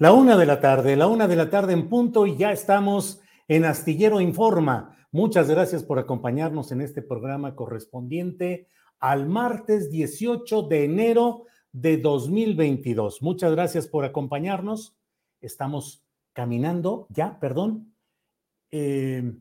La 0.00 0.14
una 0.14 0.38
de 0.38 0.46
la 0.46 0.62
tarde, 0.62 0.96
la 0.96 1.08
una 1.08 1.28
de 1.28 1.36
la 1.36 1.50
tarde 1.50 1.74
en 1.74 1.90
punto 1.90 2.26
y 2.26 2.34
ya 2.34 2.52
estamos 2.52 3.20
en 3.48 3.66
Astillero 3.66 4.22
Informa. 4.22 4.96
Muchas 5.12 5.50
gracias 5.50 5.84
por 5.84 5.98
acompañarnos 5.98 6.72
en 6.72 6.80
este 6.80 7.02
programa 7.02 7.54
correspondiente 7.54 8.66
al 8.98 9.28
martes 9.28 9.90
18 9.90 10.62
de 10.62 10.84
enero 10.86 11.44
de 11.72 11.98
2022. 11.98 13.20
Muchas 13.20 13.52
gracias 13.52 13.88
por 13.88 14.06
acompañarnos. 14.06 14.96
Estamos 15.42 16.02
caminando, 16.32 17.06
ya, 17.10 17.38
perdón. 17.38 17.92
Eh, 18.70 19.34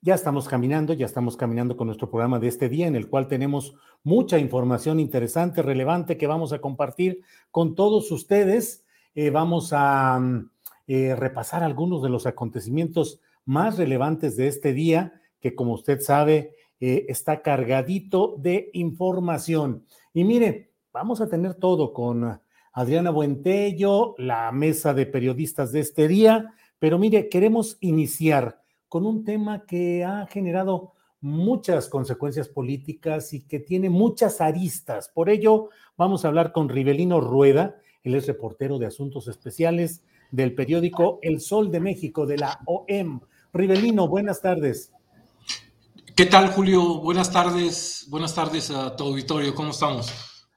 ya 0.00 0.16
estamos 0.16 0.48
caminando, 0.48 0.92
ya 0.92 1.06
estamos 1.06 1.36
caminando 1.36 1.76
con 1.76 1.86
nuestro 1.86 2.10
programa 2.10 2.40
de 2.40 2.48
este 2.48 2.68
día 2.68 2.88
en 2.88 2.96
el 2.96 3.08
cual 3.08 3.28
tenemos 3.28 3.76
mucha 4.02 4.40
información 4.40 4.98
interesante, 4.98 5.62
relevante 5.62 6.16
que 6.18 6.26
vamos 6.26 6.52
a 6.52 6.58
compartir 6.58 7.20
con 7.52 7.76
todos 7.76 8.10
ustedes. 8.10 8.81
Eh, 9.14 9.30
vamos 9.30 9.72
a 9.72 10.18
mm, 10.18 10.50
eh, 10.86 11.14
repasar 11.14 11.62
algunos 11.62 12.02
de 12.02 12.08
los 12.08 12.26
acontecimientos 12.26 13.20
más 13.44 13.76
relevantes 13.76 14.36
de 14.36 14.48
este 14.48 14.72
día, 14.72 15.20
que 15.40 15.54
como 15.54 15.74
usted 15.74 16.00
sabe, 16.00 16.54
eh, 16.80 17.06
está 17.08 17.42
cargadito 17.42 18.36
de 18.38 18.70
información. 18.72 19.84
Y 20.14 20.24
mire, 20.24 20.72
vamos 20.92 21.20
a 21.20 21.28
tener 21.28 21.54
todo 21.54 21.92
con 21.92 22.40
Adriana 22.72 23.10
Buentello, 23.10 24.14
la 24.18 24.50
mesa 24.50 24.94
de 24.94 25.06
periodistas 25.06 25.72
de 25.72 25.80
este 25.80 26.08
día, 26.08 26.54
pero 26.78 26.98
mire, 26.98 27.28
queremos 27.28 27.76
iniciar 27.80 28.60
con 28.88 29.06
un 29.06 29.24
tema 29.24 29.64
que 29.66 30.04
ha 30.04 30.26
generado 30.26 30.92
muchas 31.20 31.88
consecuencias 31.88 32.48
políticas 32.48 33.32
y 33.32 33.46
que 33.46 33.60
tiene 33.60 33.88
muchas 33.88 34.40
aristas. 34.40 35.08
Por 35.08 35.30
ello, 35.30 35.68
vamos 35.96 36.24
a 36.24 36.28
hablar 36.28 36.52
con 36.52 36.68
Rivelino 36.68 37.20
Rueda, 37.20 37.76
él 38.04 38.14
es 38.14 38.26
reportero 38.26 38.78
de 38.78 38.86
asuntos 38.86 39.28
especiales 39.28 40.02
del 40.30 40.54
periódico 40.54 41.18
El 41.22 41.40
Sol 41.40 41.70
de 41.70 41.80
México, 41.80 42.26
de 42.26 42.38
la 42.38 42.60
OEM. 42.66 43.20
Rivelino, 43.52 44.08
buenas 44.08 44.40
tardes. 44.40 44.92
¿Qué 46.16 46.26
tal, 46.26 46.48
Julio? 46.48 47.00
Buenas 47.00 47.32
tardes. 47.32 48.06
Buenas 48.10 48.34
tardes 48.34 48.70
a 48.70 48.96
tu 48.96 49.04
auditorio. 49.04 49.54
¿Cómo 49.54 49.70
estamos? 49.70 50.12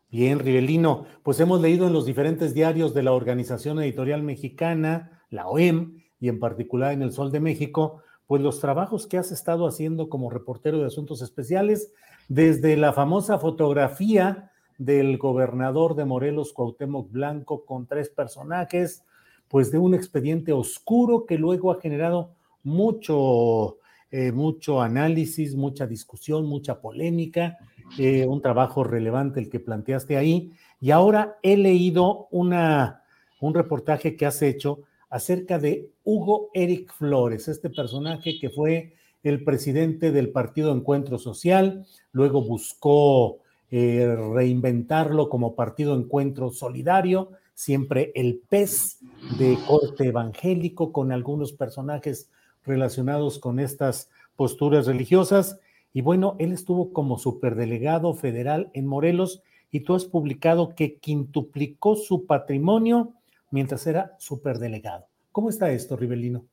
Bien, 0.10 0.40
Rivelino. 0.40 1.06
Pues 1.24 1.40
hemos 1.40 1.62
leído 1.62 1.88
en 1.88 1.94
los 1.94 2.06
diferentes 2.06 2.54
diarios 2.54 2.94
de 2.94 3.04
la 3.04 3.12
Organización 3.12 3.80
Editorial 3.80 4.24
Mexicana, 4.24 5.24
la 5.30 5.48
OEM, 5.48 6.04
y 6.20 6.30
en 6.30 6.40
particular 6.40 6.94
en 6.94 7.02
El 7.02 7.12
Sol 7.12 7.32
de 7.32 7.40
México, 7.40 8.02
pues 8.26 8.42
los 8.42 8.60
trabajos 8.60 9.08
que 9.08 9.18
has 9.18 9.32
estado 9.32 9.68
haciendo 9.68 10.10
como 10.10 10.30
reportero 10.30 10.80
de 10.80 10.88
asuntos 10.88 11.22
especiales, 11.22 11.92
desde 12.28 12.76
la 12.76 12.94
famosa 12.94 13.38
fotografía 13.38 14.52
del 14.78 15.18
gobernador 15.18 15.96
de 15.96 16.06
Morelos, 16.06 16.54
Cuauhtémoc 16.54 17.12
Blanco, 17.12 17.66
con 17.66 17.88
tres 17.88 18.10
personajes, 18.10 19.04
pues 19.48 19.72
de 19.72 19.78
un 19.78 19.94
expediente 19.94 20.52
oscuro 20.52 21.26
que 21.26 21.38
luego 21.38 21.72
ha 21.72 21.80
generado 21.80 22.32
mucho, 22.64 23.78
eh, 24.12 24.32
mucho 24.32 24.82
análisis, 24.82 25.56
mucha 25.56 25.88
discusión, 25.88 26.46
mucha 26.46 26.82
polémica, 26.82 27.58
eh, 27.98 28.26
un 28.26 28.42
trabajo 28.42 28.84
relevante 28.84 29.40
el 29.40 29.50
que 29.50 29.60
planteaste 29.60 30.18
ahí. 30.18 30.52
Y 30.82 30.92
ahora 30.92 31.38
he 31.44 31.58
leído 31.58 32.28
una, 32.32 33.04
un 33.40 33.54
reportaje 33.54 34.16
que 34.16 34.26
has 34.26 34.42
hecho 34.42 34.82
acerca 35.10 35.60
de 35.60 35.92
Hugo 36.04 36.50
Eric 36.54 36.92
Flores, 36.94 37.48
este 37.48 37.70
personaje 37.70 38.38
que 38.40 38.50
fue 38.50 38.96
el 39.24 39.44
presidente 39.44 40.12
del 40.12 40.32
Partido 40.32 40.72
Encuentro 40.72 41.18
Social, 41.18 41.86
luego 42.12 42.44
buscó 42.44 43.40
eh, 43.72 44.16
reinventarlo 44.34 45.30
como 45.30 45.56
partido 45.56 45.96
encuentro 45.96 46.52
solidario, 46.52 47.32
siempre 47.54 48.12
el 48.16 48.42
pez 48.48 49.00
de 49.40 49.58
corte 49.68 50.08
evangélico 50.08 50.92
con 50.92 51.12
algunos 51.12 51.54
personajes 51.54 52.30
relacionados 52.66 53.40
con 53.40 53.60
estas 53.60 54.10
posturas 54.36 54.88
religiosas. 54.88 55.60
Y 55.94 56.02
bueno, 56.02 56.36
él 56.40 56.52
estuvo 56.52 56.92
como 56.92 57.18
superdelegado 57.18 58.14
federal 58.14 58.70
en 58.74 58.86
Morelos 58.86 59.42
y 59.72 59.82
tú 59.82 59.96
has 59.96 60.06
publicado 60.06 60.76
que 60.76 60.98
quintuplicó 60.98 61.96
su 61.96 62.26
patrimonio 62.26 63.14
mientras 63.52 63.88
era 63.88 64.16
superdelegado. 64.20 65.08
¿Cómo 65.32 65.50
está 65.50 65.72
esto, 65.72 65.96
Rivelino? 65.96 66.46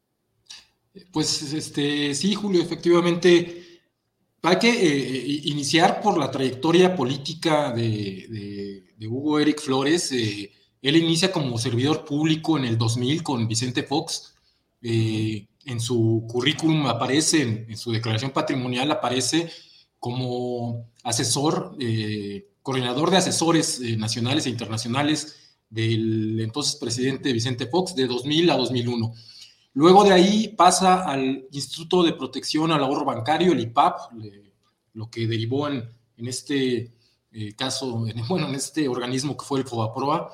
Pues 1.12 1.52
este, 1.52 2.14
sí, 2.14 2.34
Julio, 2.34 2.62
efectivamente 2.62 3.71
hay 4.42 4.58
que 4.58 4.70
eh, 4.70 5.16
eh, 5.18 5.40
iniciar 5.44 6.00
por 6.02 6.18
la 6.18 6.30
trayectoria 6.30 6.96
política 6.96 7.72
de, 7.72 8.82
Hugo 9.08 9.38
Eric 9.38 9.60
Flores. 9.60 10.10
Eh, 10.12 10.52
él 10.80 10.96
inicia 10.96 11.30
como 11.30 11.58
servidor 11.58 12.04
público 12.04 12.58
en 12.58 12.64
el 12.64 12.76
2000 12.78 13.22
con 13.22 13.48
Vicente 13.48 13.84
Fox. 13.84 14.34
en 14.82 15.80
su 15.80 16.26
currículum 16.28 16.86
aparece, 16.86 17.42
en, 17.68 17.76
su 17.76 17.92
declaración 17.92 18.32
patrimonial 18.32 18.90
aparece 18.90 19.50
como 20.00 20.90
asesor, 21.04 21.76
coordinador 22.62 23.10
de 23.10 23.18
asesores 23.18 23.80
nacionales 23.96 24.46
e 24.46 24.50
internacionales 24.50 25.36
del 25.70 26.40
entonces 26.40 26.76
presidente 26.76 27.32
Vicente 27.32 27.66
Fox 27.66 27.94
de 27.94 28.06
2000 28.08 28.50
a 28.50 28.56
2001. 28.56 29.14
Luego 29.74 30.04
de 30.04 30.12
ahí 30.12 30.48
pasa 30.48 31.04
al 31.04 31.46
Instituto 31.50 32.02
de 32.02 32.12
Protección 32.12 32.72
al 32.72 32.82
Ahorro 32.82 33.04
Bancario, 33.04 33.52
el 33.52 33.60
IPAP, 33.60 33.98
lo 34.94 35.10
que 35.10 35.26
derivó 35.26 35.68
en, 35.68 35.88
este 36.16 36.92
eh, 37.32 37.54
caso, 37.56 38.06
en, 38.06 38.22
bueno, 38.28 38.48
en 38.48 38.54
este 38.54 38.88
organismo 38.88 39.36
que 39.36 39.44
fue 39.44 39.60
el 39.60 39.66
FOBAPROA. 39.66 40.30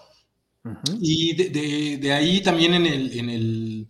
Y 1.01 1.35
de, 1.35 2.13
ahí 2.13 2.43
también 2.43 2.75
en 2.75 2.87
el, 2.87 3.89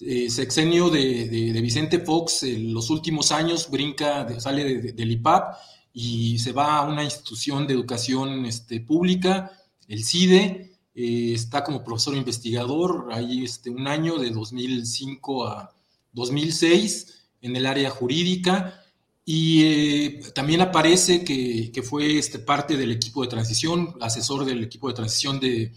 eh, 0.00 0.28
sexenio 0.30 0.90
de, 0.90 1.60
Vicente 1.62 2.00
Fox, 2.00 2.42
en 2.42 2.72
los 2.72 2.90
últimos 2.90 3.30
años, 3.32 3.70
brinca, 3.70 4.40
sale 4.40 4.92
del 4.92 5.12
IPAP 5.12 5.56
y 5.92 6.38
se 6.38 6.52
va 6.52 6.78
a 6.78 6.82
una 6.82 7.04
institución 7.04 7.66
de 7.66 7.74
educación 7.74 8.44
este, 8.44 8.80
pública, 8.80 9.52
el 9.88 10.04
CIDE, 10.04 10.75
eh, 10.98 11.34
está 11.34 11.62
como 11.62 11.84
profesor 11.84 12.16
investigador, 12.16 13.08
ahí 13.12 13.44
este, 13.44 13.68
un 13.68 13.86
año 13.86 14.16
de 14.16 14.30
2005 14.30 15.46
a 15.46 15.76
2006 16.12 17.28
en 17.42 17.54
el 17.54 17.66
área 17.66 17.90
jurídica 17.90 18.82
Y 19.26 19.62
eh, 19.64 20.20
también 20.34 20.62
aparece 20.62 21.22
que, 21.22 21.82
fue 21.82 22.16
este, 22.16 22.38
parte 22.38 22.78
del 22.78 22.92
equipo 22.92 23.22
de 23.22 23.28
transición, 23.28 23.94
asesor 24.00 24.46
del 24.46 24.64
equipo 24.64 24.88
de 24.88 24.94
transición 24.94 25.38
de, 25.38 25.72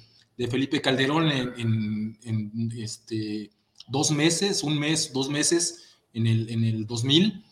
Felipe 0.50 0.81
Calderón 0.81 1.30
en, 1.30 2.71
este, 2.77 3.51
dos 3.89 4.12
meses, 4.12 4.63
un 4.63 4.80
mes, 4.80 5.12
dos 5.12 5.30
meses 5.30 5.98
en 6.13 6.27
el, 6.27 6.50
en 6.50 6.63
el 6.63 6.86
2000. 6.86 7.44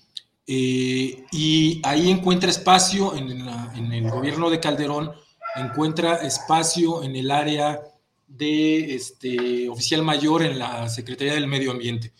Eh, 0.50 1.26
y 1.34 1.82
ahí 1.84 2.10
encuentra 2.10 2.50
espacio 2.50 3.14
en, 3.18 3.30
en, 3.76 3.92
el 3.92 4.10
gobierno 4.10 4.50
de 4.50 4.62
Calderón, 4.62 5.12
encuentra 5.60 6.16
espacio 6.18 7.04
en 7.04 7.16
el 7.16 7.32
área 7.32 7.82
de 8.28 8.96
este, 8.96 9.70
oficial 9.70 10.04
mayor 10.04 10.44
en 10.44 10.60
la 10.60 10.90
Secretaría 10.90 11.34
del 11.34 11.48
Medio 11.48 11.72
Ambiente. 11.72 12.14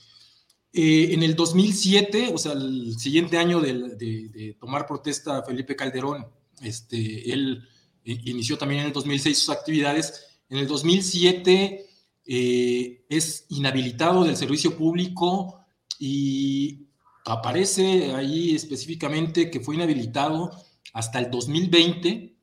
Eh, 0.74 1.14
en 1.14 1.24
el 1.24 1.36
2007, 1.36 2.32
o 2.34 2.38
sea, 2.38 2.54
el 2.54 2.98
siguiente 3.00 3.38
año 3.38 3.60
de, 3.60 4.56
tomar 4.60 4.86
protesta 4.86 5.44
Felipe 5.44 5.76
Calderón, 5.76 6.28
este, 6.62 7.32
él 7.32 7.68
eh, 8.06 8.20
inició 8.26 8.58
también 8.58 8.82
en 8.82 8.88
el 8.88 8.94
2006 8.94 9.38
sus 9.38 9.50
actividades. 9.50 10.40
En 10.50 10.60
el 10.60 10.68
2007 10.68 11.86
eh, 12.26 13.06
es 13.10 13.46
inhabilitado 13.50 14.24
del 14.24 14.38
servicio 14.38 14.78
público 14.78 15.60
y 16.00 16.88
aparece 17.26 18.14
ahí 18.14 18.56
específicamente 18.56 19.50
que 19.50 19.60
fue 19.60 19.76
inhabilitado 19.76 20.52
hasta 20.94 21.20
el 21.20 21.30
2020 21.30 22.37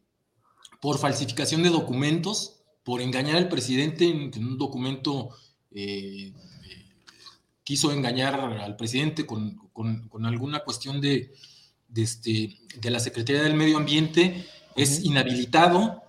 por 0.84 0.98
falsificación 0.98 1.62
de 1.62 1.70
documentos, 1.70 2.60
por 2.82 3.00
engañar 3.00 3.36
al 3.36 3.48
presidente 3.48 4.04
en, 4.04 4.46
un 4.46 4.58
documento 4.58 5.30
quiso 7.62 7.90
engañar 7.90 8.38
al 8.38 8.76
presidente 8.76 9.24
con, 9.24 9.58
alguna 10.26 10.60
cuestión 10.60 11.00
de, 11.00 11.32
este, 11.96 12.58
de 12.82 12.90
la 12.90 13.00
Secretaría 13.00 13.42
del 13.42 13.54
Medio 13.54 13.78
Ambiente, 13.78 14.46
es 14.76 15.02
inhabilitado 15.02 16.02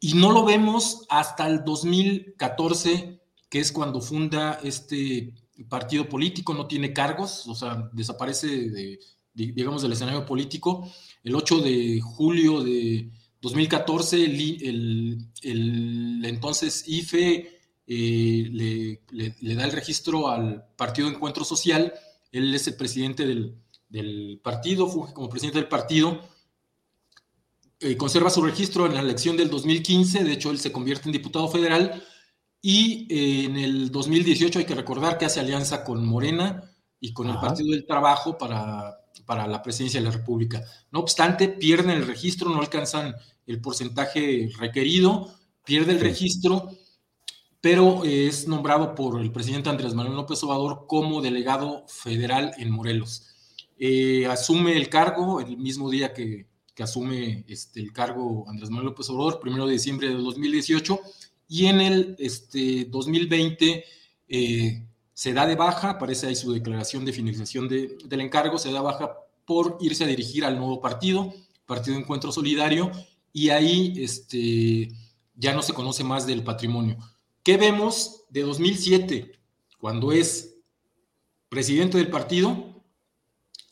y 0.00 0.14
no 0.14 0.32
lo 0.32 0.46
vemos 0.46 1.04
hasta 1.10 1.46
el 1.46 1.62
2014, 1.62 3.20
que 3.50 3.60
es 3.60 3.70
cuando 3.70 4.00
funda 4.00 4.60
este 4.64 5.34
partido 5.68 6.08
político, 6.08 6.54
no 6.54 6.66
tiene 6.66 6.94
cargos, 6.94 7.46
o 7.46 7.54
sea, 7.54 7.90
desaparece, 7.92 8.46
de, 8.46 8.98
digamos, 9.34 9.82
del 9.82 9.92
escenario 9.92 10.24
político. 10.24 10.90
El 11.22 11.34
8 11.34 11.60
de 11.60 12.00
julio 12.00 12.62
de 12.62 13.10
2014, 13.40 14.24
el, 14.24 15.18
el 15.42 16.24
entonces 16.24 16.84
IFE 16.86 17.58
eh, 17.90 19.00
le, 19.10 19.54
da 19.54 19.64
el 19.64 19.72
registro 19.72 20.28
al 20.28 20.66
Partido 20.76 21.08
Encuentro 21.08 21.42
Social, 21.42 21.94
él 22.30 22.54
es 22.54 22.66
el 22.66 22.76
presidente 22.76 23.24
del, 23.24 24.40
partido, 24.42 24.86
fue 24.88 25.14
como 25.14 25.30
presidente 25.30 25.58
del 25.58 25.68
partido, 25.68 26.20
eh, 27.80 27.96
conserva 27.96 28.28
su 28.28 28.42
registro 28.42 28.84
en 28.84 28.94
la 28.94 29.00
elección 29.00 29.38
del 29.38 29.48
2015, 29.48 30.22
de 30.22 30.32
hecho 30.32 30.50
él 30.50 30.58
se 30.58 30.70
convierte 30.70 31.08
en 31.08 31.12
diputado 31.12 31.48
federal. 31.48 32.04
Y 32.60 33.06
eh, 33.08 33.44
en 33.44 33.56
el 33.56 33.90
2018 33.90 34.58
hay 34.58 34.64
que 34.66 34.74
recordar 34.74 35.16
que 35.16 35.24
hace 35.24 35.40
alianza 35.40 35.84
con 35.84 36.04
Morena 36.04 36.70
y 37.00 37.14
con 37.14 37.30
el 37.30 37.38
Partido 37.38 37.70
del 37.70 37.86
Trabajo 37.86 38.36
para, 38.36 38.97
para 39.20 39.46
la 39.46 39.62
presidencia 39.62 40.00
de 40.00 40.06
la 40.06 40.12
República. 40.12 40.64
No 40.90 41.00
obstante, 41.00 41.48
pierden 41.48 41.90
el 41.90 42.06
registro, 42.06 42.50
no 42.50 42.60
alcanzan 42.60 43.14
el 43.46 43.60
porcentaje 43.60 44.50
requerido, 44.58 45.32
pierde 45.64 45.92
el 45.92 46.00
registro 46.00 46.70
pero 47.60 48.04
es 48.04 48.46
nombrado 48.46 48.94
por 48.94 49.20
el 49.20 49.32
presidente 49.32 49.68
Andrés 49.68 49.94
Manuel 49.94 50.16
López 50.16 50.42
Obrador 50.44 50.86
como 50.86 51.20
delegado 51.20 51.84
federal 51.88 52.52
en 52.58 52.70
Morelos. 52.70 53.26
Eh, 53.78 54.26
asume 54.26 54.76
el 54.76 54.88
cargo 54.88 55.40
el 55.40 55.56
mismo 55.56 55.90
día 55.90 56.12
que, 56.12 56.46
asume 56.78 57.44
este, 57.48 57.80
el 57.80 57.92
cargo 57.92 58.48
Andrés 58.48 58.70
Manuel 58.70 58.90
López 58.90 59.10
Obrador, 59.10 59.40
primero 59.40 59.66
de 59.66 59.72
diciembre 59.72 60.08
de 60.08 60.14
2018, 60.14 61.00
y 61.48 61.66
en 61.66 61.80
el 61.80 62.16
este, 62.18 62.84
2020 62.84 63.84
eh, 64.28 64.87
se 65.18 65.32
da 65.32 65.48
de 65.48 65.56
baja, 65.56 65.90
aparece 65.90 66.28
ahí 66.28 66.36
su 66.36 66.52
declaración 66.52 67.04
de 67.04 67.12
finalización 67.12 67.68
del 67.68 68.20
encargo, 68.20 68.56
se 68.56 68.70
da 68.70 68.80
baja 68.82 69.16
por 69.44 69.76
irse 69.80 70.04
a 70.04 70.06
dirigir 70.06 70.44
al 70.44 70.56
nuevo 70.56 70.80
partido, 70.80 71.34
Partido 71.66 71.96
Encuentro 71.96 72.30
Solidario, 72.30 72.92
y 73.32 73.48
ahí 73.48 73.94
este, 73.96 74.92
ya 75.34 75.54
no 75.54 75.62
se 75.62 75.72
conoce 75.72 76.04
más 76.04 76.24
del 76.24 76.44
patrimonio. 76.44 76.98
¿Qué 77.42 77.56
vemos 77.56 78.26
de 78.28 78.42
2007, 78.42 79.32
cuando 79.80 80.12
es 80.12 80.54
presidente 81.48 81.98
del 81.98 82.10
partido, 82.10 82.80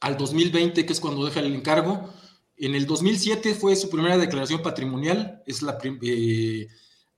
al 0.01 0.17
2020, 0.17 0.85
que 0.85 0.93
es 0.93 0.99
cuando 0.99 1.25
deja 1.25 1.39
el 1.39 1.55
encargo? 1.55 2.13
En 2.57 2.75
el 2.75 2.87
2007 2.87 3.55
fue 3.55 3.77
su 3.77 3.89
primera 3.89 4.19
declaración 4.19 4.63
patrimonial, 4.63 5.45
es 5.47 5.63
la 5.63 5.79
eh, 6.03 6.67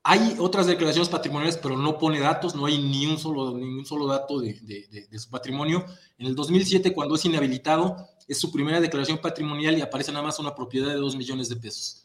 hay 0.02 0.36
otras 0.38 0.66
declaraciones 0.66 1.08
patrimoniales, 1.08 1.56
pero 1.56 1.76
no 1.76 1.98
pone 1.98 2.20
datos, 2.20 2.54
no 2.54 2.66
hay 2.66 2.78
ni 2.78 3.06
un 3.06 3.18
solo, 3.18 3.56
ningún 3.56 3.84
solo 3.84 4.06
dato 4.06 4.40
de, 4.40 5.08
su 5.18 5.28
patrimonio. 5.28 5.84
En 6.18 6.26
el 6.26 6.34
2007, 6.34 6.94
cuando 6.94 7.16
es 7.16 7.24
inhabilitado, 7.24 8.08
es 8.26 8.38
su 8.38 8.50
primera 8.50 8.80
declaración 8.80 9.18
patrimonial 9.18 9.76
y 9.76 9.82
aparece 9.82 10.12
nada 10.12 10.24
más 10.24 10.38
una 10.38 10.54
propiedad 10.54 10.88
de 10.88 10.96
2 10.96 11.16
millones 11.16 11.48
de 11.48 11.56
pesos. 11.56 12.04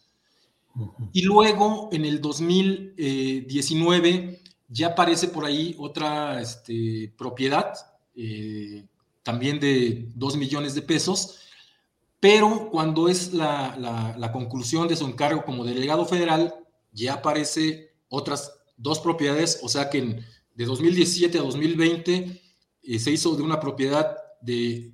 Y 1.11 1.21
luego, 1.21 1.89
en 1.91 2.05
el 2.05 2.19
2019, 2.19 4.41
ya 4.67 4.87
aparece 4.87 5.27
por 5.27 5.45
ahí 5.45 5.75
otra 5.77 6.41
este, 6.41 7.13
propiedad, 7.15 7.75
eh, 8.15 8.83
también 9.21 9.59
de 9.59 10.09
2 10.15 10.37
millones 10.37 10.73
de 10.75 10.81
pesos, 10.81 11.39
pero 12.19 12.69
cuando 12.71 13.09
es 13.09 13.33
la, 13.33 14.29
conclusión 14.31 14.87
de 14.87 14.95
su 14.95 15.05
encargo 15.05 15.43
como 15.43 15.65
delegado 15.65 16.05
federal, 16.05 16.55
ya 16.93 17.15
aparece 17.15 17.95
otras 18.07 18.53
dos 18.77 18.99
propiedades, 18.99 19.59
o 19.61 19.69
sea 19.69 19.89
que 19.89 20.23
de 20.55 20.65
2017 20.65 21.37
a 21.37 21.41
2020 21.41 22.41
eh, 22.83 22.99
se 22.99 23.11
hizo 23.11 23.35
de 23.35 23.43
una 23.43 23.59
propiedad 23.59 24.15
de 24.41 24.93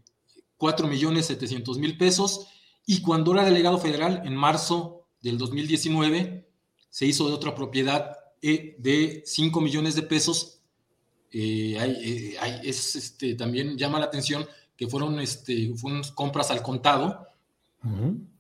4 0.58 0.88
millones 0.88 1.26
700 1.28 1.78
mil 1.78 1.98
pesos 1.98 2.48
y 2.92 3.02
cuando 3.02 3.34
era 3.34 3.46
delegado 3.46 3.78
federal, 3.78 4.24
en 4.26 4.36
marzo 4.36 5.06
del 5.22 5.38
2019, 5.38 6.50
se 6.90 7.06
hizo 7.06 7.28
de 7.28 7.34
otra 7.34 7.54
propiedad 7.54 8.18
eh, 8.42 8.76
de 8.80 9.22
5 9.26 9.62
millones 9.62 9.94
de 9.94 10.02
pesos. 10.02 10.62
Eh, 11.32 11.78
eh, 11.78 12.36
es, 12.64 12.96
este, 12.96 13.36
también 13.36 13.78
llama 13.78 14.00
la 14.00 14.06
atención 14.06 14.44
que 14.76 14.88
fueron, 14.88 15.20
este, 15.20 15.72
fueron 15.76 16.02
compras 16.16 16.50
al 16.50 16.64
contado. 16.64 17.28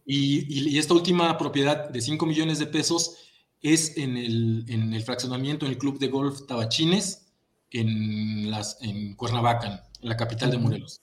y, 0.03 0.77
esta 0.79 0.95
última 0.95 1.37
propiedad 1.37 1.87
de 1.87 2.01
5 2.01 2.25
millones 2.25 2.57
de 2.57 2.65
pesos 2.65 3.17
es 3.61 3.97
en 3.97 4.17
el, 4.17 4.65
en 4.67 4.93
el, 4.93 5.03
fraccionamiento, 5.03 5.65
en 5.65 5.73
el 5.73 5.77
club 5.77 5.99
de 5.99 6.07
golf 6.07 6.45
Tabachines, 6.47 7.27
en, 7.71 8.49
las, 8.49 8.77
en 8.81 9.15
Cuernavaca, 9.15 9.85
en 10.01 10.09
la 10.09 10.17
capital 10.17 10.51
de 10.51 10.57
Morelos. 10.57 11.01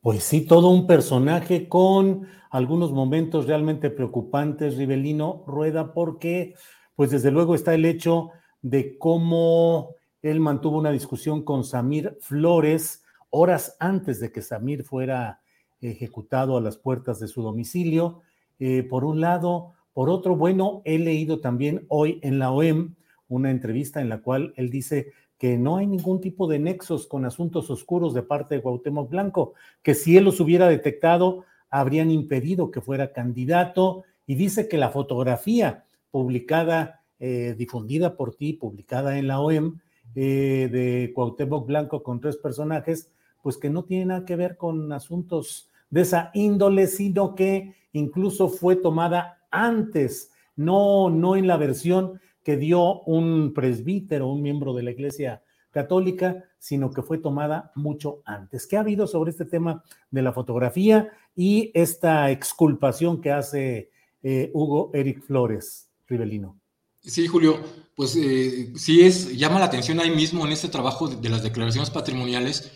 Pues 0.00 0.24
sí, 0.24 0.46
todo 0.46 0.68
un 0.68 0.86
personaje 0.86 1.68
con 1.68 2.26
algunos 2.50 2.90
momentos 2.90 3.46
realmente 3.46 3.90
preocupantes, 3.90 4.76
Rivelino 4.76 5.44
Rueda, 5.46 5.92
porque 5.92 6.54
pues 6.96 7.10
desde 7.10 7.30
luego 7.30 7.54
está 7.54 7.74
el 7.74 7.84
hecho 7.84 8.30
de 8.62 8.98
cómo 8.98 9.94
él 10.22 10.40
mantuvo 10.40 10.78
una 10.78 10.90
discusión 10.90 11.44
con 11.44 11.64
Samir 11.64 12.18
Flores 12.20 13.04
horas 13.30 13.76
antes 13.80 14.20
de 14.20 14.30
que 14.30 14.42
Samir 14.42 14.84
fuera 14.84 15.40
ejecutado 15.80 16.56
a 16.56 16.60
las 16.60 16.76
puertas 16.76 17.18
de 17.18 17.28
su 17.28 17.42
domicilio. 17.42 18.20
Eh, 18.58 18.82
por 18.82 19.04
un 19.04 19.20
lado, 19.20 19.74
por 19.92 20.08
otro, 20.08 20.36
bueno, 20.36 20.82
he 20.84 20.98
leído 20.98 21.40
también 21.40 21.84
hoy 21.88 22.18
en 22.22 22.38
la 22.38 22.50
OEM 22.50 22.94
una 23.28 23.50
entrevista 23.50 24.00
en 24.00 24.08
la 24.08 24.20
cual 24.20 24.52
él 24.56 24.70
dice 24.70 25.12
que 25.38 25.58
no 25.58 25.76
hay 25.76 25.86
ningún 25.86 26.20
tipo 26.20 26.46
de 26.46 26.58
nexos 26.58 27.06
con 27.06 27.24
asuntos 27.24 27.68
oscuros 27.70 28.14
de 28.14 28.22
parte 28.22 28.54
de 28.54 28.62
Cuauhtémoc 28.62 29.10
Blanco, 29.10 29.54
que 29.82 29.94
si 29.94 30.16
él 30.16 30.24
los 30.24 30.38
hubiera 30.40 30.68
detectado, 30.68 31.44
habrían 31.68 32.10
impedido 32.10 32.70
que 32.70 32.80
fuera 32.80 33.12
candidato, 33.12 34.04
y 34.26 34.36
dice 34.36 34.68
que 34.68 34.78
la 34.78 34.90
fotografía 34.90 35.84
publicada, 36.10 37.02
eh, 37.18 37.54
difundida 37.58 38.16
por 38.16 38.36
ti, 38.36 38.52
publicada 38.52 39.18
en 39.18 39.26
la 39.26 39.40
OEM, 39.40 39.80
eh, 40.14 40.68
de 40.70 41.12
Cuauhtémoc 41.14 41.66
Blanco 41.66 42.02
con 42.02 42.20
tres 42.20 42.36
personajes, 42.36 43.10
pues 43.42 43.56
que 43.56 43.70
no 43.70 43.84
tiene 43.84 44.06
nada 44.06 44.24
que 44.24 44.36
ver 44.36 44.56
con 44.56 44.92
asuntos 44.92 45.70
de 45.90 46.02
esa 46.02 46.30
índole, 46.34 46.86
sino 46.86 47.34
que 47.34 47.74
incluso 47.92 48.48
fue 48.48 48.76
tomada 48.76 49.41
antes, 49.52 50.32
no, 50.56 51.10
no 51.10 51.36
en 51.36 51.46
la 51.46 51.56
versión 51.56 52.20
que 52.42 52.56
dio 52.56 53.02
un 53.02 53.52
presbítero, 53.54 54.28
un 54.28 54.42
miembro 54.42 54.74
de 54.74 54.82
la 54.82 54.90
Iglesia 54.90 55.42
Católica, 55.70 56.44
sino 56.58 56.90
que 56.90 57.02
fue 57.02 57.18
tomada 57.18 57.72
mucho 57.74 58.22
antes. 58.24 58.66
¿Qué 58.66 58.76
ha 58.76 58.80
habido 58.80 59.06
sobre 59.06 59.30
este 59.30 59.44
tema 59.44 59.84
de 60.10 60.22
la 60.22 60.32
fotografía 60.32 61.10
y 61.34 61.70
esta 61.74 62.30
exculpación 62.30 63.20
que 63.20 63.32
hace 63.32 63.90
eh, 64.22 64.50
Hugo 64.52 64.90
Eric 64.92 65.22
Flores? 65.22 65.88
Rivelino. 66.06 66.58
Sí, 67.00 67.26
Julio, 67.26 67.58
pues 67.96 68.14
eh, 68.16 68.72
sí 68.76 69.02
es, 69.02 69.36
llama 69.36 69.58
la 69.58 69.64
atención 69.64 69.98
ahí 69.98 70.10
mismo 70.10 70.46
en 70.46 70.52
este 70.52 70.68
trabajo 70.68 71.08
de, 71.08 71.28
las 71.28 71.42
declaraciones 71.42 71.90
patrimoniales, 71.90 72.70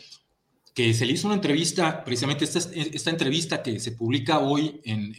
que 0.76 0.92
se 0.92 1.06
le 1.06 1.14
hizo 1.14 1.26
una 1.26 1.36
entrevista, 1.36 2.04
precisamente 2.04 2.44
esta, 2.44 2.58
esta 2.58 3.08
entrevista 3.08 3.62
que 3.62 3.80
se 3.80 3.92
publica 3.92 4.40
hoy 4.40 4.82
en, 4.84 5.14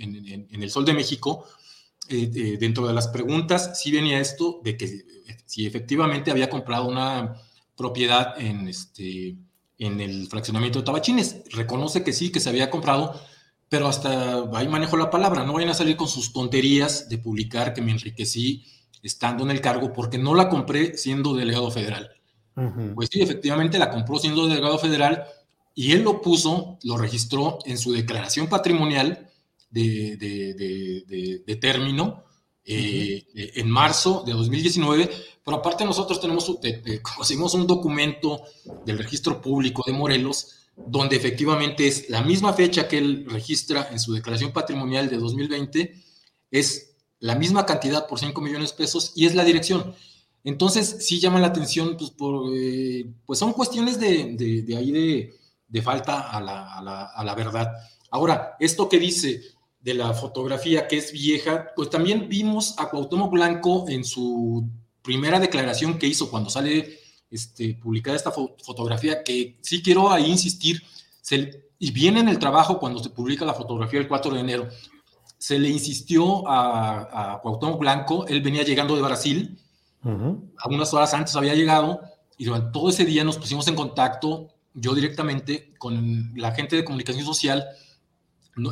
en, 0.52 0.62
El 0.62 0.70
Sol 0.70 0.86
de 0.86 0.94
México, 0.94 1.46
eh, 2.10 2.30
eh, 2.36 2.58
dentro 2.60 2.86
de 2.86 2.94
las 2.94 3.08
preguntas 3.08 3.72
sí 3.82 3.92
venía 3.92 4.20
esto 4.20 4.62
de 4.64 4.78
que 4.78 5.04
si 5.48 5.66
efectivamente 5.66 6.30
había 6.30 6.48
comprado 6.48 6.88
una 6.88 7.42
propiedad 7.76 8.40
en, 8.40 8.68
este, 8.68 9.36
en 9.80 10.00
el 10.00 10.28
fraccionamiento 10.28 10.78
de 10.78 10.86
Tabachines. 10.86 11.42
Reconoce 11.50 12.04
que 12.04 12.14
sí, 12.14 12.32
que 12.32 12.40
se 12.40 12.50
había 12.50 12.70
comprado, 12.70 13.20
pero 13.68 13.88
hasta 13.88 14.44
ahí 14.54 14.68
manejo 14.68 14.96
la 14.96 15.10
palabra. 15.10 15.44
No 15.44 15.54
vayan 15.54 15.72
a 15.72 15.74
salir 15.74 15.98
con 15.98 16.08
sus 16.08 16.34
tonterías 16.34 17.10
de 17.10 17.18
publicar 17.18 17.74
que 17.74 17.82
me 17.82 17.94
enriquecí 17.94 18.64
estando 19.02 19.44
en 19.44 19.50
el 19.50 19.62
cargo 19.62 19.92
porque 19.92 20.20
no 20.20 20.36
la 20.36 20.50
compré 20.50 20.96
siendo 21.00 21.34
delegado 21.34 21.72
federal. 21.72 22.12
Pues 22.94 23.10
sí, 23.12 23.22
efectivamente 23.22 23.80
la 23.80 23.90
compró 23.90 24.20
siendo 24.20 24.48
delegado 24.48 24.78
federal 24.78 25.26
y 25.78 25.92
él 25.92 26.02
lo 26.02 26.24
puso, 26.24 26.80
lo 26.82 26.98
registró 26.98 27.60
en 27.66 27.78
su 27.78 27.92
declaración 27.94 28.48
patrimonial 28.48 29.30
de, 29.70 30.18
de, 30.18 31.56
término 31.58 32.24
eh, 32.66 33.24
en 33.56 33.70
marzo 33.70 34.24
de 34.26 34.34
2019, 34.34 35.08
pero 35.46 35.58
aparte 35.58 35.86
nosotros 35.86 36.20
tenemos, 36.20 36.52
conocimos 37.04 37.54
un 37.54 37.68
documento 37.68 38.42
del 38.88 38.98
registro 38.98 39.40
público 39.40 39.84
de 39.86 39.94
Morelos 39.94 40.64
donde 40.76 41.16
efectivamente 41.16 41.86
es 41.88 42.10
la 42.10 42.24
misma 42.24 42.54
fecha 42.54 42.88
que 42.88 42.98
él 42.98 43.28
registra 43.30 43.90
en 43.92 44.00
su 44.00 44.14
declaración 44.14 44.54
patrimonial 44.54 45.12
de 45.12 45.18
2020, 45.18 45.94
es 46.50 46.96
la 47.20 47.36
misma 47.36 47.68
cantidad 47.68 48.08
por 48.08 48.20
5 48.20 48.42
millones 48.42 48.72
de 48.72 48.78
pesos 48.78 49.12
y 49.16 49.28
es 49.28 49.36
la 49.36 49.44
dirección. 49.44 49.94
Entonces, 50.44 50.98
sí 51.02 51.20
llama 51.20 51.40
la 51.40 51.48
atención, 51.48 51.98
pues, 51.98 52.10
por, 52.10 52.52
eh, 52.56 53.06
pues 53.28 53.38
son 53.38 53.54
cuestiones 53.54 54.00
de, 54.00 54.64
de 54.66 54.76
ahí 54.76 54.92
de, 54.92 55.38
de 55.68 55.82
falta 55.82 56.30
a 56.32 56.42
la, 56.42 57.36
verdad. 57.36 57.72
Ahora, 58.12 58.56
esto 58.60 58.88
que 58.88 59.00
dice 59.00 59.42
de 59.80 59.94
la 59.94 60.14
fotografía 60.14 60.88
que 60.88 60.98
es 60.98 61.12
vieja, 61.12 61.68
pues 61.76 61.90
también 61.90 62.28
vimos 62.30 62.76
a 62.78 62.90
Cuauhtémoc 62.90 63.32
Blanco 63.32 63.86
en 63.90 64.04
su 64.04 64.68
primera 65.02 65.40
declaración 65.40 65.98
que 65.98 66.08
hizo 66.08 66.30
cuando 66.30 66.50
sale 66.50 67.00
este, 67.30 67.76
publicada 67.76 68.18
esta 68.18 68.32
fotografía, 68.32 69.24
que 69.24 69.58
sí 69.62 69.82
quiero 69.82 70.12
ahí 70.12 70.30
insistir, 70.30 70.82
y 71.80 71.92
viene 71.92 72.22
en 72.22 72.30
el 72.30 72.40
trabajo 72.40 72.80
cuando 72.80 73.04
se 73.04 73.10
publica 73.10 73.46
la 73.46 73.54
fotografía 73.54 74.00
el 74.00 74.08
4 74.08 74.34
de 74.34 74.40
enero, 74.40 74.70
se 75.38 75.60
le 75.60 75.70
insistió 75.70 76.48
a, 76.48 77.34
a 77.36 77.42
Cuauhtémoc 77.42 77.80
Blanco, 77.80 78.26
él 78.28 78.42
venía 78.42 78.64
llegando 78.64 78.96
de 78.96 79.02
Brasil, 79.02 79.60
algunas 80.58 80.94
horas 80.94 81.14
antes 81.14 81.36
había 81.36 81.54
llegado, 81.54 82.02
y 82.38 82.46
durante 82.46 82.72
todo 82.72 82.90
ese 82.90 83.04
día 83.04 83.24
nos 83.24 83.38
pusimos 83.38 83.68
en 83.68 83.76
contacto 83.76 84.48
yo 84.80 84.94
directamente 84.94 85.74
con 85.80 86.34
la 86.36 86.52
gente 86.52 86.76
de 86.76 86.86
comunicación 86.86 87.26
social 87.26 87.66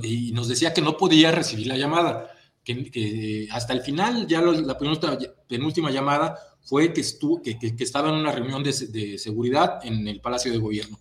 y 0.04 0.32
nos 0.32 0.48
decía 0.48 0.74
que 0.74 0.82
no 0.82 0.98
podía 0.98 1.32
recibir 1.32 1.68
la 1.68 1.78
llamada, 1.78 2.30
que, 2.64 3.48
hasta 3.52 3.74
el 3.74 3.82
final, 3.82 4.28
ya 4.28 4.42
la 4.42 4.78
penúltima, 4.78 5.92
llamada 5.92 6.40
fue 6.64 6.94
que, 6.94 7.02
estuvo, 7.02 7.42
que, 7.42 7.58
estaba 7.80 8.10
en 8.10 8.16
una 8.16 8.32
reunión 8.32 8.64
de, 8.64 9.18
seguridad 9.18 9.80
en 9.84 10.08
el 10.08 10.22
Palacio 10.22 10.52
de 10.52 10.58
Gobierno. 10.58 11.00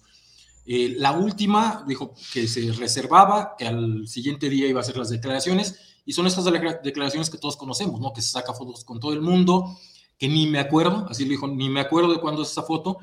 Eh, 0.66 0.94
la 0.98 1.12
última 1.12 1.84
dijo 1.86 2.14
que 2.32 2.48
se 2.48 2.72
reservaba, 2.72 3.54
que 3.58 3.66
al 3.66 4.08
siguiente 4.08 4.48
día 4.48 4.66
iba 4.66 4.80
a 4.80 4.82
hacer 4.82 4.96
las 4.96 5.10
declaraciones, 5.10 5.78
y 6.06 6.12
son 6.12 6.26
estas 6.26 6.44
declaraciones 6.44 7.30
que 7.30 7.38
todos 7.38 7.56
conocemos, 7.56 8.00
¿no? 8.00 8.12
Que 8.12 8.22
se 8.22 8.28
saca 8.28 8.52
fotos 8.52 8.84
con 8.84 9.00
todo 9.00 9.12
el 9.12 9.22
mundo, 9.22 9.78
que 10.18 10.28
ni 10.28 10.46
me 10.46 10.58
acuerdo, 10.58 11.06
así 11.08 11.24
le 11.24 11.30
dijo, 11.30 11.46
ni 11.46 11.68
me 11.68 11.80
acuerdo 11.80 12.12
de 12.12 12.20
cuándo 12.20 12.42
es 12.42 12.50
esa 12.50 12.62
foto, 12.62 12.98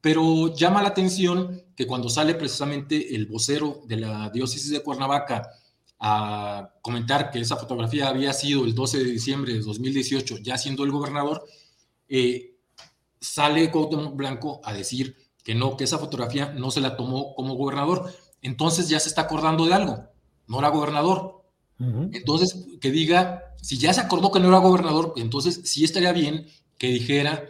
pero 0.00 0.54
llama 0.54 0.82
la 0.82 0.88
atención 0.88 1.62
que 1.74 1.86
cuando 1.86 2.08
sale 2.08 2.34
precisamente 2.34 3.14
el 3.14 3.26
vocero 3.26 3.82
de 3.86 3.96
la 3.96 4.30
diócesis 4.30 4.70
de 4.70 4.82
Cuernavaca 4.82 5.50
a 6.00 6.74
comentar 6.80 7.30
que 7.30 7.40
esa 7.40 7.56
fotografía 7.56 8.08
había 8.08 8.32
sido 8.32 8.64
el 8.64 8.74
12 8.74 8.98
de 8.98 9.04
diciembre 9.04 9.54
de 9.54 9.60
2018, 9.60 10.38
ya 10.38 10.56
siendo 10.56 10.84
el 10.84 10.92
gobernador, 10.92 11.44
eh, 12.08 12.54
sale 13.20 13.70
Cuauhtémoc 13.70 14.14
Blanco 14.14 14.60
a 14.64 14.72
decir 14.72 15.16
que 15.42 15.54
no, 15.54 15.76
que 15.76 15.84
esa 15.84 15.98
fotografía 15.98 16.52
no 16.52 16.70
se 16.70 16.80
la 16.80 16.96
tomó 16.96 17.34
como 17.34 17.54
gobernador. 17.54 18.12
Entonces 18.42 18.88
ya 18.88 19.00
se 19.00 19.08
está 19.08 19.22
acordando 19.22 19.66
de 19.66 19.74
algo, 19.74 20.04
no 20.46 20.58
era 20.58 20.68
gobernador. 20.68 21.42
Entonces, 21.80 22.66
que 22.80 22.90
diga, 22.90 23.54
si 23.62 23.78
ya 23.78 23.92
se 23.92 24.00
acordó 24.00 24.32
que 24.32 24.40
no 24.40 24.48
era 24.48 24.58
gobernador, 24.58 25.14
entonces 25.16 25.60
sí 25.64 25.84
estaría 25.84 26.10
bien 26.12 26.48
que 26.76 26.88
dijera 26.88 27.48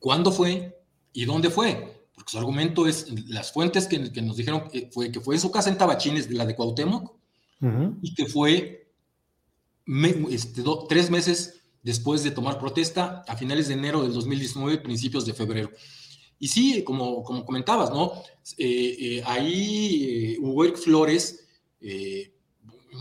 cuándo 0.00 0.32
fue, 0.32 0.75
¿Y 1.16 1.24
dónde 1.24 1.48
fue? 1.48 2.06
Porque 2.14 2.30
su 2.30 2.36
argumento 2.36 2.86
es, 2.86 3.06
las 3.30 3.50
fuentes 3.50 3.86
que, 3.86 3.98
nos 4.20 4.36
dijeron 4.36 4.68
que 4.68 4.90
fue, 4.92 5.10
que 5.10 5.18
fue 5.18 5.36
en 5.36 5.40
su 5.40 5.50
casa 5.50 5.70
en 5.70 5.78
Tabachines, 5.78 6.30
la 6.30 6.44
de 6.44 6.54
Cuauhtémoc, 6.54 7.10
y 8.02 8.14
que 8.14 8.26
fue 8.26 8.92
este, 10.28 10.62
tres 10.90 11.10
meses 11.10 11.62
después 11.82 12.22
de 12.22 12.32
tomar 12.32 12.58
protesta, 12.58 13.24
a 13.26 13.34
finales 13.34 13.68
de 13.68 13.74
enero 13.74 14.02
del 14.02 14.12
2019, 14.12 14.76
principios 14.76 15.24
de 15.24 15.32
febrero. 15.32 15.70
Y 16.38 16.48
sí, 16.48 16.84
como, 16.84 17.22
como 17.22 17.46
comentabas, 17.46 17.90
¿no? 17.90 18.12
Eh, 18.58 18.96
eh, 19.00 19.22
ahí 19.24 20.34
eh, 20.34 20.38
Hugo 20.38 20.76
Flores, 20.76 21.46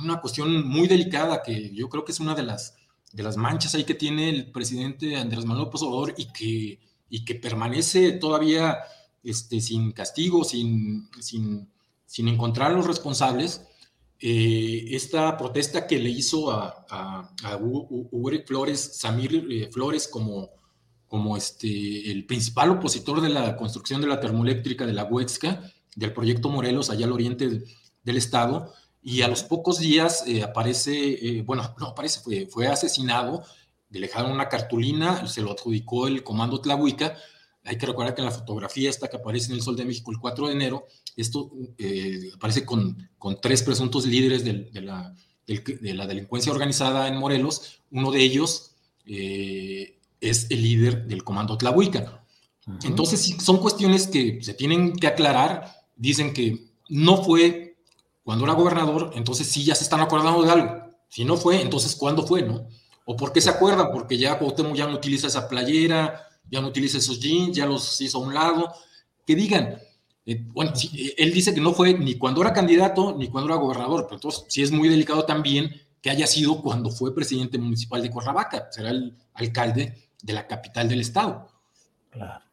una 0.01 0.21
cuestión 0.21 0.65
muy 0.65 0.87
delicada 0.87 1.43
que 1.43 1.69
yo 1.73 1.89
creo 1.89 2.05
que 2.05 2.13
es 2.13 2.21
una 2.21 2.33
de 2.33 2.43
las, 2.43 2.77
de 3.11 3.23
las 3.23 3.35
manchas 3.35 3.75
ahí 3.75 3.83
que 3.83 3.93
tiene 3.93 4.29
el 4.29 4.51
presidente 4.53 5.17
Andrés 5.17 5.43
Manuel 5.43 5.65
López 5.65 5.81
Obrador 5.81 6.13
y 6.17 6.27
que 6.27 6.79
y 7.09 7.25
que 7.25 7.35
permanece 7.35 8.13
todavía 8.13 8.79
este, 9.23 9.61
sin 9.61 9.91
castigo, 9.91 10.43
sin, 10.43 11.09
sin, 11.19 11.69
sin 12.05 12.27
encontrar 12.27 12.71
a 12.71 12.75
los 12.75 12.87
responsables, 12.87 13.61
eh, 14.19 14.95
esta 14.95 15.35
protesta 15.37 15.87
que 15.87 15.99
le 15.99 16.09
hizo 16.09 16.51
a, 16.51 16.85
a, 16.89 17.59
Flores, 18.45 18.97
Samir 18.97 19.45
eh, 19.49 19.69
Flores, 19.71 20.07
como, 20.07 20.51
como 21.07 21.35
este, 21.35 22.11
el 22.11 22.25
principal 22.25 22.71
opositor 22.71 23.19
de 23.21 23.29
la 23.29 23.57
construcción 23.57 23.99
de 24.01 24.07
la 24.07 24.19
termoeléctrica 24.19 24.85
de 24.85 24.93
la 24.93 25.03
Huexca, 25.03 25.71
del 25.95 26.13
proyecto 26.13 26.49
Morelos, 26.49 26.89
allá 26.89 27.05
al 27.05 27.11
oriente 27.11 27.63
del, 28.03 28.17
estado, 28.17 28.73
y 29.01 29.21
a 29.21 29.27
los 29.27 29.43
pocos 29.43 29.79
días 29.79 30.23
eh, 30.27 30.43
aparece, 30.43 31.41
bueno, 31.45 31.75
no 31.79 31.87
aparece, 31.87 32.21
fue, 32.21 32.47
fue 32.47 32.67
asesinado 32.67 33.43
le 33.99 34.07
dejaron 34.07 34.31
una 34.31 34.49
cartulina, 34.49 35.27
se 35.27 35.41
lo 35.41 35.51
adjudicó 35.51 36.07
el 36.07 36.23
comando 36.23 36.61
Tlahuica. 36.61 37.15
Hay 37.63 37.77
que 37.77 37.85
recordar 37.85 38.13
que 38.13 38.21
en 38.21 38.25
la 38.25 38.31
fotografía 38.31 38.89
esta 38.89 39.07
que 39.07 39.17
aparece 39.17 39.47
en 39.47 39.53
el 39.53 39.61
Sol 39.61 39.75
de 39.75 39.85
México 39.85 40.11
el 40.11 40.19
4 40.19 40.47
de 40.47 40.53
enero, 40.53 40.85
esto 41.15 41.51
eh, 41.77 42.31
aparece 42.35 42.65
con, 42.65 43.09
con, 43.17 43.39
tres 43.41 43.63
presuntos 43.63 44.05
líderes 44.05 44.43
de, 44.43 44.69
la, 44.81 45.15
de, 45.47 45.93
la, 45.93 46.05
delincuencia 46.05 46.51
organizada 46.51 47.07
en 47.07 47.17
Morelos. 47.17 47.81
Uno 47.91 48.11
de 48.11 48.21
ellos 48.21 48.75
eh, 49.05 49.97
es 50.21 50.47
el 50.51 50.61
líder 50.61 51.07
del 51.07 51.23
comando 51.23 51.57
Tlahuica. 51.57 52.23
Entonces, 52.83 53.35
son 53.41 53.57
cuestiones 53.59 54.07
que 54.07 54.43
se 54.43 54.53
tienen 54.53 54.93
que 54.93 55.07
aclarar. 55.07 55.71
Dicen 55.95 56.33
que 56.33 56.65
no 56.89 57.23
fue 57.23 57.77
cuando 58.23 58.43
era 58.45 58.53
gobernador, 58.53 59.11
entonces 59.15 59.47
sí 59.47 59.63
ya 59.63 59.75
se 59.75 59.83
están 59.83 60.01
acordando 60.01 60.41
de 60.41 60.51
algo. 60.51 60.85
Si 61.09 61.23
no 61.23 61.37
fue, 61.37 61.61
entonces 61.61 61.95
¿cuándo 61.95 62.25
fue, 62.25 62.41
no? 62.41 62.67
¿O 63.05 63.15
por 63.15 63.31
qué 63.31 63.39
se 63.39 63.51
acuerdan? 63.51 63.91
Porque 63.91 64.17
ya 64.17 64.37
Cuauhtémoc 64.37 64.75
ya 64.75 64.87
no 64.87 64.95
utiliza 64.95 65.27
esa 65.27 65.47
playera, 65.47 66.27
ya 66.49 66.59
no 66.59 66.67
utiliza 66.67 66.97
esos 66.97 67.19
jeans, 67.19 67.55
ya 67.55 67.65
los 67.65 68.01
hizo 68.01 68.17
a 68.17 68.21
un 68.21 68.33
lado. 68.33 68.73
Que 69.25 69.35
digan, 69.35 69.77
eh, 70.25 70.43
bueno, 70.47 70.73
eh, 70.93 71.13
él 71.17 71.31
dice 71.31 71.53
que 71.53 71.61
no 71.61 71.73
fue 71.73 71.93
ni 71.93 72.15
cuando 72.15 72.41
era 72.41 72.51
candidato 72.51 73.15
ni 73.17 73.27
cuando 73.27 73.51
era 73.51 73.61
gobernador, 73.61 74.05
pero 74.05 74.15
entonces 74.15 74.45
sí 74.47 74.63
es 74.63 74.71
muy 74.71 74.89
delicado 74.89 75.23
también 75.23 75.69
que 76.01 76.09
haya 76.09 76.27
sido 76.27 76.61
cuando 76.61 76.89
fue 76.89 77.15
presidente 77.15 77.57
municipal 77.57 78.01
de 78.01 78.09
Cuernavaca, 78.09 78.67
será 78.71 78.89
el 78.89 79.15
alcalde 79.33 80.09
de 80.21 80.33
la 80.33 80.47
capital 80.47 80.89
del 80.89 81.01
estado. 81.01 81.47
Claro. 82.09 82.43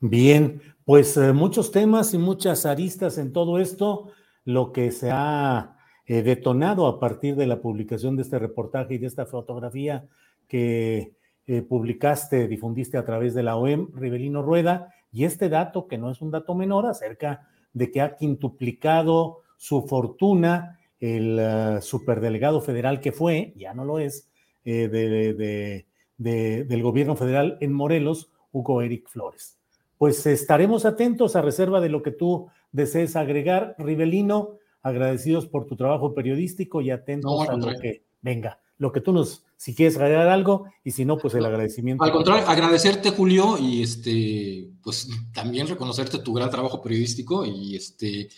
Bien, 0.00 0.62
pues 0.84 1.16
eh, 1.16 1.32
muchos 1.32 1.72
temas 1.72 2.14
y 2.14 2.18
muchas 2.18 2.66
aristas 2.66 3.18
en 3.18 3.32
todo 3.32 3.58
esto. 3.58 4.10
Lo 4.44 4.72
que 4.72 4.92
se 4.92 5.10
ha 5.10 5.77
eh, 6.10 6.22
detonado 6.22 6.86
a 6.86 6.98
partir 6.98 7.36
de 7.36 7.46
la 7.46 7.60
publicación 7.60 8.16
de 8.16 8.22
este 8.22 8.38
reportaje 8.38 8.94
y 8.94 8.98
de 8.98 9.06
esta 9.06 9.26
fotografía 9.26 10.06
que 10.48 11.12
eh, 11.46 11.60
publicaste, 11.60 12.48
difundiste 12.48 12.96
a 12.96 13.04
través 13.04 13.34
de 13.34 13.42
la 13.42 13.56
OEM, 13.56 13.88
Rivelino 13.92 14.40
Rueda, 14.40 14.94
y 15.12 15.24
este 15.24 15.50
dato, 15.50 15.86
que 15.86 15.98
no 15.98 16.10
es 16.10 16.22
un 16.22 16.30
dato 16.30 16.54
menor, 16.54 16.86
acerca 16.86 17.46
de 17.74 17.90
que 17.90 18.00
ha 18.00 18.16
quintuplicado 18.16 19.42
su 19.58 19.82
fortuna 19.86 20.78
el 20.98 21.38
eh, 21.38 21.78
superdelegado 21.82 22.62
federal 22.62 23.00
que 23.00 23.12
fue, 23.12 23.52
ya 23.54 23.74
no 23.74 23.84
lo 23.84 23.98
es, 23.98 24.30
de, 24.64 25.86
del 26.16 26.82
gobierno 26.82 27.16
federal 27.16 27.58
en 27.60 27.74
Morelos, 27.74 28.32
Hugo 28.50 28.80
Eric 28.80 29.08
Flores. 29.08 29.58
Pues 29.98 30.24
estaremos 30.26 30.86
atentos 30.86 31.36
a 31.36 31.42
reserva 31.42 31.82
de 31.82 31.90
lo 31.90 32.02
que 32.02 32.12
tú 32.12 32.48
desees 32.72 33.14
agregar, 33.14 33.74
Rivelino 33.78 34.58
agradecidos 34.88 35.46
por 35.46 35.66
tu 35.66 35.76
trabajo 35.76 36.14
periodístico 36.14 36.80
y 36.80 36.90
atentos 36.90 37.48
a 37.48 37.56
lo 37.56 37.78
que 37.78 38.02
venga. 38.20 38.60
lo 38.78 38.92
que 38.92 39.00
tú 39.00 39.12
nos, 39.12 39.44
si 39.56 39.74
quieres 39.74 39.96
agregar 39.96 40.28
algo, 40.28 40.66
y 40.84 40.92
si 40.92 41.04
no, 41.04 41.18
pues 41.18 41.34
el 41.34 41.44
agradecimiento. 41.44 42.04
Al 42.04 42.12
contrario, 42.12 42.48
agradecerte, 42.48 43.10
Julio, 43.10 43.58
y 43.58 43.82
este, 43.82 44.70
pues 44.82 45.08
también 45.32 45.66
reconocerte 45.66 46.18
tu 46.18 46.32
gran 46.32 46.48
trabajo 46.48 46.80
periodístico, 46.80 47.44
y 47.44 47.74
este, 47.74 48.28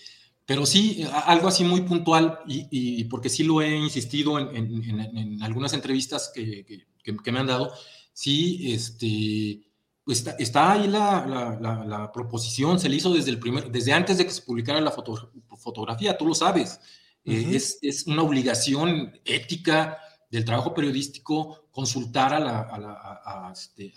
pero 0.47 0.65
sí, 0.65 1.05
algo 1.27 1.49
así 1.49 1.63
muy 1.63 1.83
puntual, 1.83 2.39
y, 2.47 3.05
porque 3.05 3.29
sí 3.29 3.45
lo 3.45 3.61
he 3.61 3.77
insistido 3.77 4.39
en, 4.39 5.43
algunas 5.43 5.75
entrevistas 5.75 6.33
que, 6.35 6.65
que, 7.05 7.33
me 7.33 7.39
han 7.39 7.47
dado, 7.47 7.71
sí, 8.15 8.73
este, 8.73 9.61
pues 10.05 10.27
está, 10.39 10.73
ahí 10.73 10.89
la, 10.89 11.59
la, 11.87 12.13
proposición, 12.13 12.81
se 12.81 12.89
le 12.89 12.97
hizo 12.97 13.13
desde, 13.13 13.31
el 13.31 13.39
primer, 13.39 13.71
desde 13.71 13.93
antes 13.93 14.19
de 14.19 14.25
que 14.25 14.33
se 14.33 14.43
publicara 14.43 14.81
la 14.81 14.91
fotografía, 14.93 16.17
tú 16.17 16.27
lo 16.27 16.35
sabes. 16.35 16.81
Eh, 17.25 17.51
es, 17.53 17.79
es, 17.83 18.07
una 18.07 18.23
obligación 18.23 19.13
ética 19.25 19.99
del 20.31 20.45
trabajo 20.45 20.73
periodístico 20.73 21.67
consultar 21.71 22.33
a 22.33 22.41
la, 22.41 22.61
a 22.61 22.79
la, 22.79 22.93
a, 23.25 23.53
este, 23.53 23.93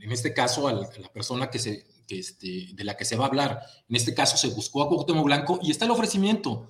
en 0.00 0.12
este 0.12 0.32
caso, 0.34 0.68
a 0.68 0.72
la, 0.72 1.12
persona 1.12 1.50
que 1.50 1.58
se, 1.58 1.86
que 2.06 2.18
este, 2.18 2.68
de 2.72 2.84
la 2.84 2.96
que 2.96 3.04
se 3.04 3.16
va 3.16 3.24
a 3.24 3.28
hablar. 3.28 3.60
En 3.88 3.96
este 3.96 4.14
caso 4.14 4.36
se 4.36 4.48
buscó 4.48 4.82
a 4.82 4.88
Cuauhtémoc 4.88 5.24
Blanco 5.24 5.58
y 5.62 5.70
está 5.70 5.86
el 5.86 5.90
ofrecimiento. 5.90 6.68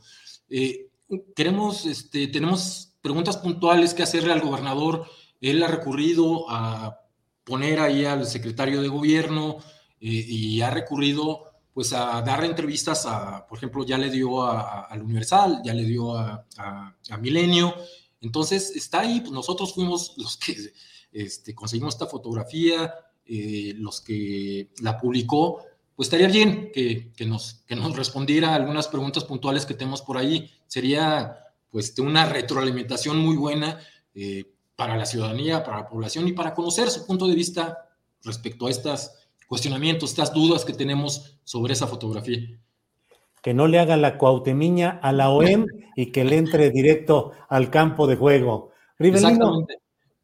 Eh, 0.49 0.91
queremos, 1.35 1.87
este, 1.87 2.29
tenemos 2.29 2.95
preguntas 3.01 3.37
puntuales 3.37 3.95
que 3.95 4.03
hacerle 4.03 4.33
al 4.33 4.41
gobernador. 4.41 5.07
Él 5.41 5.63
ha 5.63 5.69
recurrido 5.69 6.49
a 6.49 7.06
poner 7.47 7.81
ahí 7.81 8.05
al 8.05 8.27
secretario 8.27 8.83
de 8.83 8.89
gobierno 8.89 9.57
eh, 10.01 10.27
y 10.29 10.61
ha 10.61 10.69
recurrido 10.71 11.53
pues 11.73 11.95
a 11.95 12.21
dar 12.21 12.45
entrevistas 12.45 13.07
a, 13.07 13.47
por 13.47 13.57
ejemplo, 13.57 13.85
ya 13.85 13.97
le 13.97 14.11
dio 14.11 14.43
al 14.45 15.03
Universal, 15.03 15.61
ya 15.65 15.73
le 15.75 15.85
dio 15.85 16.17
a, 16.17 16.47
a 16.57 17.17
Milenio, 17.19 17.75
entonces, 18.27 18.75
está 18.75 19.01
ahí, 19.01 19.21
pues 19.21 19.33
nosotros 19.33 19.73
fuimos 19.75 20.15
los 20.19 20.37
que 20.37 20.57
este, 21.13 21.55
conseguimos 21.55 21.95
esta 21.95 22.07
fotografía, 22.07 22.95
eh, 23.25 23.75
los 23.77 24.01
que 24.01 24.71
la 24.81 24.99
publicó, 24.99 25.63
pues 25.95 26.07
estaría 26.07 26.29
bien 26.29 26.71
que, 26.75 27.13
nos, 27.27 27.65
que 27.67 27.75
nos 27.75 27.97
respondiera 27.97 28.55
algunas 28.55 28.89
preguntas 28.89 29.25
puntuales 29.25 29.65
que 29.65 29.75
tenemos 29.75 30.03
por 30.03 30.19
ahí. 30.19 30.51
Sería 30.67 31.39
pues 31.71 31.99
una 31.99 32.27
retroalimentación 32.27 33.19
muy 33.19 33.37
buena 33.37 33.79
eh, 34.15 34.45
para 34.77 34.97
la 34.97 35.07
ciudadanía, 35.07 35.65
para 35.65 35.79
la 35.79 35.89
población 35.89 36.29
y 36.29 36.33
para 36.33 36.55
conocer 36.55 36.91
su 36.91 37.07
punto 37.07 37.27
de 37.27 37.35
vista 37.35 37.89
respecto 38.23 38.67
a 38.67 38.71
estos 38.71 39.11
cuestionamientos, 39.49 40.11
estas 40.11 40.33
dudas 40.33 40.65
que 40.65 40.73
tenemos 40.73 41.39
sobre 41.45 41.73
esa 41.73 41.87
fotografía 41.87 42.39
que 43.47 43.55
no 43.55 43.69
le 43.69 43.79
haga 43.79 43.97
la 43.97 44.19
cuautemiña 44.19 44.99
a 45.01 45.13
la 45.13 45.31
OEM 45.31 45.67
y 45.95 46.11
que 46.11 46.25
le 46.25 46.37
entre 46.37 46.73
directo 46.73 47.31
al 47.49 47.71
campo 47.71 48.09
de 48.09 48.17
juego. 48.17 48.73
Rivelino, 48.99 49.65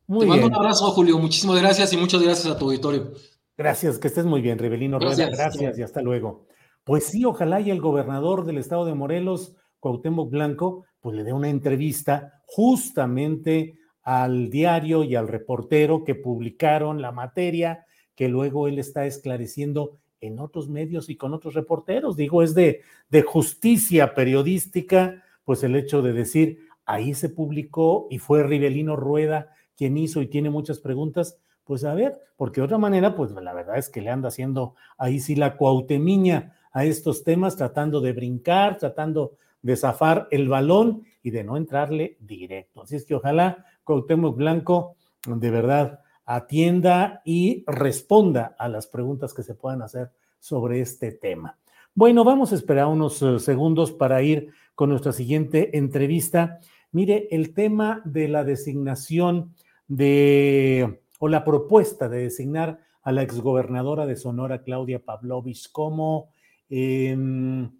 muy 0.09 0.23
Te 0.23 0.27
mando 0.27 0.47
un 0.49 0.55
abrazo, 0.57 0.91
Julio. 0.91 1.21
Muchísimas 1.21 1.61
gracias 1.61 1.93
y 1.93 1.97
muchas 1.99 2.21
gracias 2.21 2.53
a 2.53 2.59
tu 2.59 2.65
auditorio. 2.65 3.13
Gracias, 3.57 4.01
que 4.01 4.09
estés 4.09 4.25
muy 4.25 4.41
bien, 4.41 4.59
Rivelino 4.59 4.99
Gracias, 4.99 5.31
gracias 5.31 5.79
y 5.79 5.83
hasta 5.85 6.03
luego. 6.03 6.49
Pues 6.83 7.05
sí, 7.05 7.25
ojalá 7.25 7.61
y 7.61 7.71
el 7.71 7.81
gobernador 7.81 8.45
del 8.45 8.59
estado 8.59 8.85
de 8.87 8.95
Morelos, 8.95 9.55
Cuauhtémoc 9.79 10.29
Blanco, 10.29 10.85
pues 10.99 11.15
le 11.15 11.23
dé 11.23 11.33
una 11.33 11.49
entrevista 11.49 12.43
justamente 12.47 13.79
al 14.03 14.51
diario 14.51 15.05
y 15.05 15.15
al 15.15 15.29
reportero 15.29 16.05
que 16.05 16.15
publicaron 16.15 17.01
la 17.01 17.13
materia 17.13 17.87
que 18.15 18.29
luego 18.29 18.69
él 18.69 18.79
está 18.79 19.07
esclareciendo 19.07 19.99
en 20.21 20.39
otros 20.39 20.69
medios 20.69 21.09
y 21.09 21.17
con 21.17 21.35
otros 21.35 21.55
reporteros. 21.55 22.17
Digo, 22.17 22.43
es 22.43 22.55
de, 22.55 22.83
de 23.11 23.23
justicia 23.23 24.15
periodística, 24.15 25.23
pues 25.45 25.63
el 25.65 25.75
hecho 25.77 26.03
de 26.03 26.13
decir, 26.13 26.61
ahí 26.85 27.15
se 27.15 27.29
publicó 27.29 28.07
y 28.11 28.19
fue 28.19 28.43
Rivelino 28.43 28.97
Rueda 28.97 29.51
quien 29.77 29.97
hizo 29.97 30.23
y 30.23 30.27
tiene 30.27 30.51
muchas 30.51 30.79
preguntas, 30.79 31.39
pues 31.65 31.85
a 31.85 31.95
ver, 31.95 32.21
porque 32.37 32.61
de 32.61 32.67
otra 32.67 32.79
manera, 32.79 33.17
pues 33.17 33.33
la 33.33 33.53
verdad 33.53 33.79
es 33.79 33.89
que 33.89 34.01
le 34.01 34.11
anda 34.11 34.29
haciendo 34.29 34.75
ahí 34.99 35.19
sí 35.19 35.35
la 35.35 35.57
cuautemiña 35.57 36.55
a 36.73 36.85
estos 36.85 37.25
temas, 37.25 37.57
tratando 37.57 38.01
de 38.01 38.13
brincar, 38.13 38.79
tratando 38.79 39.37
de 39.61 39.77
zafar 39.77 40.29
el 40.31 40.49
balón 40.49 41.05
y 41.23 41.31
de 41.31 41.45
no 41.45 41.57
entrarle 41.57 42.17
directo. 42.21 42.83
Así 42.83 42.97
es 42.97 43.05
que 43.05 43.15
ojalá 43.15 43.65
Cuauhtémoc 43.85 44.37
Blanco 44.37 44.97
de 45.27 45.51
verdad 45.51 46.01
atienda 46.25 47.23
y 47.25 47.65
responda 47.67 48.55
a 48.59 48.69
las 48.69 48.87
preguntas 48.87 49.35
que 49.35 49.43
se 49.43 49.55
puedan 49.55 49.83
hacer 49.83 50.11
sobre 50.39 50.81
este 50.81 51.13
tema. 51.13 51.59
Bueno, 51.95 52.25
vamos 52.25 52.53
a 52.53 52.55
esperar 52.55 52.87
unos 52.87 53.21
eh, 53.23 53.39
segundos 53.39 53.93
para 53.93 54.23
ir 54.23 54.49
con 54.75 54.89
nuestra 54.89 55.13
siguiente 55.13 55.77
entrevista. 55.77 56.59
Mire, 56.91 57.29
el 57.31 57.53
tema 57.55 58.01
de 58.05 58.29
la 58.29 58.45
designación 58.45 59.55
de, 59.89 61.03
o 61.19 61.29
la 61.29 61.45
propuesta 61.45 62.09
de 62.09 62.23
designar 62.23 62.81
a 63.03 63.13
la 63.13 63.23
exgobernadora 63.23 64.07
de 64.07 64.17
Sonora, 64.17 64.63
Claudia 64.63 65.05
Pavlovich, 65.05 65.71
como 65.71 66.31
em, 66.71 67.71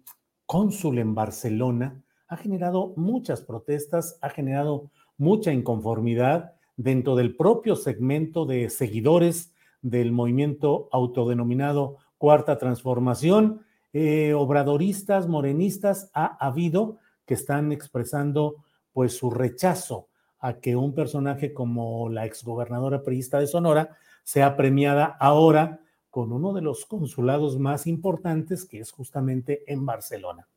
cónsul 0.45 0.99
en 0.99 1.15
Barcelona, 1.15 2.03
ha 2.27 2.37
generado 2.37 2.93
muchas 2.95 3.41
protestas, 3.41 4.19
ha 4.21 4.29
generado 4.29 4.91
mucha 5.17 5.51
inconformidad 5.53 6.53
dentro 6.77 7.15
del 7.15 7.35
propio 7.35 7.75
segmento 7.75 8.45
de 8.45 8.69
seguidores 8.69 9.53
del 9.81 10.11
movimiento 10.11 10.89
autodenominado 10.91 11.97
Cuarta 12.17 12.57
Transformación, 12.57 13.61
eh, 13.91 14.33
obradoristas, 14.33 15.27
morenistas, 15.27 16.09
ha 16.13 16.37
habido 16.45 16.97
que 17.25 17.33
están 17.33 17.71
expresando 17.71 18.55
pues 18.93 19.17
su 19.17 19.29
rechazo 19.29 20.07
a 20.39 20.59
que 20.59 20.75
un 20.75 20.93
personaje 20.93 21.53
como 21.53 22.09
la 22.09 22.25
exgobernadora 22.25 23.03
priista 23.03 23.39
de 23.39 23.47
Sonora 23.47 23.97
sea 24.23 24.55
premiada 24.55 25.05
ahora 25.19 25.79
con 26.09 26.31
uno 26.31 26.53
de 26.53 26.61
los 26.61 26.85
consulados 26.85 27.57
más 27.57 27.87
importantes, 27.87 28.65
que 28.65 28.79
es 28.79 28.91
justamente 28.91 29.63
en 29.67 29.85
Barcelona. 29.85 30.47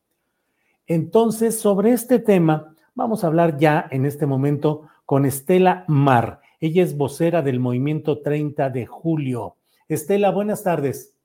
Entonces, 0.85 1.59
sobre 1.59 1.91
este 1.91 2.19
tema, 2.19 2.75
vamos 2.97 3.23
a 3.23 3.27
hablar 3.27 3.57
ya 3.57 3.87
en 3.91 4.07
este 4.07 4.25
momento 4.25 4.89
con 5.05 5.25
Estela 5.25 5.85
Mar. 5.87 6.41
Ella 6.59 6.81
es 6.81 6.97
vocera 6.97 7.43
del 7.43 7.59
movimiento 7.59 8.23
30 8.23 8.71
de 8.71 8.87
julio. 8.87 9.55
Estela, 9.87 10.31
buenas 10.31 10.63
tardes. 10.63 11.15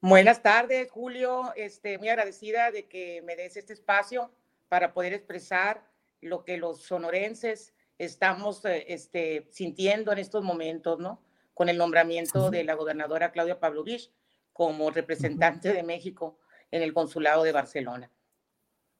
Buenas 0.00 0.42
tardes, 0.42 0.90
Julio. 0.92 1.52
Este, 1.56 1.98
muy 1.98 2.08
agradecida 2.08 2.70
de 2.70 2.86
que 2.86 3.20
me 3.22 3.34
des 3.34 3.56
este 3.56 3.72
espacio 3.72 4.30
para 4.68 4.94
poder 4.94 5.12
expresar 5.12 5.84
lo 6.20 6.44
que 6.44 6.56
los 6.56 6.82
sonorenses 6.82 7.74
estamos 7.98 8.64
eh, 8.64 8.84
este, 8.88 9.48
sintiendo 9.50 10.12
en 10.12 10.18
estos 10.18 10.44
momentos, 10.44 11.00
¿no? 11.00 11.20
Con 11.52 11.68
el 11.68 11.76
nombramiento 11.76 12.50
de 12.50 12.62
la 12.62 12.74
gobernadora 12.74 13.32
Claudia 13.32 13.58
Pavlovich 13.58 14.12
como 14.52 14.90
representante 14.90 15.72
de 15.72 15.82
México 15.82 16.38
en 16.70 16.82
el 16.82 16.94
consulado 16.94 17.42
de 17.42 17.52
Barcelona. 17.52 18.10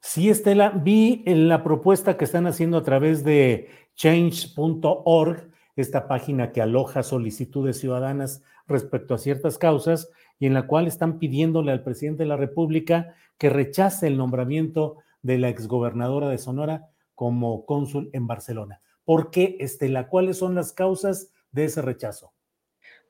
Sí, 0.01 0.31
Estela, 0.31 0.71
vi 0.71 1.23
en 1.27 1.49
la 1.49 1.63
propuesta 1.63 2.17
que 2.17 2.25
están 2.25 2.47
haciendo 2.47 2.79
a 2.79 2.83
través 2.83 3.23
de 3.23 3.69
change.org, 3.97 5.51
esta 5.77 6.09
página 6.09 6.53
que 6.53 6.63
aloja 6.63 7.03
solicitudes 7.03 7.79
ciudadanas 7.79 8.43
respecto 8.67 9.15
a 9.15 9.19
ciertas 9.19 9.59
causas 9.59 10.11
y 10.39 10.47
en 10.47 10.55
la 10.55 10.67
cual 10.67 10.87
están 10.87 11.19
pidiéndole 11.19 11.71
al 11.71 11.83
presidente 11.83 12.23
de 12.23 12.29
la 12.29 12.37
República 12.37 13.15
que 13.37 13.51
rechace 13.51 14.07
el 14.07 14.17
nombramiento 14.17 14.97
de 15.23 15.39
la 15.39 15.51
exgobernadora 15.51 16.29
de 16.29 16.39
Sonora 16.39 16.89
como 17.15 17.67
cónsul 17.67 18.09
en 18.15 18.27
Barcelona. 18.27 18.81
¿Por 19.05 19.31
qué, 19.31 19.57
Estela? 19.61 20.09
¿Cuáles 20.09 20.39
son 20.39 20.55
las 20.55 20.73
causas 20.73 21.31
de 21.53 21.65
ese 21.65 21.83
rechazo? 21.83 22.33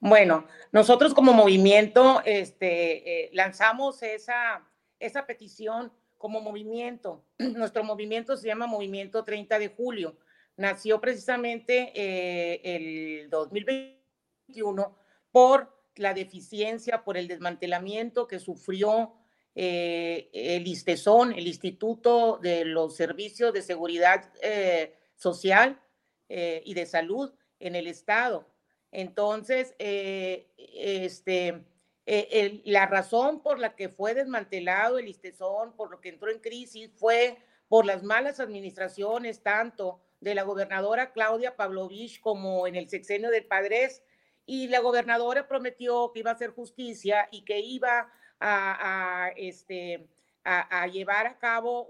Bueno, 0.01 0.45
nosotros 0.73 1.15
como 1.15 1.33
movimiento 1.33 2.21
este, 2.25 3.27
eh, 3.27 3.31
lanzamos 3.33 4.03
esa, 4.03 4.67
esa 4.99 5.27
petición 5.27 5.93
como 6.21 6.43
movimiento. 6.43 7.25
Nuestro 7.39 7.83
movimiento 7.83 8.37
se 8.37 8.47
llama 8.47 8.67
Movimiento 8.67 9.25
30 9.25 9.59
de 9.59 9.69
Julio. 9.69 10.19
Nació 10.55 11.01
precisamente 11.01 11.93
eh, 11.95 12.61
el 12.63 13.31
2021 13.31 14.99
por 15.33 15.75
la 15.97 16.13
deficiencia, 16.13 17.05
por 17.05 17.17
el 17.17 17.27
desmantelamiento 17.27 18.27
que 18.27 18.39
sufrió 18.39 19.15
eh, 19.55 20.29
el 20.35 20.67
ISTESON, 20.67 21.33
el 21.33 21.47
Instituto 21.47 22.39
de 22.43 22.67
los 22.67 22.97
Servicios 22.97 23.55
de 23.55 23.63
Seguridad 23.63 24.31
eh, 24.43 24.95
Social 25.17 25.81
y 26.29 26.75
de 26.75 26.87
Salud 26.87 27.33
en 27.59 27.75
el 27.75 27.89
Estado. 27.89 28.47
Entonces, 28.93 29.75
este, 29.79 31.65
eh, 32.07 32.63
la 32.65 32.87
razón 32.87 33.43
por 33.43 33.59
la 33.59 33.77
que 33.77 33.89
fue 33.89 34.15
desmantelado 34.15 34.99
el 34.99 35.09
ISTESON, 35.09 35.77
por 35.77 35.91
lo 35.91 36.01
que 36.01 36.09
entró 36.09 36.31
en 36.31 36.41
crisis, 36.41 36.91
fue 36.97 37.39
por 37.69 37.87
las 37.87 38.03
malas 38.03 38.41
administraciones 38.41 39.43
tanto 39.43 40.01
de 40.21 40.35
la 40.35 40.43
gobernadora 40.43 41.13
Claudia 41.13 41.57
Pavlovich 41.57 42.21
como 42.21 42.67
en 42.67 42.77
el 42.77 42.89
sexenio 42.89 43.31
del 43.31 43.47
Padres. 43.47 44.03
Y 44.45 44.69
la 44.69 44.81
gobernadora 44.81 45.47
prometió 45.47 46.11
que 46.13 46.21
iba 46.21 46.31
a 46.31 46.35
hacer 46.35 46.51
justicia 46.51 47.29
y 47.31 47.45
que 47.45 47.61
iba 47.61 48.13
a, 48.41 49.31
este, 49.37 50.09
a, 50.43 50.87
llevar 50.89 51.27
a 51.27 51.39
cabo 51.39 51.87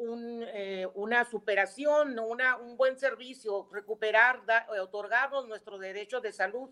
eh, 0.52 0.86
una 0.94 1.24
superación, 1.24 2.18
una, 2.18 2.56
un 2.56 2.76
buen 2.76 2.98
servicio, 2.98 3.68
recuperar, 3.72 4.42
otorgarnos 4.82 5.48
nuestros 5.48 5.80
derechos 5.80 6.20
de 6.20 6.32
salud. 6.32 6.68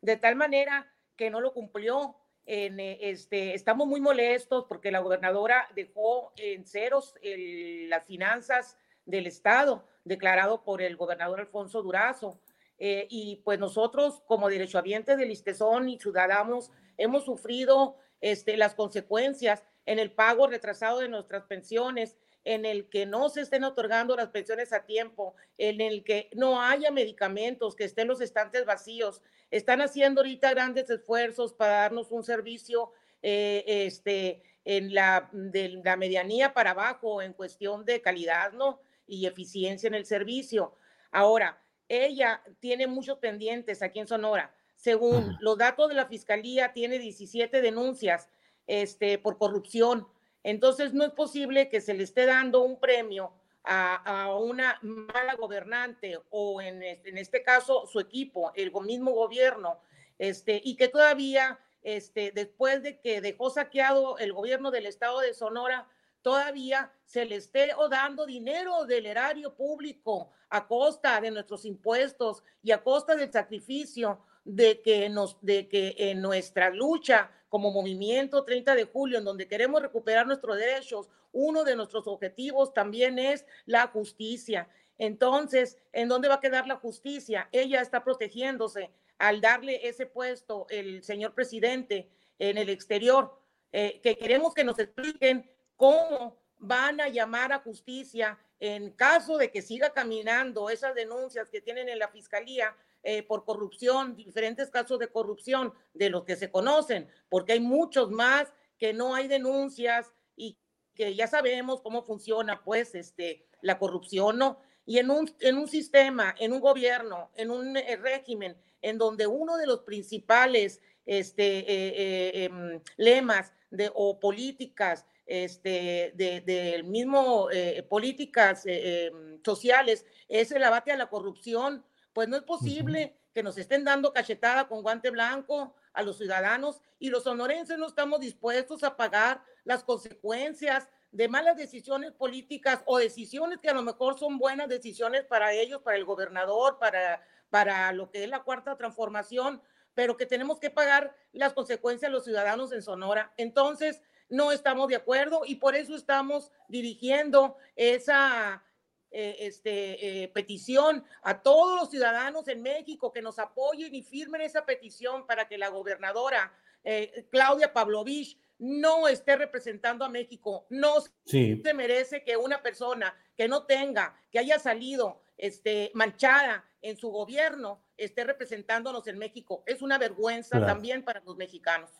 De 0.00 0.16
tal 0.16 0.36
manera 0.36 0.88
que 1.18 1.28
no 1.28 1.42
lo 1.42 1.52
cumplió. 1.52 2.16
En, 2.46 2.80
eh, 2.80 2.96
este, 3.02 3.52
estamos 3.52 3.86
muy 3.86 4.00
molestos 4.00 4.64
porque 4.66 4.90
la 4.90 5.00
gobernadora 5.00 5.68
dejó 5.74 6.32
en 6.36 6.64
ceros 6.64 7.14
las 7.22 8.06
finanzas 8.06 8.78
del 9.04 9.26
Estado, 9.26 9.86
declarado 10.04 10.64
por 10.64 10.80
el 10.80 10.96
gobernador 10.96 11.40
Alfonso 11.40 11.82
Durazo. 11.82 12.40
Eh, 12.78 13.06
y 13.10 13.42
pues 13.44 13.58
nosotros, 13.58 14.22
como 14.26 14.48
derechohabientes 14.48 15.18
del 15.18 15.28
Listezón 15.28 15.88
y 15.88 15.98
ciudadanos, 15.98 16.70
hemos 16.96 17.24
sufrido 17.24 17.96
este, 18.20 18.56
las 18.56 18.74
consecuencias 18.74 19.64
en 19.84 19.98
el 19.98 20.12
pago 20.12 20.46
retrasado 20.46 21.00
de 21.00 21.08
nuestras 21.08 21.44
pensiones, 21.44 22.16
en 22.48 22.64
el 22.64 22.88
que 22.88 23.04
no 23.04 23.28
se 23.28 23.42
estén 23.42 23.62
otorgando 23.62 24.16
las 24.16 24.30
pensiones 24.30 24.72
a 24.72 24.86
tiempo, 24.86 25.34
en 25.58 25.82
el 25.82 26.02
que 26.02 26.30
no 26.34 26.62
haya 26.62 26.90
medicamentos, 26.90 27.76
que 27.76 27.84
estén 27.84 28.08
los 28.08 28.22
estantes 28.22 28.64
vacíos. 28.64 29.20
Están 29.50 29.82
haciendo 29.82 30.22
ahorita 30.22 30.50
grandes 30.52 30.88
esfuerzos 30.88 31.52
para 31.52 31.72
darnos 31.72 32.10
un 32.10 32.24
servicio 32.24 32.90
eh, 33.20 33.64
este, 33.66 34.42
en 34.64 34.94
la, 34.94 35.28
de 35.30 35.80
la 35.84 35.98
medianía 35.98 36.54
para 36.54 36.70
abajo 36.70 37.20
en 37.20 37.34
cuestión 37.34 37.84
de 37.84 38.00
calidad 38.00 38.52
¿no? 38.52 38.80
y 39.06 39.26
eficiencia 39.26 39.86
en 39.86 39.94
el 39.94 40.06
servicio. 40.06 40.74
Ahora, 41.10 41.62
ella 41.86 42.42
tiene 42.60 42.86
muchos 42.86 43.18
pendientes 43.18 43.82
aquí 43.82 43.98
en 43.98 44.08
Sonora. 44.08 44.54
Según 44.74 45.36
los 45.40 45.58
datos 45.58 45.90
de 45.90 45.96
la 45.96 46.06
fiscalía, 46.06 46.72
tiene 46.72 46.98
17 46.98 47.60
denuncias 47.60 48.30
este, 48.66 49.18
por 49.18 49.36
corrupción. 49.36 50.08
Entonces, 50.42 50.94
no 50.94 51.04
es 51.04 51.12
posible 51.12 51.68
que 51.68 51.80
se 51.80 51.94
le 51.94 52.04
esté 52.04 52.26
dando 52.26 52.62
un 52.62 52.78
premio 52.78 53.32
a, 53.64 54.34
una 54.40 54.78
mala 54.82 55.34
gobernante 55.34 56.18
o 56.30 56.60
en 56.60 56.82
en 56.82 57.18
este, 57.18 57.42
caso 57.42 57.86
su 57.86 58.00
equipo, 58.00 58.52
el 58.54 58.72
mismo 58.82 59.12
gobierno, 59.12 59.80
este, 60.18 60.60
y 60.64 60.76
que 60.76 60.88
todavía, 60.88 61.58
este, 61.82 62.32
después 62.32 62.82
de 62.82 62.98
que 63.00 63.20
dejó 63.20 63.50
saqueado 63.50 64.18
el 64.18 64.32
gobierno 64.32 64.70
del 64.70 64.86
estado 64.86 65.20
de 65.20 65.34
Sonora, 65.34 65.86
todavía 66.22 66.92
se 67.04 67.24
le 67.24 67.36
esté 67.36 67.70
dando 67.90 68.26
dinero 68.26 68.84
del 68.84 69.06
erario 69.06 69.54
público 69.54 70.30
a 70.50 70.66
costa 70.66 71.20
de 71.20 71.30
nuestros 71.30 71.64
impuestos 71.64 72.42
y 72.62 72.72
a 72.72 72.82
costa 72.82 73.14
del 73.14 73.30
sacrificio 73.30 74.20
de 74.44 74.80
que, 74.80 75.08
nos, 75.08 75.36
de 75.42 75.68
que 75.68 75.94
en 75.98 76.22
nuestra 76.22 76.70
lucha 76.70 77.30
como 77.48 77.70
movimiento 77.70 78.44
30 78.44 78.74
de 78.74 78.84
julio, 78.84 79.18
en 79.18 79.24
donde 79.24 79.48
queremos 79.48 79.80
recuperar 79.80 80.26
nuestros 80.26 80.56
derechos, 80.56 81.08
uno 81.32 81.64
de 81.64 81.76
nuestros 81.76 82.06
objetivos 82.06 82.74
también 82.74 83.18
es 83.18 83.46
la 83.66 83.86
justicia. 83.88 84.68
Entonces, 84.98 85.78
¿en 85.92 86.08
dónde 86.08 86.28
va 86.28 86.34
a 86.34 86.40
quedar 86.40 86.66
la 86.66 86.76
justicia? 86.76 87.48
Ella 87.52 87.80
está 87.80 88.02
protegiéndose 88.02 88.90
al 89.18 89.40
darle 89.40 89.88
ese 89.88 90.06
puesto 90.06 90.66
el 90.70 91.02
señor 91.02 91.34
presidente 91.34 92.08
en 92.38 92.58
el 92.58 92.68
exterior, 92.68 93.36
eh, 93.72 94.00
que 94.02 94.16
queremos 94.16 94.54
que 94.54 94.64
nos 94.64 94.78
expliquen 94.78 95.50
cómo 95.76 96.38
van 96.58 97.00
a 97.00 97.08
llamar 97.08 97.52
a 97.52 97.60
justicia 97.60 98.38
en 98.60 98.90
caso 98.90 99.38
de 99.38 99.50
que 99.50 99.62
siga 99.62 99.90
caminando 99.90 100.70
esas 100.70 100.94
denuncias 100.94 101.48
que 101.48 101.60
tienen 101.60 101.88
en 101.88 101.98
la 101.98 102.08
fiscalía 102.08 102.74
eh, 103.04 103.22
por 103.22 103.44
corrupción, 103.44 104.16
diferentes 104.16 104.70
casos 104.70 104.98
de 104.98 105.08
corrupción 105.08 105.72
de 105.94 106.10
los 106.10 106.24
que 106.24 106.34
se 106.34 106.50
conocen, 106.50 107.08
porque 107.28 107.52
hay 107.52 107.60
muchos 107.60 108.10
más 108.10 108.52
que 108.76 108.92
no 108.92 109.14
hay 109.14 109.28
denuncias 109.28 110.12
y 110.36 110.58
que 110.94 111.14
ya 111.14 111.28
sabemos 111.28 111.80
cómo 111.80 112.02
funciona, 112.02 112.62
pues, 112.64 112.96
este, 112.96 113.46
la 113.62 113.78
corrupción, 113.78 114.38
¿no? 114.38 114.58
Y 114.84 114.98
en 114.98 115.10
un, 115.10 115.32
en 115.40 115.58
un 115.58 115.68
sistema, 115.68 116.34
en 116.40 116.52
un 116.52 116.60
gobierno, 116.60 117.30
en 117.36 117.52
un 117.52 117.76
eh, 117.76 117.96
régimen, 117.96 118.56
en 118.82 118.98
donde 118.98 119.28
uno 119.28 119.56
de 119.56 119.66
los 119.66 119.80
principales 119.80 120.80
este, 121.06 121.58
eh, 121.66 122.44
em, 122.44 122.80
lemas 122.96 123.52
de, 123.70 123.90
o 123.94 124.18
políticas 124.18 125.06
este, 125.24 126.12
del 126.16 126.44
de, 126.44 126.82
mismo 126.84 127.48
políticas 127.88 128.64
em, 128.66 129.40
sociales 129.44 130.04
es 130.26 130.50
el 130.52 130.64
abate 130.64 130.90
a 130.90 130.96
la 130.96 131.08
corrupción, 131.08 131.84
pues 132.18 132.28
no 132.28 132.36
es 132.36 132.42
posible 132.42 133.16
que 133.32 133.44
nos 133.44 133.56
estén 133.58 133.84
dando 133.84 134.12
cachetada 134.12 134.66
con 134.66 134.82
guante 134.82 135.10
blanco 135.10 135.76
a 135.92 136.02
los 136.02 136.18
ciudadanos 136.18 136.80
y 136.98 137.10
los 137.10 137.22
sonorenses 137.22 137.78
no 137.78 137.86
estamos 137.86 138.18
dispuestos 138.18 138.82
a 138.82 138.96
pagar 138.96 139.40
las 139.62 139.84
consecuencias 139.84 140.88
de 141.12 141.28
malas 141.28 141.56
decisiones 141.56 142.10
políticas 142.10 142.82
o 142.86 142.98
decisiones 142.98 143.60
que 143.60 143.70
a 143.70 143.72
lo 143.72 143.84
mejor 143.84 144.18
son 144.18 144.36
buenas 144.36 144.68
decisiones 144.68 145.26
para 145.26 145.52
ellos, 145.52 145.80
para 145.82 145.96
el 145.96 146.04
gobernador, 146.04 146.80
para, 146.80 147.22
para 147.50 147.92
lo 147.92 148.10
que 148.10 148.24
es 148.24 148.28
la 148.28 148.42
cuarta 148.42 148.76
transformación, 148.76 149.62
pero 149.94 150.16
que 150.16 150.26
tenemos 150.26 150.58
que 150.58 150.70
pagar 150.70 151.14
las 151.30 151.52
consecuencias 151.52 152.10
los 152.10 152.24
ciudadanos 152.24 152.72
en 152.72 152.82
Sonora. 152.82 153.32
Entonces, 153.36 154.02
no 154.28 154.50
estamos 154.50 154.88
de 154.88 154.96
acuerdo 154.96 155.42
y 155.46 155.54
por 155.54 155.76
eso 155.76 155.94
estamos 155.94 156.50
dirigiendo 156.66 157.56
esa 157.76 158.64
eh, 159.10 159.36
este, 159.40 160.22
eh, 160.24 160.28
petición 160.28 161.04
a 161.22 161.42
todos 161.42 161.80
los 161.80 161.90
ciudadanos 161.90 162.46
en 162.48 162.62
México 162.62 163.12
que 163.12 163.22
nos 163.22 163.38
apoyen 163.38 163.94
y 163.94 164.02
firmen 164.02 164.42
esa 164.42 164.66
petición 164.66 165.26
para 165.26 165.48
que 165.48 165.58
la 165.58 165.68
gobernadora 165.68 166.52
eh, 166.84 167.26
Claudia 167.30 167.72
Pavlovich 167.72 168.38
no 168.58 169.08
esté 169.08 169.36
representando 169.36 170.04
a 170.04 170.08
México. 170.08 170.66
No 170.70 170.94
se 171.24 171.74
merece 171.74 172.24
que 172.24 172.36
una 172.36 172.62
persona 172.62 173.14
que 173.36 173.48
no 173.48 173.64
tenga, 173.64 174.14
que 174.30 174.38
haya 174.38 174.58
salido 174.58 175.22
este, 175.36 175.90
manchada 175.94 176.64
en 176.82 176.96
su 176.96 177.10
gobierno, 177.10 177.80
esté 177.96 178.24
representándonos 178.24 179.06
en 179.06 179.18
México. 179.18 179.62
Es 179.66 179.82
una 179.82 179.98
vergüenza 179.98 180.64
también 180.64 181.04
para 181.04 181.20
los 181.20 181.36
mexicanos. 181.36 181.90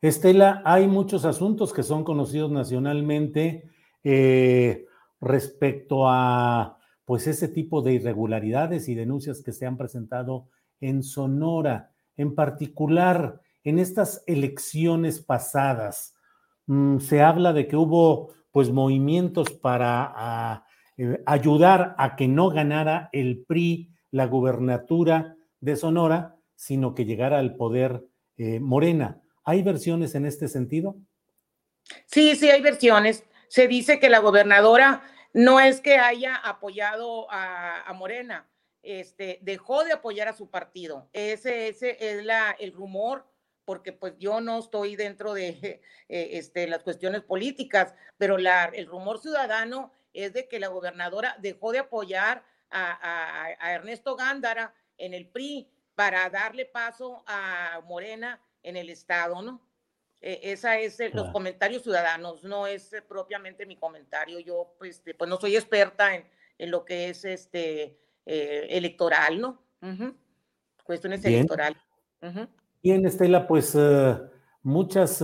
Estela, 0.00 0.62
hay 0.64 0.86
muchos 0.86 1.24
asuntos 1.24 1.72
que 1.72 1.82
son 1.82 2.04
conocidos 2.04 2.50
nacionalmente. 2.50 3.70
Eh, 4.02 4.86
respecto 5.24 6.08
a 6.08 6.78
pues 7.04 7.26
ese 7.26 7.48
tipo 7.48 7.82
de 7.82 7.94
irregularidades 7.94 8.88
y 8.88 8.94
denuncias 8.94 9.42
que 9.42 9.52
se 9.52 9.66
han 9.66 9.76
presentado 9.76 10.48
en 10.80 11.02
Sonora, 11.02 11.92
en 12.16 12.34
particular 12.34 13.40
en 13.62 13.78
estas 13.78 14.22
elecciones 14.26 15.20
pasadas. 15.20 16.14
Mm, 16.66 16.98
se 16.98 17.22
habla 17.22 17.52
de 17.52 17.66
que 17.66 17.76
hubo 17.76 18.32
pues 18.52 18.70
movimientos 18.70 19.50
para 19.50 20.64
eh, 20.96 21.22
ayudar 21.26 21.94
a 21.98 22.16
que 22.16 22.28
no 22.28 22.50
ganara 22.50 23.08
el 23.12 23.44
PRI 23.44 23.90
la 24.10 24.26
gubernatura 24.26 25.36
de 25.60 25.76
Sonora, 25.76 26.36
sino 26.54 26.94
que 26.94 27.04
llegara 27.04 27.38
al 27.38 27.56
poder 27.56 28.04
eh, 28.36 28.60
Morena. 28.60 29.20
¿Hay 29.44 29.62
versiones 29.62 30.14
en 30.14 30.24
este 30.24 30.48
sentido? 30.48 30.96
Sí, 32.06 32.36
sí, 32.36 32.48
hay 32.48 32.62
versiones. 32.62 33.24
Se 33.48 33.66
dice 33.68 33.98
que 33.98 34.08
la 34.08 34.20
gobernadora 34.20 35.02
no 35.34 35.58
es 35.60 35.80
que 35.80 35.98
haya 35.98 36.36
apoyado 36.36 37.26
a, 37.28 37.92
Morena, 37.94 38.48
este, 38.82 39.40
dejó 39.42 39.84
de 39.84 39.92
apoyar 39.92 40.28
a 40.28 40.32
su 40.32 40.48
partido. 40.48 41.08
Ese, 41.12 41.68
ese 41.68 41.96
es 42.00 42.24
la, 42.24 42.52
el 42.52 42.72
rumor, 42.72 43.26
porque 43.64 43.92
pues 43.92 44.14
yo 44.18 44.40
no 44.40 44.60
estoy 44.60 44.94
dentro 44.94 45.34
de 45.34 45.48
eh, 46.08 46.28
este, 46.32 46.66
las 46.68 46.84
cuestiones 46.84 47.22
políticas, 47.22 47.94
pero 48.16 48.38
la, 48.38 48.66
el 48.66 48.86
rumor 48.86 49.20
ciudadano 49.20 49.92
es 50.12 50.32
de 50.32 50.48
que 50.48 50.60
la 50.60 50.68
gobernadora 50.68 51.36
dejó 51.40 51.72
de 51.72 51.80
apoyar 51.80 52.44
a, 52.70 53.46
a 53.58 53.72
Ernesto 53.72 54.16
Gándara 54.16 54.74
en 54.98 55.14
el 55.14 55.28
PRI 55.28 55.68
para 55.94 56.28
darle 56.30 56.64
paso 56.64 57.24
a 57.26 57.80
Morena 57.86 58.40
en 58.62 58.76
el 58.76 58.88
Estado, 58.90 59.42
¿no? 59.42 59.60
Eh, 60.26 60.52
esa 60.52 60.78
es 60.78 60.98
los 61.12 61.28
comentarios 61.28 61.82
ciudadanos, 61.82 62.44
no 62.44 62.66
es 62.66 62.94
eh, 62.94 63.02
propiamente 63.02 63.66
mi 63.66 63.76
comentario. 63.76 64.40
Yo 64.40 64.74
pues, 64.78 65.02
pues 65.18 65.28
no 65.28 65.36
soy 65.36 65.54
experta 65.54 66.14
en, 66.14 66.24
en 66.56 66.70
lo 66.70 66.86
que 66.86 67.10
es 67.10 67.26
este 67.26 67.98
eh, 68.24 68.66
electoral, 68.70 69.38
¿no? 69.38 69.62
Cuestiones 70.82 71.22
electorales. 71.26 71.76
Bien, 72.82 73.04
Estela, 73.04 73.46
pues 73.46 73.76
muchas 74.62 75.22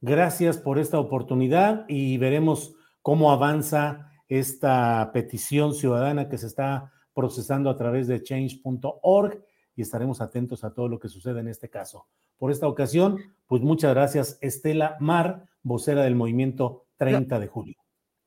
gracias 0.00 0.58
por 0.58 0.80
esta 0.80 0.98
oportunidad 0.98 1.84
y 1.86 2.18
veremos 2.18 2.74
cómo 3.02 3.30
avanza 3.30 4.10
esta 4.26 5.12
petición 5.12 5.72
ciudadana 5.72 6.28
que 6.28 6.36
se 6.36 6.48
está 6.48 6.92
procesando 7.14 7.70
a 7.70 7.76
través 7.76 8.08
de 8.08 8.20
change.org 8.20 9.44
y 9.76 9.82
estaremos 9.82 10.20
atentos 10.20 10.64
a 10.64 10.74
todo 10.74 10.88
lo 10.88 10.98
que 10.98 11.08
sucede 11.08 11.40
en 11.40 11.48
este 11.48 11.68
caso 11.68 12.06
por 12.40 12.50
esta 12.50 12.66
ocasión. 12.66 13.34
Pues 13.46 13.62
muchas 13.62 13.94
gracias, 13.94 14.38
Estela 14.40 14.96
Mar, 14.98 15.48
vocera 15.62 16.02
del 16.02 16.14
movimiento 16.14 16.86
30 16.96 17.38
de 17.38 17.46
julio. 17.46 17.76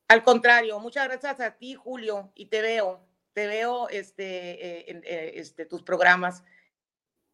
Al 0.08 0.22
contrario, 0.22 0.78
muchas 0.80 1.08
gracias 1.08 1.40
a 1.40 1.56
ti, 1.56 1.74
Julio, 1.74 2.30
y 2.34 2.46
te 2.46 2.62
veo, 2.62 3.06
te 3.32 3.46
veo 3.46 3.88
este, 3.88 4.80
eh, 4.80 4.84
en 4.88 5.02
eh, 5.04 5.32
este, 5.34 5.66
tus 5.66 5.82
programas. 5.82 6.44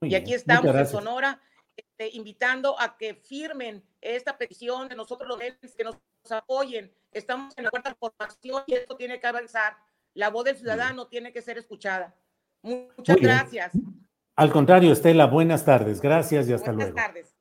y 0.00 0.14
aquí 0.14 0.32
estamos 0.34 0.74
en 0.74 0.86
Sonora. 0.86 1.40
este, 1.76 2.16
invitando 2.16 2.80
a 2.80 2.96
que 2.96 3.14
firmen 3.14 3.84
esta 4.00 4.38
petición 4.38 4.88
de 4.88 4.96
nosotros 4.96 5.28
los 5.28 5.38
que 5.38 5.84
nos 5.84 5.96
apoyen. 6.30 6.92
Estamos 7.12 7.52
en 7.56 7.64
la 7.64 7.70
cuarta 7.70 7.94
formación 7.94 8.62
y 8.66 8.74
esto 8.74 8.96
tiene 8.96 9.20
que 9.20 9.26
avanzar. 9.26 9.76
La 10.14 10.30
voz 10.30 10.44
del 10.44 10.56
ciudadano 10.56 11.08
tiene 11.08 11.32
que 11.32 11.42
ser 11.42 11.58
escuchada. 11.58 12.16
Muchas 12.62 13.16
gracias. 13.16 13.72
Al 14.40 14.52
contrario, 14.52 14.90
Estela, 14.90 15.26
buenas 15.26 15.66
tardes. 15.66 16.00
Gracias 16.00 16.48
y 16.48 16.54
hasta 16.54 16.72
luego. 16.72 16.92
Buenas 16.92 17.08
tardes. 17.08 17.36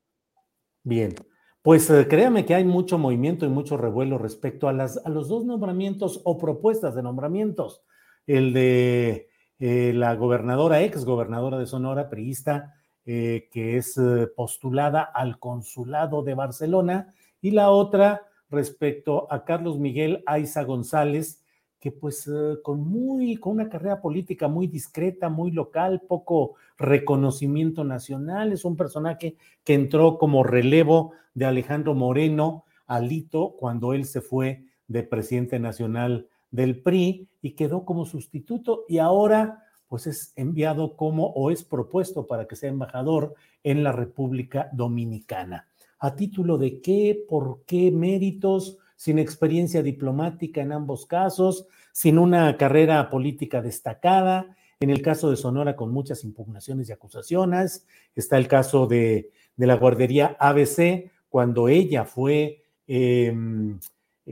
Bien. 0.83 1.15
Pues 1.62 1.89
eh, 1.89 2.05
créame 2.09 2.45
que 2.45 2.55
hay 2.55 2.65
mucho 2.65 2.97
movimiento 2.97 3.45
y 3.45 3.47
mucho 3.49 3.77
revuelo 3.77 4.17
respecto 4.17 4.67
a, 4.67 4.73
las, 4.73 4.97
a 5.05 5.07
los 5.07 5.29
dos 5.29 5.45
nombramientos 5.45 6.19
o 6.25 6.38
propuestas 6.38 6.95
de 6.95 7.01
nombramientos. 7.01 7.83
El 8.27 8.51
de 8.51 9.29
eh, 9.59 9.93
la 9.95 10.13
gobernadora, 10.15 10.81
ex 10.81 11.05
gobernadora 11.05 11.57
de 11.57 11.67
Sonora, 11.67 12.09
priista, 12.09 12.75
eh, 13.05 13.47
que 13.49 13.77
es 13.77 13.97
postulada 14.35 15.01
al 15.01 15.39
consulado 15.39 16.21
de 16.21 16.33
Barcelona, 16.33 17.13
y 17.39 17.51
la 17.51 17.69
otra 17.69 18.27
respecto 18.49 19.31
a 19.31 19.45
Carlos 19.45 19.79
Miguel 19.79 20.21
Aiza 20.25 20.63
González, 20.63 21.45
que 21.79 21.91
pues 21.91 22.27
eh, 22.27 22.57
con 22.61 22.81
muy, 22.81 23.37
con 23.37 23.53
una 23.53 23.69
carrera 23.69 24.01
política 24.01 24.47
muy 24.47 24.67
discreta, 24.67 25.29
muy 25.29 25.51
local, 25.51 26.01
poco 26.07 26.55
reconocimiento 26.77 27.83
nacional, 27.83 28.51
es 28.51 28.65
un 28.65 28.75
personaje 28.75 29.37
que 29.63 29.73
entró 29.73 30.17
como 30.17 30.43
relevo 30.43 31.13
de 31.33 31.45
Alejandro 31.45 31.95
Moreno 31.95 32.65
Alito 32.85 33.55
cuando 33.57 33.93
él 33.93 34.05
se 34.05 34.21
fue 34.21 34.65
de 34.87 35.03
presidente 35.03 35.59
nacional 35.59 36.27
del 36.51 36.81
PRI 36.81 37.29
y 37.41 37.51
quedó 37.51 37.85
como 37.85 38.05
sustituto 38.05 38.85
y 38.87 38.97
ahora 38.97 39.63
pues 39.87 40.05
es 40.07 40.33
enviado 40.35 40.95
como 40.95 41.27
o 41.27 41.49
es 41.51 41.63
propuesto 41.63 42.27
para 42.27 42.47
que 42.47 42.55
sea 42.55 42.69
embajador 42.69 43.33
en 43.63 43.83
la 43.83 43.91
República 43.91 44.69
Dominicana. 44.73 45.67
¿A 45.99 46.15
título 46.15 46.57
de 46.57 46.79
qué? 46.81 47.25
¿Por 47.27 47.63
qué 47.65 47.91
méritos? 47.91 48.77
Sin 48.99 49.17
experiencia 49.17 49.81
diplomática 49.81 50.59
en 50.59 50.73
ambos 50.73 51.05
casos, 51.05 51.67
sin 51.93 52.19
una 52.19 52.57
carrera 52.57 53.09
política 53.09 53.62
destacada. 53.62 54.57
En 54.81 54.89
el 54.89 55.01
caso 55.01 55.29
de 55.29 55.38
Sonora, 55.38 55.77
con 55.77 55.89
muchas 55.89 56.25
impugnaciones 56.25 56.89
y 56.89 56.91
acusaciones. 56.91 57.88
Está 58.13 58.38
el 58.38 58.49
caso 58.49 58.88
de, 58.88 59.31
la 59.55 59.75
guardería 59.75 60.35
ABC, 60.38 61.12
cuando 61.29 61.69
ella 61.69 62.03
fue, 62.03 62.65
em, 62.88 63.79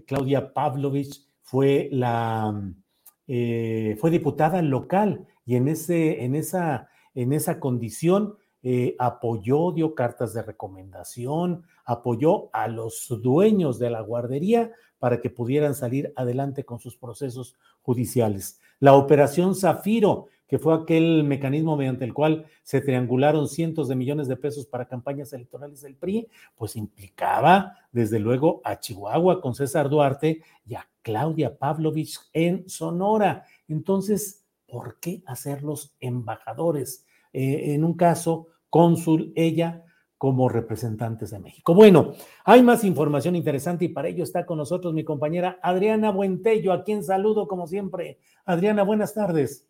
Claudia 0.05 0.51
Pavlovich, 0.53 1.25
fue 1.43 1.87
la, 1.93 2.53
eh, 3.25 3.95
fue 3.97 4.11
diputada 4.11 4.61
local 4.61 5.27
y 5.45 5.55
en, 5.55 5.69
ese, 5.69 6.25
en, 6.25 6.35
esa, 6.35 6.89
en 7.15 7.31
esa 7.31 7.61
condición 7.61 8.35
eh, 8.69 8.97
apoyó, 8.99 9.71
dio 9.71 9.95
cartas 9.95 10.33
de 10.33 10.41
recomendación, 10.41 11.63
apoyó 11.85 12.49
a 12.51 12.67
los 12.67 13.07
dueños 13.23 13.79
de 13.79 13.89
la 13.89 14.01
guardería 14.01 14.73
para 14.99 15.21
que 15.21 15.29
pudieran 15.29 15.73
salir 15.73 16.11
adelante 16.17 16.65
con 16.65 16.77
sus 16.77 16.97
procesos 16.97 17.55
judiciales. 17.81 18.59
La 18.81 18.95
operación 18.95 19.55
Zafiro, 19.55 20.25
que 20.49 20.59
fue 20.59 20.75
aquel 20.75 21.23
mecanismo 21.23 21.77
mediante 21.77 22.03
el 22.03 22.13
cual 22.13 22.45
se 22.61 22.81
triangularon 22.81 23.47
cientos 23.47 23.87
de 23.87 23.95
millones 23.95 24.27
de 24.27 24.35
pesos 24.35 24.65
para 24.65 24.89
campañas 24.89 25.31
electorales 25.31 25.79
del 25.79 25.95
PRI, 25.95 26.27
pues 26.57 26.75
implicaba 26.75 27.77
desde 27.93 28.19
luego 28.19 28.59
a 28.65 28.81
Chihuahua 28.81 29.39
con 29.39 29.55
César 29.55 29.87
Duarte 29.87 30.41
y 30.65 30.75
a 30.75 30.89
Claudia 31.03 31.57
Pavlovich 31.57 32.19
en 32.33 32.67
Sonora. 32.67 33.45
Entonces, 33.69 34.43
¿por 34.67 34.99
qué 34.99 35.23
hacerlos 35.25 35.95
embajadores? 36.01 37.05
Eh, 37.31 37.75
en 37.75 37.83
un 37.83 37.93
caso, 37.93 38.47
cónsul 38.69 39.33
ella 39.35 39.83
como 40.17 40.49
representantes 40.49 41.29
de 41.29 41.39
México. 41.39 41.73
Bueno, 41.75 42.13
hay 42.43 42.63
más 42.63 42.83
información 42.83 43.35
interesante 43.35 43.85
y 43.85 43.89
para 43.89 44.07
ello 44.07 44.23
está 44.23 44.45
con 44.45 44.57
nosotros 44.57 44.93
mi 44.93 45.03
compañera 45.03 45.59
Adriana 45.61 46.11
Buentello, 46.11 46.73
a 46.73 46.83
quien 46.83 47.03
saludo 47.03 47.47
como 47.47 47.67
siempre. 47.67 48.19
Adriana, 48.45 48.83
buenas 48.83 49.13
tardes. 49.13 49.67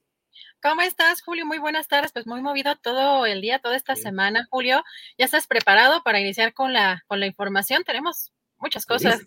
¿Cómo 0.62 0.82
estás, 0.82 1.22
Julio? 1.22 1.46
Muy 1.46 1.58
buenas 1.58 1.88
tardes. 1.88 2.12
Pues 2.12 2.28
muy 2.28 2.42
movido 2.42 2.76
todo 2.78 3.26
el 3.26 3.42
día, 3.42 3.60
toda 3.60 3.76
esta 3.76 3.96
semana, 3.96 4.48
Julio. 4.50 4.84
¿Ya 5.18 5.26
estás 5.26 5.48
preparado 5.48 6.02
para 6.04 6.20
iniciar 6.20 6.54
con 6.54 6.74
la, 6.74 7.04
con 7.08 7.20
la 7.20 7.28
información? 7.28 7.84
Tenemos 7.84 8.32
muchas 8.58 8.86
cosas. 8.86 9.22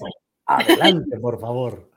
Adelante, 0.47 1.19
por 1.19 1.41
favor. 1.41 1.90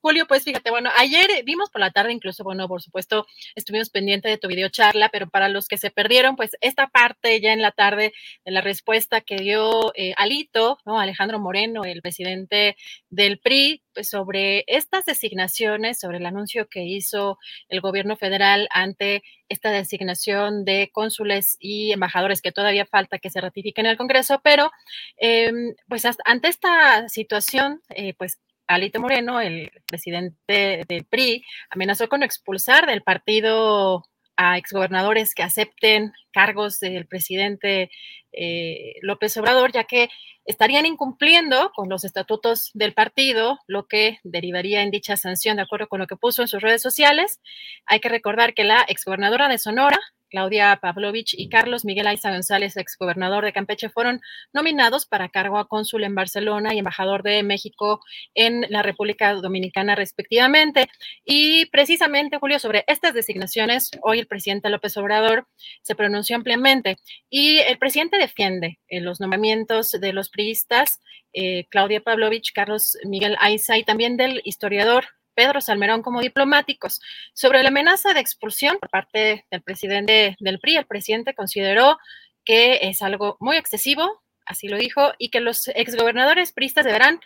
Julio, 0.00 0.26
pues 0.26 0.44
fíjate, 0.44 0.70
bueno, 0.70 0.90
ayer 0.96 1.44
vimos 1.44 1.70
por 1.70 1.80
la 1.80 1.90
tarde, 1.90 2.12
incluso, 2.12 2.44
bueno, 2.44 2.68
por 2.68 2.82
supuesto, 2.82 3.26
estuvimos 3.54 3.90
pendientes 3.90 4.30
de 4.30 4.38
tu 4.38 4.48
video 4.48 4.68
charla, 4.68 5.08
pero 5.10 5.28
para 5.28 5.48
los 5.48 5.68
que 5.68 5.76
se 5.76 5.90
perdieron, 5.90 6.36
pues 6.36 6.56
esta 6.60 6.88
parte 6.88 7.40
ya 7.40 7.52
en 7.52 7.62
la 7.62 7.72
tarde 7.72 8.12
de 8.44 8.52
la 8.52 8.60
respuesta 8.60 9.20
que 9.20 9.36
dio 9.36 9.92
eh, 9.94 10.14
Alito, 10.16 10.78
¿no? 10.84 11.00
Alejandro 11.00 11.38
Moreno, 11.38 11.84
el 11.84 12.02
presidente 12.02 12.76
del 13.10 13.38
PRI, 13.38 13.82
pues 13.94 14.08
sobre 14.08 14.64
estas 14.66 15.04
designaciones, 15.04 16.00
sobre 16.00 16.18
el 16.18 16.26
anuncio 16.26 16.68
que 16.68 16.84
hizo 16.84 17.38
el 17.68 17.80
gobierno 17.80 18.16
federal 18.16 18.68
ante 18.70 19.22
esta 19.48 19.70
designación 19.70 20.64
de 20.64 20.90
cónsules 20.92 21.56
y 21.60 21.92
embajadores 21.92 22.42
que 22.42 22.52
todavía 22.52 22.86
falta 22.86 23.18
que 23.18 23.30
se 23.30 23.40
ratifiquen 23.40 23.86
en 23.86 23.92
el 23.92 23.98
Congreso, 23.98 24.40
pero 24.42 24.70
em, 25.16 25.74
pues 25.88 26.04
ante 26.24 26.48
esta 26.48 27.08
situación, 27.08 27.80
eh, 27.90 28.14
pues 28.14 28.38
Alito 28.66 29.00
Moreno, 29.00 29.40
el 29.40 29.70
presidente 29.86 30.84
del 30.88 31.04
PRI, 31.04 31.44
amenazó 31.70 32.08
con 32.08 32.22
expulsar 32.22 32.86
del 32.86 33.02
partido 33.02 34.04
a 34.36 34.58
exgobernadores 34.58 35.34
que 35.34 35.42
acepten 35.42 36.12
cargos 36.34 36.80
del 36.80 37.06
presidente 37.06 37.90
eh, 38.32 38.94
López 39.02 39.36
Obrador, 39.36 39.72
ya 39.72 39.84
que 39.84 40.08
estarían 40.44 40.84
incumpliendo 40.84 41.70
con 41.74 41.88
los 41.88 42.04
estatutos 42.04 42.70
del 42.74 42.92
partido, 42.92 43.60
lo 43.66 43.86
que 43.86 44.18
derivaría 44.24 44.82
en 44.82 44.90
dicha 44.90 45.16
sanción, 45.16 45.56
de 45.56 45.62
acuerdo 45.62 45.88
con 45.88 46.00
lo 46.00 46.06
que 46.06 46.16
puso 46.16 46.42
en 46.42 46.48
sus 46.48 46.60
redes 46.60 46.82
sociales. 46.82 47.40
Hay 47.86 48.00
que 48.00 48.08
recordar 48.08 48.52
que 48.52 48.64
la 48.64 48.84
exgobernadora 48.88 49.48
de 49.48 49.58
Sonora, 49.58 49.98
Claudia 50.34 50.76
Pavlovich 50.82 51.34
y 51.38 51.48
Carlos 51.48 51.84
Miguel 51.84 52.08
Aiza 52.08 52.32
González, 52.32 52.76
exgobernador 52.76 53.44
de 53.44 53.52
Campeche, 53.52 53.88
fueron 53.88 54.20
nominados 54.52 55.06
para 55.06 55.28
cargo 55.28 55.58
a 55.58 55.68
cónsul 55.68 56.02
en 56.02 56.16
Barcelona 56.16 56.74
y 56.74 56.78
embajador 56.78 57.22
de 57.22 57.44
México 57.44 58.00
en 58.34 58.66
la 58.68 58.82
República 58.82 59.32
Dominicana, 59.34 59.94
respectivamente. 59.94 60.88
Y 61.24 61.66
precisamente, 61.66 62.38
Julio, 62.38 62.58
sobre 62.58 62.84
estas 62.88 63.14
designaciones, 63.14 63.92
hoy 64.02 64.18
el 64.18 64.26
presidente 64.26 64.70
López 64.70 64.96
Obrador 64.96 65.46
se 65.82 65.94
pronunció 65.94 66.23
ampliamente 66.32 66.96
y 67.28 67.58
el 67.58 67.76
presidente 67.78 68.16
defiende 68.16 68.78
eh, 68.88 69.00
los 69.00 69.20
nombramientos 69.20 69.90
de 69.90 70.12
los 70.12 70.30
priistas, 70.30 71.00
eh, 71.32 71.66
Claudia 71.68 72.00
Pavlovich, 72.00 72.52
Carlos 72.54 72.96
Miguel 73.04 73.36
Aiza 73.40 73.76
y 73.76 73.84
también 73.84 74.16
del 74.16 74.40
historiador 74.44 75.04
Pedro 75.34 75.60
Salmerón 75.60 76.02
como 76.02 76.20
diplomáticos. 76.20 77.00
Sobre 77.34 77.62
la 77.62 77.68
amenaza 77.68 78.14
de 78.14 78.20
expulsión 78.20 78.78
por 78.78 78.88
parte 78.88 79.44
del 79.50 79.62
presidente 79.62 80.36
del 80.38 80.60
PRI, 80.60 80.76
el 80.76 80.86
presidente 80.86 81.34
consideró 81.34 81.98
que 82.44 82.78
es 82.82 83.02
algo 83.02 83.36
muy 83.40 83.56
excesivo, 83.56 84.22
así 84.46 84.68
lo 84.68 84.78
dijo, 84.78 85.12
y 85.18 85.30
que 85.30 85.40
los 85.40 85.68
exgobernadores 85.68 86.52
priistas 86.52 86.84
deberán 86.84 87.20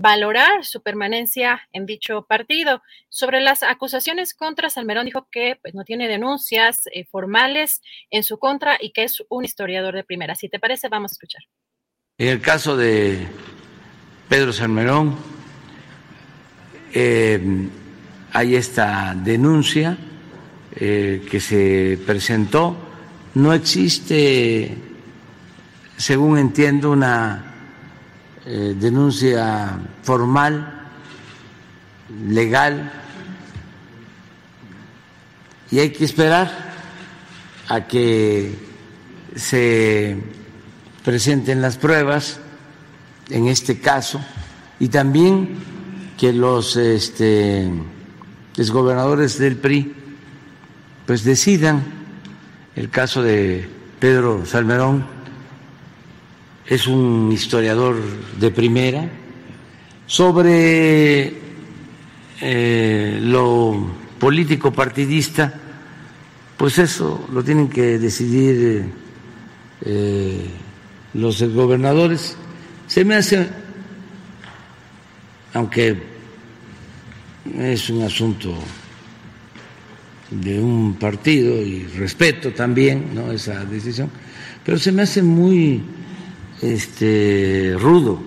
valorar 0.00 0.64
su 0.64 0.82
permanencia 0.82 1.62
en 1.72 1.86
dicho 1.86 2.26
partido. 2.28 2.82
Sobre 3.08 3.40
las 3.40 3.62
acusaciones 3.62 4.34
contra 4.34 4.70
Salmerón 4.70 5.06
dijo 5.06 5.28
que 5.30 5.58
pues, 5.62 5.74
no 5.74 5.84
tiene 5.84 6.08
denuncias 6.08 6.82
eh, 6.92 7.04
formales 7.04 7.80
en 8.10 8.22
su 8.24 8.38
contra 8.38 8.76
y 8.80 8.92
que 8.92 9.04
es 9.04 9.22
un 9.28 9.44
historiador 9.44 9.94
de 9.94 10.04
primera. 10.04 10.34
Si 10.34 10.48
te 10.48 10.58
parece, 10.58 10.88
vamos 10.88 11.12
a 11.12 11.14
escuchar. 11.14 11.42
En 12.18 12.28
el 12.28 12.40
caso 12.40 12.76
de 12.76 13.26
Pedro 14.28 14.52
Salmerón, 14.52 15.16
eh, 16.92 17.40
hay 18.32 18.56
esta 18.56 19.14
denuncia 19.16 19.96
eh, 20.76 21.24
que 21.30 21.40
se 21.40 21.98
presentó. 22.04 22.76
No 23.34 23.52
existe, 23.52 24.76
según 25.96 26.38
entiendo, 26.38 26.90
una 26.90 27.53
eh, 28.46 28.74
denuncia 28.78 29.78
formal, 30.02 30.88
legal, 32.28 32.92
y 35.70 35.78
hay 35.78 35.90
que 35.90 36.04
esperar 36.04 36.72
a 37.68 37.86
que 37.86 38.54
se 39.34 40.16
presenten 41.04 41.62
las 41.62 41.76
pruebas 41.76 42.38
en 43.30 43.48
este 43.48 43.80
caso 43.80 44.20
y 44.78 44.88
también 44.88 45.56
que 46.18 46.32
los 46.32 46.76
este, 46.76 47.70
exgobernadores 48.56 49.38
del 49.38 49.56
PRI 49.56 49.94
pues 51.06 51.24
decidan. 51.24 51.82
El 52.76 52.90
caso 52.90 53.22
de 53.22 53.68
Pedro 54.00 54.44
Salmerón 54.44 55.06
es 56.66 56.86
un 56.86 57.30
historiador 57.32 57.96
de 58.38 58.50
primera 58.50 59.08
sobre 60.06 61.34
eh, 62.40 63.18
lo 63.22 63.86
político 64.18 64.72
partidista 64.72 65.60
pues 66.56 66.78
eso 66.78 67.26
lo 67.32 67.42
tienen 67.42 67.68
que 67.68 67.98
decidir 67.98 68.84
eh, 69.84 70.46
los 71.14 71.42
gobernadores. 71.42 72.36
Se 72.86 73.04
me 73.04 73.16
hace, 73.16 73.46
aunque 75.52 76.02
es 77.58 77.90
un 77.90 78.02
asunto 78.02 78.54
de 80.30 80.60
un 80.60 80.94
partido 80.94 81.54
y 81.56 81.84
respeto 81.84 82.52
también 82.52 83.14
¿no? 83.14 83.30
esa 83.30 83.64
decisión, 83.64 84.10
pero 84.64 84.78
se 84.78 84.92
me 84.92 85.02
hace 85.02 85.22
muy 85.22 85.82
este, 86.62 87.76
rudo, 87.78 88.20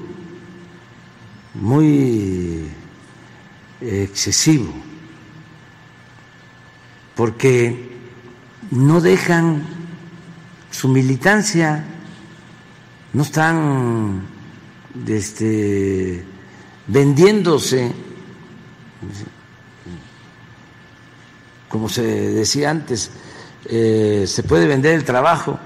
muy 1.53 2.69
excesivo, 3.81 4.73
porque 7.15 7.97
no 8.71 9.01
dejan 9.01 9.63
su 10.71 10.87
militancia, 10.89 11.85
no 13.13 13.23
están 13.23 14.27
este, 15.07 16.23
vendiéndose, 16.87 17.91
como 21.67 21.89
se 21.89 22.03
decía 22.03 22.69
antes, 22.69 23.11
eh, 23.65 24.25
se 24.27 24.43
puede 24.43 24.67
vender 24.67 24.93
el 24.95 25.03
trabajo, 25.03 25.59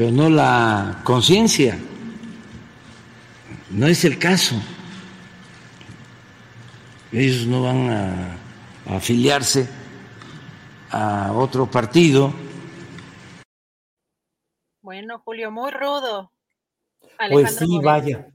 pero 0.00 0.12
no 0.12 0.30
la 0.30 1.02
conciencia. 1.04 1.78
No 3.68 3.86
es 3.86 4.02
el 4.06 4.18
caso. 4.18 4.54
Ellos 7.12 7.46
no 7.46 7.64
van 7.64 7.90
a, 7.90 8.36
a 8.86 8.96
afiliarse 8.96 9.68
a 10.90 11.34
otro 11.34 11.70
partido. 11.70 12.32
Bueno, 14.80 15.18
Julio, 15.18 15.50
muy 15.50 15.70
rudo. 15.70 16.32
pues 17.30 17.56
sí, 17.56 17.78
vaya. 17.82 18.26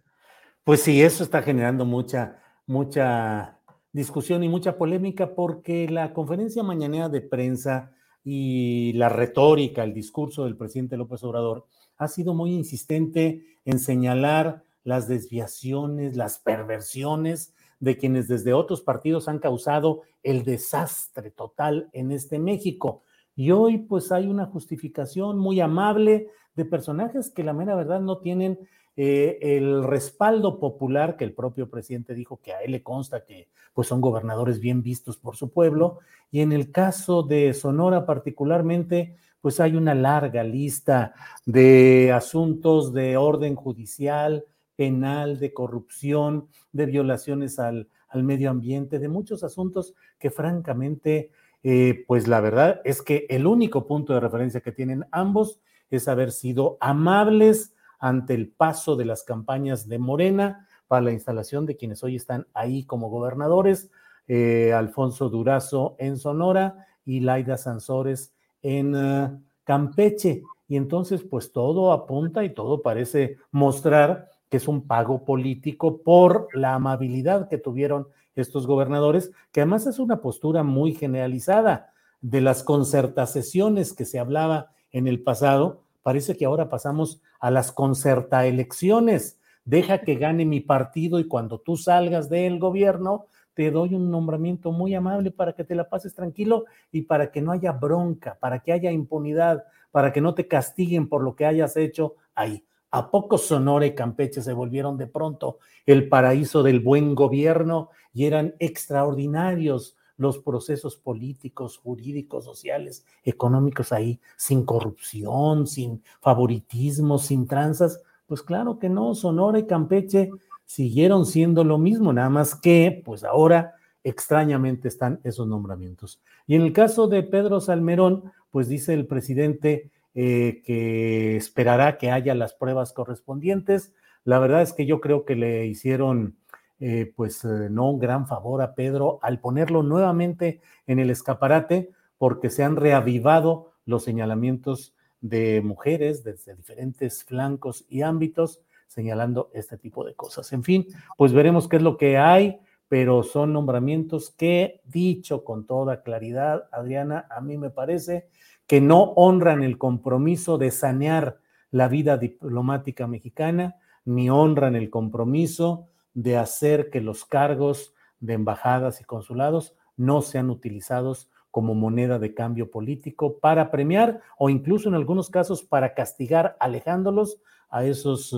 Pues 0.64 0.84
sí, 0.84 1.02
eso 1.02 1.24
está 1.24 1.42
generando 1.42 1.84
mucha, 1.84 2.44
mucha 2.68 3.60
discusión 3.92 4.44
y 4.44 4.50
mucha 4.50 4.78
polémica 4.78 5.34
porque 5.34 5.90
la 5.90 6.14
conferencia 6.14 6.62
mañanera 6.62 7.10
de 7.10 7.22
prensa 7.22 7.92
y 8.28 8.92
la 8.94 9.08
retórica, 9.08 9.84
el 9.84 9.94
discurso 9.94 10.46
del 10.46 10.58
presidente 10.58 10.98
López 10.98 11.24
Obrador 11.24 11.68
ha 11.96 12.08
sido 12.08 12.34
muy 12.34 12.52
insistente 12.54 13.60
en 13.66 13.78
señalar 13.80 14.64
las 14.84 15.08
desviaciones, 15.08 16.18
las 16.18 16.40
perversiones 16.40 17.54
de 17.80 17.98
quienes 17.98 18.28
desde 18.28 18.54
otros 18.54 18.82
partidos 18.82 19.28
han 19.28 19.38
causado 19.38 20.02
el 20.24 20.44
desastre 20.44 21.30
total 21.30 21.90
en 21.94 22.12
este 22.12 22.40
México. 22.40 23.04
Y 23.36 23.52
hoy 23.52 23.78
pues 23.78 24.12
hay 24.12 24.28
una 24.28 24.48
justificación 24.48 25.38
muy 25.38 25.60
amable 25.60 26.30
de 26.56 26.66
personajes 26.66 27.30
que 27.30 27.44
la 27.44 27.54
mera 27.54 27.76
verdad 27.76 28.02
no 28.02 28.18
tienen 28.20 28.58
eh, 28.98 29.38
el 29.42 29.84
respaldo 29.84 30.60
popular 30.60 31.18
que 31.18 31.26
el 31.26 31.34
propio 31.34 31.70
presidente 31.70 32.14
dijo 32.14 32.40
que 32.42 32.54
a 32.54 32.62
él 32.62 32.72
le 32.72 32.84
consta 32.84 33.26
que 33.26 33.50
pues 33.74 33.90
son 33.90 34.00
gobernadores 34.00 34.60
bien 34.60 34.82
vistos 34.82 35.18
por 35.18 35.36
su 35.36 35.52
pueblo. 35.52 36.00
Y 36.32 36.42
en 36.42 36.54
el 36.54 36.72
caso 36.72 37.24
de 37.24 37.54
Sonora 37.54 38.06
particularmente, 38.06 39.18
pues 39.42 39.60
hay 39.60 39.76
una 39.76 39.94
larga 39.94 40.44
lista 40.44 41.14
de 41.46 42.12
asuntos 42.14 42.94
de 42.94 43.18
orden 43.18 43.56
judicial, 43.56 44.46
penal, 44.76 45.40
de 45.40 45.54
corrupción, 45.54 46.48
de 46.72 46.86
violaciones 46.86 47.60
al, 47.60 47.90
al 48.08 48.24
medio 48.24 48.50
ambiente, 48.50 48.98
de 48.98 49.10
muchos 49.10 49.44
asuntos 49.44 49.94
que 50.18 50.32
francamente, 50.32 51.32
eh, 51.64 52.06
pues 52.08 52.28
la 52.28 52.40
verdad 52.40 52.82
es 52.86 53.02
que 53.02 53.28
el 53.30 53.46
único 53.46 53.88
punto 53.88 54.14
de 54.14 54.22
referencia 54.22 54.62
que 54.62 54.72
tienen 54.72 55.06
ambos 55.12 55.60
es 55.90 56.08
haber 56.08 56.32
sido 56.32 56.78
amables 56.80 57.75
ante 58.00 58.34
el 58.34 58.50
paso 58.50 58.96
de 58.96 59.06
las 59.06 59.24
campañas 59.24 59.88
de 59.88 60.00
Morena 60.00 60.68
para 60.88 61.02
la 61.02 61.12
instalación 61.12 61.66
de 61.66 61.76
quienes 61.76 62.04
hoy 62.04 62.16
están 62.16 62.48
ahí 62.54 62.84
como 62.84 63.10
gobernadores, 63.10 63.90
eh, 64.28 64.74
Alfonso 64.74 65.30
Durazo 65.30 65.96
en 66.00 66.18
Sonora 66.18 66.88
y 67.06 67.20
Laida 67.20 67.58
Sansores 67.58 68.34
en 68.62 68.96
uh, 68.96 69.42
Campeche. 69.64 70.44
Y 70.68 70.78
entonces, 70.78 71.24
pues 71.24 71.52
todo 71.52 71.92
apunta 71.92 72.44
y 72.44 72.54
todo 72.54 72.82
parece 72.82 73.38
mostrar 73.52 74.30
que 74.50 74.58
es 74.58 74.68
un 74.68 74.88
pago 74.88 75.24
político 75.24 76.02
por 76.02 76.48
la 76.54 76.74
amabilidad 76.74 77.48
que 77.50 77.58
tuvieron 77.58 78.08
estos 78.36 78.68
gobernadores, 78.68 79.32
que 79.52 79.62
además 79.62 79.88
es 79.88 80.00
una 80.00 80.22
postura 80.22 80.64
muy 80.64 80.94
generalizada 80.94 81.94
de 82.22 82.42
las 82.42 82.64
concertaciones 82.64 83.94
que 83.94 84.06
se 84.06 84.20
hablaba 84.20 84.72
en 84.92 85.08
el 85.08 85.22
pasado, 85.22 85.84
parece 86.04 86.36
que 86.36 86.46
ahora 86.46 86.70
pasamos 86.70 87.22
a 87.46 87.52
las 87.52 87.72
concertaelecciones. 87.72 89.38
Deja 89.66 90.00
que 90.00 90.16
gane 90.16 90.46
mi 90.46 90.62
partido 90.62 91.20
y 91.20 91.28
cuando 91.28 91.60
tú 91.60 91.78
salgas 91.78 92.28
del 92.28 92.58
gobierno, 92.58 93.28
te 93.54 93.70
doy 93.70 93.94
un 93.94 94.10
nombramiento 94.10 94.72
muy 94.72 94.96
amable 94.96 95.30
para 95.30 95.54
que 95.54 95.64
te 95.64 95.76
la 95.76 95.88
pases 95.88 96.16
tranquilo 96.16 96.66
y 96.92 97.04
para 97.04 97.32
que 97.32 97.44
no 97.44 97.52
haya 97.52 97.72
bronca, 97.72 98.36
para 98.40 98.62
que 98.62 98.72
haya 98.72 98.92
impunidad, 98.92 99.64
para 99.92 100.12
que 100.12 100.22
no 100.22 100.34
te 100.34 100.48
castiguen 100.48 101.08
por 101.08 101.22
lo 101.24 101.36
que 101.36 101.46
hayas 101.46 101.78
hecho 101.78 102.16
ahí. 102.34 102.66
¿A 102.90 103.12
poco 103.12 103.38
Sonora 103.38 103.86
y 103.86 103.94
Campeche 103.94 104.42
se 104.42 104.54
volvieron 104.54 104.98
de 104.98 105.06
pronto 105.06 105.60
el 105.86 106.10
paraíso 106.10 106.64
del 106.64 106.80
buen 106.80 107.14
gobierno 107.14 107.92
y 108.12 108.26
eran 108.26 108.56
extraordinarios 108.58 109.95
los 110.18 110.40
procesos 110.40 110.98
políticos, 110.98 111.78
jurídicos, 111.78 112.46
sociales, 112.46 113.06
económicos 113.24 113.92
ahí, 113.92 114.20
sin 114.38 114.64
corrupción, 114.64 115.68
sin 115.68 116.04
favoritismo, 116.22 117.18
sin 117.18 117.48
tranzas? 117.48 118.02
Pues 118.28 118.42
claro 118.42 118.80
que 118.80 118.90
no, 118.90 119.14
Sonora 119.16 119.60
y 119.60 119.68
Campeche 119.68 120.32
siguieron 120.66 121.26
siendo 121.26 121.64
lo 121.64 121.78
mismo, 121.78 122.12
nada 122.12 122.30
más 122.30 122.56
que 122.56 123.02
pues 123.06 123.24
ahora 123.24 123.76
extrañamente 124.04 124.88
están 124.88 125.20
esos 125.24 125.48
nombramientos. 125.48 126.22
Y 126.48 126.56
en 126.56 126.62
el 126.62 126.74
caso 126.74 127.08
de 127.08 127.24
Pedro 127.24 127.60
Salmerón, 127.60 128.32
pues 128.52 128.68
dice 128.68 128.94
el 128.94 129.08
presidente, 129.08 129.92
eh, 130.18 130.62
que 130.64 131.36
esperará 131.36 131.98
que 131.98 132.10
haya 132.10 132.34
las 132.36 132.54
pruebas 132.54 132.94
correspondientes. 132.94 133.94
La 134.24 134.40
verdad 134.40 134.62
es 134.62 134.72
que 134.72 134.86
yo 134.86 135.02
creo 135.02 135.26
que 135.26 135.36
le 135.36 135.66
hicieron, 135.66 136.38
eh, 136.80 137.14
pues, 137.16 137.44
eh, 137.46 137.70
no 137.70 137.98
gran 137.98 138.28
favor 138.28 138.62
a 138.62 138.76
Pedro 138.76 139.20
al 139.22 139.40
ponerlo 139.40 139.84
nuevamente 139.84 140.62
en 140.88 141.00
el 141.00 141.10
escaparate, 141.10 141.92
porque 142.18 142.50
se 142.50 142.64
han 142.64 142.76
reavivado 142.76 143.72
los 143.86 144.04
señalamientos 144.04 144.96
de 145.22 145.62
mujeres 145.62 146.24
desde 146.24 146.56
diferentes 146.56 147.24
flancos 147.24 147.86
y 147.90 148.02
ámbitos 148.02 148.62
señalando 148.88 149.50
este 149.54 149.78
tipo 149.78 150.04
de 150.06 150.16
cosas. 150.16 150.52
En 150.54 150.64
fin, 150.64 150.88
pues 151.18 151.34
veremos 151.34 151.68
qué 151.68 151.78
es 151.78 151.82
lo 151.82 151.98
que 151.98 152.18
hay, 152.18 152.60
pero 152.88 153.24
son 153.24 153.54
nombramientos 153.54 154.30
que, 154.32 154.82
dicho 154.86 155.44
con 155.44 155.66
toda 155.66 156.04
claridad, 156.04 156.70
Adriana, 156.72 157.26
a 157.30 157.42
mí 157.42 157.58
me 157.58 157.70
parece 157.70 158.28
que 158.68 158.82
no 158.82 159.14
honran 159.16 159.64
el 159.64 159.78
compromiso 159.78 160.58
de 160.58 160.72
sanear 160.72 161.40
la 161.72 161.88
vida 161.88 162.18
diplomática 162.18 163.08
mexicana, 163.08 163.76
ni 164.06 164.30
honran 164.30 164.76
el 164.76 164.90
compromiso 164.90 165.90
de 166.16 166.38
hacer 166.38 166.90
que 166.90 167.00
los 167.00 167.26
cargos 167.26 167.94
de 168.20 168.34
embajadas 168.34 169.00
y 169.02 169.04
consulados 169.04 169.76
no 169.96 170.24
sean 170.24 170.50
utilizados 170.50 171.30
como 171.52 171.76
moneda 171.76 172.18
de 172.18 172.34
cambio 172.34 172.72
político 172.72 173.38
para 173.38 173.70
premiar 173.70 174.22
o 174.40 174.50
incluso 174.50 174.90
en 174.90 174.96
algunos 174.96 175.30
casos 175.30 175.62
para 175.62 175.94
castigar 175.94 176.58
alejándolos 176.60 177.40
a 177.70 177.86
esos 177.86 178.36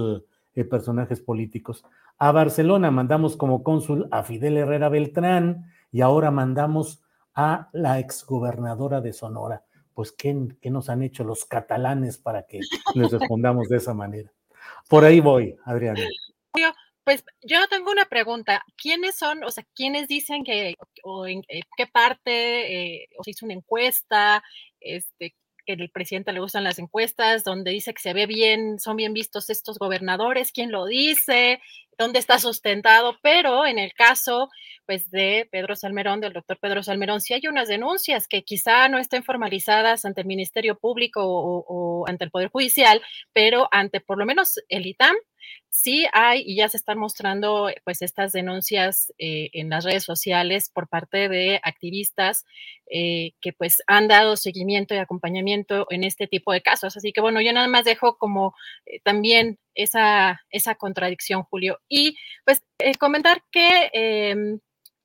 eh, 0.56 0.66
personajes 0.66 1.22
políticos. 1.22 1.86
A 2.18 2.34
Barcelona 2.34 2.92
mandamos 2.92 3.38
como 3.38 3.64
cónsul 3.64 4.10
a 4.12 4.24
Fidel 4.24 4.58
Herrera 4.58 4.90
Beltrán 4.90 5.72
y 5.92 6.02
ahora 6.02 6.32
mandamos 6.32 7.02
a 7.34 7.70
la 7.72 8.00
exgobernadora 8.00 9.00
de 9.00 9.14
Sonora 9.14 9.64
pues 9.98 10.12
¿qué, 10.12 10.32
nos 10.70 10.90
han 10.90 11.02
hecho 11.02 11.24
los 11.24 11.44
catalanes 11.46 12.20
para 12.20 12.44
que 12.44 12.60
les 12.94 13.12
respondamos 13.12 13.68
de 13.68 13.78
esa 13.78 13.96
manera? 13.96 14.32
Por 14.88 15.04
ahí 15.04 15.20
voy, 15.20 15.58
Adriana. 15.66 16.02
Pues 17.08 17.24
yo 17.42 17.66
tengo 17.70 17.90
una 17.90 18.04
pregunta. 18.04 18.66
¿Quiénes 18.76 19.18
son, 19.18 19.42
o 19.46 19.50
sea, 19.50 19.64
quiénes 19.74 20.10
dicen 20.10 20.44
que, 20.44 20.76
o 21.04 21.26
en 21.26 21.42
eh, 21.48 21.62
qué 21.78 21.88
parte, 21.88 23.04
eh, 23.04 23.08
o 23.18 23.24
se 23.24 23.32
hizo 23.32 23.46
una 23.46 23.54
encuesta, 23.54 24.44
este, 24.82 25.34
que 25.66 25.74
el 25.74 25.90
presidente 25.90 26.34
le 26.34 26.42
gustan 26.42 26.66
las 26.66 26.80
encuestas, 26.80 27.46
donde 27.46 27.72
dice 27.72 27.94
que 27.94 28.02
se 28.02 28.12
ve 28.12 28.26
bien, 28.26 28.78
son 28.82 28.98
bien 28.98 29.14
vistos 29.14 29.50
estos 29.50 29.80
gobernadores, 29.80 30.52
quién 30.52 30.70
lo 30.70 30.86
dice, 30.86 31.62
dónde 31.98 32.20
está 32.20 32.40
sustentado, 32.40 33.18
pero 33.22 33.66
en 33.66 33.80
el 33.80 33.94
caso 33.94 34.50
pues 34.86 35.10
de 35.10 35.48
Pedro 35.52 35.76
Salmerón, 35.76 36.22
del 36.22 36.34
doctor 36.34 36.58
Pedro 36.62 36.84
Salmerón, 36.84 37.22
sí 37.22 37.34
hay 37.34 37.48
unas 37.48 37.68
denuncias 37.68 38.28
que 38.28 38.44
quizá 38.44 38.88
no 38.90 38.98
estén 38.98 39.24
formalizadas 39.24 40.06
ante 40.06 40.22
el 40.22 40.28
Ministerio 40.28 40.78
Público 40.78 41.22
o, 41.24 42.06
ante 42.08 42.26
el 42.26 42.32
Poder 42.32 42.50
Judicial, 42.50 43.02
pero 43.34 43.68
ante 43.72 44.02
por 44.02 44.18
lo 44.18 44.26
menos 44.26 44.60
el 44.70 44.86
ITAM, 44.86 45.16
sí 45.70 46.08
hay 46.12 46.42
y 46.46 46.56
ya 46.56 46.70
se 46.70 46.78
están 46.78 46.98
mostrando 46.98 47.70
pues 47.84 48.02
estas 48.02 48.32
denuncias 48.32 49.14
eh, 49.20 49.50
en 49.54 49.70
las 49.70 49.84
redes 49.84 50.04
sociales 50.04 50.70
por 50.74 50.88
parte 50.88 51.30
de 51.30 51.60
activistas 51.64 52.46
eh, 52.90 53.34
que 53.42 53.54
pues 53.54 53.84
han 53.86 54.08
dado 54.08 54.38
seguimiento 54.38 54.96
y 54.96 54.98
acompañamiento 54.98 55.86
en 55.90 56.04
este 56.04 56.28
tipo 56.28 56.52
de 56.52 56.62
casos. 56.62 56.98
Así 56.98 57.12
que 57.12 57.22
bueno, 57.22 57.42
yo 57.42 57.54
nada 57.54 57.68
más 57.68 57.86
dejo 57.86 58.18
como 58.18 58.56
eh, 58.86 59.00
también 59.04 59.60
esa, 59.76 60.42
esa 60.50 60.76
contradicción, 60.76 61.44
Julio. 61.44 61.80
Y 61.88 62.18
pues 62.46 62.64
comentar 63.00 63.44
que 63.52 63.90
em, 63.94 64.60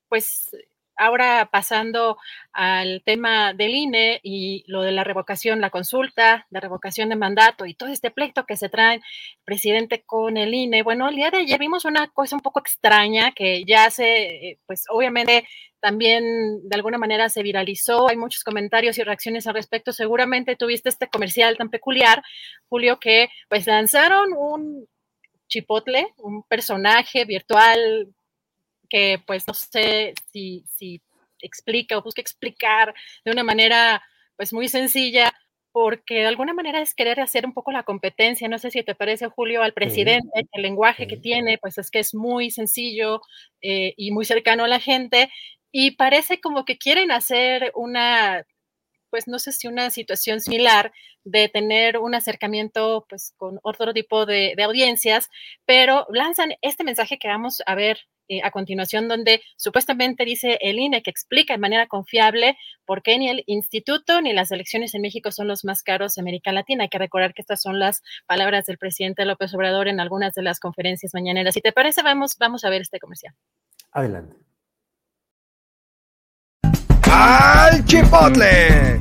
pues 0.09 0.49
ahora 0.95 1.49
pasando 1.51 2.17
al 2.51 3.01
tema 3.05 3.53
del 3.53 3.73
INE 3.75 4.19
y 4.23 4.63
lo 4.67 4.81
de 4.81 4.91
la 4.91 5.03
revocación, 5.03 5.61
la 5.61 5.69
consulta, 5.69 6.47
la 6.49 6.59
revocación 6.59 7.09
de 7.09 7.15
mandato 7.15 7.65
y 7.65 7.73
todo 7.73 7.89
este 7.89 8.11
pleito 8.11 8.45
que 8.45 8.57
se 8.57 8.69
trae 8.69 9.01
presidente 9.45 10.03
con 10.05 10.37
el 10.37 10.53
INE. 10.53 10.83
Bueno, 10.83 11.09
el 11.09 11.15
día 11.15 11.31
de 11.31 11.39
ayer 11.39 11.59
vimos 11.59 11.85
una 11.85 12.07
cosa 12.09 12.35
un 12.35 12.41
poco 12.41 12.59
extraña 12.59 13.31
que 13.31 13.63
ya 13.65 13.89
se, 13.89 14.49
eh, 14.49 14.59
pues 14.65 14.85
obviamente 14.89 15.47
también 15.79 16.23
de 16.69 16.75
alguna 16.75 16.97
manera 16.97 17.27
se 17.27 17.43
viralizó. 17.43 18.09
Hay 18.09 18.15
muchos 18.15 18.43
comentarios 18.43 18.97
y 18.97 19.03
reacciones 19.03 19.47
al 19.47 19.55
respecto. 19.55 19.91
Seguramente 19.91 20.55
tuviste 20.55 20.89
este 20.89 21.09
comercial 21.09 21.57
tan 21.57 21.69
peculiar, 21.69 22.23
Julio, 22.69 22.99
que 22.99 23.27
pues 23.49 23.67
lanzaron 23.67 24.31
un 24.33 24.87
chipotle, 25.47 26.07
un 26.17 26.43
personaje 26.43 27.25
virtual 27.25 28.13
que 28.93 29.19
pues 29.25 29.47
no 29.47 29.55
sé 29.55 30.13
si, 30.31 30.63
si 30.67 31.01
explica 31.39 31.97
o 31.97 32.03
busca 32.03 32.21
explicar 32.21 32.93
de 33.25 33.31
una 33.31 33.43
manera 33.43 34.03
pues 34.37 34.53
muy 34.53 34.67
sencilla, 34.67 35.33
porque 35.71 36.19
de 36.19 36.27
alguna 36.27 36.53
manera 36.53 36.79
es 36.79 36.93
querer 36.93 37.19
hacer 37.19 37.47
un 37.47 37.53
poco 37.53 37.71
la 37.71 37.81
competencia. 37.81 38.47
No 38.47 38.59
sé 38.59 38.69
si 38.69 38.83
te 38.83 38.93
parece, 38.93 39.27
Julio, 39.29 39.63
al 39.63 39.73
presidente, 39.73 40.45
el 40.51 40.61
lenguaje 40.61 41.07
que 41.07 41.17
tiene, 41.17 41.57
pues 41.57 41.79
es 41.79 41.89
que 41.89 41.97
es 41.99 42.13
muy 42.13 42.51
sencillo 42.51 43.21
eh, 43.61 43.95
y 43.97 44.11
muy 44.11 44.25
cercano 44.25 44.63
a 44.63 44.67
la 44.67 44.79
gente, 44.79 45.31
y 45.71 45.91
parece 45.91 46.39
como 46.39 46.63
que 46.63 46.77
quieren 46.77 47.09
hacer 47.11 47.71
una 47.73 48.45
pues 49.13 49.27
no 49.27 49.37
sé 49.37 49.51
si 49.51 49.67
una 49.67 49.91
situación 49.91 50.41
similar 50.41 50.91
de 51.23 51.47
tener 51.47 51.99
un 51.99 52.15
acercamiento 52.15 53.05
pues 53.07 53.35
con 53.37 53.59
otro 53.61 53.93
tipo 53.93 54.25
de, 54.25 54.55
audiencias, 54.63 55.29
pero 55.67 56.07
lanzan 56.09 56.53
este 56.63 56.83
mensaje 56.83 57.19
que 57.19 57.27
vamos 57.27 57.61
a 57.67 57.75
ver 57.75 57.99
eh, 58.27 58.41
a 58.43 58.49
continuación, 58.49 59.07
donde 59.07 59.43
supuestamente 59.55 60.25
dice 60.25 60.57
el 60.61 60.79
INE 60.79 61.03
que 61.03 61.11
explica 61.11 61.53
de 61.53 61.59
manera 61.59 61.85
confiable 61.85 62.57
por 62.85 63.03
qué 63.03 63.19
ni 63.19 63.29
el 63.29 63.43
instituto 63.45 64.19
ni 64.19 64.33
las 64.33 64.51
elecciones 64.51 64.95
en 64.95 65.03
México 65.03 65.31
son 65.31 65.47
los 65.47 65.63
más 65.63 65.83
caros 65.83 66.15
de 66.15 66.21
América 66.21 66.51
Latina. 66.51 66.85
Hay 66.85 66.89
que 66.89 66.97
recordar 66.97 67.35
que 67.35 67.43
estas 67.43 67.61
son 67.61 67.77
las 67.77 68.01
palabras 68.25 68.65
del 68.65 68.79
presidente 68.79 69.25
López 69.25 69.53
Obrador 69.53 69.89
en 69.89 69.99
algunas 69.99 70.33
de 70.33 70.41
las 70.41 70.59
conferencias 70.59 71.13
mañaneras. 71.13 71.53
Si 71.53 71.61
te 71.61 71.71
parece, 71.71 72.01
vamos, 72.01 72.35
vamos 72.39 72.63
a 72.63 72.71
ver 72.71 72.81
este 72.81 72.97
comercial. 72.97 73.35
Adelante. 73.91 74.52
¡Al 77.15 77.85
Chipotle! 77.85 78.97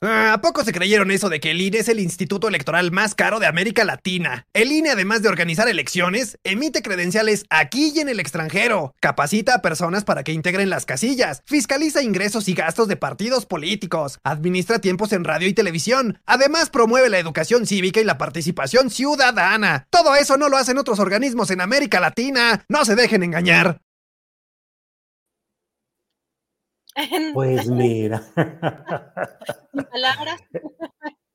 Ah, 0.00 0.32
¿A 0.34 0.40
poco 0.40 0.64
se 0.64 0.72
creyeron 0.72 1.10
eso 1.10 1.28
de 1.28 1.40
que 1.40 1.50
el 1.50 1.60
INE 1.60 1.78
es 1.78 1.88
el 1.88 1.98
instituto 1.98 2.46
electoral 2.46 2.92
más 2.92 3.16
caro 3.16 3.40
de 3.40 3.46
América 3.46 3.84
Latina? 3.84 4.46
El 4.52 4.70
INE, 4.70 4.90
además 4.90 5.22
de 5.22 5.28
organizar 5.28 5.68
elecciones, 5.68 6.38
emite 6.44 6.82
credenciales 6.82 7.44
aquí 7.50 7.92
y 7.94 7.98
en 7.98 8.08
el 8.08 8.20
extranjero, 8.20 8.94
capacita 9.00 9.56
a 9.56 9.62
personas 9.62 10.04
para 10.04 10.22
que 10.22 10.32
integren 10.32 10.70
las 10.70 10.86
casillas, 10.86 11.42
fiscaliza 11.44 12.02
ingresos 12.02 12.48
y 12.48 12.54
gastos 12.54 12.86
de 12.86 12.96
partidos 12.96 13.44
políticos, 13.44 14.20
administra 14.22 14.80
tiempos 14.80 15.12
en 15.12 15.24
radio 15.24 15.48
y 15.48 15.52
televisión, 15.52 16.20
además 16.26 16.70
promueve 16.70 17.08
la 17.08 17.18
educación 17.18 17.66
cívica 17.66 18.00
y 18.00 18.04
la 18.04 18.18
participación 18.18 18.88
ciudadana. 18.88 19.88
Todo 19.90 20.14
eso 20.14 20.36
no 20.36 20.48
lo 20.48 20.58
hacen 20.58 20.78
otros 20.78 21.00
organismos 21.00 21.50
en 21.50 21.60
América 21.60 21.98
Latina. 21.98 22.64
No 22.68 22.84
se 22.84 22.94
dejen 22.94 23.24
engañar. 23.24 23.80
Pues 27.34 27.68
mira. 27.68 28.22
Palabras. 28.34 30.42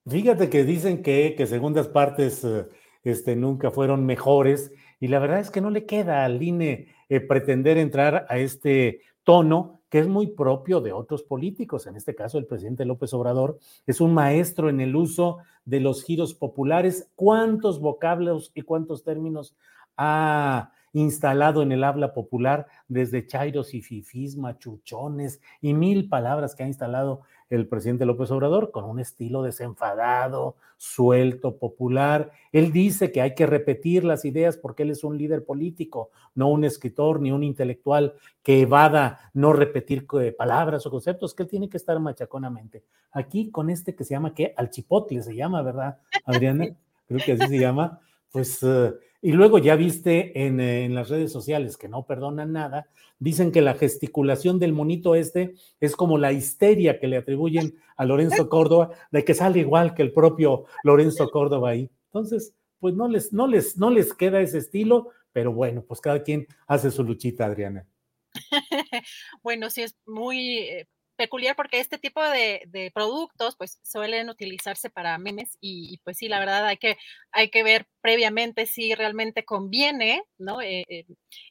Fíjate 0.07 0.49
que 0.49 0.63
dicen 0.63 1.01
que, 1.01 1.35
que 1.35 1.47
segundas 1.47 1.87
partes 1.87 2.43
eh, 2.43 2.67
este, 3.03 3.35
nunca 3.35 3.71
fueron 3.71 4.05
mejores 4.05 4.71
y 4.99 5.07
la 5.07 5.19
verdad 5.19 5.39
es 5.39 5.51
que 5.51 5.61
no 5.61 5.69
le 5.69 5.85
queda 5.85 6.23
al 6.23 6.41
INE 6.41 6.95
eh, 7.09 7.19
pretender 7.19 7.77
entrar 7.77 8.25
a 8.29 8.37
este 8.37 9.01
tono 9.23 9.81
que 9.89 9.99
es 9.99 10.07
muy 10.07 10.27
propio 10.27 10.81
de 10.81 10.91
otros 10.91 11.23
políticos. 11.23 11.87
En 11.87 11.95
este 11.95 12.13
caso, 12.13 12.37
el 12.37 12.45
presidente 12.45 12.85
López 12.85 13.13
Obrador 13.13 13.59
es 13.85 14.01
un 14.01 14.13
maestro 14.13 14.69
en 14.69 14.81
el 14.81 14.95
uso 14.95 15.37
de 15.65 15.79
los 15.79 16.03
giros 16.03 16.33
populares. 16.33 17.09
¿Cuántos 17.15 17.79
vocablos 17.79 18.51
y 18.53 18.63
cuántos 18.63 19.03
términos 19.03 19.55
ha 19.95 20.71
instalado 20.99 21.61
en 21.61 21.71
el 21.71 21.83
habla 21.83 22.13
popular 22.13 22.67
desde 22.87 23.27
chairos 23.27 23.73
y 23.73 23.81
fifís, 23.81 24.35
machuchones 24.35 25.41
y 25.61 25.73
mil 25.73 26.09
palabras 26.09 26.55
que 26.55 26.63
ha 26.63 26.67
instalado 26.67 27.21
el 27.49 27.67
presidente 27.67 28.05
López 28.05 28.31
Obrador 28.31 28.71
con 28.71 28.83
un 28.83 28.99
estilo 28.99 29.41
desenfadado, 29.41 30.55
suelto, 30.75 31.57
popular. 31.57 32.31
Él 32.51 32.71
dice 32.71 33.11
que 33.11 33.21
hay 33.21 33.35
que 33.35 33.45
repetir 33.45 34.03
las 34.03 34.25
ideas 34.25 34.57
porque 34.57 34.83
él 34.83 34.91
es 34.91 35.03
un 35.03 35.17
líder 35.17 35.45
político, 35.45 36.09
no 36.35 36.49
un 36.49 36.63
escritor 36.63 37.21
ni 37.21 37.31
un 37.31 37.43
intelectual 37.43 38.15
que 38.43 38.61
evada 38.61 39.31
no 39.33 39.53
repetir 39.53 40.07
eh, 40.19 40.31
palabras 40.31 40.85
o 40.85 40.91
conceptos, 40.91 41.33
que 41.33 41.43
él 41.43 41.49
tiene 41.49 41.69
que 41.69 41.77
estar 41.77 41.99
machaconamente. 41.99 42.83
Aquí 43.11 43.49
con 43.49 43.69
este 43.69 43.95
que 43.95 44.03
se 44.03 44.15
llama, 44.15 44.33
¿qué? 44.33 44.53
Al 44.57 44.69
chipotle 44.69 45.21
se 45.21 45.35
llama, 45.35 45.61
¿verdad, 45.61 45.99
Adriana? 46.25 46.65
Creo 47.07 47.19
que 47.23 47.33
así 47.33 47.47
se 47.47 47.59
llama. 47.59 47.99
Pues 48.31 48.61
uh, 48.63 48.93
y 49.21 49.31
luego 49.31 49.57
ya 49.57 49.75
viste 49.75 50.45
en, 50.45 50.59
en, 50.59 50.93
las 50.95 51.09
redes 51.09 51.31
sociales 51.31 51.77
que 51.77 51.87
no 51.87 52.05
perdonan 52.05 52.53
nada, 52.53 52.87
dicen 53.19 53.51
que 53.51 53.61
la 53.61 53.73
gesticulación 53.73 54.59
del 54.59 54.73
monito 54.73 55.15
este 55.15 55.55
es 55.79 55.95
como 55.95 56.17
la 56.17 56.31
histeria 56.31 56.99
que 56.99 57.07
le 57.07 57.17
atribuyen 57.17 57.75
a 57.95 58.05
Lorenzo 58.05 58.47
Córdoba, 58.49 58.91
de 59.11 59.25
que 59.25 59.33
sale 59.33 59.59
igual 59.59 59.95
que 59.95 60.03
el 60.03 60.13
propio 60.13 60.65
Lorenzo 60.83 61.29
Córdoba 61.29 61.69
ahí. 61.71 61.89
Entonces, 62.05 62.53
pues 62.79 62.93
no 62.93 63.07
les, 63.07 63.33
no 63.33 63.47
les, 63.47 63.77
no 63.77 63.89
les 63.89 64.13
queda 64.13 64.41
ese 64.41 64.59
estilo, 64.59 65.09
pero 65.31 65.51
bueno, 65.51 65.83
pues 65.83 65.99
cada 65.99 66.21
quien 66.23 66.47
hace 66.67 66.91
su 66.91 67.03
luchita, 67.03 67.45
Adriana. 67.45 67.85
bueno, 69.41 69.69
sí 69.69 69.81
es 69.81 69.95
muy 70.05 70.59
eh, 70.59 70.87
peculiar 71.17 71.55
porque 71.55 71.79
este 71.79 71.97
tipo 71.97 72.23
de, 72.23 72.91
productos 72.93 73.55
pues 73.57 73.79
suelen 73.83 74.29
utilizarse 74.29 74.89
para 74.89 75.17
memes 75.17 75.57
y, 75.59 75.93
y, 75.93 75.97
pues 75.97 76.17
sí, 76.17 76.27
la 76.29 76.39
verdad 76.39 76.65
hay 76.65 76.77
que, 76.77 76.97
hay 77.31 77.49
que 77.49 77.63
ver 77.63 77.87
previamente 78.01 78.65
si 78.65 78.95
realmente 78.95 79.43
conviene, 79.43 80.23
¿no? 80.37 80.61
Eh, 80.61 80.85
eh, 80.87 81.05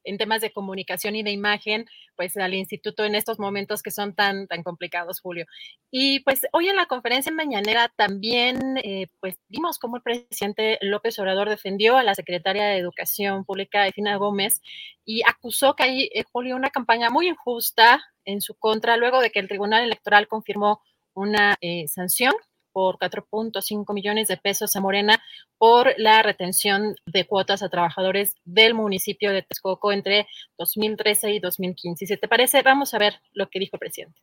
en 0.04 0.16
temas 0.18 0.40
de 0.40 0.52
comunicación 0.52 1.16
y 1.16 1.22
de 1.22 1.32
imagen, 1.32 1.86
pues 2.16 2.36
al 2.36 2.54
instituto 2.54 3.04
en 3.04 3.14
estos 3.14 3.38
momentos 3.38 3.82
que 3.82 3.90
son 3.90 4.14
tan, 4.14 4.46
tan 4.46 4.62
complicados, 4.62 5.20
Julio. 5.20 5.46
Y 5.90 6.20
pues 6.20 6.46
hoy 6.52 6.68
en 6.68 6.76
la 6.76 6.86
conferencia 6.86 7.32
mañanera 7.32 7.92
también, 7.94 8.78
eh, 8.78 9.08
pues 9.20 9.36
vimos 9.48 9.78
cómo 9.78 9.96
el 9.96 10.02
presidente 10.02 10.78
López 10.80 11.18
Obrador 11.18 11.48
defendió 11.48 11.96
a 11.96 12.02
la 12.02 12.14
secretaria 12.14 12.64
de 12.66 12.78
Educación 12.78 13.44
Pública, 13.44 13.86
Efina 13.86 14.16
Gómez, 14.16 14.62
y 15.04 15.22
acusó 15.26 15.76
que 15.76 15.82
hay, 15.84 16.10
eh, 16.14 16.24
Julio, 16.32 16.56
una 16.56 16.70
campaña 16.70 17.10
muy 17.10 17.28
injusta 17.28 18.02
en 18.26 18.42
su 18.42 18.54
contra, 18.54 18.98
luego 18.98 19.20
de 19.20 19.30
que 19.30 19.38
el 19.38 19.48
Tribunal 19.48 19.84
Electoral 19.84 20.28
confirmó 20.28 20.82
una 21.14 21.56
eh, 21.62 21.88
sanción 21.88 22.34
por 22.76 22.98
4.5 22.98 23.94
millones 23.94 24.28
de 24.28 24.36
pesos 24.36 24.76
a 24.76 24.82
Morena 24.82 25.18
por 25.56 25.94
la 25.96 26.22
retención 26.22 26.94
de 27.06 27.26
cuotas 27.26 27.62
a 27.62 27.70
trabajadores 27.70 28.34
del 28.44 28.74
municipio 28.74 29.32
de 29.32 29.40
Texcoco 29.40 29.92
entre 29.92 30.26
2013 30.58 31.32
y 31.32 31.40
2015. 31.40 32.06
Si 32.06 32.16
te 32.18 32.28
parece, 32.28 32.60
vamos 32.60 32.92
a 32.92 32.98
ver 32.98 33.14
lo 33.32 33.48
que 33.48 33.60
dijo 33.60 33.76
el 33.76 33.80
presidente. 33.80 34.20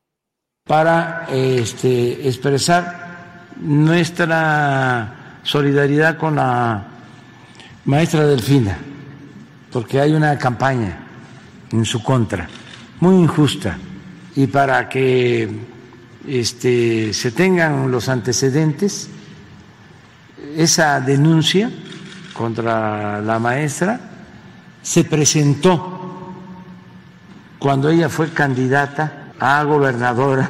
Para 0.66 1.26
este, 1.32 2.28
expresar 2.28 3.48
nuestra 3.60 5.40
solidaridad 5.42 6.20
con 6.20 6.36
la 6.36 6.88
maestra 7.86 8.28
Delfina, 8.28 8.78
porque 9.72 10.00
hay 10.00 10.14
una 10.14 10.38
campaña 10.38 11.08
en 11.72 11.86
su 11.86 12.04
contra, 12.04 12.48
muy 13.00 13.16
injusta, 13.16 13.80
y 14.36 14.48
para 14.48 14.90
que 14.90 15.50
este, 16.28 17.14
se 17.14 17.32
tengan 17.32 17.92
los 17.92 18.10
antecedentes, 18.10 19.10
esa 20.56 21.00
denuncia 21.02 21.72
contra 22.34 23.22
la 23.22 23.40
maestra 23.40 24.00
se 24.82 25.04
presentó 25.04 26.34
cuando 27.60 27.90
ella 27.90 28.10
fue 28.10 28.30
candidata 28.30 29.32
a 29.40 29.64
gobernadora 29.64 30.50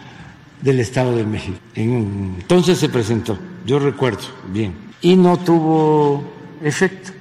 del 0.60 0.80
Estado 0.80 1.16
de 1.16 1.24
México. 1.24 1.58
Entonces 1.74 2.78
se 2.78 2.88
presentó, 2.88 3.38
yo 3.64 3.78
recuerdo 3.78 4.24
bien, 4.48 4.74
y 5.00 5.16
no 5.16 5.38
tuvo 5.38 6.24
efecto. 6.62 7.12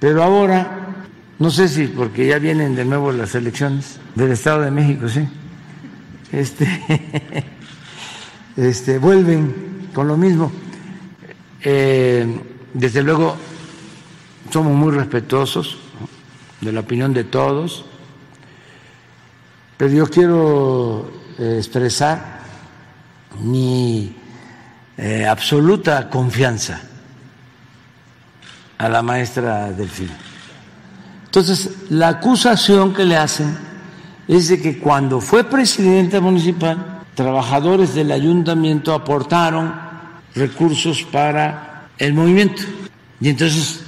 Pero 0.00 0.22
ahora, 0.22 0.85
no 1.38 1.50
sé 1.50 1.68
si 1.68 1.86
porque 1.86 2.26
ya 2.26 2.38
vienen 2.38 2.74
de 2.74 2.84
nuevo 2.84 3.12
las 3.12 3.34
elecciones 3.34 3.98
del 4.14 4.32
Estado 4.32 4.62
de 4.62 4.70
México, 4.70 5.08
sí 5.08 5.28
este, 6.32 6.66
este, 8.56 8.98
vuelven 8.98 9.88
con 9.92 10.08
lo 10.08 10.16
mismo. 10.16 10.52
Eh, 11.62 12.40
desde 12.72 13.02
luego 13.02 13.36
somos 14.50 14.72
muy 14.72 14.92
respetuosos 14.92 15.78
de 16.60 16.72
la 16.72 16.80
opinión 16.80 17.12
de 17.12 17.24
todos, 17.24 17.84
pero 19.76 19.92
yo 19.92 20.06
quiero 20.06 21.10
eh, 21.38 21.56
expresar 21.58 22.40
mi 23.40 24.14
eh, 24.96 25.26
absoluta 25.26 26.08
confianza 26.08 26.82
a 28.78 28.88
la 28.88 29.02
maestra 29.02 29.72
Delfina. 29.72 30.16
Entonces, 31.26 31.70
la 31.90 32.08
acusación 32.08 32.94
que 32.94 33.04
le 33.04 33.16
hacen 33.16 33.56
es 34.26 34.48
de 34.48 34.60
que 34.60 34.78
cuando 34.78 35.20
fue 35.20 35.44
presidenta 35.44 36.20
municipal, 36.20 37.02
trabajadores 37.14 37.94
del 37.94 38.12
ayuntamiento 38.12 38.94
aportaron 38.94 39.74
recursos 40.34 41.02
para 41.04 41.88
el 41.98 42.14
movimiento. 42.14 42.62
Y 43.20 43.28
entonces 43.30 43.82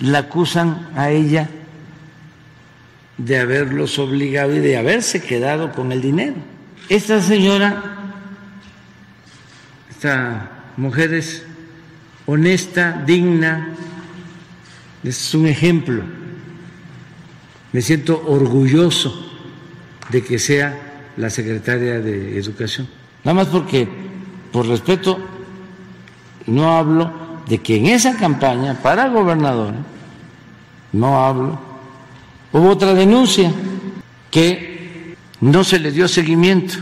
la 0.00 0.18
acusan 0.20 0.88
a 0.96 1.10
ella 1.10 1.48
de 3.18 3.38
haberlos 3.38 3.98
obligado 3.98 4.54
y 4.54 4.58
de 4.58 4.76
haberse 4.76 5.22
quedado 5.22 5.72
con 5.72 5.92
el 5.92 6.02
dinero. 6.02 6.34
Esta 6.88 7.20
señora, 7.20 7.82
esta 9.90 10.50
mujer 10.76 11.14
es 11.14 11.44
honesta, 12.26 13.02
digna, 13.06 13.70
es 15.02 15.34
un 15.34 15.46
ejemplo. 15.46 16.02
Me 17.76 17.82
siento 17.82 18.22
orgulloso 18.26 19.14
de 20.08 20.24
que 20.24 20.38
sea 20.38 21.10
la 21.18 21.28
secretaria 21.28 22.00
de 22.00 22.38
Educación. 22.38 22.88
Nada 23.22 23.34
más 23.34 23.48
porque, 23.48 23.86
por 24.50 24.66
respeto, 24.66 25.18
no 26.46 26.74
hablo 26.74 27.12
de 27.46 27.58
que 27.58 27.76
en 27.76 27.84
esa 27.88 28.16
campaña 28.16 28.80
para 28.82 29.10
gobernador, 29.10 29.74
no 30.92 31.22
hablo, 31.22 31.60
hubo 32.50 32.70
otra 32.70 32.94
denuncia 32.94 33.52
que 34.30 35.14
no 35.42 35.62
se 35.62 35.78
le 35.78 35.92
dio 35.92 36.08
seguimiento 36.08 36.76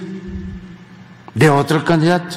de 1.34 1.50
otro 1.50 1.84
candidato. 1.84 2.36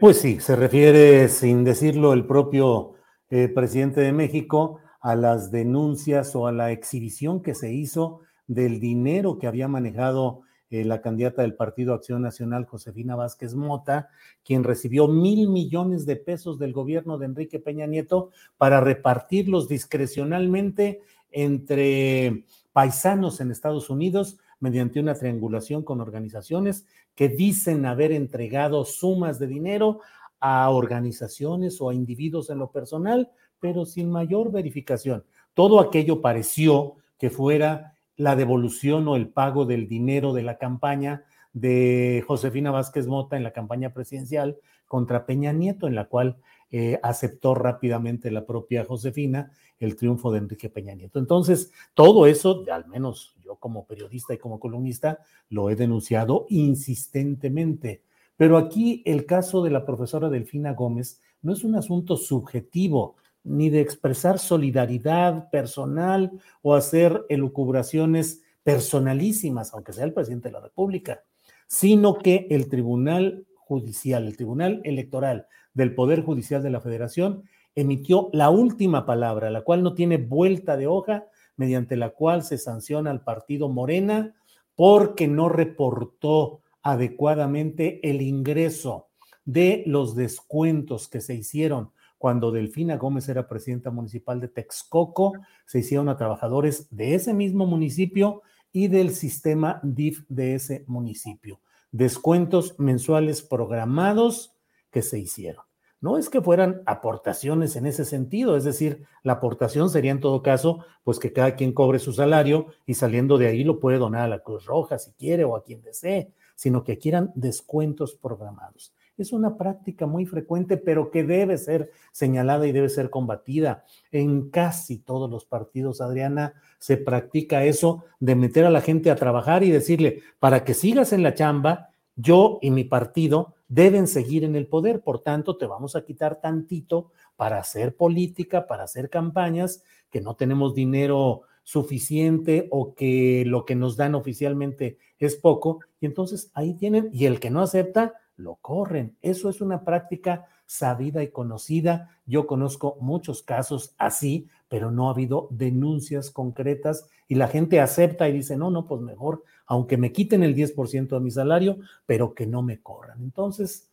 Pues 0.00 0.18
sí, 0.18 0.40
se 0.40 0.56
refiere, 0.56 1.28
sin 1.28 1.62
decirlo 1.62 2.14
el 2.14 2.26
propio 2.26 2.94
eh, 3.30 3.46
presidente 3.46 4.00
de 4.00 4.12
México, 4.12 4.80
a 5.04 5.14
las 5.16 5.50
denuncias 5.50 6.34
o 6.34 6.46
a 6.46 6.52
la 6.52 6.72
exhibición 6.72 7.42
que 7.42 7.54
se 7.54 7.70
hizo 7.70 8.20
del 8.46 8.80
dinero 8.80 9.38
que 9.38 9.46
había 9.46 9.68
manejado 9.68 10.40
eh, 10.70 10.82
la 10.82 11.02
candidata 11.02 11.42
del 11.42 11.54
Partido 11.54 11.92
Acción 11.92 12.22
Nacional, 12.22 12.64
Josefina 12.64 13.14
Vázquez 13.14 13.54
Mota, 13.54 14.08
quien 14.42 14.64
recibió 14.64 15.06
mil 15.06 15.50
millones 15.50 16.06
de 16.06 16.16
pesos 16.16 16.58
del 16.58 16.72
gobierno 16.72 17.18
de 17.18 17.26
Enrique 17.26 17.60
Peña 17.60 17.86
Nieto 17.86 18.30
para 18.56 18.80
repartirlos 18.80 19.68
discrecionalmente 19.68 21.02
entre 21.30 22.46
paisanos 22.72 23.42
en 23.42 23.50
Estados 23.50 23.90
Unidos 23.90 24.38
mediante 24.58 25.00
una 25.00 25.12
triangulación 25.12 25.82
con 25.82 26.00
organizaciones 26.00 26.86
que 27.14 27.28
dicen 27.28 27.84
haber 27.84 28.10
entregado 28.10 28.86
sumas 28.86 29.38
de 29.38 29.48
dinero 29.48 30.00
a 30.40 30.70
organizaciones 30.70 31.78
o 31.82 31.90
a 31.90 31.94
individuos 31.94 32.48
en 32.48 32.58
lo 32.58 32.70
personal, 32.70 33.30
pero 33.64 33.86
sin 33.86 34.10
mayor 34.10 34.52
verificación. 34.52 35.24
Todo 35.54 35.80
aquello 35.80 36.20
pareció 36.20 36.96
que 37.18 37.30
fuera 37.30 37.94
la 38.14 38.36
devolución 38.36 39.08
o 39.08 39.16
el 39.16 39.28
pago 39.28 39.64
del 39.64 39.88
dinero 39.88 40.34
de 40.34 40.42
la 40.42 40.58
campaña 40.58 41.24
de 41.54 42.22
Josefina 42.26 42.70
Vázquez 42.70 43.06
Mota 43.06 43.38
en 43.38 43.42
la 43.42 43.54
campaña 43.54 43.94
presidencial 43.94 44.58
contra 44.86 45.24
Peña 45.24 45.54
Nieto, 45.54 45.86
en 45.86 45.94
la 45.94 46.08
cual 46.08 46.36
eh, 46.70 47.00
aceptó 47.02 47.54
rápidamente 47.54 48.30
la 48.30 48.44
propia 48.44 48.84
Josefina 48.84 49.50
el 49.78 49.96
triunfo 49.96 50.30
de 50.30 50.40
Enrique 50.40 50.68
Peña 50.68 50.94
Nieto. 50.94 51.18
Entonces, 51.18 51.72
todo 51.94 52.26
eso, 52.26 52.64
al 52.70 52.86
menos 52.86 53.34
yo 53.42 53.56
como 53.56 53.86
periodista 53.86 54.34
y 54.34 54.38
como 54.38 54.60
columnista, 54.60 55.20
lo 55.48 55.70
he 55.70 55.74
denunciado 55.74 56.44
insistentemente. 56.50 58.02
Pero 58.36 58.58
aquí 58.58 59.02
el 59.06 59.24
caso 59.24 59.62
de 59.62 59.70
la 59.70 59.86
profesora 59.86 60.28
Delfina 60.28 60.74
Gómez 60.74 61.22
no 61.40 61.54
es 61.54 61.64
un 61.64 61.76
asunto 61.76 62.18
subjetivo, 62.18 63.16
ni 63.44 63.70
de 63.70 63.80
expresar 63.80 64.38
solidaridad 64.38 65.50
personal 65.50 66.32
o 66.62 66.74
hacer 66.74 67.24
elucubraciones 67.28 68.42
personalísimas, 68.62 69.72
aunque 69.74 69.92
sea 69.92 70.04
el 70.04 70.14
presidente 70.14 70.48
de 70.48 70.54
la 70.54 70.60
República, 70.60 71.22
sino 71.66 72.18
que 72.18 72.46
el 72.50 72.68
Tribunal 72.68 73.46
Judicial, 73.54 74.26
el 74.26 74.36
Tribunal 74.36 74.80
Electoral 74.84 75.46
del 75.74 75.94
Poder 75.94 76.22
Judicial 76.22 76.62
de 76.62 76.70
la 76.70 76.80
Federación 76.80 77.44
emitió 77.74 78.30
la 78.32 78.50
última 78.50 79.04
palabra, 79.04 79.50
la 79.50 79.62
cual 79.62 79.82
no 79.82 79.94
tiene 79.94 80.16
vuelta 80.16 80.76
de 80.76 80.86
hoja, 80.86 81.26
mediante 81.56 81.96
la 81.96 82.10
cual 82.10 82.42
se 82.42 82.58
sanciona 82.58 83.10
al 83.10 83.22
partido 83.22 83.68
Morena 83.68 84.34
porque 84.74 85.28
no 85.28 85.48
reportó 85.48 86.60
adecuadamente 86.82 88.00
el 88.08 88.22
ingreso 88.22 89.08
de 89.44 89.84
los 89.86 90.14
descuentos 90.14 91.08
que 91.08 91.20
se 91.20 91.34
hicieron 91.34 91.90
cuando 92.18 92.50
Delfina 92.50 92.96
Gómez 92.96 93.28
era 93.28 93.48
presidenta 93.48 93.90
municipal 93.90 94.40
de 94.40 94.48
Texcoco, 94.48 95.34
se 95.66 95.80
hicieron 95.80 96.08
a 96.08 96.16
trabajadores 96.16 96.88
de 96.90 97.14
ese 97.14 97.34
mismo 97.34 97.66
municipio 97.66 98.42
y 98.72 98.88
del 98.88 99.10
sistema 99.10 99.80
DIF 99.82 100.24
de 100.28 100.54
ese 100.54 100.84
municipio. 100.86 101.60
Descuentos 101.92 102.78
mensuales 102.78 103.42
programados 103.42 104.56
que 104.90 105.02
se 105.02 105.18
hicieron. 105.18 105.64
No 106.00 106.18
es 106.18 106.28
que 106.28 106.42
fueran 106.42 106.82
aportaciones 106.84 107.76
en 107.76 107.86
ese 107.86 108.04
sentido, 108.04 108.56
es 108.56 108.64
decir, 108.64 109.06
la 109.22 109.34
aportación 109.34 109.88
sería 109.88 110.10
en 110.10 110.20
todo 110.20 110.42
caso, 110.42 110.84
pues 111.02 111.18
que 111.18 111.32
cada 111.32 111.54
quien 111.56 111.72
cobre 111.72 111.98
su 111.98 112.12
salario 112.12 112.66
y 112.84 112.94
saliendo 112.94 113.38
de 113.38 113.46
ahí 113.46 113.64
lo 113.64 113.80
puede 113.80 113.98
donar 113.98 114.22
a 114.22 114.28
la 114.28 114.42
Cruz 114.42 114.66
Roja 114.66 114.98
si 114.98 115.12
quiere 115.12 115.44
o 115.44 115.56
a 115.56 115.62
quien 115.62 115.82
desee, 115.82 116.32
sino 116.56 116.84
que 116.84 116.98
quieran 116.98 117.32
descuentos 117.34 118.14
programados 118.16 118.92
es 119.22 119.32
una 119.32 119.56
práctica 119.56 120.06
muy 120.06 120.26
frecuente, 120.26 120.76
pero 120.76 121.10
que 121.10 121.24
debe 121.24 121.58
ser 121.58 121.90
señalada 122.12 122.66
y 122.66 122.72
debe 122.72 122.88
ser 122.88 123.10
combatida. 123.10 123.84
En 124.10 124.50
casi 124.50 124.98
todos 124.98 125.30
los 125.30 125.44
partidos, 125.44 126.00
Adriana, 126.00 126.54
se 126.78 126.96
practica 126.96 127.64
eso 127.64 128.04
de 128.20 128.34
meter 128.34 128.64
a 128.64 128.70
la 128.70 128.80
gente 128.80 129.10
a 129.10 129.16
trabajar 129.16 129.62
y 129.62 129.70
decirle, 129.70 130.22
para 130.38 130.64
que 130.64 130.74
sigas 130.74 131.12
en 131.12 131.22
la 131.22 131.34
chamba, 131.34 131.90
yo 132.16 132.58
y 132.62 132.70
mi 132.70 132.84
partido 132.84 133.54
deben 133.68 134.06
seguir 134.06 134.44
en 134.44 134.54
el 134.56 134.66
poder, 134.66 135.00
por 135.00 135.22
tanto, 135.22 135.56
te 135.56 135.66
vamos 135.66 135.96
a 135.96 136.04
quitar 136.04 136.40
tantito 136.40 137.10
para 137.36 137.58
hacer 137.58 137.96
política, 137.96 138.66
para 138.66 138.84
hacer 138.84 139.10
campañas, 139.10 139.82
que 140.10 140.20
no 140.20 140.36
tenemos 140.36 140.74
dinero 140.74 141.42
suficiente 141.64 142.68
o 142.70 142.94
que 142.94 143.44
lo 143.46 143.64
que 143.64 143.74
nos 143.74 143.96
dan 143.96 144.14
oficialmente 144.14 144.98
es 145.18 145.34
poco, 145.34 145.80
y 146.00 146.06
entonces 146.06 146.50
ahí 146.54 146.74
tienen, 146.74 147.08
y 147.12 147.24
el 147.26 147.40
que 147.40 147.50
no 147.50 147.62
acepta, 147.62 148.14
lo 148.36 148.56
corren. 148.56 149.16
Eso 149.22 149.48
es 149.48 149.60
una 149.60 149.84
práctica 149.84 150.46
sabida 150.66 151.22
y 151.22 151.28
conocida. 151.28 152.10
Yo 152.26 152.46
conozco 152.46 152.96
muchos 153.00 153.42
casos 153.42 153.94
así, 153.98 154.48
pero 154.68 154.90
no 154.90 155.08
ha 155.08 155.12
habido 155.12 155.48
denuncias 155.50 156.30
concretas 156.30 157.08
y 157.28 157.36
la 157.36 157.48
gente 157.48 157.80
acepta 157.80 158.28
y 158.28 158.32
dice, 158.32 158.56
no, 158.56 158.70
no, 158.70 158.86
pues 158.86 159.00
mejor, 159.00 159.44
aunque 159.66 159.96
me 159.96 160.12
quiten 160.12 160.42
el 160.42 160.54
10% 160.54 161.08
de 161.08 161.20
mi 161.20 161.30
salario, 161.30 161.78
pero 162.06 162.34
que 162.34 162.46
no 162.46 162.62
me 162.62 162.80
corran. 162.80 163.22
Entonces, 163.22 163.88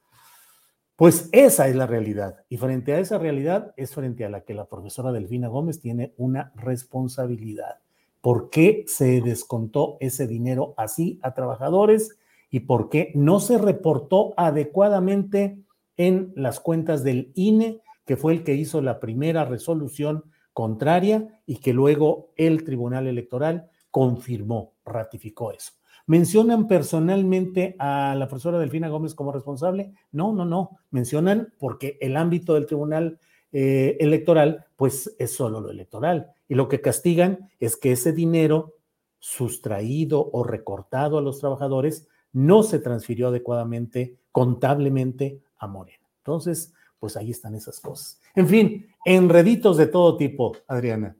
pues 0.95 1.29
esa 1.31 1.67
es 1.67 1.75
la 1.75 1.87
realidad. 1.87 2.43
Y 2.49 2.57
frente 2.57 2.93
a 2.93 2.99
esa 2.99 3.17
realidad 3.17 3.73
es 3.77 3.93
frente 3.93 4.25
a 4.25 4.29
la 4.29 4.41
que 4.41 4.53
la 4.53 4.65
profesora 4.65 5.11
Delfina 5.11 5.47
Gómez 5.47 5.79
tiene 5.79 6.13
una 6.17 6.51
responsabilidad. 6.55 7.79
¿Por 8.21 8.51
qué 8.51 8.85
se 8.87 9.19
descontó 9.21 9.97
ese 9.99 10.27
dinero 10.27 10.75
así 10.77 11.19
a 11.23 11.33
trabajadores? 11.33 12.19
Y 12.51 12.61
por 12.61 12.89
qué 12.89 13.11
no 13.15 13.39
se 13.39 13.57
reportó 13.57 14.33
adecuadamente 14.37 15.63
en 15.97 16.33
las 16.35 16.59
cuentas 16.59 17.03
del 17.03 17.31
INE, 17.33 17.79
que 18.05 18.17
fue 18.17 18.33
el 18.33 18.43
que 18.43 18.53
hizo 18.53 18.81
la 18.81 18.99
primera 18.99 19.45
resolución 19.45 20.25
contraria 20.53 21.41
y 21.45 21.57
que 21.57 21.73
luego 21.73 22.33
el 22.35 22.65
Tribunal 22.65 23.07
Electoral 23.07 23.69
confirmó, 23.89 24.73
ratificó 24.85 25.51
eso. 25.51 25.71
¿Mencionan 26.07 26.67
personalmente 26.67 27.75
a 27.79 28.15
la 28.15 28.27
profesora 28.27 28.59
Delfina 28.59 28.89
Gómez 28.89 29.15
como 29.15 29.31
responsable? 29.31 29.93
No, 30.11 30.33
no, 30.33 30.43
no. 30.43 30.79
Mencionan 30.89 31.53
porque 31.57 31.97
el 32.01 32.17
ámbito 32.17 32.55
del 32.55 32.65
Tribunal 32.65 33.19
eh, 33.53 33.95
Electoral, 33.99 34.65
pues 34.75 35.15
es 35.19 35.33
solo 35.33 35.61
lo 35.61 35.69
electoral. 35.69 36.31
Y 36.49 36.55
lo 36.55 36.67
que 36.67 36.81
castigan 36.81 37.49
es 37.59 37.77
que 37.77 37.93
ese 37.93 38.11
dinero 38.11 38.73
sustraído 39.19 40.29
o 40.33 40.43
recortado 40.43 41.17
a 41.17 41.21
los 41.21 41.39
trabajadores 41.39 42.07
no 42.33 42.63
se 42.63 42.79
transfirió 42.79 43.27
adecuadamente, 43.27 44.17
contablemente, 44.31 45.41
a 45.57 45.67
Morena. 45.67 46.07
Entonces, 46.17 46.73
pues 46.99 47.17
ahí 47.17 47.31
están 47.31 47.55
esas 47.55 47.79
cosas. 47.79 48.21
En 48.35 48.47
fin, 48.47 48.87
enreditos 49.05 49.77
de 49.77 49.87
todo 49.87 50.17
tipo, 50.17 50.55
Adriana. 50.67 51.15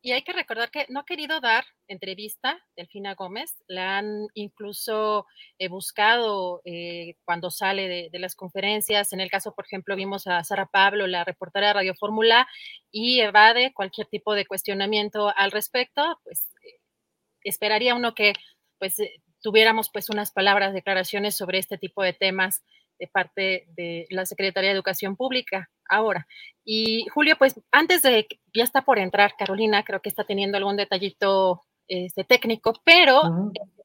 y 0.00 0.12
hay 0.12 0.22
que 0.22 0.34
recordar 0.34 0.70
que 0.70 0.84
no 0.90 1.00
ha 1.00 1.04
querido 1.06 1.40
dar 1.40 1.64
entrevista, 1.88 2.58
Delfina 2.76 3.14
Gómez, 3.14 3.62
la 3.68 3.98
han 3.98 4.26
incluso 4.34 5.26
eh, 5.58 5.68
buscado 5.68 6.60
eh, 6.64 7.16
cuando 7.24 7.50
sale 7.50 7.88
de, 7.88 8.08
de, 8.12 8.18
las 8.18 8.34
conferencias, 8.34 9.14
en 9.14 9.20
el 9.20 9.30
caso, 9.30 9.54
por 9.54 9.64
ejemplo, 9.64 9.96
vimos 9.96 10.26
a 10.26 10.44
Sara 10.44 10.66
Pablo, 10.66 11.06
la 11.06 11.24
reportera 11.24 11.68
de 11.68 11.72
Radio 11.74 11.94
Fórmula, 11.94 12.46
y 12.90 13.20
evade 13.20 13.72
cualquier 13.72 14.06
tipo 14.08 14.34
de 14.34 14.46
cuestionamiento 14.46 15.32
al 15.36 15.52
respecto, 15.52 16.20
pues 16.24 16.48
esperaría 17.42 17.94
uno 17.94 18.14
que 18.14 18.34
pues 18.78 18.96
tuviéramos 19.44 19.90
pues 19.90 20.08
unas 20.08 20.32
palabras, 20.32 20.72
declaraciones 20.72 21.36
sobre 21.36 21.58
este 21.58 21.76
tipo 21.76 22.02
de 22.02 22.14
temas 22.14 22.64
de 22.98 23.06
parte 23.08 23.66
de 23.76 24.06
la 24.08 24.24
Secretaría 24.24 24.70
de 24.70 24.74
Educación 24.74 25.16
Pública 25.16 25.68
ahora. 25.86 26.26
Y 26.64 27.06
Julio, 27.12 27.36
pues 27.38 27.60
antes 27.70 28.00
de, 28.00 28.26
ya 28.54 28.64
está 28.64 28.86
por 28.86 28.98
entrar 28.98 29.36
Carolina, 29.36 29.84
creo 29.84 30.00
que 30.00 30.08
está 30.08 30.24
teniendo 30.24 30.56
algún 30.56 30.78
detallito 30.78 31.60
este, 31.88 32.24
técnico, 32.24 32.72
pero. 32.84 33.20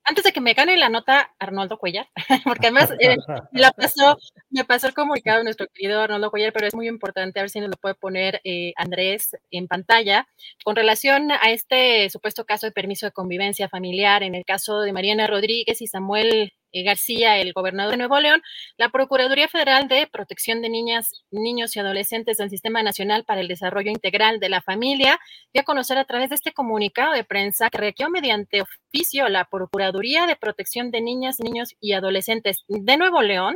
Antes 0.03 0.23
de 0.23 0.31
que 0.31 0.41
me 0.41 0.53
gane 0.53 0.77
la 0.77 0.89
nota 0.89 1.33
Arnoldo 1.39 1.77
Cuellar, 1.77 2.07
porque 2.45 2.67
además 2.67 2.91
eh, 2.99 3.17
la 3.51 3.71
pasó, 3.71 4.17
me 4.49 4.65
pasó 4.65 4.87
el 4.87 4.93
comunicado 4.93 5.39
de 5.39 5.43
nuestro 5.45 5.67
querido 5.67 6.01
Arnoldo 6.01 6.31
Cuellar, 6.31 6.53
pero 6.53 6.67
es 6.67 6.75
muy 6.75 6.87
importante, 6.87 7.39
a 7.39 7.43
ver 7.43 7.49
si 7.49 7.59
nos 7.59 7.69
lo 7.69 7.77
puede 7.77 7.95
poner 7.95 8.41
eh, 8.43 8.73
Andrés 8.77 9.37
en 9.51 9.67
pantalla, 9.67 10.27
con 10.63 10.75
relación 10.75 11.31
a 11.31 11.51
este 11.51 12.09
supuesto 12.09 12.45
caso 12.45 12.65
de 12.65 12.71
permiso 12.71 13.05
de 13.05 13.11
convivencia 13.11 13.69
familiar, 13.69 14.23
en 14.23 14.35
el 14.35 14.45
caso 14.45 14.81
de 14.81 14.93
Mariana 14.93 15.27
Rodríguez 15.27 15.81
y 15.81 15.87
Samuel 15.87 16.53
García, 16.73 17.37
el 17.37 17.53
gobernador 17.53 17.91
de 17.91 17.97
Nuevo 17.97 18.19
León, 18.19 18.41
la 18.77 18.89
Procuraduría 18.89 19.47
Federal 19.47 19.87
de 19.87 20.07
Protección 20.07 20.61
de 20.61 20.69
Niñas, 20.69 21.23
Niños 21.31 21.75
y 21.75 21.79
Adolescentes 21.79 22.37
del 22.37 22.49
Sistema 22.49 22.83
Nacional 22.83 23.25
para 23.25 23.41
el 23.41 23.47
Desarrollo 23.47 23.91
Integral 23.91 24.39
de 24.39 24.49
la 24.49 24.61
Familia 24.61 25.19
dio 25.53 25.61
a 25.61 25.65
conocer 25.65 25.97
a 25.97 26.05
través 26.05 26.29
de 26.29 26.35
este 26.35 26.53
comunicado 26.53 27.13
de 27.13 27.23
prensa 27.23 27.69
que 27.69 27.77
requirió 27.77 28.09
mediante 28.09 28.61
oficio 28.61 29.29
la 29.29 29.45
Procuraduría 29.45 30.27
de 30.27 30.35
Protección 30.35 30.91
de 30.91 31.01
Niñas, 31.01 31.39
Niños 31.39 31.75
y 31.79 31.93
Adolescentes 31.93 32.63
de 32.67 32.97
Nuevo 32.97 33.21
León 33.21 33.55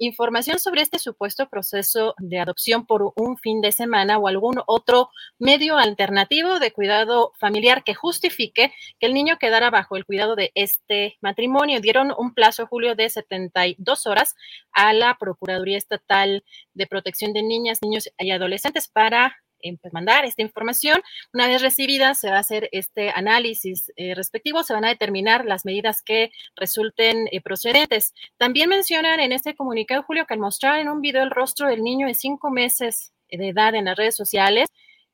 información 0.00 0.58
sobre 0.58 0.80
este 0.80 0.98
supuesto 0.98 1.48
proceso 1.48 2.14
de 2.18 2.40
adopción 2.40 2.86
por 2.86 3.12
un 3.16 3.36
fin 3.36 3.60
de 3.60 3.70
semana 3.70 4.18
o 4.18 4.26
algún 4.26 4.60
otro 4.66 5.10
medio 5.38 5.76
alternativo 5.76 6.58
de 6.58 6.72
cuidado 6.72 7.32
familiar 7.38 7.84
que 7.84 7.94
justifique 7.94 8.72
que 8.98 9.06
el 9.06 9.14
niño 9.14 9.36
quedara 9.38 9.70
bajo 9.70 9.96
el 9.96 10.06
cuidado 10.06 10.36
de 10.36 10.52
este 10.54 11.18
matrimonio. 11.20 11.80
Dieron 11.80 12.14
un 12.16 12.32
plazo, 12.32 12.66
Julio, 12.66 12.94
de 12.94 13.10
72 13.10 14.06
horas 14.06 14.34
a 14.72 14.94
la 14.94 15.18
Procuraduría 15.18 15.76
Estatal 15.76 16.44
de 16.72 16.86
Protección 16.86 17.34
de 17.34 17.42
Niñas, 17.42 17.80
Niños 17.82 18.08
y 18.18 18.30
Adolescentes 18.30 18.88
para 18.88 19.36
pues, 19.80 19.92
mandar 19.92 20.24
esta 20.24 20.42
información. 20.42 21.00
Una 21.32 21.48
vez 21.48 21.62
recibida, 21.62 22.14
se 22.14 22.30
va 22.30 22.36
a 22.36 22.40
hacer 22.40 22.68
este 22.72 23.10
análisis 23.10 23.92
eh, 23.96 24.14
respectivo, 24.14 24.62
se 24.62 24.74
van 24.74 24.84
a 24.84 24.88
determinar 24.88 25.44
las 25.44 25.64
medidas 25.64 26.02
que 26.02 26.30
resulten 26.56 27.28
eh, 27.30 27.40
procedentes. 27.40 28.14
También 28.36 28.68
mencionan 28.68 29.20
en 29.20 29.32
este 29.32 29.54
comunicado, 29.54 30.02
Julio, 30.02 30.26
que 30.26 30.34
al 30.34 30.40
mostrar 30.40 30.80
en 30.80 30.88
un 30.88 31.00
video 31.00 31.22
el 31.22 31.30
rostro 31.30 31.68
del 31.68 31.82
niño 31.82 32.06
de 32.06 32.14
cinco 32.14 32.50
meses 32.50 33.12
de 33.30 33.48
edad 33.48 33.74
en 33.74 33.84
las 33.84 33.96
redes 33.96 34.16
sociales 34.16 34.68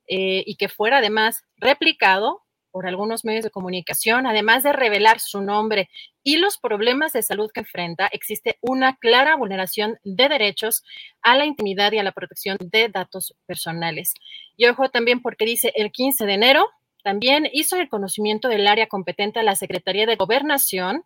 eh, 0.08 0.42
y 0.46 0.56
que 0.56 0.68
fuera 0.68 0.98
además 0.98 1.44
replicado 1.56 2.45
por 2.76 2.86
algunos 2.86 3.24
medios 3.24 3.42
de 3.42 3.50
comunicación, 3.50 4.26
además 4.26 4.62
de 4.62 4.74
revelar 4.74 5.18
su 5.18 5.40
nombre 5.40 5.88
y 6.22 6.36
los 6.36 6.58
problemas 6.58 7.14
de 7.14 7.22
salud 7.22 7.50
que 7.50 7.60
enfrenta, 7.60 8.06
existe 8.12 8.58
una 8.60 8.96
clara 8.96 9.34
vulneración 9.34 9.98
de 10.04 10.28
derechos 10.28 10.84
a 11.22 11.38
la 11.38 11.46
intimidad 11.46 11.90
y 11.92 11.98
a 12.00 12.02
la 12.02 12.12
protección 12.12 12.58
de 12.60 12.90
datos 12.90 13.34
personales. 13.46 14.12
Y 14.58 14.66
ojo 14.66 14.90
también 14.90 15.22
porque 15.22 15.46
dice 15.46 15.72
el 15.74 15.90
15 15.90 16.26
de 16.26 16.34
enero, 16.34 16.68
también 17.02 17.48
hizo 17.50 17.80
el 17.80 17.88
conocimiento 17.88 18.48
del 18.48 18.66
área 18.66 18.88
competente 18.88 19.40
a 19.40 19.42
la 19.42 19.56
Secretaría 19.56 20.04
de 20.04 20.16
Gobernación, 20.16 21.02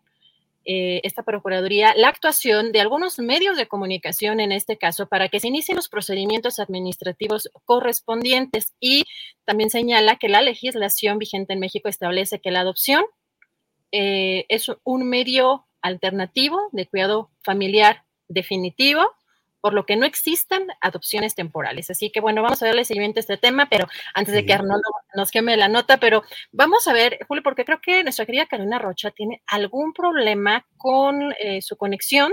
eh, 0.65 1.01
esta 1.03 1.23
Procuraduría, 1.23 1.93
la 1.95 2.09
actuación 2.09 2.71
de 2.71 2.81
algunos 2.81 3.17
medios 3.19 3.57
de 3.57 3.67
comunicación 3.67 4.39
en 4.39 4.51
este 4.51 4.77
caso 4.77 5.07
para 5.07 5.29
que 5.29 5.39
se 5.39 5.47
inicien 5.47 5.75
los 5.75 5.89
procedimientos 5.89 6.59
administrativos 6.59 7.49
correspondientes. 7.65 8.73
Y 8.79 9.05
también 9.45 9.69
señala 9.69 10.17
que 10.17 10.29
la 10.29 10.41
legislación 10.41 11.17
vigente 11.17 11.53
en 11.53 11.59
México 11.59 11.89
establece 11.89 12.39
que 12.39 12.51
la 12.51 12.61
adopción 12.61 13.03
eh, 13.91 14.45
es 14.49 14.71
un 14.83 15.09
medio 15.09 15.67
alternativo 15.81 16.59
de 16.71 16.87
cuidado 16.87 17.31
familiar 17.41 18.03
definitivo 18.27 19.01
por 19.61 19.73
lo 19.73 19.85
que 19.85 19.95
no 19.95 20.05
existan 20.05 20.67
adopciones 20.81 21.35
temporales. 21.35 21.89
Así 21.89 22.09
que 22.09 22.19
bueno, 22.19 22.41
vamos 22.41 22.61
a 22.61 22.65
darle 22.65 22.83
seguimiento 22.83 23.19
a 23.19 23.21
este 23.21 23.37
tema, 23.37 23.67
pero 23.69 23.87
antes 24.13 24.33
de 24.33 24.45
que 24.45 24.53
Arnoldo 24.53 24.89
nos 25.15 25.31
queme 25.31 25.55
la 25.55 25.67
nota, 25.67 25.97
pero 25.97 26.23
vamos 26.51 26.87
a 26.87 26.93
ver, 26.93 27.19
Julio, 27.27 27.43
porque 27.43 27.63
creo 27.65 27.79
que 27.81 28.03
nuestra 28.03 28.25
querida 28.25 28.47
Carolina 28.47 28.79
Rocha 28.79 29.11
tiene 29.11 29.41
algún 29.47 29.93
problema 29.93 30.65
con 30.77 31.33
eh, 31.39 31.61
su 31.61 31.77
conexión. 31.77 32.31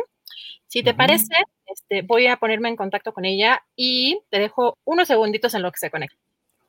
Si 0.67 0.83
te 0.83 0.91
uh 0.91 0.93
-huh. 0.93 0.97
parece, 0.97 1.35
este, 1.67 2.03
voy 2.03 2.27
a 2.27 2.37
ponerme 2.37 2.69
en 2.69 2.77
contacto 2.77 3.13
con 3.13 3.25
ella 3.25 3.63
y 3.77 4.21
te 4.31 4.39
dejo 4.39 4.79
unos 4.85 5.09
segunditos 5.09 5.55
en 5.55 5.63
lo 5.63 5.71
que 5.71 5.79
se 5.79 5.91
conecta. 5.91 6.28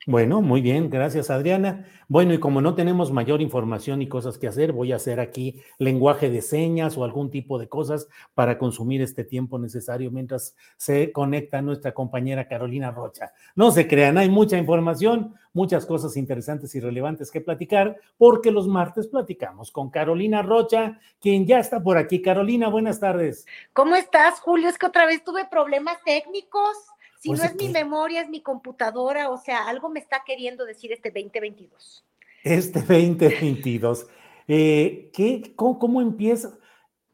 Bueno, 0.09 0.41
muy 0.41 0.61
bien, 0.61 0.89
gracias 0.89 1.29
Adriana. 1.29 1.85
Bueno, 2.07 2.33
y 2.33 2.39
como 2.39 2.61
no 2.61 2.73
tenemos 2.73 3.11
mayor 3.11 3.43
información 3.43 4.01
y 4.01 4.09
cosas 4.09 4.39
que 4.39 4.47
hacer, 4.47 4.71
voy 4.71 4.91
a 4.91 4.95
hacer 4.95 5.19
aquí 5.19 5.61
lenguaje 5.77 6.31
de 6.31 6.41
señas 6.41 6.97
o 6.97 7.03
algún 7.03 7.29
tipo 7.29 7.59
de 7.59 7.69
cosas 7.69 8.07
para 8.33 8.57
consumir 8.57 9.03
este 9.03 9.23
tiempo 9.23 9.59
necesario 9.59 10.09
mientras 10.09 10.55
se 10.77 11.11
conecta 11.11 11.61
nuestra 11.61 11.91
compañera 11.91 12.47
Carolina 12.47 12.89
Rocha. 12.89 13.33
No 13.53 13.69
se 13.69 13.87
crean, 13.87 14.17
hay 14.17 14.29
mucha 14.29 14.57
información, 14.57 15.35
muchas 15.53 15.85
cosas 15.85 16.17
interesantes 16.17 16.73
y 16.73 16.79
relevantes 16.79 17.29
que 17.29 17.41
platicar, 17.41 17.97
porque 18.17 18.49
los 18.49 18.67
martes 18.67 19.05
platicamos 19.05 19.69
con 19.69 19.91
Carolina 19.91 20.41
Rocha, 20.41 20.99
quien 21.21 21.45
ya 21.45 21.59
está 21.59 21.83
por 21.83 21.99
aquí. 21.99 22.19
Carolina, 22.19 22.67
buenas 22.67 22.99
tardes. 22.99 23.45
¿Cómo 23.73 23.95
estás, 23.95 24.39
Julio? 24.39 24.69
Es 24.69 24.79
que 24.79 24.87
otra 24.87 25.05
vez 25.05 25.23
tuve 25.23 25.45
problemas 25.45 25.99
técnicos. 26.03 26.77
Si 27.19 27.27
pues 27.29 27.39
no 27.39 27.45
es, 27.45 27.55
mi 27.55 27.67
memoria, 27.67 28.21
es 28.21 28.29
mi 28.29 28.41
computadora, 28.41 29.29
o 29.29 29.37
sea, 29.37 29.67
algo 29.67 29.89
me 29.89 29.99
está 29.99 30.23
queriendo 30.25 30.65
decir 30.65 30.93
este 30.93 31.11
2022. 31.11 32.05
Este 32.43 32.79
2022. 32.79 34.07
Eh, 34.47 35.11
¿qué, 35.13 35.53
cómo, 35.55 35.77
¿Cómo 35.79 36.01
empieza? 36.01 36.57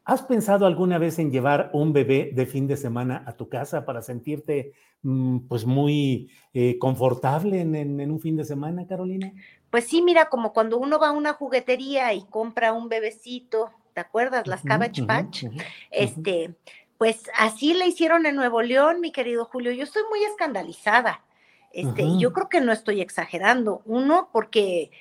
¿Has 0.03 0.22
pensado 0.22 0.68
alguna 0.68 0.99
vez 0.99 1.18
en 1.18 1.32
llevar 1.32 1.72
un 1.74 1.91
bebé 1.91 2.30
de 2.36 2.45
fin 2.45 2.68
de 2.68 2.78
semana 2.78 3.24
a 3.26 3.36
tu 3.36 3.49
casa 3.49 3.84
para 3.84 4.03
sentirte 4.03 4.74
mmm, 5.01 5.39
pues 5.47 5.66
muy 5.66 6.30
eh, 6.53 6.78
confortable 6.78 7.62
en, 7.62 7.76
en, 7.76 7.99
en, 7.99 8.12
un 8.12 8.20
fin 8.20 8.38
de 8.38 8.45
semana, 8.45 8.86
Carolina? 8.86 9.34
Pues 9.72 9.86
sí, 9.86 10.03
mira, 10.03 10.30
como 10.30 10.53
cuando 10.53 10.78
uno 10.78 10.99
va 10.99 11.08
a 11.08 11.14
una 11.14 11.34
juguetería 11.34 12.14
y 12.14 12.24
compra 12.26 12.74
un 12.74 12.89
bebecito, 12.89 13.72
¿te 13.95 14.01
acuerdas? 14.01 14.45
Las 14.45 14.62
Cabbage 14.62 15.01
uh 15.01 15.06
-huh, 15.06 15.08
Patch. 15.08 15.43
Uh 15.43 15.47
-huh, 15.47 15.64
este, 15.89 16.56
pues 16.98 17.30
así 17.38 17.74
le 17.74 17.88
hicieron 17.88 18.26
en 18.26 18.36
Nuevo 18.36 18.62
León, 18.62 19.02
mi 19.02 19.12
querido 19.12 19.46
Julio. 19.46 19.72
Yo 19.72 19.84
estoy 19.84 20.04
muy 20.10 20.24
escandalizada. 20.24 21.24
Este. 21.72 22.18
Yo 22.18 22.32
creo 22.32 22.48
que 22.48 22.62
no 22.62 22.72
estoy 22.72 23.02
exagerando. 23.02 23.82
Uno, 23.86 24.30
porque 24.32 24.91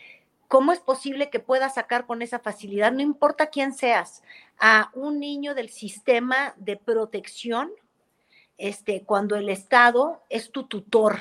¿cómo 0.48 0.72
es 0.72 0.80
posible 0.80 1.30
que 1.30 1.38
puedas 1.38 1.74
sacar 1.74 2.04
con 2.06 2.20
esa 2.20 2.40
facilidad, 2.40 2.92
no 2.92 3.00
importa 3.00 3.46
quién 3.46 3.72
seas, 3.72 4.22
a 4.58 4.90
un 4.94 5.20
niño 5.20 5.54
del 5.54 5.68
sistema 5.68 6.54
de 6.56 6.76
protección, 6.76 7.70
este, 8.58 9.04
cuando 9.04 9.36
el 9.36 9.48
Estado 9.48 10.22
es 10.30 10.50
tu 10.50 10.64
tutor 10.64 11.18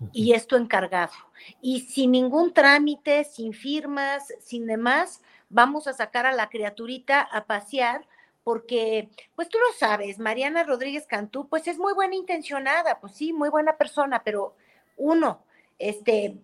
uh 0.00 0.06
-huh. 0.06 0.10
y 0.12 0.32
es 0.32 0.46
tu 0.48 0.56
encargado? 0.56 1.12
Y 1.60 1.80
sin 1.80 2.10
ningún 2.10 2.52
trámite, 2.52 3.24
sin 3.24 3.52
firmas, 3.52 4.32
sin 4.40 4.66
demás, 4.66 5.22
vamos 5.48 5.86
a 5.86 5.92
sacar 5.92 6.26
a 6.26 6.32
la 6.32 6.48
criaturita 6.48 7.20
a 7.20 7.44
pasear 7.44 8.06
porque, 8.44 9.08
pues 9.34 9.48
tú 9.48 9.58
lo 9.58 9.76
sabes, 9.76 10.18
Mariana 10.18 10.62
Rodríguez 10.62 11.06
Cantú, 11.06 11.48
pues 11.48 11.66
es 11.66 11.78
muy 11.78 11.94
buena 11.94 12.14
intencionada, 12.14 13.00
pues 13.00 13.14
sí, 13.14 13.32
muy 13.32 13.48
buena 13.48 13.76
persona, 13.78 14.22
pero 14.22 14.54
uno, 14.96 15.42
este, 15.78 16.36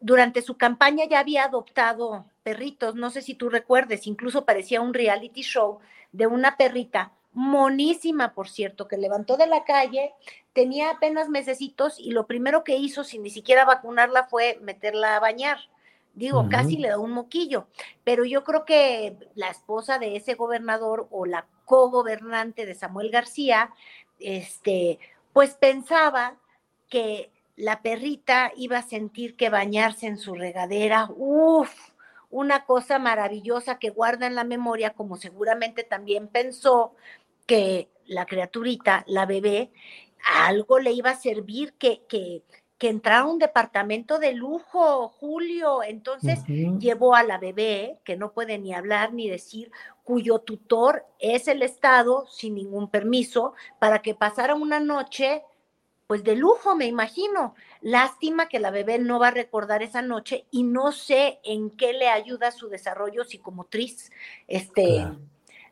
durante 0.00 0.42
su 0.42 0.56
campaña 0.56 1.04
ya 1.04 1.20
había 1.20 1.44
adoptado 1.44 2.24
perritos, 2.42 2.94
no 2.94 3.10
sé 3.10 3.22
si 3.22 3.34
tú 3.34 3.50
recuerdes, 3.50 4.06
incluso 4.06 4.44
parecía 4.46 4.80
un 4.80 4.94
reality 4.94 5.42
show 5.42 5.78
de 6.10 6.26
una 6.26 6.56
perrita 6.56 7.12
monísima, 7.34 8.34
por 8.34 8.48
cierto, 8.48 8.88
que 8.88 8.96
levantó 8.96 9.36
de 9.36 9.46
la 9.46 9.64
calle, 9.64 10.12
tenía 10.52 10.90
apenas 10.90 11.28
mesecitos 11.28 11.98
y 11.98 12.10
lo 12.10 12.26
primero 12.26 12.64
que 12.64 12.76
hizo 12.76 13.04
sin 13.04 13.22
ni 13.22 13.30
siquiera 13.30 13.64
vacunarla 13.64 14.24
fue 14.24 14.58
meterla 14.60 15.16
a 15.16 15.20
bañar. 15.20 15.58
Digo, 16.14 16.40
uh 16.40 16.44
-huh. 16.44 16.50
casi 16.50 16.76
le 16.76 16.88
da 16.88 16.98
un 16.98 17.12
moquillo, 17.12 17.68
pero 18.04 18.24
yo 18.24 18.44
creo 18.44 18.64
que 18.64 19.16
la 19.34 19.48
esposa 19.48 19.98
de 19.98 20.16
ese 20.16 20.34
gobernador 20.34 21.08
o 21.10 21.24
la 21.24 21.46
co-gobernante 21.64 22.66
de 22.66 22.74
Samuel 22.74 23.10
García, 23.10 23.70
este, 24.18 24.98
pues 25.32 25.54
pensaba 25.54 26.36
que 26.88 27.30
la 27.56 27.80
perrita 27.80 28.52
iba 28.56 28.78
a 28.78 28.82
sentir 28.82 29.36
que 29.36 29.48
bañarse 29.48 30.06
en 30.06 30.18
su 30.18 30.34
regadera, 30.34 31.08
uff, 31.16 31.92
una 32.30 32.64
cosa 32.64 32.98
maravillosa 32.98 33.78
que 33.78 33.90
guarda 33.90 34.26
en 34.26 34.34
la 34.34 34.44
memoria, 34.44 34.90
como 34.90 35.16
seguramente 35.16 35.84
también 35.84 36.28
pensó 36.28 36.94
que 37.46 37.88
la 38.06 38.26
criaturita, 38.26 39.04
la 39.06 39.26
bebé, 39.26 39.70
algo 40.24 40.78
le 40.78 40.92
iba 40.92 41.10
a 41.10 41.16
servir 41.16 41.74
que, 41.74 42.02
que, 42.08 42.42
que 42.82 42.88
entrara 42.88 43.20
a 43.20 43.26
un 43.26 43.38
departamento 43.38 44.18
de 44.18 44.32
lujo, 44.32 45.06
Julio. 45.06 45.84
Entonces 45.84 46.40
llevó 46.48 47.14
a 47.14 47.22
la 47.22 47.38
bebé, 47.38 48.00
que 48.02 48.16
no 48.16 48.32
puede 48.32 48.58
ni 48.58 48.74
hablar 48.74 49.12
ni 49.12 49.28
decir, 49.28 49.70
cuyo 50.02 50.40
tutor 50.40 51.06
es 51.20 51.46
el 51.46 51.62
Estado, 51.62 52.26
sin 52.26 52.56
ningún 52.56 52.90
permiso, 52.90 53.54
para 53.78 54.02
que 54.02 54.16
pasara 54.16 54.56
una 54.56 54.80
noche, 54.80 55.44
pues 56.08 56.24
de 56.24 56.34
lujo, 56.34 56.74
me 56.74 56.86
imagino. 56.86 57.54
Lástima 57.82 58.48
que 58.48 58.58
la 58.58 58.72
bebé 58.72 58.98
no 58.98 59.20
va 59.20 59.28
a 59.28 59.30
recordar 59.30 59.84
esa 59.84 60.02
noche 60.02 60.46
y 60.50 60.64
no 60.64 60.90
sé 60.90 61.38
en 61.44 61.70
qué 61.70 61.92
le 61.92 62.08
ayuda 62.08 62.50
su 62.50 62.68
desarrollo 62.68 63.22
psicomotriz, 63.22 64.10
este, 64.48 65.06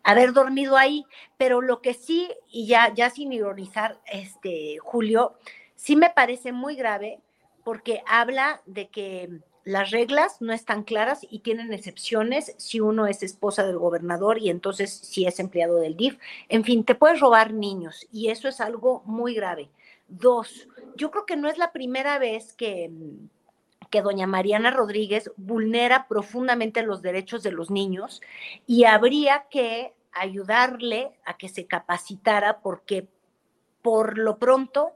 haber 0.04 0.32
dormido 0.32 0.76
ahí. 0.76 1.04
Pero 1.36 1.61
lo 1.61 1.82
que 1.82 1.92
sí, 1.92 2.30
y 2.48 2.68
ya, 2.68 2.94
ya 2.94 3.11
sin 3.11 3.32
ironizar, 3.32 4.00
este, 4.06 4.78
Julio, 4.78 5.34
sí 5.81 5.97
me 5.97 6.11
parece 6.11 6.53
muy 6.53 6.76
grave 6.76 7.20
porque 7.64 8.03
habla 8.07 8.61
de 8.66 8.89
que 8.89 9.41
las 9.64 9.91
reglas 9.91 10.41
no 10.41 10.53
están 10.53 10.85
claras 10.85 11.26
y 11.28 11.39
tienen 11.39 11.72
excepciones 11.72 12.55
si 12.59 12.81
uno 12.81 13.07
es 13.07 13.22
esposa 13.22 13.66
del 13.66 13.78
gobernador 13.78 14.39
y 14.39 14.51
entonces 14.51 14.93
si 14.93 15.26
es 15.26 15.41
empleado 15.41 15.76
del 15.76 15.97
DIF. 15.97 16.18
En 16.51 16.64
fin, 16.64 16.85
te 16.85 16.95
puedes 16.95 17.20
robar 17.20 17.55
niños 17.55 18.07
y 18.12 18.28
eso 18.28 18.47
es 18.47 18.61
algo 18.61 19.03
muy 19.07 19.35
grave. 19.35 19.70
Dos, 20.07 20.68
yo 20.97 21.11
creo 21.11 21.24
que 21.24 21.37
no 21.37 21.49
es 21.49 21.57
la 21.57 21.72
primera 21.72 22.18
vez 22.18 22.53
que, 22.53 22.91
que 23.91 24.03
doña 24.03 24.26
Mariana 24.26 24.70
Rodríguez 24.70 25.31
vulnera 25.37 26.09
profundamente 26.09 26.83
los 26.83 27.01
derechos 27.01 27.43
de 27.43 27.53
los 27.53 27.70
niños 27.70 28.20
y 28.66 28.85
habría 28.85 29.47
que 29.51 29.95
ayudarle 30.12 31.12
a 31.24 31.39
que 31.39 31.49
se 31.49 31.66
capacitara 31.66 32.61
porque 32.61 33.09
por 33.83 34.18
lo 34.18 34.39
pronto 34.39 34.93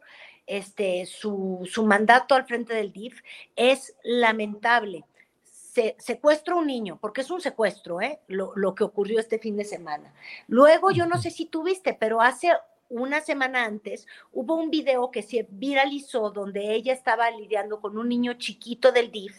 este, 0.46 1.06
su, 1.06 1.68
su 1.70 1.84
mandato 1.84 2.34
al 2.34 2.46
frente 2.46 2.74
del 2.74 2.92
DIF 2.92 3.20
es 3.56 3.94
lamentable. 4.02 5.04
Se, 5.44 5.96
secuestro 5.98 6.58
un 6.58 6.66
niño, 6.66 6.98
porque 7.00 7.22
es 7.22 7.30
un 7.30 7.40
secuestro, 7.40 8.00
¿eh? 8.00 8.20
Lo, 8.28 8.52
lo, 8.54 8.74
que 8.74 8.84
ocurrió 8.84 9.18
este 9.18 9.38
fin 9.38 9.56
de 9.56 9.64
semana. 9.64 10.14
Luego, 10.46 10.90
yo 10.90 11.06
no 11.06 11.18
sé 11.18 11.30
si 11.30 11.46
tuviste, 11.46 11.94
pero 11.94 12.20
hace 12.20 12.52
una 12.94 13.20
semana 13.20 13.64
antes 13.64 14.06
hubo 14.32 14.54
un 14.54 14.70
video 14.70 15.10
que 15.10 15.22
se 15.22 15.48
viralizó 15.50 16.30
donde 16.30 16.74
ella 16.74 16.92
estaba 16.92 17.28
lidiando 17.30 17.80
con 17.80 17.98
un 17.98 18.08
niño 18.08 18.34
chiquito 18.34 18.92
del 18.92 19.10
DIF 19.10 19.34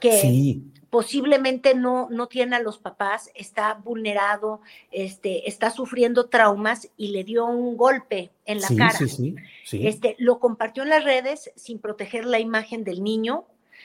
que 0.00 0.58
posiblemente 0.90 1.74
no, 1.74 2.08
no 2.10 2.26
tiene 2.26 2.56
a 2.56 2.60
los 2.60 2.78
papás, 2.78 3.30
está 3.34 3.74
vulnerado, 3.74 4.60
este, 4.90 5.48
está 5.48 5.70
sufriendo 5.70 6.26
traumas 6.26 6.90
y 6.96 7.08
le 7.08 7.24
dio 7.24 7.46
un 7.46 7.76
golpe 7.76 8.30
en 8.44 8.60
la 8.60 8.68
cara. 8.76 8.98
Este, 9.72 10.16
lo 10.18 10.38
compartió 10.38 10.82
en 10.82 10.90
las 10.90 11.04
redes 11.04 11.52
sin 11.56 11.78
proteger 11.78 12.24
la 12.24 12.38
imagen 12.38 12.84
del 12.84 13.02
niño, 13.02 13.44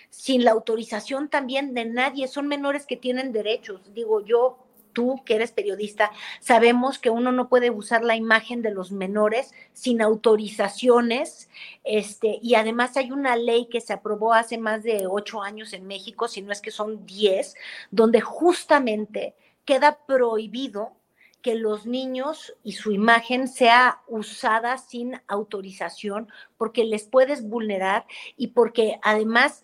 sin 0.09 0.43
la 0.43 0.51
autorización 0.51 1.29
también 1.29 1.73
de 1.73 1.85
nadie. 1.85 2.27
Son 2.27 2.47
menores 2.47 2.85
que 2.85 2.97
tienen 2.97 3.31
derechos. 3.31 3.93
Digo, 3.93 4.25
yo 4.25 4.57
tú 4.95 5.21
que 5.25 5.35
eres 5.35 5.51
periodista, 5.51 6.11
sabemos 6.39 6.97
que 6.97 7.11
uno 7.11 7.31
no 7.31 7.49
puede 7.49 7.69
usar 7.69 8.03
la 8.03 8.15
imagen 8.15 8.63
de 8.63 8.71
los 8.71 8.91
menores 8.91 9.53
sin 9.73 10.01
autorizaciones, 10.01 11.49
este, 11.83 12.39
y 12.41 12.55
además 12.55 12.97
hay 12.97 13.11
una 13.11 13.35
ley 13.35 13.67
que 13.69 13.81
se 13.81 13.93
aprobó 13.93 14.33
hace 14.33 14.57
más 14.57 14.81
de 14.81 15.05
ocho 15.07 15.43
años 15.43 15.73
en 15.73 15.85
México, 15.85 16.27
si 16.27 16.41
no 16.41 16.51
es 16.51 16.61
que 16.61 16.71
son 16.71 17.05
diez, 17.05 17.53
donde 17.91 18.21
justamente 18.21 19.35
queda 19.65 19.99
prohibido 20.07 20.93
que 21.41 21.53
los 21.53 21.85
niños 21.85 22.55
y 22.63 22.71
su 22.71 22.91
imagen 22.91 23.47
sea 23.47 24.01
usada 24.07 24.79
sin 24.79 25.21
autorización 25.27 26.27
porque 26.57 26.85
les 26.85 27.03
puedes 27.03 27.47
vulnerar 27.47 28.07
y 28.35 28.47
porque 28.47 28.99
además, 29.03 29.63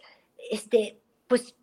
este, 0.52 1.00
pues 1.28 1.56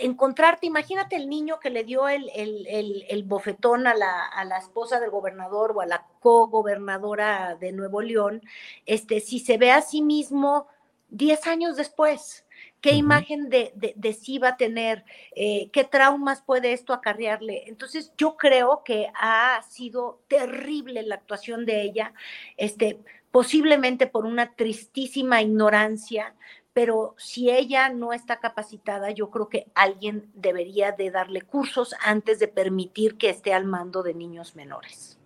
encontrarte, 0.00 0.66
imagínate 0.66 1.16
el 1.16 1.28
niño 1.28 1.60
que 1.60 1.70
le 1.70 1.84
dio 1.84 2.08
el, 2.08 2.30
el, 2.34 3.22
bofetón 3.24 3.86
a 3.86 3.94
la, 3.94 4.24
a 4.26 4.44
la, 4.44 4.58
esposa 4.58 5.00
del 5.00 5.10
gobernador 5.10 5.72
o 5.74 5.80
a 5.80 5.86
la 5.86 6.06
co-gobernadora 6.20 7.56
de 7.60 7.72
Nuevo 7.72 8.02
León, 8.02 8.42
este, 8.86 9.20
si 9.20 9.38
se 9.38 9.58
ve 9.58 9.70
a 9.72 9.82
sí 9.82 10.02
mismo 10.02 10.66
10 11.10 11.46
años 11.46 11.76
después, 11.76 12.44
qué 12.80 12.92
imagen 12.92 13.50
de, 13.50 13.72
de, 13.74 14.12
sí 14.12 14.38
va 14.38 14.50
a 14.50 14.56
tener, 14.56 15.04
eh, 15.34 15.68
qué 15.72 15.84
traumas 15.84 16.42
puede 16.42 16.72
esto 16.72 16.92
acarrearle. 16.92 17.64
Entonces, 17.66 18.12
yo 18.16 18.36
creo 18.36 18.82
que 18.84 19.10
ha 19.14 19.62
sido 19.68 20.20
terrible 20.28 21.02
la 21.02 21.16
actuación 21.16 21.66
de 21.66 21.82
ella, 21.82 22.14
este, 22.56 22.98
posiblemente 23.30 24.06
por 24.06 24.24
una 24.24 24.54
tristísima 24.54 25.42
ignorancia, 25.42 26.34
pero 26.72 27.14
si 27.18 27.50
ella 27.50 27.88
no 27.88 28.12
está 28.12 28.38
capacitada, 28.38 29.10
yo 29.10 29.30
creo 29.30 29.48
que 29.48 29.66
alguien 29.74 30.30
debería 30.34 30.92
de 30.92 31.10
darle 31.10 31.42
cursos 31.42 31.94
antes 32.04 32.38
de 32.38 32.48
permitir 32.48 33.16
que 33.16 33.30
esté 33.30 33.52
al 33.52 33.64
mando 33.64 34.02
de 34.02 34.14
niños 34.14 34.54
menores. 34.54 35.18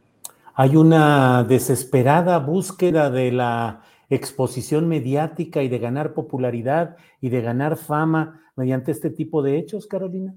Hay 0.55 0.77
una 0.77 1.45
desesperada 1.45 2.39
búsqueda 2.39 3.11
de 3.11 3.33
la 3.33 3.83
exposición 4.09 4.89
mediática 4.89 5.63
y 5.63 5.69
de 5.69 5.79
ganar 5.79 6.15
popularidad 6.15 6.97
y 7.21 7.29
de 7.29 7.43
ganar 7.43 7.77
fama 7.77 8.41
mediante 8.57 8.93
este 8.93 9.11
tipo 9.11 9.43
de 9.43 9.59
hechos, 9.59 9.87
Carolina. 9.87 10.35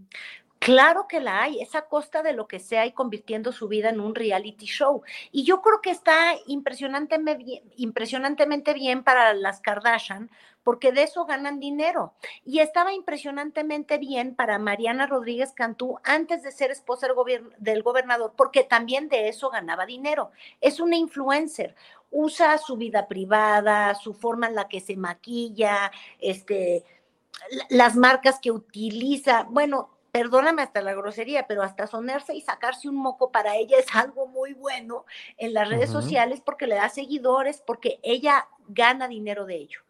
Claro 0.67 1.07
que 1.07 1.21
la 1.21 1.43
hay, 1.43 1.61
es 1.61 1.75
a 1.75 1.83
costa 1.83 2.21
de 2.21 2.33
lo 2.33 2.49
que 2.49 2.59
sea 2.59 2.85
y 2.85 2.91
convirtiendo 2.91 3.53
su 3.53 3.69
vida 3.69 3.87
en 3.87 4.01
un 4.01 4.13
reality 4.13 4.65
show. 4.65 5.01
Y 5.31 5.45
yo 5.45 5.61
creo 5.61 5.79
que 5.79 5.91
está 5.91 6.35
impresionantemente 6.45 8.73
bien, 8.73 9.01
para 9.01 9.33
las 9.33 9.61
Kardashian, 9.61 10.29
porque 10.63 10.91
de 10.91 11.03
eso 11.03 11.23
ganan 11.23 11.61
dinero. 11.61 12.15
Y 12.43 12.59
estaba 12.59 12.91
impresionantemente 12.91 13.97
bien 13.97 14.35
para 14.35 14.59
Mariana 14.59 15.07
Rodríguez 15.07 15.53
Cantú 15.53 15.99
antes 16.03 16.43
de 16.43 16.51
ser 16.51 16.69
esposa 16.69 17.07
del, 17.07 17.49
del 17.59 17.81
gobernador, 17.81 18.33
porque 18.35 18.65
también 18.65 19.07
de 19.07 19.29
eso 19.29 19.49
ganaba 19.49 19.85
dinero. 19.85 20.31
Es 20.59 20.81
una 20.81 20.97
influencer 20.97 21.75
usa 22.11 22.57
su 22.57 22.75
vida 22.75 23.07
privada, 23.07 23.95
su 23.95 24.13
forma 24.13 24.47
en 24.47 24.55
la 24.55 24.67
que 24.67 24.81
se 24.81 24.97
maquilla, 24.97 25.93
este, 26.19 26.83
las 27.69 27.95
marcas 27.95 28.39
que 28.41 28.51
utiliza. 28.51 29.45
Bueno, 29.49 29.96
perdóname 30.17 30.63
hasta 30.63 30.81
la 30.81 30.95
grosería, 30.95 31.45
pero 31.45 31.61
hasta 31.61 31.85
sonerse 31.85 32.33
y 32.33 32.41
sacarse 32.41 32.89
un 32.89 32.95
moco 32.95 33.31
para 33.31 33.55
ella 33.55 33.77
es 33.77 33.95
algo 33.95 34.25
muy 34.25 34.53
bueno 34.53 35.05
en 35.37 35.53
las 35.53 35.69
redes 35.69 35.91
sociales 35.91 36.41
porque 36.43 36.65
le 36.65 36.73
da 36.73 36.89
seguidores, 36.89 37.61
porque 37.61 37.99
ella 38.01 38.47
gana 38.67 39.07
dinero 39.07 39.45
de 39.45 39.57
ello. 39.57 39.81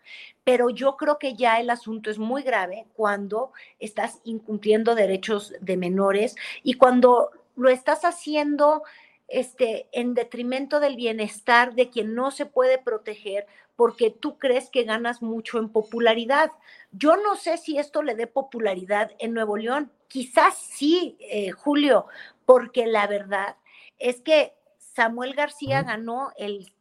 Pero 0.44 0.70
yo 0.70 0.98
creo 0.98 1.18
que 1.18 1.36
ya 1.36 1.62
el 1.62 1.70
asunto 1.70 2.12
es 2.12 2.20
muy 2.20 2.44
grave 2.44 2.88
cuando 2.94 3.54
estás 3.80 4.20
incumpliendo 4.26 4.96
derechos 4.96 5.54
de 5.62 5.78
menores 5.78 6.36
y 6.62 6.74
cuando 6.74 7.32
lo 7.56 7.70
estás 7.70 8.04
haciendo 8.04 8.84
este, 9.30 9.88
en 9.94 10.14
detrimento 10.14 10.82
del 10.82 10.98
bienestar 10.98 11.74
de 11.74 11.90
quien 11.90 12.16
no 12.16 12.32
se 12.32 12.46
puede 12.46 12.80
proteger 12.80 13.48
porque 13.78 14.10
tú 14.10 14.38
crees 14.38 14.70
que 14.70 14.84
ganas 14.84 15.22
mucho 15.22 15.58
en 15.58 15.70
popularidad. 15.70 16.52
Yo 16.92 17.16
no 17.16 17.38
sé 17.38 17.56
si 17.58 17.78
esto 17.78 18.04
le 18.04 18.16
dé 18.16 18.28
popularidad 18.28 19.12
en 19.20 19.34
Nuevo 19.34 19.56
León. 19.56 19.90
Quizás 20.08 20.58
sí, 20.58 21.18
eh, 21.20 21.52
Julio, 21.52 22.06
porque 22.46 22.86
la 22.88 23.08
verdad 23.08 23.58
es 24.00 24.22
que 24.22 24.54
Samuel 24.78 25.34
García 25.34 25.84
ganó 25.84 26.32
el 26.38 26.72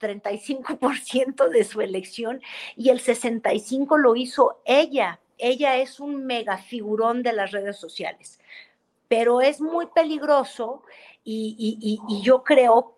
35% 0.00 1.48
de 1.48 1.64
su 1.64 1.80
elección 1.80 2.40
y 2.76 2.90
el 2.90 3.00
65% 3.00 3.98
lo 3.98 4.16
hizo 4.16 4.60
ella. 4.64 5.20
Ella 5.36 5.76
es 5.78 6.00
un 6.00 6.26
mega 6.26 6.58
figurón 6.58 7.22
de 7.22 7.32
las 7.32 7.50
redes 7.50 7.76
sociales, 7.76 8.40
pero 9.08 9.40
es 9.40 9.60
muy 9.60 9.86
peligroso 9.86 10.82
y, 11.24 12.00
y 12.08 12.22
yo 12.22 12.44
creo 12.44 12.96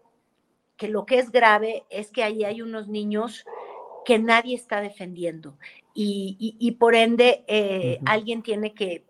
que 0.77 0.89
lo 0.89 1.07
que 1.07 1.19
es 1.19 1.31
grave 1.31 1.85
es 1.91 2.11
que 2.11 2.25
ahí 2.25 2.45
hay 2.45 2.63
unos 2.63 2.89
niños 2.89 3.45
que 4.05 4.19
nadie 4.19 4.57
está 4.57 4.81
defendiendo 4.81 5.57
y, 5.95 6.77
por 6.79 6.95
ende 6.95 7.45
eh, 7.47 8.01
alguien 8.05 8.43
tiene 8.43 8.75
que 8.75 9.05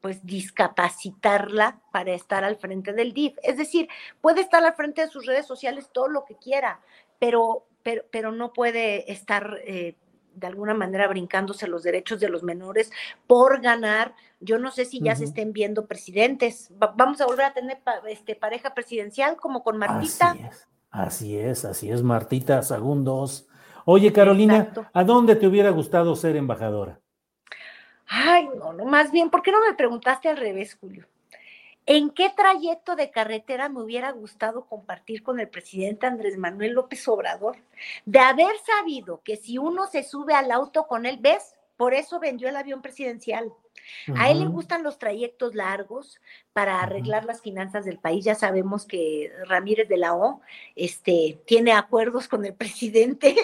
pues 0.00 0.24
discapacitarla 0.24 1.80
para 1.92 2.12
estar 2.12 2.44
al 2.44 2.56
frente 2.56 2.92
del 2.92 3.12
DIF. 3.12 3.36
Es 3.42 3.56
decir, 3.56 3.88
puede 4.20 4.40
estar 4.40 4.64
al 4.64 4.74
frente 4.74 5.02
de 5.02 5.08
sus 5.08 5.26
redes 5.26 5.46
sociales 5.46 5.90
todo 5.92 6.08
lo 6.08 6.24
que 6.24 6.36
quiera, 6.36 6.80
pero, 7.18 7.66
pero, 7.82 8.04
pero 8.10 8.32
no 8.32 8.52
puede 8.52 9.10
estar 9.12 9.58
eh, 9.64 9.96
de 10.34 10.46
alguna 10.46 10.74
manera 10.74 11.06
brincándose 11.08 11.66
los 11.68 11.82
derechos 11.82 12.20
de 12.20 12.28
los 12.28 12.42
menores 12.42 12.90
por 13.26 13.60
ganar. 13.60 14.14
Yo 14.40 14.58
no 14.58 14.70
sé 14.70 14.84
si 14.84 15.00
ya 15.00 15.14
se 15.16 15.24
estén 15.24 15.52
viendo 15.52 15.86
presidentes. 15.86 16.70
vamos 16.96 17.20
a 17.20 17.26
volver 17.26 17.46
a 17.46 17.52
tener 17.52 17.78
este, 18.08 18.34
pareja 18.36 18.74
presidencial 18.74 19.36
como 19.36 19.62
con 19.62 19.76
Martita. 19.76 20.36
Así 20.90 21.36
es, 21.36 21.64
así 21.64 21.90
es, 21.90 22.02
Martita 22.02 22.62
Segundos. 22.62 23.48
Oye, 23.84 24.12
Carolina, 24.12 24.72
¿a 24.92 25.04
dónde 25.04 25.36
te 25.36 25.46
hubiera 25.46 25.70
gustado 25.70 26.16
ser 26.16 26.36
embajadora? 26.36 27.00
Ay, 28.12 28.48
no, 28.56 28.72
no, 28.72 28.84
más 28.86 29.12
bien, 29.12 29.30
¿por 29.30 29.40
qué 29.40 29.52
no 29.52 29.60
me 29.64 29.72
preguntaste 29.74 30.28
al 30.28 30.36
revés, 30.36 30.76
Julio? 30.80 31.06
¿En 31.86 32.10
qué 32.10 32.28
trayecto 32.28 32.96
de 32.96 33.12
carretera 33.12 33.68
me 33.68 33.80
hubiera 33.80 34.10
gustado 34.10 34.66
compartir 34.66 35.22
con 35.22 35.38
el 35.38 35.48
presidente 35.48 36.08
Andrés 36.08 36.36
Manuel 36.36 36.72
López 36.72 37.06
Obrador? 37.06 37.58
De 38.04 38.18
haber 38.18 38.58
sabido 38.66 39.22
que 39.22 39.36
si 39.36 39.58
uno 39.58 39.86
se 39.86 40.02
sube 40.02 40.34
al 40.34 40.50
auto 40.50 40.88
con 40.88 41.06
él, 41.06 41.18
¿ves? 41.20 41.54
Por 41.76 41.94
eso 41.94 42.18
vendió 42.18 42.48
el 42.48 42.56
avión 42.56 42.82
presidencial. 42.82 43.52
A 44.16 44.30
él 44.30 44.40
le 44.40 44.46
gustan 44.46 44.82
los 44.82 44.98
trayectos 44.98 45.54
largos 45.54 46.20
para 46.52 46.80
arreglar 46.80 47.24
las 47.24 47.40
finanzas 47.40 47.84
del 47.84 47.98
país. 47.98 48.24
Ya 48.24 48.34
sabemos 48.34 48.86
que 48.86 49.32
Ramírez 49.46 49.88
de 49.88 49.96
la 49.96 50.14
O 50.14 50.40
este, 50.76 51.40
tiene 51.46 51.72
acuerdos 51.72 52.28
con 52.28 52.44
el 52.44 52.54
presidente 52.56 53.36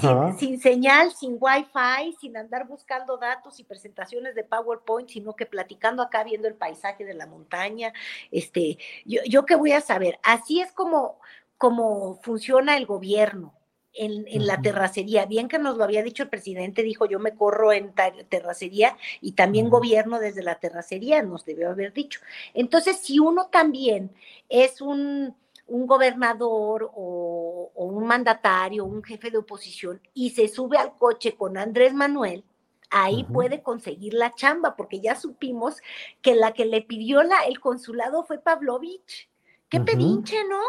sin, 0.00 0.38
sin, 0.38 0.60
señal, 0.60 1.12
sin 1.12 1.36
wifi, 1.38 2.16
sin 2.20 2.36
andar 2.36 2.66
buscando 2.66 3.16
datos 3.16 3.58
y 3.60 3.64
presentaciones 3.64 4.34
de 4.34 4.44
PowerPoint, 4.44 5.08
sino 5.08 5.34
que 5.34 5.46
platicando 5.46 6.02
acá 6.02 6.24
viendo 6.24 6.48
el 6.48 6.54
paisaje 6.54 7.04
de 7.04 7.14
la 7.14 7.26
montaña. 7.26 7.92
Este, 8.30 8.78
yo, 9.04 9.20
yo 9.28 9.46
qué 9.46 9.56
voy 9.56 9.72
a 9.72 9.80
saber. 9.80 10.18
Así 10.22 10.60
es 10.60 10.72
como, 10.72 11.20
como 11.58 12.20
funciona 12.22 12.76
el 12.76 12.86
gobierno 12.86 13.54
en, 13.96 14.46
la 14.46 14.60
terracería. 14.60 15.26
Bien 15.26 15.48
que 15.48 15.58
nos 15.58 15.76
lo 15.76 15.84
había 15.84 16.02
dicho 16.02 16.22
el 16.22 16.28
presidente, 16.28 16.82
dijo 16.82 17.06
yo 17.06 17.18
me 17.18 17.34
corro 17.34 17.72
en 17.72 17.92
terracería 18.28 18.96
y 19.20 19.32
también 19.32 19.70
gobierno 19.70 20.18
desde 20.18 20.42
la 20.42 20.58
terracería, 20.58 21.22
nos 21.22 21.44
debió 21.44 21.70
haber 21.70 21.92
dicho. 21.92 22.20
Entonces, 22.54 22.98
si 22.98 23.18
uno 23.18 23.48
también 23.48 24.10
es 24.48 24.80
un, 24.80 25.34
gobernador 25.68 26.90
o, 26.94 27.72
un 27.74 28.06
mandatario, 28.06 28.84
un 28.84 29.02
jefe 29.02 29.30
de 29.30 29.38
oposición 29.38 30.00
y 30.14 30.30
se 30.30 30.46
sube 30.46 30.78
al 30.78 30.94
coche 30.96 31.34
con 31.34 31.56
Andrés 31.56 31.92
Manuel, 31.92 32.44
ahí 32.90 33.24
puede 33.24 33.62
conseguir 33.62 34.14
la 34.14 34.32
chamba, 34.32 34.76
porque 34.76 35.00
ya 35.00 35.16
supimos 35.16 35.78
que 36.22 36.36
la 36.36 36.52
que 36.52 36.66
le 36.66 36.82
pidió 36.82 37.24
la, 37.24 37.40
el 37.48 37.58
consulado 37.58 38.24
fue 38.24 38.38
Pavlovich. 38.38 39.28
Qué 39.68 39.80
pedinche, 39.80 40.36
¿no? 40.48 40.60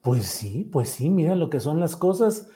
Pues 0.00 0.24
sí, 0.26 0.66
pues 0.72 0.88
sí, 0.88 1.10
mira 1.10 1.36
lo 1.36 1.50
que 1.50 1.60
son 1.60 1.78
las 1.78 1.94
cosas. 1.94 2.48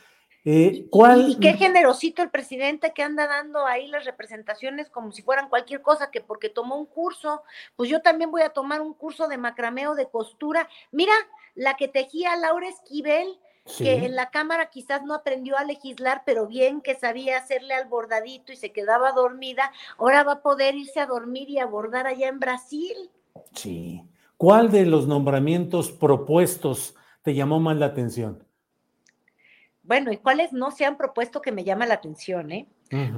Eh, 0.47 0.87
¿cuál? 0.91 1.31
Y, 1.31 1.37
qué 1.41 1.55
generosito 1.55 2.23
el 2.23 2.31
presidente 2.31 2.93
que 2.93 3.03
anda 3.03 3.27
dando 3.27 3.65
ahí 3.67 3.87
las 3.87 4.05
representaciones 4.05 4.91
como 4.91 5.11
si 5.11 5.23
fueran 5.23 5.49
cualquier 5.49 5.81
cosa, 5.81 6.11
que 6.11 6.21
porque 6.21 6.51
tomó 6.51 6.77
un 6.77 6.85
curso, 6.85 7.43
pues 7.77 7.89
yo 7.89 8.03
también 8.03 8.31
voy 8.31 8.43
a 8.43 8.51
tomar 8.51 8.83
un 8.83 8.93
curso 8.93 9.27
de 9.27 9.39
macrameo 9.39 9.95
de 9.95 10.09
costura. 10.09 10.69
Mira, 10.93 11.15
la 11.55 11.75
que 11.75 11.89
tejía 11.89 12.37
Laura 12.37 12.69
Esquivel, 12.69 13.39
que 13.79 14.05
en 14.05 14.15
la 14.15 14.29
Cámara 14.29 14.69
quizás 14.69 15.03
no 15.05 15.15
aprendió 15.15 15.57
a 15.57 15.65
legislar, 15.65 16.23
pero 16.27 16.47
bien 16.47 16.83
que 16.83 16.95
sabía 16.95 17.39
hacerle 17.39 17.73
al 17.73 17.89
bordadito 17.89 18.53
y 18.53 18.57
se 18.57 18.73
quedaba 18.73 19.13
dormida, 19.13 19.73
ahora 19.97 20.23
va 20.23 20.33
a 20.33 20.43
poder 20.43 20.75
irse 20.75 21.01
a 21.01 21.07
dormir 21.07 21.49
y 21.49 21.59
a 21.59 21.65
bordar 21.65 22.07
allá 22.07 22.29
en 22.29 22.41
Brasil. 22.41 23.11
Sí. 23.55 24.03
¿Cuál 24.37 24.71
de 24.71 24.85
los 24.85 25.07
nombramientos 25.07 25.91
propuestos 25.91 26.95
te 27.23 27.35
llamó 27.35 27.61
más 27.61 27.79
la 27.79 27.87
atención? 27.87 28.44
Bueno, 29.85 30.13
y 30.13 30.17
cuáles 30.17 30.53
no 30.53 30.71
se 30.71 30.85
han 30.85 30.97
propuesto 30.97 31.43
que 31.43 31.53
me 31.53 31.65
llama 31.65 31.87
la 31.87 31.95
atención, 31.95 32.53
¿eh? 32.53 32.67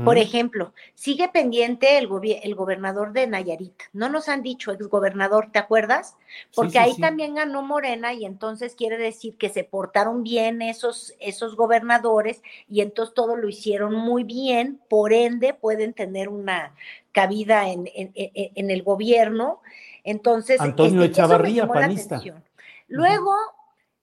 Por 0.05 0.17
ejemplo, 0.17 0.73
sigue 0.95 1.29
pendiente 1.29 1.99
el, 1.99 2.09
el, 2.43 2.55
gobernador 2.55 3.13
de 3.13 3.27
Nayarit. 3.27 3.75
No 3.93 4.09
nos 4.09 4.31
han 4.31 4.43
dicho 4.43 4.73
exgobernador, 4.73 5.51
¿te 5.53 5.59
acuerdas? 5.59 6.17
Porque 6.55 6.79
ahí 6.79 6.97
también 6.97 7.35
ganó 7.35 7.61
Morena 7.61 8.15
y 8.15 8.25
entonces 8.25 8.75
quiere 8.75 8.97
decir 8.97 9.37
que 9.37 9.51
se 9.51 9.65
portaron 9.65 10.23
bien 10.23 10.63
esos, 10.63 11.13
esos 11.21 11.57
gobernadores 11.57 12.43
y 12.71 12.81
entonces 12.81 13.15
todo 13.15 13.37
lo 13.37 13.49
hicieron 13.49 13.95
muy 13.95 14.25
bien, 14.25 14.81
por 14.89 15.13
ende 15.13 15.53
pueden 15.53 15.93
tener 15.93 16.31
una 16.31 16.73
cabida 17.13 17.69
en, 17.69 17.91
en, 17.95 18.71
el 18.71 18.83
gobierno. 18.83 19.61
Entonces, 20.05 20.59
Antonio 20.59 21.03
este, 21.03 21.13
Echavarría, 21.13 21.67
panista. 21.67 22.23
Luego, 22.89 23.35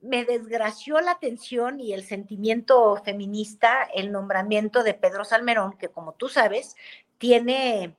me 0.04 0.26
desgració 0.26 1.00
la 1.02 1.12
atención 1.12 1.80
y 1.80 1.94
el 1.94 2.04
sentimiento 2.04 3.02
feminista 3.04 3.88
el 3.96 4.12
nombramiento 4.12 4.84
de 4.84 4.94
Pedro 4.94 5.24
Salmerón, 5.24 5.78
que 5.78 5.88
como 5.88 6.14
tú 6.14 6.28
sabes, 6.28 6.76
tiene, 7.18 7.96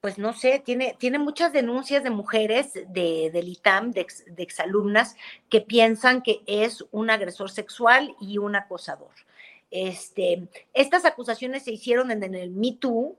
pues 0.00 0.18
no 0.18 0.32
sé, 0.32 0.62
tiene, 0.64 0.96
tiene 0.98 1.18
muchas 1.18 1.52
denuncias 1.52 2.04
de 2.04 2.10
mujeres 2.10 2.72
de, 2.74 3.30
del 3.32 3.48
ITAM, 3.48 3.90
de, 3.90 4.06
de 4.26 4.42
exalumnas, 4.42 5.16
que 5.48 5.60
piensan 5.60 6.22
que 6.22 6.42
es 6.46 6.84
un 6.92 7.10
agresor 7.10 7.50
sexual 7.50 8.14
y 8.20 8.38
un 8.38 8.54
acosador. 8.54 9.10
Este, 9.72 10.48
estas 10.74 11.04
acusaciones 11.04 11.64
se 11.64 11.72
hicieron 11.72 12.10
en, 12.10 12.22
en 12.22 12.34
el 12.34 12.50
Me 12.50 12.76
Too, 12.78 13.16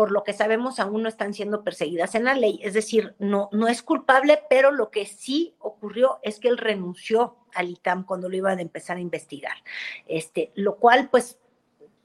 por 0.00 0.12
lo 0.12 0.24
que 0.24 0.32
sabemos 0.32 0.80
aún 0.80 1.02
no 1.02 1.10
están 1.10 1.34
siendo 1.34 1.62
perseguidas 1.62 2.14
en 2.14 2.24
la 2.24 2.32
ley, 2.32 2.58
es 2.62 2.72
decir, 2.72 3.14
no, 3.18 3.50
no 3.52 3.68
es 3.68 3.82
culpable, 3.82 4.42
pero 4.48 4.70
lo 4.70 4.90
que 4.90 5.04
sí 5.04 5.54
ocurrió 5.58 6.20
es 6.22 6.40
que 6.40 6.48
él 6.48 6.56
renunció 6.56 7.36
al 7.52 7.68
ITAM 7.68 8.06
cuando 8.06 8.30
lo 8.30 8.34
iban 8.34 8.58
a 8.58 8.62
empezar 8.62 8.96
a 8.96 9.00
investigar, 9.00 9.58
este, 10.06 10.52
lo 10.54 10.76
cual 10.76 11.10
pues 11.10 11.38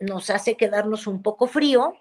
nos 0.02 0.30
hace 0.30 0.58
quedarnos 0.58 1.08
un 1.08 1.22
poco 1.22 1.48
frío, 1.48 1.94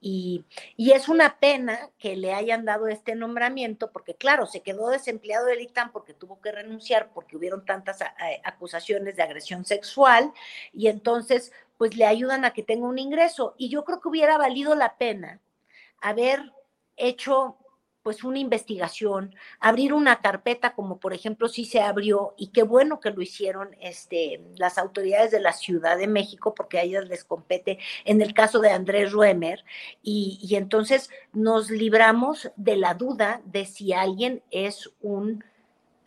y, 0.00 0.44
y, 0.76 0.90
es 0.90 1.08
una 1.08 1.38
pena 1.38 1.90
que 1.98 2.16
le 2.16 2.34
hayan 2.34 2.64
dado 2.64 2.88
este 2.88 3.14
nombramiento, 3.14 3.92
porque 3.92 4.14
claro, 4.14 4.46
se 4.46 4.62
quedó 4.62 4.88
desempleado 4.90 5.46
del 5.46 5.60
ITAM 5.60 5.92
porque 5.92 6.14
tuvo 6.14 6.40
que 6.40 6.50
renunciar, 6.50 7.10
porque 7.14 7.36
hubieron 7.36 7.64
tantas 7.64 7.98
acusaciones 8.42 9.14
de 9.14 9.22
agresión 9.22 9.64
sexual, 9.64 10.32
y 10.72 10.88
entonces 10.88 11.52
pues 11.78 11.96
le 11.96 12.04
ayudan 12.04 12.44
a 12.44 12.52
que 12.52 12.62
tenga 12.62 12.86
un 12.86 12.98
ingreso. 12.98 13.54
Y 13.56 13.70
yo 13.70 13.84
creo 13.84 14.00
que 14.00 14.08
hubiera 14.08 14.36
valido 14.36 14.74
la 14.74 14.98
pena 14.98 15.40
haber 16.00 16.52
hecho 16.96 17.56
pues 18.02 18.24
una 18.24 18.38
investigación, 18.38 19.34
abrir 19.60 19.92
una 19.92 20.22
carpeta 20.22 20.74
como 20.74 20.98
por 20.98 21.12
ejemplo 21.12 21.46
sí 21.46 21.66
se 21.66 21.80
abrió 21.80 22.32
y 22.38 22.48
qué 22.48 22.62
bueno 22.62 23.00
que 23.00 23.10
lo 23.10 23.20
hicieron 23.20 23.76
este, 23.80 24.40
las 24.56 24.78
autoridades 24.78 25.30
de 25.30 25.40
la 25.40 25.52
Ciudad 25.52 25.98
de 25.98 26.06
México 26.06 26.54
porque 26.54 26.78
a 26.78 26.82
ellas 26.82 27.06
les 27.06 27.24
compete 27.24 27.78
en 28.06 28.22
el 28.22 28.32
caso 28.32 28.60
de 28.60 28.70
Andrés 28.70 29.12
Ruemer 29.12 29.62
y, 30.02 30.38
y 30.42 30.56
entonces 30.56 31.10
nos 31.34 31.70
libramos 31.70 32.50
de 32.56 32.76
la 32.76 32.94
duda 32.94 33.42
de 33.44 33.66
si 33.66 33.92
alguien 33.92 34.42
es 34.50 34.88
un 35.02 35.44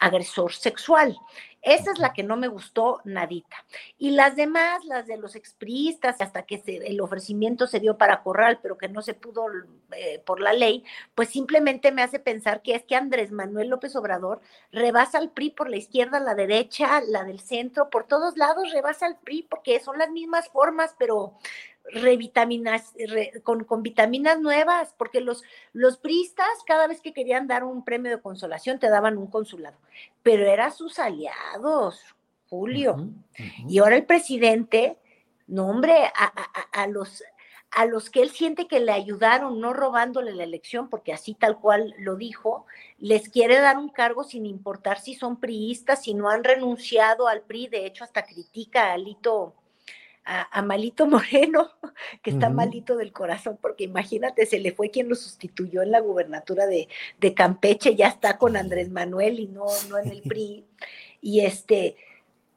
agresor 0.01 0.53
sexual. 0.53 1.15
Esa 1.61 1.91
es 1.91 1.99
la 1.99 2.13
que 2.13 2.23
no 2.23 2.37
me 2.37 2.47
gustó 2.47 3.01
nadita. 3.03 3.57
Y 3.97 4.11
las 4.11 4.35
demás, 4.35 4.83
las 4.85 5.05
de 5.05 5.17
los 5.17 5.35
expriistas, 5.35 6.19
hasta 6.19 6.43
que 6.43 6.61
el 6.65 6.99
ofrecimiento 7.01 7.67
se 7.67 7.79
dio 7.79 7.97
para 7.97 8.23
Corral, 8.23 8.59
pero 8.61 8.77
que 8.77 8.89
no 8.89 9.01
se 9.01 9.13
pudo 9.13 9.45
eh, 9.91 10.19
por 10.25 10.39
la 10.39 10.53
ley, 10.53 10.83
pues 11.13 11.29
simplemente 11.29 11.91
me 11.91 12.01
hace 12.01 12.19
pensar 12.19 12.61
que 12.61 12.75
es 12.75 12.83
que 12.83 12.95
Andrés 12.95 13.31
Manuel 13.31 13.69
López 13.69 13.95
Obrador 13.95 14.41
rebasa 14.71 15.19
al 15.19 15.31
PRI 15.31 15.51
por 15.51 15.69
la 15.69 15.77
izquierda, 15.77 16.19
la 16.19 16.33
derecha, 16.33 17.01
la 17.01 17.23
del 17.23 17.39
centro, 17.39 17.89
por 17.89 18.05
todos 18.05 18.37
lados 18.37 18.71
rebasa 18.71 19.05
al 19.05 19.17
PRI 19.19 19.43
porque 19.43 19.79
son 19.79 19.99
las 19.99 20.09
mismas 20.09 20.49
formas, 20.49 20.95
pero 20.97 21.33
revitaminas, 21.85 22.93
con, 23.43 23.63
con, 23.63 23.83
vitaminas 23.83 24.39
nuevas, 24.39 24.93
porque 24.97 25.21
los, 25.21 25.43
los 25.73 25.97
priistas 25.97 26.47
cada 26.65 26.87
vez 26.87 27.01
que 27.01 27.13
querían 27.13 27.47
dar 27.47 27.63
un 27.63 27.83
premio 27.83 28.11
de 28.11 28.21
consolación 28.21 28.79
te 28.79 28.89
daban 28.89 29.17
un 29.17 29.27
consulado, 29.27 29.77
pero 30.23 30.45
eran 30.45 30.71
sus 30.71 30.99
aliados, 30.99 32.01
Julio. 32.49 33.09
Y 33.67 33.79
ahora 33.79 33.95
el 33.95 34.05
presidente, 34.05 34.97
no 35.47 35.67
hombre, 35.67 36.11
a, 36.15 36.81
a, 36.81 36.87
los, 36.87 37.23
a 37.71 37.85
los 37.85 38.09
que 38.09 38.21
él 38.21 38.29
siente 38.31 38.67
que 38.67 38.79
le 38.79 38.91
ayudaron, 38.91 39.59
no 39.59 39.73
robándole 39.73 40.33
la 40.33 40.43
elección, 40.43 40.89
porque 40.89 41.13
así 41.13 41.33
tal 41.33 41.59
cual 41.59 41.93
lo 41.97 42.15
dijo, 42.15 42.65
les 42.99 43.29
quiere 43.29 43.59
dar 43.59 43.77
un 43.77 43.89
cargo 43.89 44.23
sin 44.23 44.45
importar 44.45 44.99
si 44.99 45.15
son 45.15 45.39
priistas, 45.39 46.03
si 46.03 46.13
no 46.13 46.29
han 46.29 46.43
renunciado 46.43 47.27
al 47.27 47.41
PRI, 47.41 47.67
de 47.67 47.85
hecho 47.85 48.03
hasta 48.03 48.25
critica 48.25 48.87
a 48.87 48.93
Alito 48.93 49.55
a, 50.23 50.61
Malito 50.61 51.07
Moreno, 51.07 51.69
que 52.21 52.31
está 52.31 52.49
malito 52.49 52.95
del 52.95 53.11
corazón, 53.11 53.57
porque 53.61 53.83
imagínate, 53.83 54.45
se 54.45 54.59
le 54.59 54.71
fue 54.71 54.91
quien 54.91 55.09
lo 55.09 55.15
sustituyó 55.15 55.81
en 55.81 55.91
la 55.91 55.99
gubernatura 55.99 56.65
de, 56.67 56.87
Campeche, 57.33 57.95
ya 57.95 58.07
está 58.07 58.37
con 58.37 58.55
Andrés 58.55 58.89
Manuel 58.89 59.39
y 59.39 59.47
no, 59.47 59.65
no 59.89 59.97
en 59.97 60.09
el 60.09 60.21
PRI. 60.21 60.65
Y 61.21 61.41
este, 61.41 61.95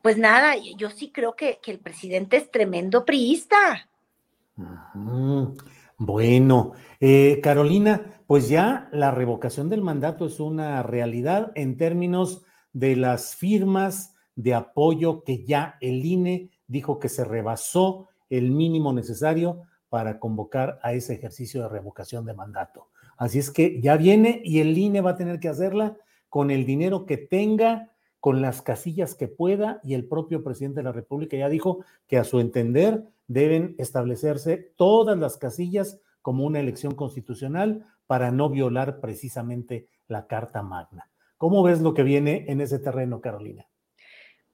pues 0.03 0.19
nada, 0.19 0.55
yo 0.77 0.91
sí 0.91 1.11
creo 1.11 1.35
que, 1.35 1.59
el 1.67 1.79
presidente 1.79 2.37
es 2.37 2.51
tremendo 2.51 3.05
priista. 3.05 3.89
Bueno, 5.97 6.73
eh, 7.01 7.41
Carolina, 7.43 8.23
pues 8.27 8.49
ya 8.49 8.89
la 8.93 9.11
revocación 9.11 9.69
del 9.71 9.83
mandato 9.83 10.27
es 10.27 10.41
una 10.41 10.83
realidad 10.83 11.53
en 11.55 11.77
términos 11.77 12.43
de 12.73 12.97
las 12.97 13.35
firmas 13.35 14.15
de 14.37 14.55
apoyo 14.55 15.23
que 15.23 15.45
ya 15.45 15.77
el 15.81 16.05
INE 16.05 16.51
dijo 16.67 16.99
que 16.99 17.09
se 17.09 17.25
rebasó 17.25 18.09
el 18.31 18.51
mínimo 18.51 18.93
necesario 18.93 19.63
para 19.89 20.19
convocar 20.19 20.81
a 20.83 20.93
ese 20.93 21.15
ejercicio 21.15 21.63
de 21.63 21.69
revocación 21.69 22.25
de 22.25 22.35
mandato. 22.35 22.89
Así 23.17 23.39
es 23.39 23.51
que 23.51 23.81
ya 23.81 23.97
viene 23.97 24.41
y 24.45 24.61
el 24.61 24.77
INE 24.77 25.01
va 25.01 25.11
a 25.11 25.17
tener 25.17 25.39
que 25.39 25.49
hacerla 25.49 25.97
con 26.29 26.51
el 26.51 26.67
dinero 26.67 27.07
que 27.07 27.17
tenga, 27.17 27.91
con 28.19 28.43
las 28.43 28.63
casillas 28.63 29.15
que 29.15 29.29
pueda 29.29 29.81
y 29.85 29.95
el 29.95 30.07
propio 30.09 30.43
presidente 30.43 30.81
de 30.81 30.85
la 30.85 30.93
República 30.93 31.37
ya 31.37 31.49
dijo 31.49 31.85
que 32.09 32.19
a 32.19 32.25
su 32.25 32.41
entender 32.41 33.05
deben 33.29 33.75
establecerse 33.79 34.73
todas 34.77 35.17
las 35.19 35.37
casillas 35.37 36.01
como 36.23 36.45
una 36.45 36.59
elección 36.59 36.95
constitucional 36.95 37.87
para 38.07 38.31
no 38.31 38.49
violar 38.49 39.01
precisamente 39.01 39.89
la 40.09 40.27
Carta 40.27 40.63
Magna. 40.63 41.11
¿Cómo 41.39 41.63
ves 41.63 41.81
lo 41.81 41.95
que 41.95 42.03
viene 42.03 42.47
en 42.49 42.61
ese 42.61 42.79
terreno, 42.79 43.21
Carolina? 43.21 43.67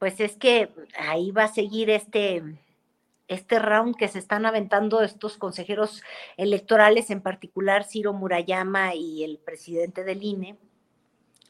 Pues 0.00 0.18
es 0.18 0.36
que 0.36 0.70
ahí 0.98 1.30
va 1.30 1.44
a 1.44 1.52
seguir 1.52 1.90
este, 1.90 2.42
este 3.28 3.58
round 3.58 3.94
que 3.96 4.08
se 4.08 4.18
están 4.18 4.46
aventando 4.46 5.02
estos 5.02 5.36
consejeros 5.36 6.02
electorales, 6.36 7.10
en 7.10 7.20
particular 7.20 7.84
Ciro 7.84 8.12
Murayama 8.12 8.94
y 8.94 9.22
el 9.22 9.38
presidente 9.38 10.02
del 10.02 10.24
INE, 10.24 10.56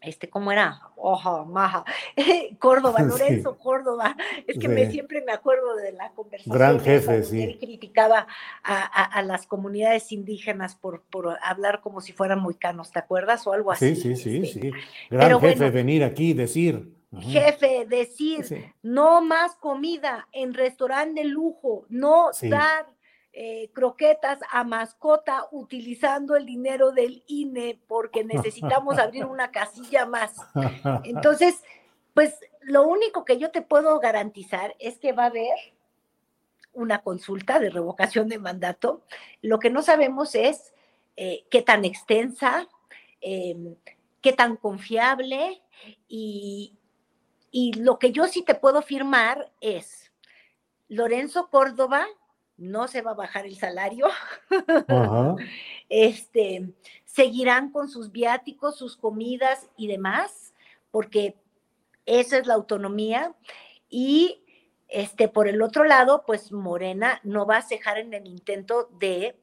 este, 0.03 0.29
¿cómo 0.29 0.51
era? 0.51 0.81
Ojo, 0.97 1.45
maja. 1.45 1.85
Córdoba, 2.59 3.03
Lorenzo 3.05 3.57
Córdoba. 3.57 4.17
Es 4.47 4.59
que 4.59 4.69
me, 4.69 4.91
siempre 4.91 5.23
me 5.23 5.33
acuerdo 5.33 5.77
de 5.77 5.93
la 5.93 6.11
conversación. 6.13 6.57
Gran 6.57 6.81
jefe, 6.81 7.23
sí. 7.23 7.43
Él 7.43 7.59
criticaba 7.59 8.27
a, 8.65 9.23
las 9.23 9.47
comunidades 9.47 10.11
indígenas 10.11 10.75
por, 10.75 11.03
por 11.03 11.39
hablar 11.43 11.83
como 11.83 12.01
si 12.01 12.13
fueran 12.13 12.41
muy 12.41 12.55
canos, 12.55 12.91
¿te 12.91 12.99
acuerdas? 12.99 13.47
O 13.47 13.53
algo 13.53 13.71
así. 13.71 13.95
Sí, 13.95 14.17
sí, 14.17 14.17
sí, 14.17 14.43
este. 14.43 14.61
sí. 14.61 14.73
Gran 15.11 15.39
jefe 15.39 15.71
venir 15.71 16.03
aquí 16.03 16.31
y 16.31 16.35
decir. 16.35 17.00
Jefe, 17.19 17.87
decir, 17.87 18.75
no 18.83 19.21
más 19.21 19.57
comida 19.57 20.29
en 20.33 20.55
restaurante 20.55 21.23
de 21.23 21.29
lujo, 21.29 21.85
no 21.89 22.31
dar 22.43 22.87
eh, 23.33 23.71
croquetas 23.73 24.39
a 24.51 24.65
mascota 24.65 25.47
utilizando 25.51 26.37
el 26.37 26.47
dinero 26.47 26.93
del 26.93 27.25
INE 27.27 27.81
porque 27.89 28.25
necesitamos 28.25 28.99
abrir 28.99 29.25
una 29.25 29.51
casilla 29.51 30.07
más. 30.07 30.37
Entonces, 31.05 31.63
pues 32.15 32.39
lo 32.61 32.85
único 32.85 33.25
que 33.25 33.39
yo 33.39 33.51
te 33.51 33.63
puedo 33.63 33.99
garantizar 33.99 34.77
es 34.79 34.99
que 34.99 35.13
va 35.13 35.25
a 35.25 35.27
haber 35.27 35.57
una 36.73 37.03
consulta 37.03 37.59
de 37.59 37.71
revocación 37.71 38.29
de 38.29 38.39
mandato. 38.39 39.03
Lo 39.43 39.59
que 39.59 39.71
no 39.71 39.83
sabemos 39.83 40.35
es 40.35 40.73
eh, 41.17 41.45
qué 41.51 41.63
tan 41.63 41.85
extensa, 41.85 42.69
em, 43.21 43.77
qué 44.21 44.33
tan 44.33 44.57
confiable 44.57 45.63
y, 46.09 46.77
y 47.51 47.73
lo 47.75 47.99
que 47.99 48.13
yo 48.13 48.27
sí 48.27 48.43
te 48.43 48.55
puedo 48.55 48.83
firmar 48.83 49.51
es 49.61 50.13
Lorenzo 50.89 51.49
Córdoba 51.51 52.07
no 52.61 52.89
se 52.89 53.01
va 53.01 53.13
a 53.13 53.15
bajar 53.15 53.47
el 53.47 53.57
salario. 53.57 54.07
Este, 55.93 56.73
seguirán 57.05 57.73
con 57.73 57.89
sus 57.89 58.13
viáticos, 58.13 58.77
sus 58.77 58.97
comidas 58.97 59.69
y 59.77 59.89
demás, 59.89 60.55
porque 60.93 61.35
esa 62.07 62.39
es 62.39 62.47
la 62.47 62.55
autonomía. 62.55 63.35
Y 63.89 64.45
este, 64.87 65.27
por 65.27 65.49
el 65.49 65.63
otro 65.63 65.83
lado, 65.83 66.23
pues 66.25 66.53
Morena 66.53 67.21
no 67.25 67.45
va 67.45 67.57
a 67.57 67.63
cejar 67.63 67.99
en 67.99 68.15
el 68.15 68.29
intento 68.29 68.89
de 69.01 69.37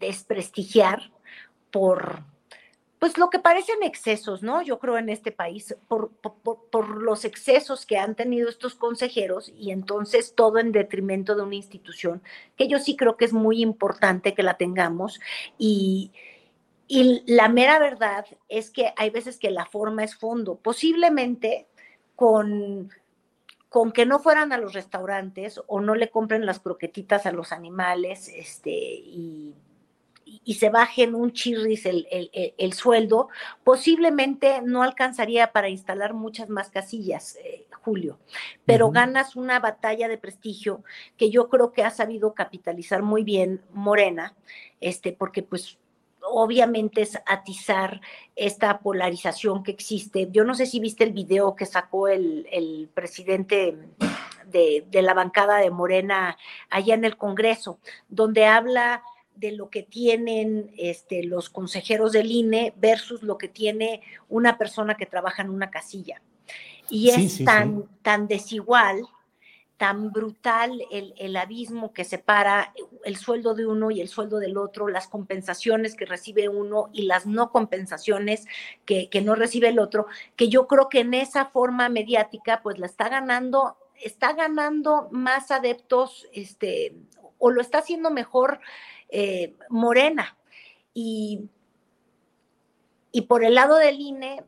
desprestigiar 0.00 1.12
por 1.70 2.24
pues 2.98 3.18
lo 3.18 3.28
que 3.30 3.38
parecen 3.38 3.82
excesos, 3.82 4.42
¿no? 4.42 4.62
Yo 4.62 4.78
creo 4.78 4.96
en 4.96 5.08
este 5.08 5.32
país, 5.32 5.76
por, 5.88 6.10
los 7.02 7.24
excesos 7.24 7.84
que 7.84 7.98
han 7.98 8.14
tenido 8.14 8.48
estos 8.48 8.74
consejeros 8.74 9.52
y 9.56 9.70
entonces 9.70 10.34
todo 10.34 10.58
en 10.58 10.72
detrimento 10.72 11.34
de 11.34 11.42
una 11.42 11.54
institución, 11.54 12.22
que 12.56 12.68
yo 12.68 12.78
sí 12.78 12.96
creo 12.96 13.16
que 13.16 13.26
es 13.26 13.32
muy 13.32 13.60
importante 13.60 14.34
que 14.34 14.42
la 14.42 14.56
tengamos 14.56 15.20
y, 15.58 16.12
y 16.88 17.22
la 17.26 17.48
mera 17.48 17.78
verdad 17.78 18.26
es 18.48 18.70
que 18.70 18.92
hay 18.96 19.10
veces 19.10 19.38
que 19.38 19.50
la 19.50 19.66
forma 19.66 20.04
es 20.04 20.16
fondo, 20.16 20.56
posiblemente 20.56 21.66
con 22.14 22.90
con 23.68 23.92
que 23.92 24.06
no 24.06 24.20
fueran 24.20 24.52
a 24.52 24.58
los 24.58 24.72
restaurantes 24.72 25.60
o 25.66 25.80
no 25.80 25.94
le 25.94 26.08
compren 26.08 26.46
las 26.46 26.60
croquetitas 26.60 27.26
a 27.26 27.32
los 27.32 27.52
animales, 27.52 28.28
este, 28.28 28.70
y 28.70 29.54
y 30.26 30.54
se 30.54 30.70
bajen 30.70 31.14
un 31.14 31.32
chirris 31.32 31.86
el, 31.86 32.06
el, 32.10 32.72
sueldo, 32.72 33.28
posiblemente 33.62 34.60
no 34.60 34.82
alcanzaría 34.82 35.52
para 35.52 35.68
instalar 35.68 36.14
muchas 36.14 36.48
más 36.48 36.68
casillas, 36.68 37.36
eh, 37.36 37.66
Julio, 37.82 38.18
pero 38.64 38.90
ganas 38.90 39.36
una 39.36 39.60
batalla 39.60 40.08
de 40.08 40.18
prestigio 40.18 40.82
que 41.16 41.30
yo 41.30 41.48
creo 41.48 41.72
que 41.72 41.84
ha 41.84 41.90
sabido 41.90 42.34
capitalizar 42.34 43.02
muy 43.02 43.22
bien 43.22 43.62
Morena, 43.72 44.34
este, 44.80 45.12
porque 45.12 45.44
pues 45.44 45.78
obviamente 46.28 47.02
es 47.02 47.16
atizar 47.24 48.00
esta 48.34 48.80
polarización 48.80 49.62
que 49.62 49.70
existe. 49.70 50.28
Yo 50.32 50.42
no 50.42 50.56
sé 50.56 50.66
si 50.66 50.80
viste 50.80 51.04
el 51.04 51.12
video 51.12 51.54
que 51.54 51.66
sacó 51.66 52.08
el, 52.08 52.48
el 52.50 52.90
presidente 52.92 53.78
de, 54.46 54.84
de, 54.90 55.02
la 55.02 55.14
bancada 55.14 55.58
de 55.58 55.70
Morena 55.70 56.36
allá 56.68 56.94
en 56.94 57.04
el 57.04 57.16
Congreso, 57.16 57.78
donde 58.08 58.44
habla 58.46 59.04
de 59.36 59.52
lo 59.52 59.70
que 59.70 59.82
tienen 59.82 60.72
este, 60.76 61.22
los 61.24 61.50
consejeros 61.50 62.12
del 62.12 62.30
INE 62.30 62.72
versus 62.76 63.22
lo 63.22 63.38
que 63.38 63.48
tiene 63.48 64.02
una 64.28 64.58
persona 64.58 64.96
que 64.96 65.06
trabaja 65.06 65.42
en 65.42 65.50
una 65.50 65.70
casilla. 65.70 66.22
Y 66.88 67.10
es 67.10 67.44
tan, 67.44 67.84
tan 68.02 68.28
desigual, 68.28 69.06
tan 69.76 70.10
brutal 70.10 70.80
el, 70.90 71.14
el, 71.18 71.36
abismo 71.36 71.92
que 71.92 72.04
separa 72.04 72.72
el 73.04 73.16
sueldo 73.16 73.54
de 73.54 73.66
uno 73.66 73.90
y 73.90 74.00
el 74.00 74.08
sueldo 74.08 74.38
del 74.38 74.56
otro, 74.56 74.88
las 74.88 75.08
compensaciones 75.08 75.96
que 75.96 76.06
recibe 76.06 76.48
uno 76.48 76.88
y 76.92 77.02
las 77.02 77.26
no 77.26 77.50
compensaciones 77.50 78.46
que, 78.86 79.10
que 79.10 79.20
no 79.20 79.34
recibe 79.34 79.68
el 79.68 79.78
otro, 79.78 80.06
que 80.36 80.48
yo 80.48 80.66
creo 80.66 80.88
que 80.88 81.00
en 81.00 81.12
esa 81.12 81.46
forma 81.46 81.88
mediática 81.88 82.62
pues 82.62 82.78
la 82.78 82.86
está 82.86 83.08
ganando, 83.08 83.76
está 84.02 84.32
ganando 84.32 85.08
más 85.10 85.50
adeptos, 85.50 86.26
este, 86.32 86.94
o 87.38 87.50
lo 87.50 87.60
está 87.60 87.78
haciendo 87.78 88.10
mejor 88.10 88.60
eh, 89.08 89.54
morena. 89.68 90.36
Y, 90.94 91.48
y 93.12 93.22
por 93.22 93.44
el 93.44 93.54
lado 93.54 93.76
del 93.76 94.00
INE, 94.00 94.42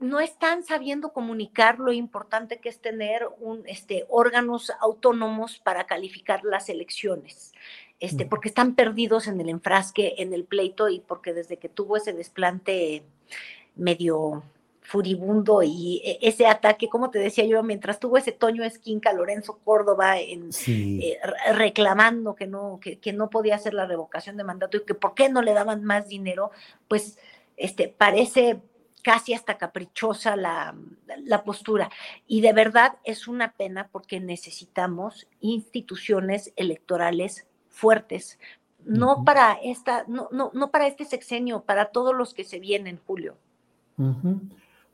no 0.00 0.20
están 0.20 0.64
sabiendo 0.64 1.12
comunicar 1.12 1.78
lo 1.78 1.92
importante 1.92 2.58
que 2.58 2.68
es 2.68 2.80
tener 2.80 3.26
un, 3.40 3.62
este, 3.66 4.04
órganos 4.08 4.70
autónomos 4.80 5.58
para 5.60 5.84
calificar 5.84 6.44
las 6.44 6.68
elecciones, 6.68 7.52
este, 8.00 8.26
porque 8.26 8.48
están 8.48 8.74
perdidos 8.74 9.28
en 9.28 9.40
el 9.40 9.48
enfrasque, 9.48 10.14
en 10.18 10.34
el 10.34 10.44
pleito 10.44 10.88
y 10.88 11.00
porque 11.00 11.32
desde 11.32 11.56
que 11.56 11.68
tuvo 11.68 11.96
ese 11.96 12.12
desplante 12.12 13.02
medio 13.76 14.42
furibundo 14.84 15.62
y 15.62 16.00
e, 16.04 16.18
ese 16.20 16.46
ataque, 16.46 16.88
como 16.88 17.10
te 17.10 17.18
decía 17.18 17.44
yo, 17.44 17.62
mientras 17.62 17.98
tuvo 17.98 18.18
ese 18.18 18.32
Toño 18.32 18.62
Esquinca, 18.62 19.12
Lorenzo 19.12 19.58
Córdoba 19.64 20.20
en, 20.20 20.50
eh, 20.66 21.18
reclamando 21.54 22.34
que 22.34 22.46
no, 22.46 22.78
que, 22.80 22.98
que, 22.98 23.12
no 23.12 23.30
podía 23.30 23.56
hacer 23.56 23.74
la 23.74 23.86
revocación 23.86 24.36
de 24.36 24.44
mandato 24.44 24.76
y 24.76 24.84
que 24.84 24.94
por 24.94 25.14
qué 25.14 25.28
no 25.28 25.42
le 25.42 25.54
daban 25.54 25.84
más 25.84 26.08
dinero, 26.08 26.50
pues 26.86 27.18
este, 27.56 27.88
parece 27.88 28.60
casi 29.02 29.34
hasta 29.34 29.58
caprichosa 29.58 30.36
la, 30.36 30.74
la 31.24 31.44
postura. 31.44 31.90
Y 32.26 32.42
de 32.42 32.52
verdad 32.52 32.96
es 33.04 33.26
una 33.26 33.52
pena 33.52 33.88
porque 33.90 34.20
necesitamos 34.20 35.26
instituciones 35.40 36.52
electorales 36.56 37.46
fuertes, 37.68 38.38
no 38.84 39.24
para 39.24 39.54
esta, 39.62 40.04
no, 40.08 40.28
no, 40.30 40.50
no 40.52 40.70
para 40.70 40.86
este 40.86 41.06
sexenio, 41.06 41.62
para 41.62 41.86
todos 41.86 42.14
los 42.14 42.34
que 42.34 42.44
se 42.44 42.60
vienen, 42.60 43.00
Julio. 43.06 43.36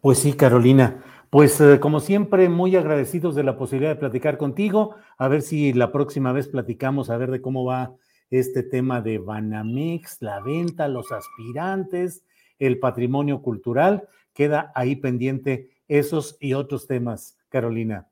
Pues 0.01 0.19
sí, 0.19 0.33
Carolina. 0.33 1.05
Pues 1.29 1.61
eh, 1.61 1.79
como 1.79 2.01
siempre, 2.01 2.49
muy 2.49 2.75
agradecidos 2.75 3.35
de 3.35 3.45
la 3.45 3.57
posibilidad 3.57 3.93
de 3.93 4.01
platicar 4.01 4.39
contigo. 4.39 4.97
A 5.19 5.29
ver 5.29 5.43
si 5.43 5.73
la 5.73 5.93
próxima 5.93 6.33
vez 6.33 6.49
platicamos, 6.49 7.11
a 7.11 7.17
ver 7.17 7.31
de 7.31 7.41
cómo 7.41 7.65
va 7.65 7.95
este 8.31 8.63
tema 8.63 9.01
de 9.01 9.19
Banamex, 9.19 10.23
la 10.23 10.41
venta, 10.41 10.89
los 10.89 11.13
aspirantes, 11.13 12.25
el 12.59 12.79
patrimonio 12.79 13.43
cultural. 13.43 14.09
Queda 14.33 14.73
ahí 14.75 14.97
pendiente 14.97 15.71
esos 15.87 16.37
y 16.41 16.55
otros 16.55 16.87
temas, 16.87 17.37
Carolina. 17.49 18.09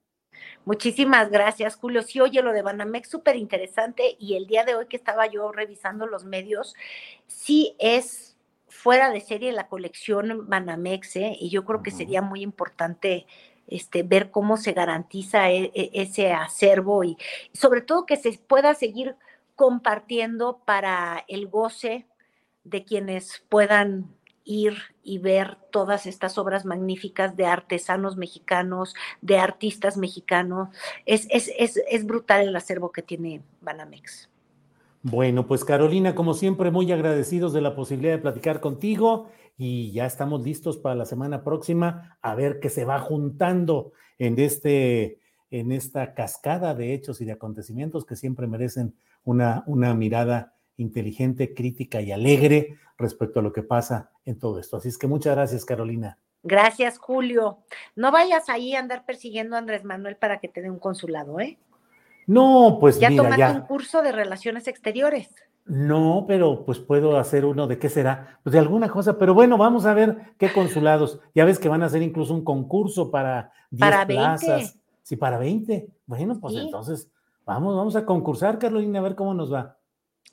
Muchísimas 0.64 1.30
gracias, 1.30 1.76
Julio. 1.76 2.02
Sí, 2.02 2.20
oye, 2.20 2.42
lo 2.42 2.52
de 2.52 2.62
Banamex 2.62 3.08
súper 3.08 3.36
interesante 3.36 4.16
y 4.18 4.36
el 4.36 4.46
día 4.46 4.64
de 4.64 4.74
hoy 4.74 4.86
que 4.86 4.96
estaba 4.96 5.26
yo 5.26 5.50
revisando 5.52 6.06
los 6.06 6.24
medios, 6.24 6.74
sí 7.26 7.74
es 7.78 8.37
fuera 8.78 9.10
de 9.10 9.20
serie 9.20 9.50
la 9.50 9.66
colección 9.66 10.48
Banamex, 10.48 11.16
¿eh? 11.16 11.36
y 11.40 11.50
yo 11.50 11.64
creo 11.64 11.82
que 11.82 11.90
sería 11.90 12.22
muy 12.22 12.42
importante 12.42 13.26
este, 13.66 14.04
ver 14.04 14.30
cómo 14.30 14.56
se 14.56 14.72
garantiza 14.72 15.50
e, 15.50 15.72
e, 15.74 15.90
ese 15.94 16.32
acervo 16.32 17.02
y 17.02 17.18
sobre 17.52 17.82
todo 17.82 18.06
que 18.06 18.16
se 18.16 18.38
pueda 18.38 18.74
seguir 18.74 19.16
compartiendo 19.56 20.62
para 20.64 21.24
el 21.26 21.48
goce 21.48 22.06
de 22.62 22.84
quienes 22.84 23.42
puedan 23.48 24.14
ir 24.44 24.78
y 25.02 25.18
ver 25.18 25.58
todas 25.72 26.06
estas 26.06 26.38
obras 26.38 26.64
magníficas 26.64 27.36
de 27.36 27.46
artesanos 27.46 28.16
mexicanos, 28.16 28.94
de 29.20 29.38
artistas 29.38 29.96
mexicanos. 29.96 30.68
Es, 31.04 31.26
es, 31.30 31.50
es, 31.58 31.82
es 31.90 32.06
brutal 32.06 32.46
el 32.46 32.56
acervo 32.56 32.92
que 32.92 33.02
tiene 33.02 33.42
Banamex. 33.60 34.30
Bueno, 35.02 35.46
pues 35.46 35.64
Carolina, 35.64 36.14
como 36.14 36.34
siempre, 36.34 36.70
muy 36.70 36.90
agradecidos 36.90 37.52
de 37.52 37.60
la 37.60 37.74
posibilidad 37.74 38.12
de 38.12 38.22
platicar 38.22 38.60
contigo 38.60 39.28
y 39.56 39.92
ya 39.92 40.06
estamos 40.06 40.42
listos 40.42 40.76
para 40.76 40.94
la 40.94 41.04
semana 41.04 41.44
próxima 41.44 42.18
a 42.20 42.34
ver 42.34 42.58
qué 42.60 42.68
se 42.68 42.84
va 42.84 43.00
juntando 43.00 43.92
en 44.18 44.38
este 44.38 45.20
en 45.50 45.72
esta 45.72 46.14
cascada 46.14 46.74
de 46.74 46.92
hechos 46.92 47.20
y 47.20 47.24
de 47.24 47.32
acontecimientos 47.32 48.04
que 48.04 48.16
siempre 48.16 48.46
merecen 48.46 48.94
una, 49.24 49.64
una 49.66 49.94
mirada 49.94 50.54
inteligente, 50.76 51.54
crítica 51.54 52.00
y 52.00 52.12
alegre 52.12 52.76
respecto 52.98 53.40
a 53.40 53.42
lo 53.42 53.52
que 53.52 53.62
pasa 53.62 54.10
en 54.24 54.38
todo 54.38 54.58
esto. 54.58 54.76
Así 54.76 54.88
es 54.88 54.98
que 54.98 55.06
muchas 55.06 55.34
gracias, 55.34 55.64
Carolina. 55.64 56.18
Gracias, 56.42 56.98
Julio. 56.98 57.58
No 57.96 58.12
vayas 58.12 58.48
ahí 58.48 58.74
a 58.74 58.80
andar 58.80 59.04
persiguiendo 59.04 59.56
a 59.56 59.58
Andrés 59.58 59.84
Manuel 59.84 60.16
para 60.16 60.38
que 60.38 60.48
te 60.48 60.62
dé 60.62 60.70
un 60.70 60.78
consulado, 60.78 61.40
¿eh? 61.40 61.58
No, 62.28 62.76
pues 62.78 63.00
ya 63.00 63.08
mira, 63.10 63.22
tomaste 63.24 63.40
ya. 63.40 63.52
un 63.52 63.60
curso 63.62 64.02
de 64.02 64.12
relaciones 64.12 64.68
exteriores. 64.68 65.34
No, 65.64 66.24
pero 66.28 66.64
pues 66.64 66.78
puedo 66.78 67.18
hacer 67.18 67.44
uno 67.44 67.66
de 67.66 67.78
qué 67.78 67.88
será, 67.88 68.38
pues 68.44 68.52
de 68.52 68.58
alguna 68.58 68.88
cosa, 68.88 69.18
pero 69.18 69.34
bueno, 69.34 69.58
vamos 69.58 69.84
a 69.86 69.94
ver 69.94 70.34
qué 70.38 70.52
consulados. 70.52 71.20
Ya 71.34 71.44
ves 71.44 71.58
que 71.58 71.68
van 71.68 71.82
a 71.82 71.86
hacer 71.86 72.02
incluso 72.02 72.34
un 72.34 72.44
concurso 72.44 73.10
para 73.10 73.50
10 73.70 73.80
Para 73.80 74.04
20. 74.04 74.14
plazas. 74.14 74.78
Sí, 75.02 75.16
para 75.16 75.38
20. 75.38 75.88
Bueno, 76.06 76.38
pues 76.38 76.54
Sí. 76.54 76.60
entonces 76.60 77.10
vamos, 77.46 77.74
vamos 77.74 77.96
a 77.96 78.04
concursar, 78.04 78.58
Carolina, 78.58 78.98
a 78.98 79.02
ver 79.02 79.14
cómo 79.14 79.32
nos 79.34 79.52
va. 79.52 79.77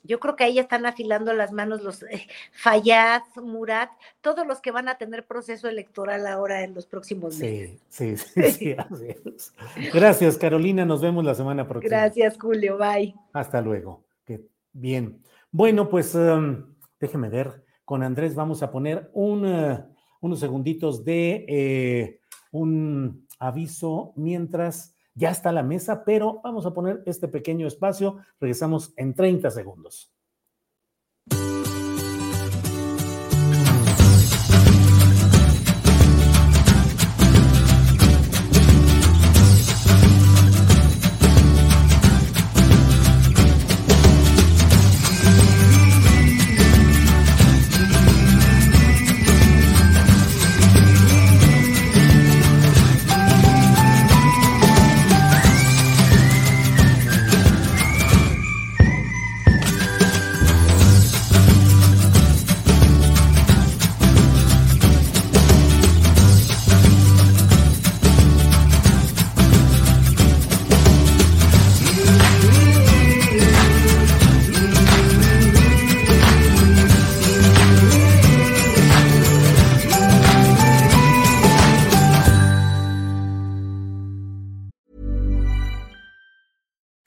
Yo 0.06 0.20
creo 0.20 0.36
que 0.36 0.44
ahí 0.44 0.58
están 0.58 0.86
afilando 0.86 1.32
las 1.32 1.52
manos 1.52 1.82
los 1.82 2.02
eh, 2.04 2.26
Fayad, 2.52 3.22
Murat, 3.42 3.90
todos 4.20 4.46
los 4.46 4.60
que 4.60 4.70
van 4.70 4.88
a 4.88 4.96
tener 4.96 5.26
proceso 5.26 5.68
electoral 5.68 6.26
ahora 6.26 6.62
en 6.62 6.74
los 6.74 6.86
próximos 6.86 7.38
meses. 7.38 7.80
Sí, 7.88 8.16
sí, 8.16 8.30
sí, 8.34 8.50
sí, 8.52 8.72
así 8.72 9.06
es. 9.08 9.54
Gracias, 9.92 10.38
Carolina, 10.38 10.84
nos 10.84 11.02
vemos 11.02 11.24
la 11.24 11.34
semana 11.34 11.68
próxima. 11.68 11.96
Gracias, 11.96 12.38
Julio. 12.40 12.78
Bye. 12.78 13.14
Hasta 13.32 13.60
luego. 13.60 14.04
Que 14.24 14.46
bien. 14.72 15.22
Bueno, 15.50 15.88
pues 15.88 16.14
um, 16.14 16.74
déjeme 16.98 17.28
ver. 17.28 17.64
Con 17.84 18.02
Andrés 18.02 18.34
vamos 18.34 18.62
a 18.62 18.70
poner 18.70 19.10
un, 19.12 19.46
eh, 19.46 19.84
unos 20.20 20.40
segunditos 20.40 21.04
de 21.04 21.44
eh, 21.48 22.20
un 22.50 23.26
aviso 23.38 24.12
mientras 24.16 24.95
ya 25.16 25.30
está 25.30 25.50
la 25.50 25.62
mesa, 25.62 26.04
pero 26.04 26.40
vamos 26.44 26.66
a 26.66 26.72
poner 26.72 27.02
este 27.06 27.26
pequeño 27.26 27.66
espacio. 27.66 28.18
Regresamos 28.38 28.92
en 28.96 29.14
30 29.14 29.50
segundos. 29.50 30.15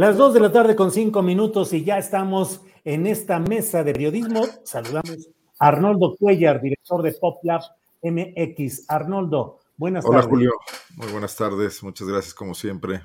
Las 0.00 0.16
dos 0.16 0.32
de 0.32 0.40
la 0.40 0.50
tarde 0.50 0.74
con 0.74 0.90
cinco 0.90 1.20
minutos 1.20 1.74
y 1.74 1.84
ya 1.84 1.98
estamos 1.98 2.62
en 2.84 3.06
esta 3.06 3.38
mesa 3.38 3.84
de 3.84 3.92
periodismo. 3.92 4.46
Saludamos 4.64 5.28
a 5.58 5.68
Arnoldo 5.68 6.16
Cuellar, 6.18 6.62
director 6.62 7.02
de 7.02 7.12
PopLab 7.12 7.60
MX. 8.00 8.88
Arnoldo, 8.88 9.58
buenas 9.76 10.06
Hola 10.06 10.20
tardes. 10.20 10.30
Julio, 10.30 10.52
muy 10.96 11.08
buenas 11.08 11.36
tardes, 11.36 11.82
muchas 11.82 12.08
gracias 12.08 12.32
como 12.32 12.54
siempre. 12.54 13.02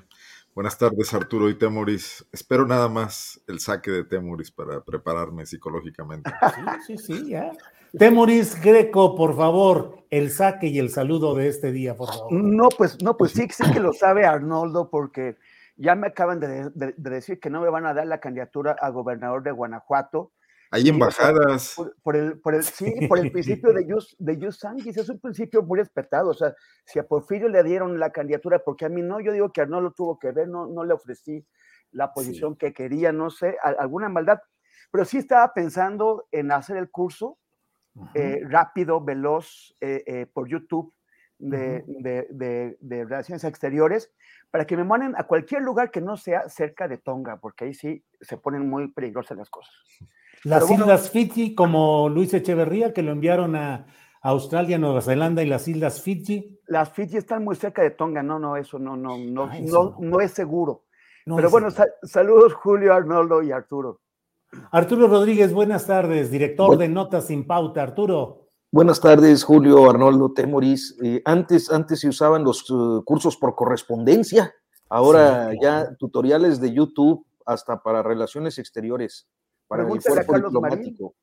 Buenas 0.54 0.78
tardes 0.78 1.12
Arturo 1.12 1.50
y 1.50 1.58
Temoris. 1.58 2.26
Espero 2.32 2.66
nada 2.66 2.88
más 2.88 3.42
el 3.46 3.60
saque 3.60 3.90
de 3.90 4.04
Temoris 4.04 4.50
para 4.50 4.82
prepararme 4.82 5.44
psicológicamente. 5.44 6.32
Sí, 6.86 6.96
sí, 6.96 7.14
sí, 7.14 7.28
ya. 7.28 7.52
Temoris 7.98 8.58
Greco, 8.58 9.14
por 9.14 9.36
favor, 9.36 9.98
el 10.08 10.30
saque 10.30 10.68
y 10.68 10.78
el 10.78 10.88
saludo 10.88 11.34
de 11.34 11.48
este 11.48 11.72
día, 11.72 11.94
por 11.94 12.08
favor. 12.08 12.32
No, 12.32 12.70
pues, 12.70 13.02
no, 13.02 13.18
pues 13.18 13.32
sí, 13.32 13.46
sí 13.50 13.70
que 13.70 13.80
lo 13.80 13.92
sabe 13.92 14.24
Arnoldo, 14.24 14.88
porque 14.88 15.36
ya 15.76 15.94
me 15.94 16.08
acaban 16.08 16.40
de, 16.40 16.70
de- 16.74 16.94
de 16.96 17.10
decir 17.10 17.38
que 17.38 17.50
no 17.50 17.60
me 17.60 17.68
van 17.68 17.86
a 17.86 17.94
dar 17.94 18.06
la 18.06 18.18
candidatura 18.20 18.76
a 18.80 18.88
gobernador 18.90 19.42
de 19.42 19.50
Guanajuato. 19.52 20.32
Hay 20.70 20.88
embajadas. 20.88 21.74
Por, 21.76 21.94
por 22.02 22.16
el, 22.16 22.40
por 22.40 22.54
el, 22.54 22.64
sí, 22.64 23.06
por 23.08 23.18
el 23.18 23.30
principio 23.30 23.72
de 23.72 23.84
Jus, 23.88 24.16
de 24.18 24.50
sanguis, 24.52 24.96
es 24.96 25.08
un 25.08 25.20
principio 25.20 25.62
muy 25.62 25.78
respetado. 25.78 26.30
O 26.30 26.34
sea, 26.34 26.54
si 26.84 26.98
a 26.98 27.06
Porfirio 27.06 27.48
le 27.48 27.62
dieron 27.62 28.00
la 28.00 28.10
candidatura, 28.10 28.58
porque 28.64 28.84
a 28.84 28.88
mí 28.88 29.00
no, 29.02 29.20
yo 29.20 29.32
digo 29.32 29.52
que 29.52 29.60
Arnoldo 29.60 29.92
tuvo 29.92 30.18
que 30.18 30.32
ver, 30.32 30.48
no, 30.48 30.66
no 30.66 30.82
le 30.84 30.92
ofrecí 30.92 31.46
la 31.92 32.12
posición 32.12 32.56
que 32.56 32.72
quería, 32.72 33.12
no 33.12 33.30
sé, 33.30 33.56
a- 33.62 33.68
alguna 33.78 34.08
maldad. 34.08 34.40
Pero 34.90 35.04
sí 35.04 35.18
estaba 35.18 35.52
pensando 35.54 36.26
en 36.32 36.50
hacer 36.50 36.76
el 36.78 36.90
curso 36.90 37.38
eh, 38.14 38.40
rápido, 38.48 39.00
veloz, 39.02 39.74
eh, 39.80 40.02
eh, 40.06 40.26
por 40.26 40.48
YouTube 40.48 40.92
de, 41.38 41.84
de- 41.86 42.26
de- 42.30 42.76
de 42.80 43.04
Relaciones 43.04 43.44
Exteriores, 43.44 44.10
para 44.50 44.66
que 44.66 44.76
me 44.76 44.84
manden 44.84 45.14
a 45.16 45.24
cualquier 45.24 45.62
lugar 45.62 45.90
que 45.90 46.00
no 46.00 46.16
sea 46.16 46.48
cerca 46.48 46.88
de 46.88 46.98
Tonga, 46.98 47.36
porque 47.36 47.64
ahí 47.66 47.74
sí 47.74 48.02
se 48.20 48.36
ponen 48.38 48.68
muy 48.68 48.88
peligrosas 48.88 49.36
las 49.36 49.50
cosas. 49.50 49.74
Las 50.44 50.60
Pero 50.60 50.68
bueno, 50.68 50.84
Islas 50.84 51.10
Fiji, 51.10 51.54
como 51.54 52.08
Luis 52.08 52.32
Echeverría, 52.32 52.92
que 52.94 53.02
lo 53.02 53.12
enviaron 53.12 53.56
a 53.56 53.86
Australia, 54.22 54.78
Nueva 54.78 55.02
Zelanda 55.02 55.42
y 55.42 55.46
las 55.46 55.68
Islas 55.68 56.00
Fiji. 56.00 56.58
Las 56.66 56.90
Fiji 56.90 57.16
están 57.16 57.44
muy 57.44 57.56
cerca 57.56 57.82
de 57.82 57.90
Tonga, 57.90 58.22
no, 58.22 58.38
no, 58.38 58.56
eso 58.56 58.78
no, 58.78 58.96
no, 58.96 59.18
no, 59.18 59.44
Ah, 59.50 59.58
eso 59.58 59.96
no, 60.00 60.06
no 60.08 60.20
es 60.20 60.30
seguro. 60.32 60.84
No 61.26 61.36
Pero 61.36 61.48
es 61.48 61.52
bueno, 61.52 61.70
sa- 61.70 61.86
saludos 62.02 62.54
Julio, 62.54 62.94
Arnoldo 62.94 63.42
y 63.42 63.50
Arturo. 63.52 64.00
Arturo 64.70 65.08
Rodríguez, 65.08 65.52
buenas 65.52 65.86
tardes, 65.86 66.30
director 66.30 66.74
Bu- 66.74 66.78
de 66.78 66.88
Notas 66.88 67.26
sin 67.26 67.46
Pauta. 67.46 67.82
Arturo. 67.82 68.45
Buenas 68.76 69.00
tardes, 69.00 69.42
Julio, 69.42 69.88
Arnoldo, 69.88 70.34
Temoris. 70.34 70.98
Eh, 71.02 71.22
antes, 71.24 71.72
antes 71.72 71.98
se 71.98 72.08
usaban 72.08 72.44
los 72.44 72.60
eh, 72.68 73.00
cursos 73.06 73.38
por 73.38 73.54
correspondencia, 73.54 74.54
ahora 74.90 75.50
Sí, 75.52 75.58
ya 75.62 75.96
tutoriales 75.96 76.60
de 76.60 76.74
YouTube 76.74 77.24
hasta 77.46 77.82
para 77.82 78.02
relaciones 78.02 78.58
exteriores, 78.58 79.30
para 79.66 79.84
el 79.84 79.88
Pregúntale 79.88 80.20
a 80.20 80.26
cuerpo 80.26 80.32
Carlos 80.32 80.52
Marín. 80.60 80.78
diplomático. 80.80 81.14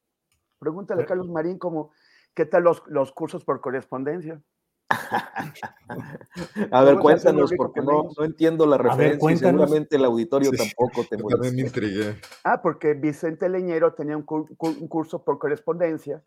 Pregúntale 0.58 1.04
a 1.04 1.06
Carlos 1.06 1.30
Marín 1.30 1.60
cómo, 1.60 1.92
qué 2.34 2.48
tal 2.48 2.64
los, 2.64 2.82
los 2.88 3.12
cursos 3.12 3.46
por 3.46 3.62
correspondencia. 3.62 4.42
A 6.72 6.84
ver, 6.84 6.98
a 6.98 7.00
cuéntanos, 7.00 7.54
porque 7.56 7.82
que 7.82 7.86
no, 7.86 8.10
no 8.18 8.26
entiendo 8.26 8.66
la 8.66 8.78
ver, 8.78 8.88
referencia 8.88 9.16
y 9.16 9.20
cuéntanos. 9.20 9.62
seguramente 9.62 9.96
el 9.98 10.06
auditorio 10.06 10.50
Sí, 10.50 10.58
tampoco, 10.58 11.04
Temoris. 11.08 11.36
también 11.36 11.56
me 11.56 11.62
intrigué. 11.62 12.16
Ah, 12.44 12.64
porque 12.64 12.96
Vicente 12.96 13.48
Leñero 13.48 13.94
tenía 13.94 14.18
un, 14.18 14.26
un 14.28 14.88
curso 14.88 15.24
por 15.24 15.38
correspondencia 15.38 16.24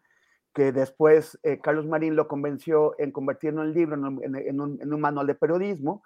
que 0.57 0.73
después 0.73 1.39
eh, 1.43 1.61
Carlos 1.61 1.87
Marín 1.87 2.17
lo 2.17 2.29
convenció 2.29 2.99
en 2.99 3.13
convertirlo 3.13 3.63
en 3.63 3.75
libro, 3.75 3.95
en 3.95 4.59
un, 4.59 5.01
manual 5.03 5.27
de 5.27 5.35
periodismo, 5.35 6.03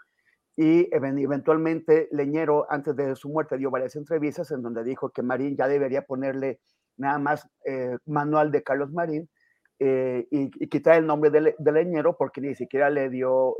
y 0.56 0.88
eventualmente 0.92 2.08
Leñero, 2.10 2.66
antes 2.68 2.96
de 2.96 3.14
su 3.14 3.28
muerte, 3.28 3.56
dio 3.58 3.70
varias 3.70 3.94
entrevistas 3.94 4.50
en 4.50 4.60
donde 4.60 4.82
dijo 4.82 5.10
que 5.10 5.22
Marín 5.22 5.56
ya 5.56 5.68
debería 5.68 6.02
ponerle 6.02 6.58
nada 6.96 7.20
más 7.20 7.48
eh, 7.64 7.96
manual 8.06 8.50
de 8.50 8.64
Carlos 8.64 8.90
Marín 8.90 9.30
eh, 9.78 10.26
y, 10.32 10.50
quitar 10.68 10.96
el 10.96 11.06
nombre 11.06 11.30
de, 11.30 11.54
Leñero 11.72 12.16
porque 12.16 12.40
ni 12.40 12.56
siquiera 12.56 12.90
le 12.90 13.08
dio 13.08 13.54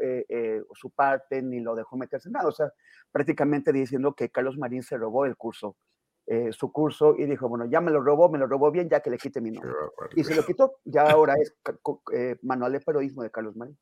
su 0.74 0.90
parte 0.90 1.40
ni 1.40 1.60
lo 1.60 1.76
dejó 1.76 1.96
meterse 1.96 2.30
en 2.30 2.32
nada. 2.32 2.48
O 2.48 2.52
sea, 2.52 2.72
prácticamente 3.12 3.72
diciendo 3.72 4.14
que 4.14 4.28
Carlos 4.28 4.58
Marín 4.58 4.82
se 4.82 4.98
robó 4.98 5.24
el 5.24 5.36
curso, 5.36 5.76
su 6.52 6.70
curso 6.70 7.16
y 7.18 7.26
dijo, 7.26 7.48
bueno, 7.48 7.64
ya 7.64 7.80
me 7.80 7.90
lo 7.90 8.00
robó, 8.00 8.28
me 8.28 8.38
lo 8.38 8.46
robó 8.46 8.70
bien, 8.70 8.88
ya 8.88 9.00
que 9.00 9.10
le 9.10 9.18
quite 9.18 9.40
mi 9.40 9.50
nombre. 9.50 9.72
Y 10.14 10.22
se 10.22 10.34
lo 10.34 10.44
quitó, 10.44 10.76
ya 10.84 11.02
ahora 11.10 11.34
es 11.34 11.56
manual 12.42 12.72
de 12.72 12.80
periodismo 12.80 13.22
de 13.22 13.30
Carlos 13.30 13.56
Marín. 13.56 13.76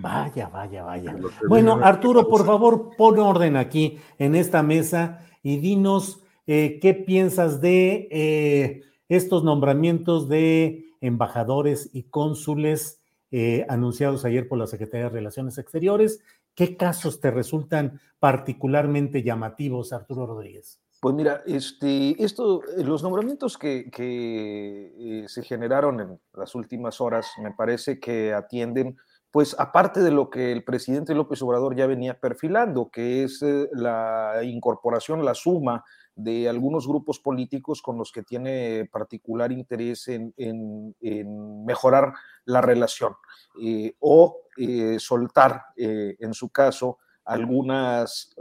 Vaya, 0.00 0.48
vaya, 0.48 0.84
vaya. 0.84 1.16
Bueno, 1.48 1.80
Arturo, 1.82 2.28
por 2.28 2.46
favor, 2.46 2.90
pon 2.96 3.18
orden 3.18 3.56
aquí 3.56 3.98
en 4.18 4.36
esta 4.36 4.62
mesa 4.62 5.26
y 5.42 5.58
dinos 5.58 6.22
eh, 6.46 6.78
qué 6.80 6.94
piensas 6.94 7.60
de 7.60 8.08
eh, 8.12 8.82
estos 9.08 9.42
nombramientos 9.42 10.28
de 10.28 10.84
embajadores 11.00 11.90
y 11.92 12.04
cónsules 12.04 13.00
eh, 13.32 13.66
anunciados 13.68 14.24
ayer 14.24 14.46
por 14.46 14.58
la 14.58 14.68
Secretaría 14.68 15.06
de 15.06 15.14
Relaciones 15.14 15.58
Exteriores. 15.58 16.20
¿Qué 16.54 16.76
casos 16.76 17.20
te 17.20 17.32
resultan 17.32 18.00
particularmente 18.20 19.24
llamativos, 19.24 19.92
Arturo 19.92 20.26
Rodríguez? 20.26 20.80
Pues 21.00 21.14
mira, 21.14 21.42
este, 21.46 22.22
esto, 22.22 22.62
los 22.76 23.02
nombramientos 23.02 23.56
que, 23.56 23.88
que 23.90 25.24
se 25.28 25.42
generaron 25.42 26.00
en 26.00 26.20
las 26.34 26.54
últimas 26.54 27.00
horas 27.00 27.30
me 27.40 27.52
parece 27.52 28.00
que 28.00 28.34
atienden 28.34 28.96
pues 29.30 29.54
aparte 29.58 30.00
de 30.00 30.10
lo 30.10 30.30
que 30.30 30.52
el 30.52 30.64
presidente 30.64 31.14
López 31.14 31.42
Obrador 31.42 31.76
ya 31.76 31.86
venía 31.86 32.18
perfilando, 32.18 32.90
que 32.90 33.24
es 33.24 33.42
eh, 33.42 33.68
la 33.72 34.40
incorporación, 34.42 35.24
la 35.24 35.34
suma 35.34 35.84
de 36.14 36.48
algunos 36.48 36.88
grupos 36.88 37.20
políticos 37.20 37.82
con 37.82 37.98
los 37.98 38.10
que 38.10 38.22
tiene 38.22 38.88
particular 38.90 39.52
interés 39.52 40.08
en, 40.08 40.34
mejorar 41.64 42.12
la 42.44 42.60
relación 42.60 43.14
eh, 43.62 43.94
o 44.00 44.38
eh, 44.56 44.96
soltar, 44.98 45.66
en 45.76 46.34
su 46.34 46.48
caso, 46.48 46.98
algunas, 47.28 48.34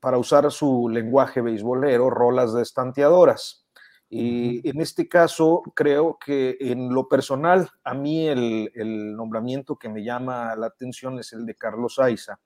para 0.00 0.18
usar 0.18 0.50
su 0.52 0.88
lenguaje 0.88 1.40
beisbolero, 1.40 2.10
rolas 2.10 2.54
de 2.54 2.62
estanteadoras. 2.62 3.66
Y 4.08 4.66
en 4.66 4.80
este 4.80 5.08
caso, 5.08 5.62
creo 5.74 6.16
que 6.24 6.56
en 6.60 6.94
lo 6.94 7.08
personal, 7.08 7.68
a 7.82 7.94
mí 7.94 8.26
el, 8.26 9.16
nombramiento 9.16 9.76
que 9.76 9.88
me 9.88 10.04
llama 10.04 10.54
la 10.56 10.68
atención 10.68 11.18
es 11.18 11.32
el 11.32 11.44
de 11.44 11.56
Carlos 11.56 11.98
Aiza, 11.98 12.38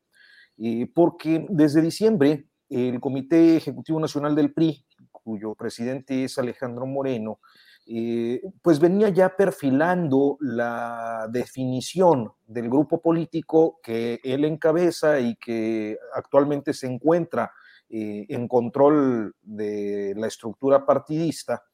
porque 0.95 1.47
desde 1.51 1.83
diciembre 1.83 2.47
el 2.71 2.99
Comité 2.99 3.57
Ejecutivo 3.57 4.01
Nacional 4.01 4.35
del 4.35 4.55
PRI, 4.55 4.85
cuyo 5.11 5.55
presidente 5.55 6.25
es 6.25 6.39
Alejandro 6.39 6.87
Moreno, 6.87 7.41
eh, 7.85 8.41
pues 8.63 8.79
venía 8.79 9.09
ya 9.09 9.37
perfilando 9.37 10.37
la 10.41 11.27
definición 11.31 12.33
del 12.47 12.69
grupo 12.69 13.03
político 13.03 13.81
que 13.83 14.21
él 14.23 14.45
encabeza 14.45 15.19
y 15.19 15.35
que 15.35 15.99
actualmente 16.15 16.75
se 16.75 16.87
encuentra 16.87 17.53
eh, 17.89 18.27
en 18.29 18.47
control 18.47 19.35
de 19.43 20.15
la 20.17 20.29
estructura 20.29 20.87
partidista 20.87 21.65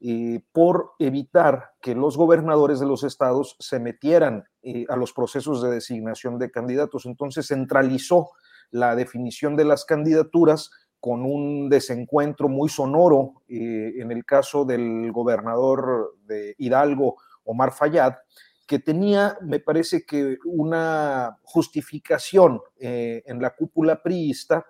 eh, 0.00 0.40
por 0.52 0.92
evitar 0.98 1.72
que 1.82 1.94
los 1.94 2.16
gobernadores 2.16 2.80
de 2.80 2.86
los 2.86 3.04
estados 3.04 3.56
se 3.58 3.78
metieran 3.78 4.44
a 4.88 4.96
los 4.96 5.12
procesos 5.12 5.62
de 5.62 5.70
designación 5.70 6.38
de 6.38 6.50
candidatos. 6.50 7.04
Entonces 7.06 7.48
centralizó 7.48 8.30
la 8.70 8.94
definición 8.94 9.56
de 9.56 9.64
las 9.64 9.84
candidaturas 9.84 10.70
con 11.00 11.24
un 11.24 11.68
desencuentro 11.68 12.48
muy 12.48 12.68
sonoro 12.68 13.42
en 13.48 14.10
el 14.10 14.24
caso 14.24 14.64
del 14.64 15.12
gobernador 15.12 16.16
de 16.26 16.54
Hidalgo, 16.58 17.16
Omar 17.44 17.72
Fayad, 17.72 18.14
que 18.66 18.78
tenía, 18.78 19.38
me 19.40 19.60
parece 19.60 20.04
que, 20.04 20.36
una 20.44 21.38
justificación 21.42 22.60
en 22.78 23.40
la 23.40 23.50
cúpula 23.50 24.02
priista 24.02 24.66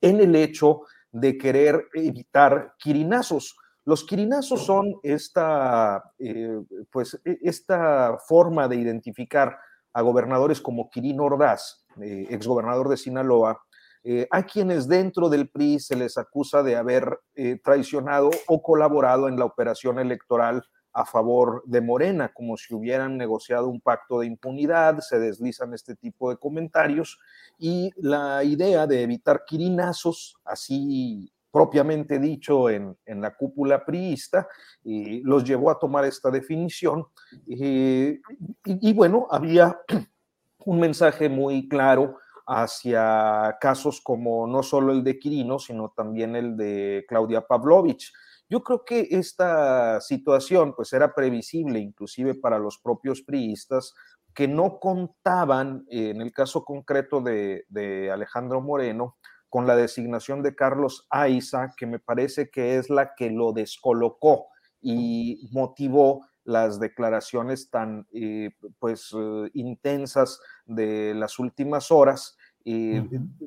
en 0.00 0.20
el 0.20 0.34
hecho 0.36 0.82
de 1.12 1.36
querer 1.36 1.88
evitar 1.94 2.74
quirinazos. 2.78 3.56
Los 3.84 4.04
quirinazos 4.04 4.64
son 4.64 4.94
esta, 5.02 6.12
eh, 6.18 6.60
pues, 6.90 7.20
e, 7.24 7.38
esta 7.42 8.16
forma 8.26 8.68
de 8.68 8.76
identificar 8.76 9.58
a 9.92 10.00
gobernadores 10.02 10.60
como 10.60 10.88
Quirín 10.88 11.20
Ordaz, 11.20 11.84
eh, 12.00 12.26
exgobernador 12.30 12.88
de 12.88 12.96
Sinaloa, 12.96 13.60
eh, 14.04 14.26
a 14.30 14.42
quienes 14.44 14.88
dentro 14.88 15.28
del 15.28 15.48
PRI 15.48 15.78
se 15.80 15.96
les 15.96 16.18
acusa 16.18 16.62
de 16.62 16.76
haber 16.76 17.18
traicionado 17.62 18.30
o 18.48 18.62
colaborado 18.62 19.28
en 19.28 19.38
la 19.38 19.44
operación 19.44 19.98
electoral 19.98 20.64
a 20.92 21.06
favor 21.06 21.62
de 21.64 21.80
Morena, 21.80 22.32
como 22.32 22.56
si 22.56 22.74
hubieran 22.74 23.16
negociado 23.16 23.68
un 23.68 23.80
pacto 23.80 24.20
de 24.20 24.26
impunidad, 24.26 24.98
se 25.00 25.18
deslizan 25.18 25.72
este 25.72 25.96
tipo 25.96 26.30
de 26.30 26.36
comentarios 26.36 27.18
y 27.58 27.90
la 27.96 28.44
idea 28.44 28.86
de 28.86 29.02
evitar 29.02 29.44
quirinazos, 29.46 30.36
así 30.44 31.32
propiamente 31.50 32.18
dicho 32.18 32.70
en, 32.70 32.96
la 33.06 33.34
cúpula 33.36 33.84
priista, 33.84 34.48
los 34.84 35.44
llevó 35.44 35.70
a 35.70 35.78
tomar 35.78 36.04
esta 36.04 36.30
definición 36.30 37.04
y, 37.46 38.20
y 38.64 38.92
bueno, 38.94 39.26
había 39.30 39.78
un 40.64 40.80
mensaje 40.80 41.28
muy 41.28 41.68
claro 41.68 42.18
hacia 42.52 43.56
casos 43.60 44.00
como 44.00 44.46
no 44.46 44.62
solo 44.62 44.92
el 44.92 45.02
de 45.02 45.18
Quirino, 45.18 45.58
sino 45.58 45.92
también 45.96 46.36
el 46.36 46.56
de 46.56 47.04
Claudia 47.08 47.46
Pavlovich. 47.46 48.12
Yo 48.48 48.62
creo 48.62 48.84
que 48.84 49.08
esta 49.10 50.00
situación 50.02 50.74
pues 50.74 50.92
era 50.92 51.14
previsible 51.14 51.78
inclusive 51.78 52.34
para 52.34 52.58
los 52.58 52.78
propios 52.78 53.22
priistas 53.22 53.94
que 54.34 54.48
no 54.48 54.78
contaban, 54.78 55.84
en 55.88 56.20
el 56.20 56.32
caso 56.32 56.64
concreto 56.64 57.20
de, 57.20 58.10
Alejandro 58.12 58.60
Moreno, 58.60 59.16
con 59.48 59.66
la 59.66 59.76
designación 59.76 60.42
de 60.42 60.54
Carlos 60.54 61.06
Aiza, 61.10 61.74
que 61.76 61.86
me 61.86 61.98
parece 61.98 62.50
que 62.50 62.76
es 62.76 62.88
la 62.88 63.14
que 63.14 63.30
lo 63.30 63.52
descolocó 63.52 64.46
y 64.80 65.48
motivó 65.52 66.26
las 66.44 66.80
declaraciones 66.80 67.70
tan 67.70 68.06
eh, 68.12 68.50
pues 68.78 69.14
eh, 69.16 69.50
intensas 69.54 70.40
de 70.64 71.14
las 71.14 71.38
últimas 71.38 71.90
horas, 71.90 72.36
eh, 72.64 73.04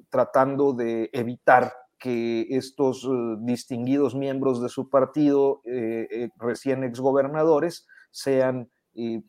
tratando 0.10 0.74
de 0.74 1.10
evitar 1.14 1.72
que 2.06 2.46
estos 2.52 3.04
eh, 3.04 3.38
distinguidos 3.40 4.16
miembros 4.16 4.62
de 4.62 4.70
su 4.70 4.90
partido, 4.90 5.62
eh, 5.66 6.08
eh, 6.12 6.30
recién 6.38 6.84
exgobernadores, 6.84 7.88
sean 8.12 8.70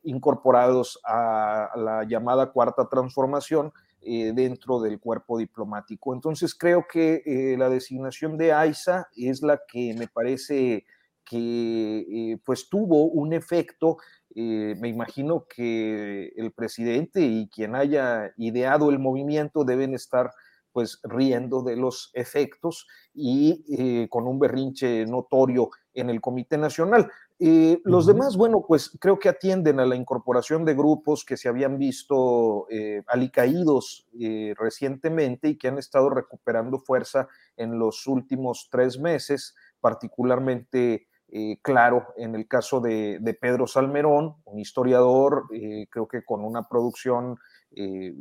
incorporados 0.05 1.01
a 1.05 1.71
la 1.75 2.05
llamada 2.05 2.53
cuarta 2.53 2.89
transformación 2.89 3.73
dentro 4.01 4.79
del 4.79 5.01
cuerpo 5.01 5.39
diplomático. 5.39 6.15
Entonces 6.15 6.55
creo 6.55 6.87
que 6.89 7.57
la 7.59 7.69
designación 7.69 8.39
de 8.39 8.53
AISA 8.53 9.09
es 9.17 9.43
la 9.43 9.61
que 9.67 9.93
me 9.99 10.07
parece 10.07 10.85
que 11.25 12.39
pues 12.45 12.69
tuvo 12.69 13.07
un 13.07 13.33
efecto, 13.33 13.97
me 14.43 14.89
imagino 14.89 15.47
que 15.49 16.29
el 16.37 16.53
presidente 16.53 17.23
y 17.23 17.49
quien 17.49 17.75
haya 17.75 18.33
ideado 18.37 18.91
el 18.91 18.99
movimiento 18.99 19.65
deben 19.65 19.95
estar 19.95 20.31
pues 20.77 21.01
riendo 21.05 21.63
de 21.63 21.75
los 21.75 22.11
efectos 22.13 22.87
y 23.15 23.65
eh, 23.79 24.09
con 24.11 24.27
un 24.27 24.39
berrinche 24.39 25.07
notorio 25.07 25.71
en 25.95 26.11
el 26.11 26.21
Comité 26.21 26.59
Nacional. 26.59 27.11
Eh, 27.39 27.81
los 27.85 28.05
demás, 28.05 28.37
bueno, 28.37 28.63
pues 28.69 28.91
creo 29.01 29.19
que 29.19 29.31
atienden 29.31 29.81
a 29.81 29.87
la 29.87 29.97
incorporación 29.97 30.67
de 30.67 30.75
grupos 30.75 31.25
que 31.25 31.39
se 31.39 31.49
habían 31.49 31.79
visto 31.79 32.67
eh, 32.69 33.03
alicaídos 33.07 34.07
recientemente 34.59 35.49
y 35.49 35.57
que 35.57 35.69
han 35.69 35.79
estado 35.79 36.11
recuperando 36.11 36.79
fuerza 36.81 37.27
en 37.57 37.79
los 37.79 38.07
últimos 38.07 38.69
tres 38.71 38.99
meses, 38.99 39.55
particularmente 39.81 41.07
claro 41.63 42.07
en 42.17 42.35
el 42.35 42.47
caso 42.49 42.81
de, 42.81 43.39
Pedro 43.41 43.67
Salmerón, 43.67 44.37
un 44.45 44.59
historiador, 44.59 45.47
creo 45.91 46.09
que 46.09 46.25
con 46.25 46.45
una 46.45 46.69
producción 46.69 47.39
eh, 47.79 48.15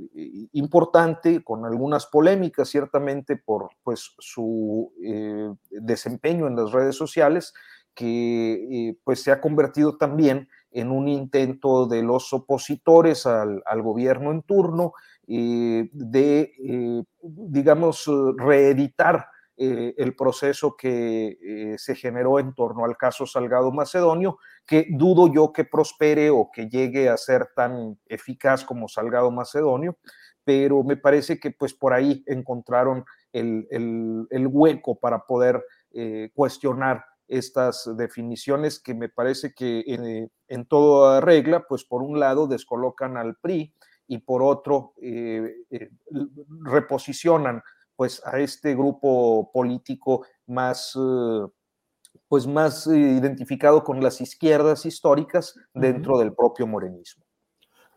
importante, 0.52 1.42
con 1.42 1.64
algunas 1.64 2.08
polémicas 2.08 2.68
ciertamente 2.68 3.38
por 3.38 3.70
pues, 3.84 4.14
su 4.20 4.92
eh, 5.02 5.50
desempeño 5.70 6.48
en 6.48 6.58
las 6.58 6.74
redes 6.74 6.98
sociales, 6.98 7.54
que 7.94 8.90
eh, 8.90 8.98
pues, 9.06 9.22
se 9.24 9.32
ha 9.32 9.40
convertido 9.40 9.98
también 9.98 10.50
en 10.72 10.92
un 10.92 11.08
intento 11.08 11.86
de 11.86 12.04
los 12.04 12.34
opositores 12.34 13.26
al 13.26 13.82
gobierno 13.82 14.32
en 14.32 14.42
turno 14.42 14.92
de, 15.26 16.52
digamos, 17.22 18.12
reeditar 18.36 19.28
eh, 19.58 19.94
el 19.98 20.16
proceso 20.16 20.76
que 20.76 21.38
eh, 21.42 21.76
se 21.78 21.96
generó 21.96 22.40
en 22.40 22.54
torno 22.54 22.84
al 22.84 22.98
caso 22.98 23.26
Salgado 23.26 23.72
Macedonio, 23.72 24.38
que 24.66 24.88
dudo 24.90 25.32
yo 25.34 25.54
que 25.54 25.64
prospere 25.64 26.30
o 26.30 26.50
que 26.52 26.68
llegue 26.68 27.08
a 27.08 27.16
ser 27.16 27.48
tan 27.56 27.98
eficaz 28.08 28.66
como 28.66 28.90
Salgado 28.90 29.32
Macedonio, 29.32 29.98
pero 30.44 30.84
me 30.84 30.98
parece 30.98 31.40
que 31.40 31.52
pues 31.52 31.74
por 31.74 31.94
ahí 31.94 32.24
encontraron 32.28 33.06
el, 33.32 33.68
el, 34.30 34.48
hueco 34.48 35.00
para 35.00 35.26
poder 35.26 35.64
eh, 35.92 36.32
cuestionar 36.34 37.06
estas 37.28 37.90
definiciones 37.98 38.80
que 38.80 38.94
me 38.94 39.10
parece 39.10 39.54
que 39.54 39.80
eh, 39.80 40.28
en 40.48 40.66
toda 40.66 41.22
regla, 41.22 41.66
pues 41.68 41.84
por 41.84 42.02
un 42.02 42.20
lado 42.20 42.48
descolocan 42.48 43.18
al 43.18 43.36
PRI 43.36 43.74
y 44.08 44.20
por 44.20 44.44
otro 44.44 44.94
reposicionan 46.64 47.64
pues 47.96 48.22
a 48.26 48.40
este 48.40 48.74
grupo 48.76 49.52
político 49.52 50.26
más 50.48 50.98
pues 52.28 52.48
más 52.48 52.88
identificado 52.88 53.84
con 53.84 54.02
las 54.02 54.22
izquierdas 54.22 54.86
históricas 54.86 55.56
dentro 55.74 56.18
del 56.18 56.34
propio 56.34 56.66
morenismo. 56.68 57.24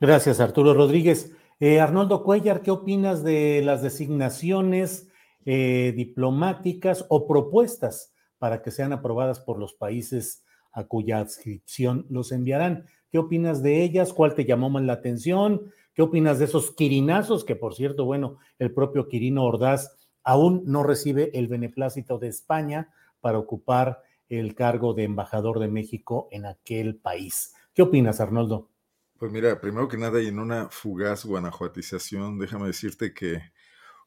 Gracias, 0.01 0.41
Arturo 0.41 0.75
Rodríguez. 0.75 1.33
Eh, 1.61 1.81
Arnoldo 1.81 2.23
Cuellar, 2.23 2.63
¿qué 2.63 2.71
opinas 2.71 3.25
de 3.25 3.63
las 3.65 3.83
designaciones 3.83 5.09
eh, 5.45 5.93
diplomáticas 5.97 7.05
o 7.09 7.27
propuestas 7.27 8.13
para 8.39 8.63
que 8.63 8.71
sean 8.71 8.93
aprobadas 8.93 9.41
por 9.41 9.59
los 9.59 9.75
países 9.75 10.45
a 10.73 10.85
cuya 10.85 11.19
adscripción 11.19 12.07
los 12.11 12.31
enviarán? 12.31 12.87
¿Qué 13.11 13.19
opinas 13.19 13.63
de 13.63 13.83
ellas? 13.83 14.13
¿Cuál 14.13 14.35
te 14.35 14.45
llamó 14.45 14.71
más 14.71 14.85
la 14.85 14.93
atención? 14.93 15.73
¿Qué 15.99 16.03
opinas 16.03 16.39
de 16.39 16.45
esos 16.45 16.71
quirinazos? 16.77 17.45
Que 17.45 17.57
por 17.57 17.75
cierto, 17.75 18.05
bueno, 18.05 18.39
el 18.61 18.73
propio 18.73 19.09
Quirino 19.09 19.43
Ordaz 19.43 19.97
aún 20.23 20.63
no 20.65 20.85
recibe 20.85 21.37
el 21.37 21.49
beneplácito 21.49 22.21
de 22.21 22.29
España 22.29 22.95
para 23.21 23.41
ocupar 23.41 24.03
el 24.29 24.55
cargo 24.55 24.95
de 24.95 25.03
embajador 25.03 25.59
de 25.59 25.67
México 25.67 26.29
en 26.31 26.47
aquel 26.47 26.95
país. 26.95 27.53
¿Qué 27.75 27.83
opinas, 27.83 28.21
Arnoldo? 28.21 28.71
Pues 29.19 29.33
mira, 29.33 29.61
primero 29.61 29.89
que 29.89 29.97
nada, 29.97 30.23
y 30.23 30.29
en 30.29 30.39
una 30.39 30.69
fugaz 30.71 31.25
guanajuatización, 31.25 32.39
déjame 32.39 32.69
decirte 32.69 33.13
que 33.13 33.43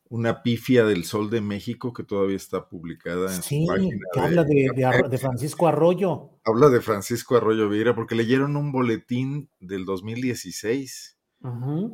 una 0.08 0.44
pifia 0.44 0.86
del 0.86 1.04
Sol 1.04 1.30
de 1.30 1.42
México 1.42 1.92
que 1.92 2.06
todavía 2.06 2.38
está 2.38 2.70
publicada 2.70 3.36
en 3.36 3.44
su 3.44 3.66
página. 3.68 4.00
Que 4.14 4.20
habla 4.22 4.46
de, 4.46 5.18
Francisco 5.18 5.68
Arroyo. 5.68 6.40
Habla 6.46 6.70
de 6.70 6.80
Francisco 6.80 7.36
Arroyo 7.36 7.68
Vieira 7.68 7.94
porque 7.94 8.16
leyeron 8.16 8.56
un 8.56 8.72
boletín 8.72 9.50
del 9.60 9.84
2016. 9.84 11.18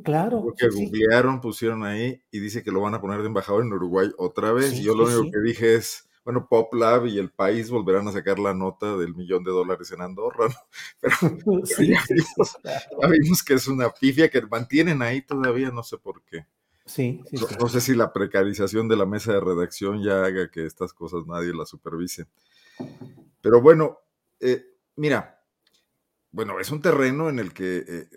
Claro. 0.03 0.41
Porque 0.41 0.69
googlearon, 0.69 1.41
pusieron 1.41 1.83
ahí 1.83 2.21
y 2.31 2.39
dice 2.39 2.63
que 2.63 2.71
lo 2.71 2.81
van 2.81 2.93
a 2.93 3.01
poner 3.01 3.21
de 3.21 3.27
embajador 3.27 3.63
en 3.63 3.73
Uruguay 3.73 4.11
otra 4.17 4.51
vez. 4.51 4.73
y 4.73 4.83
yo 4.83 4.95
lo 4.95 5.05
único 5.05 5.31
que 5.31 5.39
dije 5.39 5.75
es, 5.75 6.07
bueno, 6.27 6.45
Pop 6.49 6.73
Lab 6.73 7.05
y 7.05 7.19
el 7.19 7.31
país 7.31 7.69
volverán 7.69 8.05
a 8.09 8.11
sacar 8.11 8.37
la 8.37 8.53
nota 8.53 8.97
del 8.97 9.15
millón 9.15 9.45
de 9.45 9.51
dólares 9.51 9.89
en 9.93 10.01
Andorra, 10.01 10.49
¿no? 10.49 10.55
Pero, 10.99 11.15
ya, 13.01 13.07
vimos, 13.07 13.41
que 13.41 13.53
es 13.53 13.65
una 13.69 13.89
pifia 13.89 14.29
que 14.29 14.41
mantienen 14.41 15.01
ahí 15.01 15.21
todavía, 15.21 15.71
no 15.71 15.83
sé 15.83 15.97
por 15.97 16.21
qué. 16.23 16.45
Sí, 16.85 17.21
sí, 17.29 17.37
no, 17.57 17.69
sé 17.69 17.79
si 17.79 17.95
la 17.95 18.11
precarización 18.11 18.89
de 18.89 18.97
la 18.97 19.05
mesa 19.05 19.31
de 19.31 19.39
redacción 19.39 20.03
ya 20.03 20.25
haga 20.25 20.51
que 20.51 20.65
estas 20.65 20.91
cosas 20.91 21.25
nadie 21.27 21.53
las 21.53 21.69
supervise. 21.69 22.25
Pero 23.41 23.61
bueno, 23.61 23.99
eh, 24.41 24.65
mira, 24.97 25.41
bueno, 26.31 26.59
es 26.59 26.71
un 26.71 26.81
terreno 26.81 27.29
en 27.29 27.39
el 27.39 27.53
que 27.53 27.85
eh, 27.87 28.07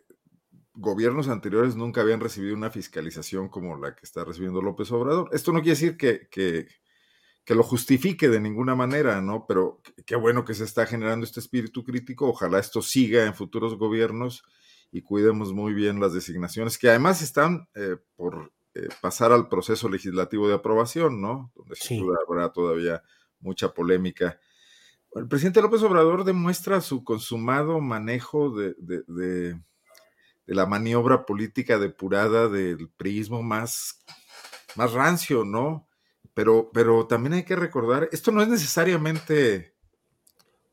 gobiernos 0.75 1.29
anteriores 1.29 1.77
nunca 1.77 2.01
habían 2.01 2.21
recibido 2.21 2.55
una 2.55 2.71
fiscalización 2.71 3.49
como 3.49 3.77
la 3.77 3.95
que 3.95 4.05
está 4.05 4.25
recibiendo 4.25 4.63
López 4.63 4.91
Obrador. 4.93 5.29
Esto 5.33 5.53
no 5.53 5.61
quiere 5.61 5.71
decir 5.71 5.97
que, 5.97 6.29
que 6.31 6.69
que 7.45 7.55
lo 7.55 7.63
justifique 7.63 8.29
de 8.29 8.41
ninguna 8.41 8.75
manera, 8.75 9.21
¿no? 9.21 9.45
Pero 9.47 9.81
qué 10.07 10.17
bueno 10.17 10.45
que 10.45 10.55
se 10.55 10.65
está 10.65 10.87
generando 10.87 11.25
este 11.25 11.41
espíritu 11.41 11.83
crítico. 11.83 12.29
Ojalá 12.29 12.59
esto 12.59 12.83
siga 12.83 13.27
en 13.27 13.35
futuros 13.35 13.77
gobiernos 13.77 14.45
y 14.93 15.03
cuidemos 15.03 15.53
muy 15.53 15.73
bien 15.73 16.01
las 16.01 16.13
designaciones, 16.13 16.79
que 16.79 16.89
además 16.89 17.23
están 17.23 17.69
eh, 17.75 17.97
por 18.17 18.53
eh, 18.75 18.89
pasar 19.01 19.33
al 19.33 19.49
proceso 19.49 19.89
legislativo 19.89 20.49
de 20.49 20.55
aprobación, 20.55 21.21
¿no? 21.21 21.51
Donde 21.55 21.75
sí. 21.77 22.01
habrá 22.29 22.53
todavía 22.53 23.03
mucha 23.41 23.73
polémica. 23.73 24.39
El 25.15 25.27
presidente 25.27 25.63
López 25.63 25.83
Obrador 25.83 26.25
demuestra 26.25 26.81
su 26.81 27.03
consumado 27.03 27.81
manejo 27.81 28.51
de, 28.51 28.77
de, 28.79 29.03
de 29.09 29.61
la 30.55 30.67
maniobra 30.67 31.27
política 31.27 31.79
depurada 31.79 32.49
del 32.49 32.89
prismo 32.89 33.43
más, 33.43 34.05
más 34.75 34.93
rancio, 34.93 35.45
¿no? 35.45 35.89
Pero, 36.35 36.71
pero 36.73 37.07
también 37.07 37.35
hay 37.35 37.45
que 37.45 37.57
recordar, 37.57 38.09
esto 38.13 38.33
no 38.33 38.43
es 38.43 38.49
necesariamente 38.49 39.77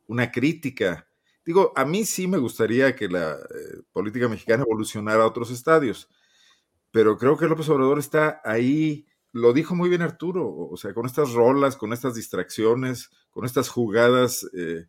una 0.07 0.31
crítica. 0.31 1.07
Digo, 1.45 1.73
a 1.75 1.85
mí 1.85 2.05
sí 2.05 2.27
me 2.27 2.37
gustaría 2.37 2.95
que 2.95 3.07
la 3.07 3.33
eh, 3.33 3.81
política 3.91 4.27
mexicana 4.27 4.63
evolucionara 4.63 5.23
a 5.23 5.27
otros 5.27 5.51
estadios, 5.51 6.09
pero 6.91 7.17
creo 7.17 7.37
que 7.37 7.47
López 7.47 7.69
Obrador 7.69 7.99
está 7.99 8.41
ahí, 8.43 9.07
lo 9.31 9.53
dijo 9.53 9.75
muy 9.75 9.89
bien 9.89 10.01
Arturo, 10.01 10.47
o 10.47 10.77
sea, 10.77 10.93
con 10.93 11.05
estas 11.05 11.33
rolas, 11.33 11.75
con 11.75 11.93
estas 11.93 12.15
distracciones, 12.15 13.11
con 13.29 13.45
estas 13.45 13.69
jugadas 13.69 14.47
eh, 14.53 14.87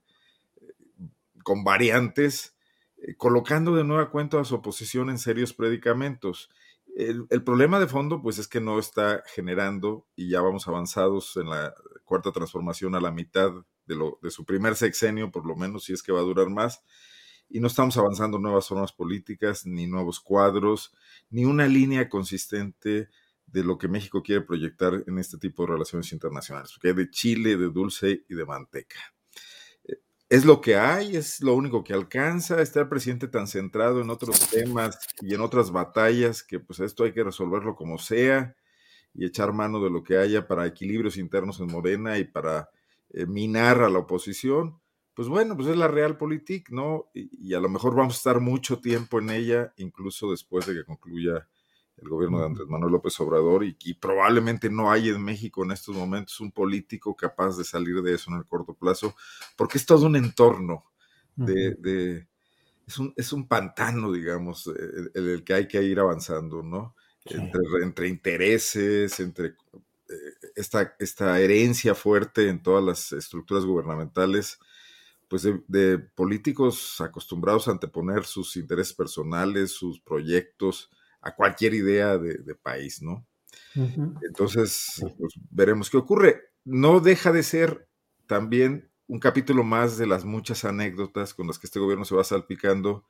con 1.42 1.64
variantes, 1.64 2.57
eh, 3.00 3.14
colocando 3.16 3.74
de 3.76 3.84
nueva 3.84 4.10
cuenta 4.10 4.40
a 4.40 4.44
su 4.44 4.56
oposición 4.56 5.10
en 5.10 5.18
serios 5.18 5.54
predicamentos. 5.54 6.50
El, 6.96 7.28
problema 7.44 7.78
de 7.78 7.86
fondo, 7.86 8.20
pues, 8.22 8.38
es 8.38 8.48
que 8.48 8.60
no 8.60 8.78
está 8.80 9.22
generando, 9.26 10.06
y 10.16 10.30
ya 10.30 10.40
vamos 10.40 10.66
avanzados 10.66 11.36
en 11.36 11.48
la 11.48 11.72
cuarta 12.04 12.32
transformación 12.32 12.96
a 12.96 13.00
la 13.00 13.12
mitad 13.12 13.52
de, 13.86 13.94
lo, 13.94 14.18
de 14.20 14.30
su 14.30 14.44
primer 14.44 14.74
sexenio, 14.74 15.30
por 15.30 15.46
lo 15.46 15.54
menos, 15.54 15.84
si 15.84 15.92
es 15.92 16.02
que 16.02 16.10
va 16.10 16.18
a 16.18 16.24
durar 16.24 16.50
más, 16.50 16.82
y 17.48 17.60
no 17.60 17.68
estamos 17.68 17.96
avanzando 17.96 18.40
nuevas 18.40 18.66
formas 18.66 18.92
políticas, 18.92 19.64
ni 19.64 19.86
nuevos 19.86 20.18
cuadros, 20.18 20.92
ni 21.30 21.44
una 21.44 21.68
línea 21.68 22.08
consistente 22.08 23.10
de 23.46 23.64
lo 23.64 23.78
que 23.78 23.86
México 23.86 24.22
quiere 24.22 24.42
proyectar 24.42 25.04
en 25.06 25.18
este 25.18 25.38
tipo 25.38 25.62
de 25.62 25.72
relaciones 25.72 26.12
internacionales, 26.12 26.72
porque 26.72 26.88
hay 26.88 26.94
de 26.94 27.10
chile, 27.10 27.56
de 27.56 27.70
dulce 27.70 28.24
y 28.28 28.34
de 28.34 28.44
manteca 28.44 28.98
es 30.28 30.44
lo 30.44 30.60
que 30.60 30.76
hay, 30.76 31.16
es 31.16 31.40
lo 31.40 31.54
único 31.54 31.82
que 31.82 31.94
alcanza, 31.94 32.60
está 32.60 32.80
el 32.80 32.88
presidente 32.88 33.28
tan 33.28 33.46
centrado 33.46 34.00
en 34.00 34.10
otros 34.10 34.50
temas 34.50 34.98
y 35.20 35.34
en 35.34 35.40
otras 35.40 35.70
batallas 35.70 36.42
que 36.42 36.60
pues 36.60 36.80
esto 36.80 37.04
hay 37.04 37.12
que 37.12 37.24
resolverlo 37.24 37.74
como 37.74 37.98
sea 37.98 38.54
y 39.14 39.24
echar 39.24 39.52
mano 39.52 39.82
de 39.82 39.90
lo 39.90 40.02
que 40.02 40.18
haya 40.18 40.46
para 40.46 40.66
equilibrios 40.66 41.16
internos 41.16 41.60
en 41.60 41.68
Morena 41.68 42.18
y 42.18 42.24
para 42.24 42.68
eh, 43.10 43.24
minar 43.26 43.80
a 43.80 43.88
la 43.88 44.00
oposición, 44.00 44.78
pues 45.14 45.28
bueno, 45.28 45.56
pues 45.56 45.68
es 45.68 45.76
la 45.76 45.88
realpolitik, 45.88 46.70
¿no? 46.70 47.06
Y, 47.14 47.30
y, 47.50 47.54
a 47.54 47.60
lo 47.60 47.68
mejor 47.68 47.96
vamos 47.96 48.14
a 48.14 48.18
estar 48.18 48.40
mucho 48.40 48.80
tiempo 48.80 49.18
en 49.18 49.30
ella, 49.30 49.72
incluso 49.78 50.30
después 50.30 50.66
de 50.66 50.74
que 50.74 50.84
concluya 50.84 51.48
el 52.00 52.08
gobierno 52.08 52.40
de 52.40 52.46
Andrés 52.46 52.68
Manuel 52.68 52.92
López 52.92 53.18
Obrador 53.20 53.64
y, 53.64 53.94
probablemente 53.94 54.70
no 54.70 54.90
hay 54.90 55.08
en 55.08 55.22
México 55.22 55.64
en 55.64 55.72
estos 55.72 55.96
momentos 55.96 56.40
un 56.40 56.52
político 56.52 57.16
capaz 57.16 57.56
de 57.56 57.64
salir 57.64 58.02
de 58.02 58.14
eso 58.14 58.30
en 58.30 58.38
el 58.38 58.46
corto 58.46 58.74
plazo, 58.74 59.14
porque 59.56 59.78
es 59.78 59.86
todo 59.86 60.06
un 60.06 60.16
entorno 60.16 60.84
de, 61.36 62.26
es, 62.86 62.98
un, 62.98 63.12
es, 63.16 63.32
un, 63.32 63.46
pantano, 63.46 64.10
digamos, 64.12 64.66
en 64.66 65.10
el, 65.14 65.28
el, 65.28 65.44
que 65.44 65.54
hay 65.54 65.68
que 65.68 65.82
ir 65.82 66.00
avanzando, 66.00 66.62
¿no? 66.62 66.94
Entre, 67.24 67.60
entre, 67.82 68.08
intereses, 68.08 69.20
entre 69.20 69.48
eh, 69.48 69.54
esta, 70.56 70.96
esta 70.98 71.38
herencia 71.38 71.94
fuerte 71.94 72.48
en 72.48 72.62
todas 72.62 72.82
las 72.82 73.12
estructuras 73.12 73.64
gubernamentales, 73.64 74.58
pues 75.28 75.42
de, 75.42 75.60
de, 75.68 75.98
políticos 75.98 77.00
acostumbrados 77.00 77.68
a 77.68 77.72
anteponer 77.72 78.24
sus 78.24 78.56
intereses 78.56 78.94
personales, 78.94 79.72
sus 79.72 80.00
proyectos, 80.00 80.90
a 81.20 81.34
cualquier 81.34 81.74
idea 81.74 82.18
de, 82.18 82.54
país, 82.54 83.02
¿no? 83.02 83.26
Entonces, 83.74 85.02
pues, 85.18 85.34
veremos 85.50 85.90
qué 85.90 85.96
ocurre. 85.96 86.42
No 86.64 87.00
deja 87.00 87.32
de 87.32 87.42
ser 87.42 87.88
también 88.26 88.90
un 89.06 89.18
capítulo 89.18 89.64
más 89.64 89.96
de 89.96 90.06
las 90.06 90.24
muchas 90.24 90.64
anécdotas 90.64 91.34
con 91.34 91.46
las 91.46 91.58
que 91.58 91.66
este 91.66 91.80
gobierno 91.80 92.04
se 92.04 92.14
va 92.14 92.24
salpicando 92.24 93.06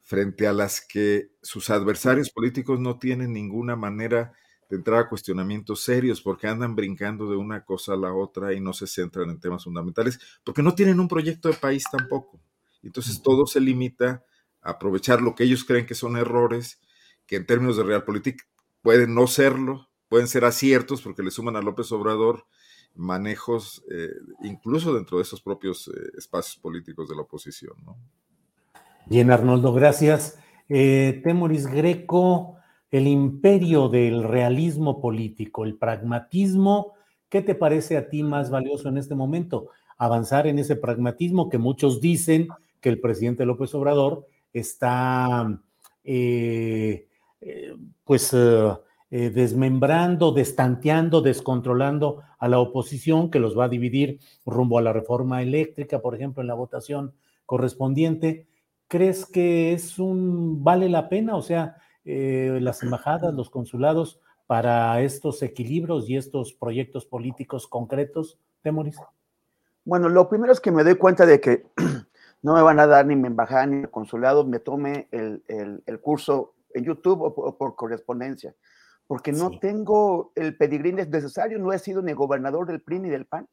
frente 0.00 0.46
a 0.46 0.52
las 0.52 0.80
que 0.80 1.30
sus 1.40 1.70
adversarios 1.70 2.30
políticos 2.30 2.80
no 2.80 2.98
tienen 2.98 3.32
ninguna 3.32 3.76
manera 3.76 4.32
de 4.68 4.76
entrar 4.76 5.00
a 5.00 5.08
cuestionamientos 5.08 5.82
serios 5.82 6.20
porque 6.20 6.48
andan 6.48 6.74
brincando 6.74 7.30
de 7.30 7.36
una 7.36 7.64
cosa 7.64 7.92
a 7.92 7.96
la 7.96 8.12
otra 8.12 8.52
y 8.52 8.60
no 8.60 8.72
se 8.72 8.86
centran 8.86 9.30
en 9.30 9.40
temas 9.40 9.64
fundamentales 9.64 10.18
porque 10.44 10.62
no 10.62 10.74
tienen 10.74 11.00
un 11.00 11.08
proyecto 11.08 11.48
de 11.48 11.54
país 11.54 11.84
tampoco. 11.90 12.40
Entonces 12.82 13.22
todo 13.22 13.46
se 13.46 13.60
limita 13.60 14.24
a 14.62 14.70
aprovechar 14.70 15.20
lo 15.22 15.34
que 15.34 15.44
ellos 15.44 15.64
creen 15.64 15.86
que 15.86 15.94
son 15.94 16.16
errores 16.16 16.80
que 17.30 17.36
en 17.36 17.46
términos 17.46 17.76
de 17.76 17.84
realpolitik 17.84 18.42
pueden 18.82 19.14
no 19.14 19.28
serlo, 19.28 19.88
pueden 20.08 20.26
ser 20.26 20.44
aciertos 20.44 21.00
porque 21.00 21.22
le 21.22 21.30
suman 21.30 21.54
a 21.54 21.62
López 21.62 21.92
Obrador 21.92 22.44
manejos 22.96 23.84
eh, 23.88 24.10
incluso 24.42 24.92
dentro 24.92 25.18
de 25.18 25.22
esos 25.22 25.40
propios 25.40 25.86
eh, 25.86 26.10
espacios 26.18 26.56
políticos 26.56 27.08
de 27.08 27.14
la 27.14 27.22
oposición. 27.22 27.74
Bien, 29.06 29.30
Arnoldo, 29.30 29.72
gracias. 29.72 30.40
Eh, 30.68 31.20
Temoris 31.22 31.68
Greco, 31.68 32.56
el 32.90 33.06
imperio 33.06 33.88
del 33.88 34.24
realismo 34.24 35.00
político, 35.00 35.64
el 35.64 35.76
pragmatismo, 35.76 36.94
¿qué 37.28 37.42
te 37.42 37.54
parece 37.54 37.96
a 37.96 38.08
ti 38.08 38.24
más 38.24 38.50
valioso 38.50 38.88
en 38.88 38.98
este 38.98 39.14
momento? 39.14 39.68
Avanzar 39.98 40.48
en 40.48 40.58
ese 40.58 40.74
pragmatismo 40.74 41.48
que 41.48 41.58
muchos 41.58 42.00
dicen 42.00 42.48
que 42.80 42.88
el 42.88 43.00
presidente 43.00 43.46
López 43.46 43.72
Obrador 43.76 44.26
está 44.52 45.62
eh, 46.02 47.06
pues 48.04 48.36
desmembrando, 49.10 50.32
destanteando, 50.32 51.20
descontrolando 51.20 52.22
a 52.38 52.48
la 52.48 52.58
oposición 52.58 53.30
que 53.30 53.40
los 53.40 53.58
va 53.58 53.64
a 53.64 53.68
dividir 53.68 54.20
rumbo 54.46 54.78
a 54.78 54.82
la 54.82 54.92
reforma 54.92 55.42
eléctrica, 55.42 56.00
por 56.00 56.14
ejemplo, 56.14 56.42
en 56.42 56.48
la 56.48 56.54
votación 56.54 57.14
correspondiente. 57.46 58.46
¿Crees 58.88 59.26
que 59.26 59.72
es 59.72 59.98
un 59.98 60.62
vale 60.62 60.88
la 60.88 61.08
pena? 61.08 61.36
O 61.36 61.42
sea, 61.42 61.76
las 62.04 62.82
embajadas, 62.82 63.34
los 63.34 63.50
consulados 63.50 64.20
para 64.50 65.00
estos 65.00 65.44
equilibrios 65.44 66.10
y 66.10 66.16
estos 66.16 66.52
proyectos 66.52 67.06
políticos 67.06 67.68
concretos, 67.68 68.36
Temoris? 68.62 68.96
Bueno, 69.84 70.08
lo 70.08 70.28
primero 70.28 70.52
es 70.52 70.58
que 70.58 70.72
me 70.72 70.82
doy 70.82 70.96
cuenta 70.96 71.24
de 71.24 71.40
que 71.40 71.66
no 72.42 72.54
me 72.54 72.62
van 72.62 72.80
a 72.80 72.88
dar 72.88 73.06
ni 73.06 73.14
mi 73.14 73.28
embajada 73.28 73.66
ni 73.66 73.82
el 73.82 73.90
consulado, 73.90 74.44
me 74.44 74.58
tome 74.58 75.06
el, 75.12 76.00
curso 76.02 76.54
en 76.74 76.84
YouTube 76.84 77.20
o 77.22 77.56
por, 77.56 77.74
correspondencia, 77.74 78.54
porque 79.06 79.32
no 79.32 79.58
tengo 79.58 80.32
el 80.34 80.56
pedigrí 80.56 80.92
necesario, 80.92 81.58
no 81.58 81.72
he 81.72 81.78
sido 81.78 82.02
ni 82.02 82.12
gobernador 82.12 82.66
del 82.66 82.80
PRI 82.80 83.00
ni 83.00 83.08
del 83.08 83.26
PAN. 83.26 83.48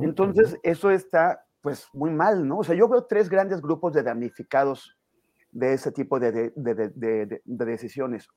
Entonces, 0.00 0.58
eso 0.62 0.90
está 0.90 1.44
pues 1.60 1.88
muy 1.92 2.10
mal, 2.10 2.46
¿no? 2.48 2.58
O 2.58 2.64
sea, 2.64 2.74
yo 2.74 2.88
veo 2.88 3.04
tres 3.04 3.28
grandes 3.28 3.60
grupos 3.60 3.92
de 3.92 4.02
damnificados 4.02 4.96
de 5.52 5.74
ese 5.74 5.92
tipo 5.92 6.18
de, 6.18 6.52
de 6.54 7.40
decisiones. 7.44 8.28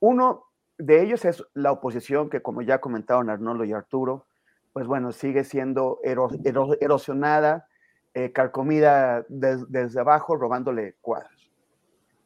Uno 0.00 0.46
de 0.78 1.02
ellos 1.02 1.24
es 1.24 1.44
la 1.54 1.72
oposición, 1.72 2.30
que 2.30 2.42
como 2.42 2.62
ya 2.62 2.80
comentaron 2.80 3.30
Arnoldo 3.30 3.64
y 3.64 3.72
Arturo, 3.72 4.26
pues 4.72 4.86
bueno, 4.86 5.12
sigue 5.12 5.44
siendo 5.44 5.98
erosionada, 6.02 7.66
eh, 8.14 8.32
carcomida 8.32 9.24
desde 9.28 10.00
abajo, 10.00 10.36
robándole 10.36 10.96
cuadros. 11.00 11.39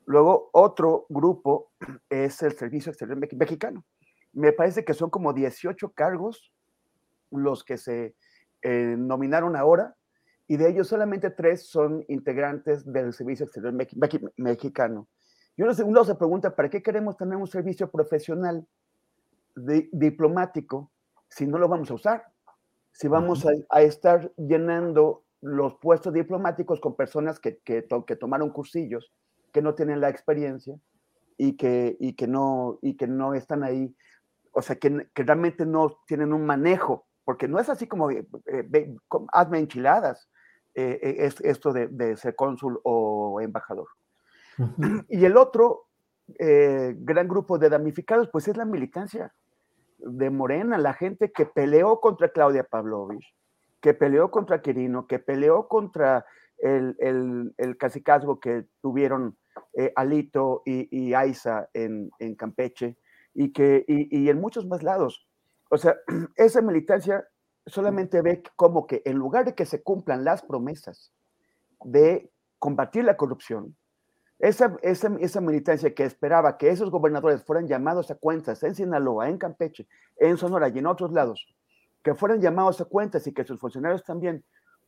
Luego, 0.07 0.51
otro 0.53 1.07
grupo 1.09 1.73
es 2.11 2.43
el 2.43 2.53
Servicio 2.53 2.91
Exterior 2.91 3.19
Mexicano. 3.37 3.85
Me 4.33 4.53
parece 4.53 4.85
que 4.85 4.95
son 4.95 5.11
como 5.11 5.33
18 5.33 5.93
cargos 5.93 6.53
los 7.31 7.65
que 7.65 7.79
se 7.79 8.15
eh, 8.63 8.95
nominaron 8.99 9.57
ahora, 9.57 9.97
y 10.47 10.57
de 10.57 10.69
ellos 10.69 10.89
solamente 10.89 11.31
tres 11.31 11.69
son 11.69 12.05
integrantes 12.09 12.85
del 12.91 13.13
Servicio 13.13 13.47
Exterior 13.47 13.75
Mexicano. 14.37 15.09
Y 15.57 15.63
uno, 15.63 16.05
se 16.05 16.15
pregunta, 16.17 16.55
¿para 16.55 16.69
qué 16.69 16.83
queremos 16.83 17.17
tener 17.17 17.37
un 17.37 17.47
servicio 17.47 17.91
profesional 17.91 18.67
diplomático 19.55 20.91
si 21.29 21.47
no 21.47 21.59
lo 21.59 21.69
vamos 21.69 21.91
a 21.91 21.95
usar? 21.95 22.25
Si 22.93 23.09
vamos 23.09 23.47
a, 23.71 23.83
estar 23.83 24.33
llenando 24.37 25.25
los 25.41 25.77
puestos 25.77 26.13
diplomáticos 26.13 26.81
con 26.81 26.97
personas 26.97 27.39
que, 27.39 27.59
que, 27.59 27.83
tomaron 27.83 28.51
cursillos, 28.51 29.13
que 29.55 29.63
no 29.63 29.75
tienen 29.75 30.03
la 30.03 30.11
experiencia 30.11 30.77
y 31.39 31.57
que, 31.57 31.97
y 31.99 32.15
que, 32.15 32.27
no, 32.27 32.79
y 32.83 32.97
que 32.97 33.07
no 33.07 33.33
están 33.33 33.63
ahí, 33.63 33.97
o 34.53 34.61
sea, 34.61 34.77
que, 34.77 35.09
realmente 35.15 35.65
no 35.65 35.97
tienen 36.07 36.35
un 36.35 36.45
manejo, 36.45 37.07
porque 37.25 37.49
no 37.49 37.59
es 37.59 37.71
así 37.71 37.87
como, 37.87 38.11
eh, 38.11 38.27
hazme 39.33 39.61
enchiladas, 39.61 40.29
eh, 40.75 40.99
eh, 41.03 41.15
es 41.21 41.41
esto 41.41 41.73
de, 41.73 41.87
de 41.87 42.17
ser 42.17 42.35
cónsul 42.35 42.81
o 42.83 43.41
embajador. 43.41 43.87
Y 45.09 45.25
el 45.25 45.37
otro 45.37 45.89
eh, 46.39 46.95
gran 46.99 47.29
grupo 47.29 47.59
de 47.59 47.69
damnificados, 47.69 48.29
pues 48.31 48.49
es 48.49 48.57
la 48.57 48.65
militancia 48.65 49.33
de 49.99 50.31
Morena, 50.31 50.79
la 50.79 50.95
gente 50.95 51.33
que 51.33 51.47
peleó 51.47 52.01
contra 52.01 52.31
Claudia 52.31 52.65
Pavlovich, 52.65 53.35
que 53.81 53.95
peleó 53.95 54.31
contra 54.31 54.63
Quirino, 54.63 55.07
que 55.07 55.19
peleó 55.19 55.69
contra 55.69 56.25
el, 56.59 56.97
el, 56.99 57.55
el 57.59 57.77
cacicazgo 57.77 58.41
que 58.41 58.67
tuvieron 58.81 59.37
eh, 59.75 59.93
Alito 59.97 60.63
y, 60.65 60.89
y 60.91 61.15
Aiza 61.15 61.69
en, 61.73 62.11
Campeche 62.37 62.97
y, 63.35 63.53
que, 63.53 63.85
y, 63.87 64.29
en 64.29 64.41
muchos 64.41 64.67
más 64.67 64.83
lados. 64.83 65.27
O 65.71 65.79
sea, 65.79 65.97
esa 66.37 66.63
militancia 66.63 67.27
solamente 67.67 68.23
ve 68.23 68.43
como 68.57 68.87
que 68.87 69.03
en 69.05 69.17
lugar 69.17 69.45
de 69.45 69.55
que 69.55 69.67
se 69.67 69.83
cumplan 69.83 70.25
las 70.25 70.43
promesas 70.43 71.13
de 71.83 72.31
combatir 72.59 73.05
la 73.05 73.17
corrupción, 73.17 73.77
esa, 74.39 74.77
esa, 74.83 75.41
militancia 75.41 75.95
que 75.95 76.05
esperaba 76.05 76.59
que 76.59 76.69
esos 76.69 76.91
gobernadores 76.91 77.45
fueran 77.45 77.69
llamados 77.69 78.11
a 78.11 78.17
cuentas 78.17 78.63
en 78.63 78.75
Sinaloa, 78.75 79.29
en 79.29 79.39
Campeche, 79.39 79.87
en 80.17 80.37
Sonora 80.37 80.69
y 80.69 80.79
en 80.79 80.87
otros 80.87 81.13
lados, 81.13 81.47
que 82.03 82.15
fueran 82.15 82.41
llamados 82.41 82.81
a 82.81 82.85
cuentas 82.85 83.27
y 83.27 83.33
que 83.33 83.45
sus 83.45 83.59
funcionarios 83.59 84.05
también, 84.05 84.45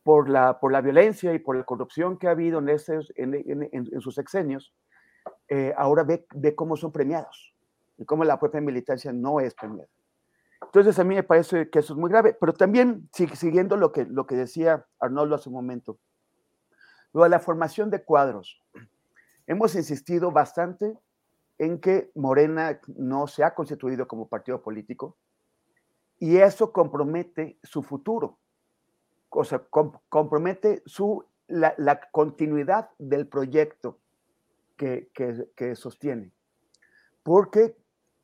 por 0.07 0.29
la, 0.29 0.57
por 0.57 0.71
la 0.71 0.79
violencia 0.79 1.33
y 1.33 1.39
por 1.39 1.57
la 1.57 1.65
corrupción 1.65 2.17
que 2.17 2.29
ha 2.29 2.31
habido 2.31 2.59
en, 2.59 3.69
en, 3.73 3.99
sus 3.99 4.17
exenios, 4.17 4.73
eh, 5.49 5.73
ahora 5.75 6.05
ve, 6.05 6.25
ve 6.33 6.55
cómo 6.55 6.77
son 6.77 6.93
premiados 6.93 7.53
y 7.97 8.05
cómo 8.05 8.23
la 8.23 8.39
propia 8.39 8.61
militancia 8.61 9.11
no 9.11 9.41
es 9.41 9.53
premiada. 9.53 9.89
Entonces 10.61 10.97
a 10.97 11.03
mí 11.03 11.13
me 11.13 11.23
parece 11.23 11.69
que 11.69 11.79
eso 11.79 11.91
es 11.91 11.99
muy 11.99 12.09
grave, 12.09 12.37
pero 12.39 12.53
también 12.53 13.09
siguiendo 13.11 13.75
lo 13.75 13.91
que, 13.91 14.05
lo 14.05 14.25
que 14.25 14.37
decía 14.37 14.85
Arnoldo 14.97 15.35
hace 15.35 15.49
un 15.49 15.55
momento, 15.55 15.99
lo 17.11 17.23
de 17.23 17.29
la 17.29 17.41
formación 17.41 17.89
de 17.89 18.01
cuadros 18.01 18.63
Hemos 19.45 19.75
insistido 19.75 20.31
bastante 20.31 20.97
en 21.57 21.81
que 21.81 22.11
Morena 22.15 22.79
no 22.95 23.27
se 23.27 23.43
ha 23.43 23.53
constituido 23.53 24.07
como 24.07 24.29
partido 24.29 24.61
político 24.61 25.17
y 26.17 26.37
eso 26.37 26.71
compromete 26.71 27.59
su 27.61 27.83
futuro, 27.83 28.39
o 29.37 29.43
sea, 29.43 29.61
compromete 30.09 30.81
su, 30.87 31.23
la, 31.47 32.01
continuidad 32.11 32.89
del 32.97 33.27
proyecto 33.27 33.99
que, 34.75 35.11
sostiene. 35.75 36.31
Porque 37.21 37.77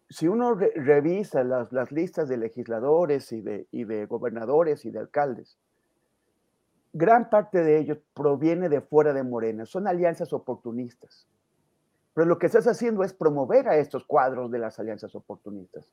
si 0.10 0.28
uno 0.28 0.56
revisa 0.56 1.44
las, 1.44 1.92
listas 1.92 2.28
de 2.30 2.38
legisladores 2.38 3.32
y 3.32 3.42
de, 3.42 4.06
gobernadores 4.08 4.86
y 4.86 4.92
de 4.92 5.00
alcaldes, 5.00 5.60
gran 6.94 7.30
parte 7.30 7.64
de 7.64 7.78
ellos 7.78 8.00
proviene 8.16 8.68
de 8.70 8.82
fuera 8.82 9.14
de 9.14 9.24
Morena, 9.24 9.68
son 9.68 9.88
alianzas 9.88 10.34
oportunistas. 10.34 11.28
Pero 12.16 12.26
lo 12.26 12.40
que 12.40 12.48
estás 12.48 12.66
haciendo 12.66 13.04
es 13.04 13.14
promover 13.14 13.68
a 13.68 13.78
estos 13.78 14.04
cuadros 14.04 14.50
de 14.50 14.58
las 14.58 14.80
alianzas 14.80 15.14
oportunistas 15.16 15.92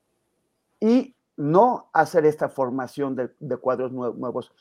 y 0.80 1.14
no 1.36 1.90
hacer 1.92 2.24
esta 2.24 2.48
formación 2.48 3.16
de, 3.16 3.56
cuadros 3.58 3.92
nuevos 3.92 4.52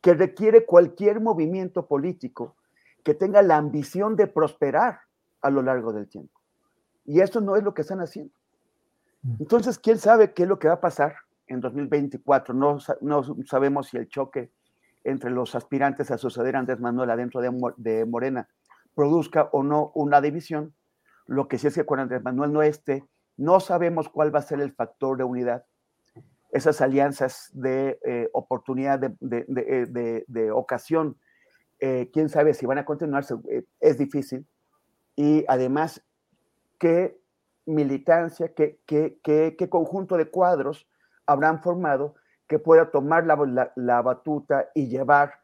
que 0.00 0.14
requiere 0.14 0.64
cualquier 0.64 1.20
movimiento 1.20 1.86
político 1.86 2.56
que 3.04 3.14
tenga 3.14 3.42
la 3.42 3.56
ambición 3.56 4.16
de 4.16 4.26
prosperar 4.26 5.00
a 5.40 5.50
lo 5.50 5.62
largo 5.62 5.92
del 5.92 6.08
tiempo. 6.08 6.40
Y 7.04 7.20
eso 7.20 7.40
no 7.40 7.56
es 7.56 7.62
lo 7.62 7.74
que 7.74 7.82
están 7.82 8.00
haciendo. 8.00 8.34
Entonces, 9.40 9.78
¿quién 9.78 9.98
sabe 9.98 10.32
qué 10.32 10.44
es 10.44 10.48
lo 10.48 10.58
que 10.58 10.68
va 10.68 10.74
a 10.74 10.80
pasar 10.80 11.16
en 11.46 11.60
2024? 11.60 12.54
No, 12.54 12.78
no 13.00 13.22
sabemos 13.44 13.88
si 13.88 13.96
el 13.96 14.08
choque 14.08 14.52
entre 15.04 15.30
los 15.30 15.54
aspirantes 15.54 16.10
a 16.10 16.18
suceder 16.18 16.56
a 16.56 16.60
Andrés 16.60 16.80
Manuel 16.80 17.10
adentro 17.10 17.40
de, 17.40 18.04
Morena 18.04 18.48
produzca 18.94 19.48
o 19.52 19.62
no 19.62 19.90
una 19.94 20.20
división. 20.20 20.74
Lo 21.26 21.48
que 21.48 21.58
sí 21.58 21.66
es 21.66 21.74
que 21.74 21.86
con 21.86 22.00
Andrés 22.00 22.22
Manuel 22.22 22.52
no 22.52 22.62
esté, 22.62 23.04
no 23.36 23.60
sabemos 23.60 24.08
cuál 24.08 24.34
va 24.34 24.40
a 24.40 24.42
ser 24.42 24.60
el 24.60 24.72
factor 24.72 25.16
de 25.16 25.24
unidad. 25.24 25.64
Esas 26.50 26.80
alianzas 26.80 27.50
de 27.52 27.98
eh, 28.04 28.28
oportunidad, 28.32 28.98
de, 28.98 30.24
de, 30.26 30.50
ocasión, 30.50 31.18
eh, 31.80 32.10
quién 32.12 32.28
sabe 32.28 32.54
si 32.54 32.66
van 32.66 32.78
a 32.78 32.84
continuarse, 32.84 33.34
eh, 33.50 33.64
es 33.80 33.98
difícil. 33.98 34.46
Y 35.14 35.44
además, 35.48 36.02
qué 36.78 37.20
militancia, 37.66 38.54
qué, 38.54 38.80
qué, 38.86 39.18
qué, 39.22 39.56
qué 39.58 39.68
conjunto 39.68 40.16
de 40.16 40.30
cuadros 40.30 40.88
habrán 41.26 41.62
formado 41.62 42.14
que 42.48 42.58
pueda 42.58 42.90
tomar 42.90 43.26
la, 43.26 44.02
batuta 44.02 44.70
y 44.74 44.88
llevar 44.88 45.34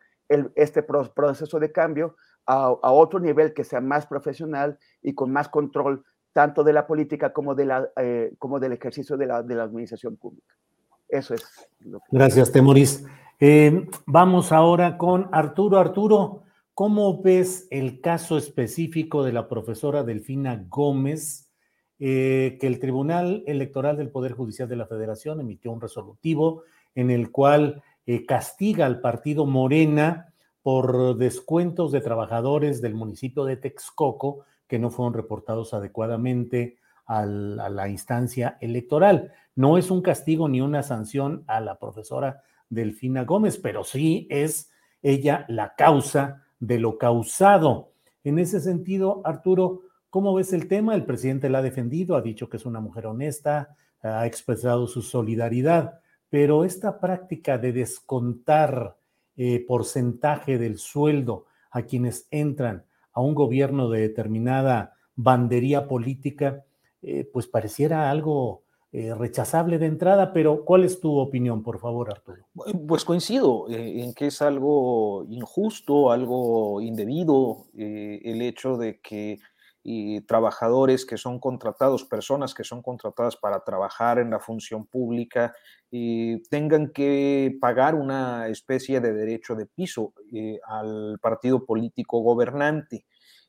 este 0.56 0.82
proceso 0.82 1.60
de 1.60 1.70
cambio 1.70 2.16
a, 2.47 2.70
otro 2.70 3.20
nivel 3.20 3.52
que 3.52 3.62
sea 3.62 3.81
más 3.81 4.06
profesional 4.06 4.78
y 5.02 5.14
con 5.14 5.31
más 5.31 5.48
control 5.48 6.05
tanto 6.32 6.64
de 6.64 6.72
la 6.72 6.86
política 6.86 7.32
como, 7.32 7.55
de 7.55 7.66
la, 7.66 7.90
eh, 7.97 8.35
como 8.39 8.59
del 8.59 8.72
ejercicio 8.72 9.16
de 9.16 9.26
la, 9.26 9.36
administración 9.36 10.16
pública. 10.16 10.55
Eso 11.15 11.35
es. 11.35 11.45
Gracias, 12.11 12.51
Temoris. 12.51 13.07
Eh, 13.39 13.86
vamos 14.05 14.51
ahora 14.51 14.99
con 14.99 15.28
Arturo. 15.31 15.78
Arturo, 15.78 16.43
¿cómo 16.74 17.23
ves 17.23 17.69
el 17.70 18.01
caso 18.01 18.36
específico 18.36 19.23
de 19.23 19.32
la 19.32 19.47
profesora 19.47 20.03
Delfina 20.03 20.66
Gómez, 20.69 21.53
eh, 22.01 22.59
que 22.61 22.66
el 22.66 22.81
Tribunal 22.81 23.45
Electoral 23.47 23.97
del 23.97 24.11
Poder 24.11 24.32
Judicial 24.32 24.69
de 24.69 24.74
la 24.74 24.86
Federación 24.86 25.41
emitió 25.41 25.70
un 25.70 25.81
resolutivo 25.81 26.65
en 26.97 27.12
el 27.12 27.31
cual 27.31 27.85
eh, 28.07 28.27
castiga 28.27 28.85
al 28.85 29.01
partido 29.01 29.47
Morena 29.47 30.32
por 30.62 31.16
descuentos 31.16 31.93
de 31.93 32.01
trabajadores 32.01 32.82
del 32.82 32.95
municipio 32.95 33.45
de 33.45 33.57
Texcoco 33.57 34.47
que 34.66 34.81
no 34.81 34.91
fueron 34.91 35.15
reportados 35.15 35.74
adecuadamente 35.74 36.78
a 37.06 37.24
la 37.26 37.89
instancia 37.89 38.59
electoral. 38.60 39.32
No 39.55 39.78
es 39.78 39.90
un 39.90 40.02
castigo 40.02 40.48
ni 40.48 40.60
una 40.60 40.82
sanción 40.82 41.44
a 41.47 41.60
la 41.60 41.78
profesora 41.78 42.43
Delfina 42.68 43.24
Gómez, 43.24 43.59
pero 43.59 43.85
sí 43.85 44.26
es 44.31 44.70
ella 45.02 45.44
la 45.48 45.74
causa 45.76 46.44
de 46.59 46.78
lo 46.78 46.98
causado. 46.98 47.93
En 48.24 48.39
ese 48.39 48.60
sentido, 48.60 49.20
Arturo, 49.24 49.82
¿Cómo 50.14 50.32
ves 50.32 50.52
el 50.52 50.68
tema? 50.68 50.94
El 50.94 51.06
presidente 51.06 51.51
la 51.51 51.59
ha 51.59 51.62
defendido, 51.62 52.14
ha 52.14 52.22
dicho 52.22 52.48
que 52.48 52.56
es 52.56 52.66
una 52.66 52.78
mujer 52.78 53.09
honesta, 53.09 53.74
ha 54.01 54.26
expresado 54.26 54.86
su 54.86 55.02
solidaridad, 55.02 55.98
pero 56.28 56.64
esta 56.64 57.01
práctica 57.01 57.59
de 57.59 57.72
descontar 57.72 58.97
eh, 59.35 59.64
porcentaje 59.66 60.56
del 60.56 60.78
sueldo 60.78 61.47
a 61.68 61.82
quienes 61.82 62.28
entran 62.31 62.85
a 63.12 63.22
un 63.22 63.35
gobierno 63.35 63.90
de 63.90 64.02
determinada 64.02 64.94
bandería 65.16 65.89
política, 65.89 66.62
eh, 67.05 67.28
pues 67.32 67.47
pareciera 67.47 68.10
algo 68.10 68.62
eh, 68.93 69.14
rechazable 69.14 69.78
de 69.78 69.86
entrada, 69.86 70.32
pero 70.32 70.64
¿cuál 70.64 70.85
es 70.85 71.01
tu 71.01 71.18
opinión, 71.18 71.62
por 71.62 71.78
favor, 71.78 72.10
Arturo? 72.10 72.47
Pues 72.86 73.05
coincido 73.05 73.66
en 73.68 74.14
que 74.14 74.28
es 74.28 74.40
algo 74.40 75.26
injusto, 75.28 76.12
algo 76.12 76.81
indebido, 76.81 77.66
el 77.74 78.40
hecho 78.40 78.76
de 78.76 79.01
que 79.01 79.39
trabajadores 80.26 81.05
que 81.05 81.18
son 81.18 81.40
contratados, 81.40 82.05
personas 82.05 82.55
que 82.55 82.64
son 82.64 82.81
contratadas 82.82 83.36
para 83.36 83.62
trabajar 83.64 84.18
en 84.18 84.31
la 84.31 84.39
función 84.39 84.86
pública, 84.86 85.52
tengan 86.51 86.90
que 86.90 87.56
pagar 87.60 87.94
una 87.94 88.48
especie 88.48 89.01
de 89.01 89.12
derecho 89.12 89.55
de 89.55 89.66
piso 89.66 90.12
eh, 90.32 90.59
al 90.66 91.18
partido 91.20 91.64
político 91.64 92.20
gobernante. 92.20 93.05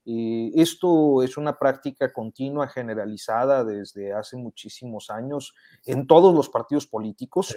Esto 0.05 1.23
es 1.23 1.37
una 1.37 1.57
práctica 1.57 2.13
continua, 2.13 2.67
generalizada 2.67 3.63
desde 3.63 4.13
hace 4.13 4.37
muchísimos 4.37 5.09
años 5.09 5.53
en 5.85 6.05
todos 6.07 6.33
los 6.33 6.49
partidos 6.49 6.87
políticos. 6.87 7.55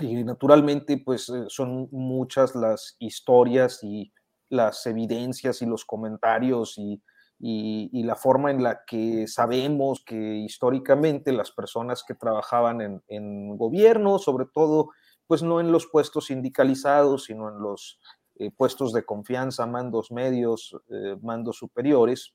Y 0.00 0.24
naturalmente, 0.24 0.98
pues 0.98 1.28
eh, 1.30 1.44
son 1.48 1.88
muchas 1.90 2.54
las 2.54 2.96
historias 2.98 3.82
y 3.82 4.12
las 4.50 4.84
evidencias 4.86 5.62
y 5.62 5.66
los 5.66 5.84
comentarios 5.84 6.76
y 6.76 7.02
y, 7.38 8.02
la 8.02 8.16
forma 8.16 8.50
en 8.50 8.62
la 8.62 8.84
que 8.86 9.26
sabemos 9.26 10.02
que 10.04 10.36
históricamente 10.36 11.32
las 11.32 11.50
personas 11.50 12.02
que 12.06 12.14
trabajaban 12.14 13.02
en, 13.08 13.56
gobierno, 13.56 14.18
sobre 14.18 14.46
todo, 14.46 14.90
pues 15.26 15.42
no 15.42 15.60
en 15.60 15.72
los 15.72 15.86
puestos 15.86 16.26
sindicalizados, 16.26 17.24
sino 17.24 17.48
en 17.48 17.58
los 17.58 18.00
eh, 18.38 18.50
puestos 18.50 18.92
de 18.92 19.04
confianza, 19.04 19.66
mandos 19.66 20.10
medios, 20.10 20.76
eh, 20.90 21.16
mandos 21.22 21.56
superiores, 21.56 22.34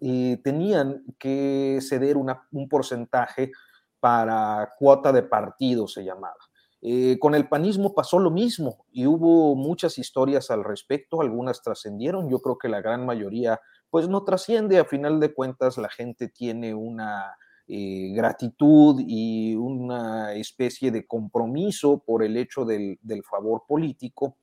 y 0.00 0.36
tenían 0.38 1.04
que 1.18 1.80
ceder 1.80 2.16
un 2.16 2.68
porcentaje 2.68 3.50
para 3.98 4.70
cuota 4.78 5.12
de 5.12 5.22
partido, 5.22 5.88
se 5.88 6.04
llamaba. 6.04 6.36
Eh, 6.82 7.18
con 7.18 7.34
el 7.34 7.48
panismo 7.48 7.94
pasó 7.94 8.18
lo 8.20 8.30
mismo 8.30 8.84
y 8.92 9.06
hubo 9.06 9.56
muchas 9.56 9.98
historias 9.98 10.50
al 10.50 10.62
respecto, 10.62 11.20
algunas 11.20 11.62
trascendieron, 11.62 12.28
yo 12.28 12.38
creo 12.38 12.58
que 12.58 12.68
la 12.68 12.80
gran 12.80 13.04
mayoría 13.04 13.58
pues 13.90 14.08
no 14.08 14.22
trasciende. 14.22 14.78
A 14.78 14.84
final 14.84 15.18
de 15.18 15.34
cuentas, 15.34 15.78
la 15.78 15.88
gente 15.88 16.28
tiene 16.28 16.74
una 16.74 17.36
gratitud 17.68 19.02
y 19.04 19.56
una 19.56 20.34
especie 20.34 20.92
de 20.92 21.04
compromiso 21.04 22.00
por 22.06 22.22
el 22.22 22.36
hecho 22.36 22.64
del, 22.64 22.98
favor 23.28 23.64
político 23.66 24.36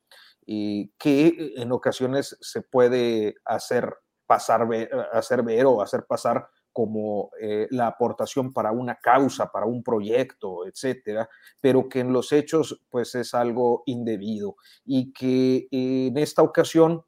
que 0.45 1.53
en 1.55 1.71
ocasiones 1.71 2.37
se 2.41 2.61
puede 2.61 3.35
hacer 3.45 3.95
pasar, 4.25 4.67
hacer 5.11 5.43
ver 5.43 5.65
o 5.65 5.81
hacer 5.81 6.05
pasar 6.05 6.47
como 6.73 7.29
eh, 7.39 7.67
la 7.69 7.87
aportación 7.87 8.51
para 8.51 8.71
una 8.71 8.95
causa, 8.95 9.51
para 9.51 9.67
un 9.67 9.83
proyecto, 9.83 10.65
etcétera, 10.65 11.29
pero 11.61 11.87
que 11.87 11.99
en 11.99 12.11
los 12.11 12.31
hechos 12.31 12.81
pues 12.89 13.13
es 13.15 13.33
algo 13.35 13.83
indebido 13.85 14.55
y 14.83 15.13
que 15.13 15.67
en 15.71 16.17
esta 16.17 16.41
ocasión 16.41 17.05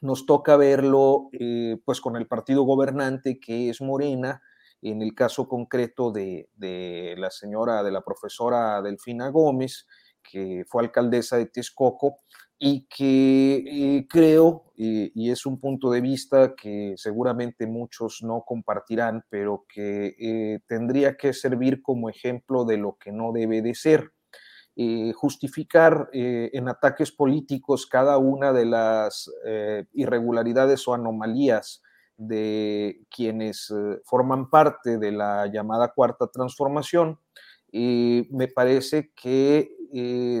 nos 0.00 0.26
toca 0.26 0.56
verlo 0.56 1.28
eh, 1.32 1.76
pues 1.84 2.00
con 2.00 2.16
el 2.16 2.26
partido 2.26 2.62
gobernante 2.62 3.38
que 3.38 3.70
es 3.70 3.80
Morena, 3.80 4.42
en 4.82 5.00
el 5.00 5.14
caso 5.14 5.48
concreto 5.48 6.10
de, 6.10 6.48
la 7.16 7.30
señora, 7.30 7.82
de 7.82 7.90
la 7.90 8.02
profesora 8.02 8.82
Delfina 8.82 9.28
Gómez, 9.28 9.86
que 10.22 10.64
fue 10.66 10.82
alcaldesa 10.82 11.36
de 11.38 11.46
Texcoco, 11.46 12.16
y 12.58 12.86
que 12.88 13.96
eh, 13.98 14.06
creo, 14.08 14.72
y 14.76 15.30
es 15.30 15.46
un 15.46 15.60
punto 15.60 15.90
de 15.90 16.00
vista 16.00 16.54
que 16.56 16.94
seguramente 16.96 17.66
muchos 17.66 18.20
no 18.22 18.44
compartirán, 18.46 19.24
pero 19.30 19.66
que 19.68 20.14
eh, 20.18 20.60
tendría 20.66 21.16
que 21.16 21.32
servir 21.32 21.82
como 21.82 22.08
ejemplo 22.10 22.64
de 22.64 22.78
lo 22.78 22.96
que 22.98 23.12
no 23.12 23.32
debe 23.32 23.62
de 23.62 23.74
ser. 23.74 24.12
Eh, 24.76 25.12
justificar 25.14 26.10
eh, 26.12 26.50
en 26.52 26.68
ataques 26.68 27.12
políticos 27.12 27.86
cada 27.86 28.18
una 28.18 28.52
de 28.52 28.64
las 28.66 29.30
eh, 29.46 29.84
irregularidades 29.92 30.88
o 30.88 30.94
anomalías 30.94 31.80
de 32.16 33.00
quienes 33.08 33.72
forman 34.04 34.50
parte 34.50 34.98
de 34.98 35.12
la 35.12 35.46
llamada 35.46 35.92
cuarta 35.94 36.26
transformación, 36.26 37.20
me 37.74 38.48
parece 38.48 39.12
que 39.20 39.70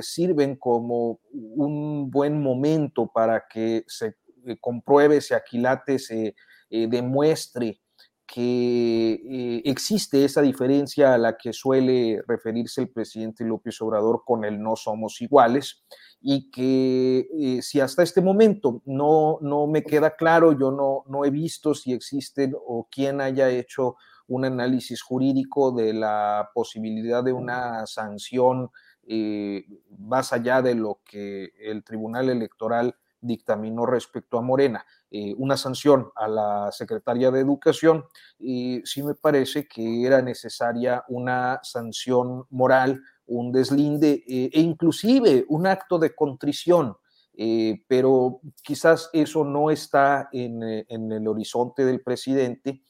sirven 0.02 0.56
como 0.56 1.20
un 1.32 2.10
buen 2.10 2.40
momento 2.40 3.10
para 3.12 3.44
que 3.48 3.84
se 3.88 4.16
compruebe, 4.60 5.20
se 5.20 5.34
aquilate, 5.34 5.98
se 5.98 6.34
demuestre 6.70 7.80
que 8.26 9.12
eh, 9.12 9.62
existe 9.64 10.24
esa 10.24 10.42
diferencia 10.42 11.14
a 11.14 11.18
la 11.18 11.36
que 11.36 11.52
suele 11.52 12.22
referirse 12.26 12.80
el 12.82 12.88
presidente 12.88 13.44
López 13.44 13.80
Obrador 13.80 14.22
con 14.24 14.44
el 14.44 14.60
no 14.60 14.76
somos 14.76 15.20
iguales 15.20 15.84
y 16.20 16.50
que 16.50 17.28
eh, 17.38 17.62
si 17.62 17.80
hasta 17.80 18.02
este 18.02 18.22
momento 18.22 18.82
no, 18.86 19.38
no 19.42 19.66
me 19.66 19.82
queda 19.82 20.16
claro, 20.16 20.58
yo 20.58 20.70
no, 20.70 21.04
no 21.06 21.24
he 21.24 21.30
visto 21.30 21.74
si 21.74 21.92
existen 21.92 22.54
o 22.56 22.88
quién 22.90 23.20
haya 23.20 23.50
hecho 23.50 23.96
un 24.28 24.44
análisis 24.44 25.02
jurídico 25.02 25.72
de 25.72 25.92
la 25.92 26.50
posibilidad 26.54 27.22
de 27.22 27.32
una 27.32 27.86
sanción 27.86 28.70
eh, 29.06 29.66
más 29.98 30.32
allá 30.32 30.62
de 30.62 30.74
lo 30.74 31.00
que 31.04 31.52
el 31.60 31.84
Tribunal 31.84 32.30
Electoral 32.30 32.96
dictaminó 33.24 33.86
respecto 33.86 34.38
a 34.38 34.42
Morena. 34.42 34.84
Eh, 35.10 35.34
una 35.38 35.56
sanción 35.56 36.10
a 36.14 36.28
la 36.28 36.72
secretaria 36.72 37.30
de 37.30 37.40
Educación 37.40 38.04
y 38.38 38.82
sí 38.84 39.02
me 39.02 39.14
parece 39.14 39.66
que 39.66 40.04
era 40.04 40.20
necesaria 40.22 41.04
una 41.08 41.60
sanción 41.62 42.44
moral, 42.50 43.00
un 43.26 43.52
deslinde 43.52 44.24
eh, 44.26 44.50
e 44.52 44.60
inclusive 44.60 45.44
un 45.48 45.66
acto 45.66 45.98
de 45.98 46.14
contrición. 46.14 46.96
Eh, 47.36 47.82
pero 47.88 48.40
quizás 48.62 49.10
eso 49.12 49.44
no 49.44 49.70
está 49.70 50.28
en, 50.32 50.62
el 50.62 51.26
horizonte 51.26 51.84
del 51.84 52.00
presidente, 52.00 52.84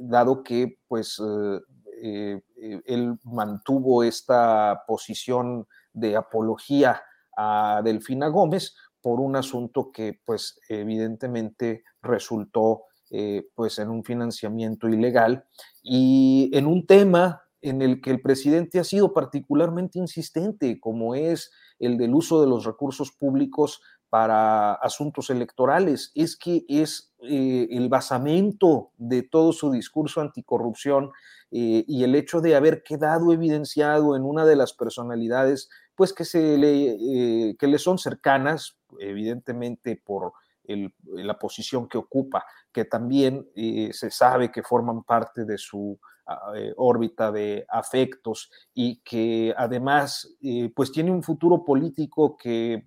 dado 0.00 0.42
que 0.42 0.78
pues 0.88 1.20
él 2.02 3.18
mantuvo 3.22 4.02
esta 4.02 4.82
posición 4.86 5.66
de 5.92 6.16
apología 6.16 7.02
a 7.36 7.80
Delfina 7.84 8.28
Gómez, 8.28 8.74
por 9.06 9.20
un 9.20 9.36
asunto 9.36 9.92
que 9.92 10.20
pues 10.24 10.58
evidentemente 10.68 11.84
resultó 12.02 12.86
eh, 13.10 13.46
pues 13.54 13.78
en 13.78 13.88
un 13.88 14.02
financiamiento 14.02 14.88
ilegal 14.88 15.44
y 15.80 16.50
en 16.52 16.66
un 16.66 16.86
tema 16.88 17.42
en 17.60 17.82
el 17.82 18.00
que 18.00 18.10
el 18.10 18.20
presidente 18.20 18.80
ha 18.80 18.84
sido 18.84 19.12
particularmente 19.12 20.00
insistente, 20.00 20.80
como 20.80 21.14
es 21.14 21.52
el 21.78 21.98
del 21.98 22.14
uso 22.14 22.40
de 22.40 22.48
los 22.48 22.64
recursos 22.64 23.12
públicos 23.12 23.80
para 24.16 24.72
asuntos 24.72 25.28
electorales. 25.28 26.10
Es 26.14 26.38
que 26.38 26.64
es 26.70 27.12
eh, 27.20 27.68
el 27.70 27.90
basamento 27.90 28.92
de 28.96 29.22
todo 29.22 29.52
su 29.52 29.70
discurso 29.70 30.22
anticorrupción 30.22 31.10
eh, 31.50 31.84
y 31.86 32.02
el 32.02 32.14
hecho 32.14 32.40
de 32.40 32.56
haber 32.56 32.82
quedado 32.82 33.30
evidenciado 33.34 34.16
en 34.16 34.22
una 34.22 34.46
de 34.46 34.56
las 34.56 34.72
personalidades 34.72 35.68
pues 35.94 36.14
que, 36.14 36.24
se 36.24 36.56
le, 36.56 37.56
que 37.58 37.66
le 37.66 37.78
son 37.78 37.98
cercanas, 37.98 38.78
evidentemente 38.98 40.00
por 40.02 40.32
la 41.04 41.38
posición 41.38 41.86
que 41.86 41.98
ocupa, 41.98 42.42
que 42.72 42.86
también 42.86 43.46
eh, 43.54 43.90
se 43.92 44.10
sabe 44.10 44.50
que 44.50 44.62
forman 44.62 45.02
parte 45.02 45.44
de 45.44 45.58
su 45.58 45.98
eh, 46.56 46.72
órbita 46.76 47.30
de 47.30 47.64
afectos 47.68 48.50
y 48.74 48.96
que 49.04 49.54
además 49.56 50.28
eh, 50.42 50.72
pues 50.74 50.90
tiene 50.90 51.12
un 51.12 51.22
futuro 51.22 51.64
político 51.64 52.36
que 52.36 52.84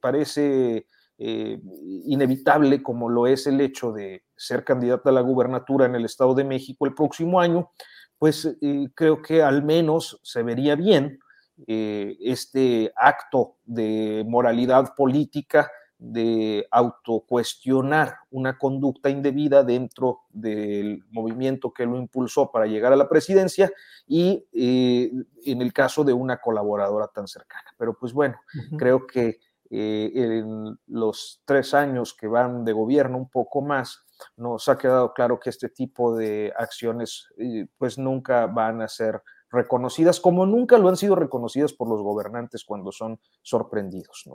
parece 0.00 0.86
inevitable 1.18 2.82
como 2.82 3.08
lo 3.08 3.26
es 3.28 3.46
el 3.46 3.60
hecho 3.60 3.92
de 3.92 4.24
ser 4.34 4.64
candidata 4.64 5.10
a 5.10 5.12
la 5.12 5.20
gubernatura 5.20 5.86
en 5.86 5.94
el 5.94 6.04
Estado 6.04 6.34
de 6.34 6.42
México 6.42 6.84
el 6.84 6.94
próximo 6.94 7.40
año, 7.40 7.70
pues 8.18 8.56
creo 8.94 9.22
que 9.22 9.42
al 9.42 9.62
menos 9.62 10.18
se 10.22 10.42
vería 10.42 10.74
bien 10.74 11.20
eh, 11.66 12.16
este 12.20 12.92
acto 12.96 13.56
de 13.64 14.24
moralidad 14.26 14.94
política 14.96 15.70
de 15.98 16.66
autocuestionar 16.70 18.16
una 18.30 18.58
conducta 18.58 19.10
indebida 19.10 19.62
dentro 19.62 20.22
del 20.30 21.04
movimiento 21.10 21.72
que 21.72 21.86
lo 21.86 21.96
impulsó 21.96 22.50
para 22.50 22.66
llegar 22.66 22.92
a 22.92 22.96
la 22.96 23.08
presidencia 23.08 23.70
y 24.08 24.44
eh, 24.52 25.12
en 25.44 25.62
el 25.62 25.72
caso 25.72 26.02
de 26.02 26.12
una 26.12 26.38
colaboradora 26.38 27.06
tan 27.06 27.28
cercana. 27.28 27.70
Pero 27.78 27.96
pues 27.96 28.12
bueno, 28.12 28.40
creo 28.78 29.06
que 29.06 29.38
eh, 29.74 30.12
en 30.14 30.78
los 30.86 31.40
tres 31.46 31.72
años 31.72 32.14
que 32.14 32.26
van 32.26 32.62
de 32.62 32.74
gobierno, 32.74 33.16
un 33.16 33.30
poco 33.30 33.62
más, 33.62 34.04
nos 34.36 34.68
ha 34.68 34.76
quedado 34.76 35.14
claro 35.14 35.40
que 35.40 35.48
este 35.48 35.70
tipo 35.70 36.14
de 36.14 36.52
acciones 36.58 37.28
eh, 37.38 37.66
pues 37.78 37.96
nunca 37.96 38.46
van 38.48 38.82
a 38.82 38.88
ser 38.88 39.22
reconocidas 39.50 40.20
como 40.20 40.44
nunca 40.44 40.76
lo 40.76 40.90
han 40.90 40.98
sido 40.98 41.14
reconocidas 41.14 41.72
por 41.72 41.88
los 41.88 42.02
gobernantes 42.02 42.64
cuando 42.64 42.92
son 42.92 43.18
sorprendidos. 43.40 44.28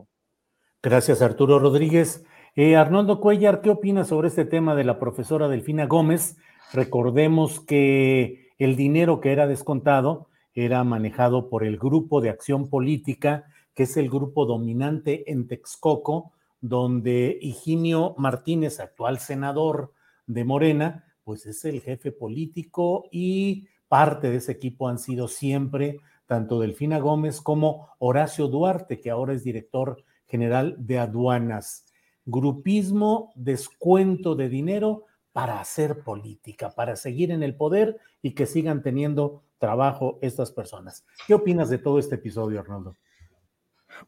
Gracias, 0.81 1.21
Arturo 1.21 1.59
Rodríguez. 1.59 2.25
Eh, 2.55 2.75
Arnoldo 2.75 3.21
Cuellar, 3.21 3.61
¿qué 3.61 3.69
opinas 3.69 4.07
sobre 4.07 4.29
este 4.29 4.45
tema 4.45 4.73
de 4.73 4.85
la 4.85 4.97
profesora 4.97 5.47
Delfina 5.47 5.85
Gómez? 5.85 6.37
Recordemos 6.73 7.59
que 7.59 8.49
el 8.57 8.75
dinero 8.75 9.21
que 9.21 9.33
era 9.33 9.45
descontado 9.45 10.29
era 10.55 10.83
manejado 10.83 11.47
por 11.47 11.63
el 11.63 11.77
Grupo 11.77 12.21
de 12.21 12.31
Acción 12.31 12.71
Política, 12.71 13.45
que 13.77 13.83
es 13.83 13.95
el 13.95 14.09
grupo 14.09 14.47
dominante 14.47 15.31
en 15.31 15.47
Texcoco, 15.47 16.31
donde 16.61 17.37
Higinio 17.39 18.15
Martínez, 18.17 18.79
actual 18.79 19.19
senador 19.19 19.93
de 20.25 20.43
Morena, 20.43 21.05
pues 21.23 21.45
es 21.45 21.63
el 21.63 21.81
jefe 21.81 22.11
político 22.11 23.03
y 23.11 23.67
parte 23.87 24.31
de 24.31 24.37
ese 24.37 24.53
equipo 24.53 24.87
han 24.87 24.97
sido 24.97 25.27
siempre 25.27 25.99
tanto 26.25 26.59
Delfina 26.59 26.97
Gómez 26.97 27.39
como 27.39 27.89
Horacio 27.99 28.47
Duarte, 28.47 28.99
que 28.99 29.11
ahora 29.11 29.33
es 29.33 29.43
director 29.43 30.03
general 30.25 30.75
de 30.79 30.97
aduanas. 30.97 31.85
Grupismo, 32.25 33.31
descuento 33.35 34.33
de 34.33 34.49
dinero 34.49 35.05
para 35.31 35.59
hacer 35.59 35.99
política, 35.99 36.71
para 36.71 36.95
seguir 36.95 37.29
en 37.29 37.43
el 37.43 37.55
poder 37.55 37.99
y 38.23 38.31
que 38.31 38.47
sigan 38.47 38.81
teniendo 38.81 39.43
trabajo 39.59 40.17
estas 40.23 40.51
personas. 40.51 41.05
¿Qué 41.27 41.35
opinas 41.35 41.69
de 41.69 41.77
todo 41.77 41.99
este 41.99 42.15
episodio, 42.15 42.59
Arnoldo? 42.59 42.95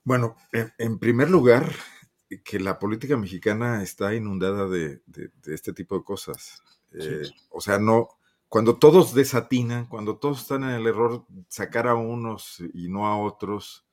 Bueno, 0.03 0.35
en, 0.51 0.99
primer 0.99 1.29
lugar, 1.29 1.71
que 2.43 2.59
la 2.59 2.79
política 2.79 3.17
mexicana 3.17 3.83
está 3.83 4.13
inundada 4.13 4.67
de, 4.67 5.01
este 5.45 5.73
tipo 5.73 5.97
de 5.97 6.03
cosas. 6.03 6.61
Eh, 6.91 7.29
o 7.49 7.61
sea, 7.61 7.79
no, 7.79 8.09
cuando 8.49 8.77
todos 8.77 9.13
desatinan, 9.13 9.85
cuando 9.85 10.17
todos 10.17 10.41
están 10.41 10.63
en 10.63 10.71
el 10.71 10.87
error, 10.87 11.25
sacar 11.47 11.87
a 11.87 11.95
unos 11.95 12.61
y 12.73 12.89
no 12.89 13.07
a 13.07 13.17
otros, 13.17 13.85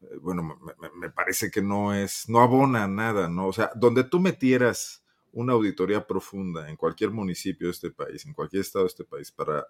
eh, 0.00 0.16
bueno, 0.20 0.58
me, 0.96 1.10
parece 1.10 1.50
que 1.50 1.60
no 1.60 1.94
es, 1.94 2.28
no 2.28 2.40
abona 2.40 2.88
nada, 2.88 3.28
¿no? 3.28 3.48
O 3.48 3.52
sea, 3.52 3.70
donde 3.74 4.04
tú 4.04 4.18
metieras 4.18 5.04
una 5.30 5.52
auditoría 5.52 6.06
profunda 6.06 6.68
en 6.70 6.76
cualquier 6.76 7.10
municipio 7.10 7.68
de 7.68 7.72
este 7.72 7.90
país, 7.90 8.24
en 8.24 8.32
cualquier 8.32 8.62
estado 8.62 8.84
de 8.84 8.88
este 8.88 9.04
país, 9.04 9.30
para 9.30 9.66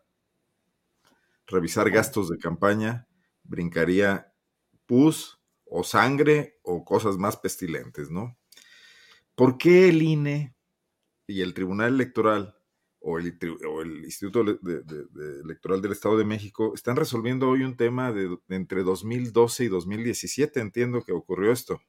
revisar 1.46 1.90
gastos 1.90 2.28
de 2.28 2.38
campaña, 2.38 3.08
brincaría 3.42 4.32
pus 4.86 5.41
o 5.74 5.84
sangre 5.84 6.58
o 6.62 6.84
cosas 6.84 7.16
más 7.16 7.36
pestilentes, 7.38 8.10
¿no? 8.10 8.36
¿Por 9.34 9.56
qué 9.56 9.88
el 9.88 10.02
INE 10.02 10.54
y 11.26 11.40
el 11.40 11.54
Tribunal 11.54 11.94
Electoral 11.94 12.54
o 13.00 13.18
el, 13.18 14.04
Instituto 14.04 14.42
Electoral 15.42 15.82
del 15.82 15.92
Estado 15.92 16.16
de 16.18 16.24
México 16.24 16.72
están 16.74 16.94
resolviendo 16.94 17.48
hoy 17.48 17.62
un 17.62 17.76
tema 17.76 18.12
de, 18.12 18.38
entre 18.48 18.84
2012 18.84 19.64
y 19.64 19.68
2017. 19.68 20.60
Entiendo 20.60 21.02
que 21.02 21.12
ocurrió 21.12 21.50
esto. 21.50 21.80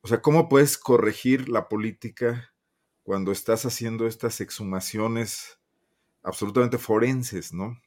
O 0.00 0.08
sea, 0.08 0.22
¿cómo 0.22 0.48
puedes 0.48 0.78
corregir 0.78 1.50
la 1.50 1.68
política 1.68 2.54
cuando 3.02 3.30
estás 3.30 3.66
haciendo 3.66 4.06
estas 4.06 4.40
exhumaciones 4.40 5.58
absolutamente 6.22 6.78
forenses, 6.78 7.52
no? 7.52 7.78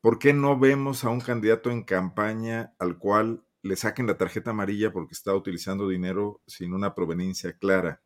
¿Por 0.00 0.18
qué 0.18 0.32
no 0.32 0.58
vemos 0.58 1.04
a 1.04 1.10
un 1.10 1.20
candidato 1.20 1.70
en 1.70 1.82
campaña 1.82 2.72
al 2.78 2.98
cual 2.98 3.44
le 3.68 3.76
saquen 3.76 4.06
la 4.06 4.16
tarjeta 4.16 4.50
amarilla 4.50 4.92
porque 4.92 5.14
está 5.14 5.34
utilizando 5.34 5.88
dinero 5.88 6.40
sin 6.46 6.72
una 6.72 6.94
proveniencia 6.94 7.52
clara? 7.56 8.02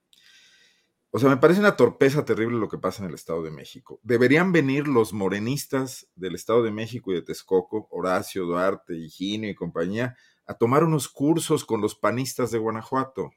O 1.15 1.19
sea, 1.19 1.29
me 1.29 1.37
parece 1.37 1.61
una 1.61 1.77
torpeza 1.77 2.25
terrible 2.25 2.59
lo 2.59 2.69
que 2.69 2.79
pasa 2.79 3.03
en 3.03 3.11
el 3.11 3.15
Estado 3.15 3.43
de 3.43 3.51
México. 3.51 4.01
Deberían 4.03 4.51
venir 4.51 4.89
los 4.89 5.13
morenistas 5.13 6.09
del 6.17 6.35
Estado 6.35 6.63
de 6.63 6.71
México 6.71 7.13
y 7.13 7.17
de 7.17 7.23
Texcoco, 7.23 7.87
Horacio, 7.91 8.47
Duarte, 8.47 8.97
Higinio 8.97 9.51
y 9.51 9.55
compañía, 9.55 10.17
a 10.47 10.55
tomar 10.55 10.85
unos 10.85 11.09
cursos 11.09 11.65
con 11.65 11.83
los 11.83 11.95
panistas 11.95 12.51
de 12.51 12.59
Guanajuato. 12.59 13.31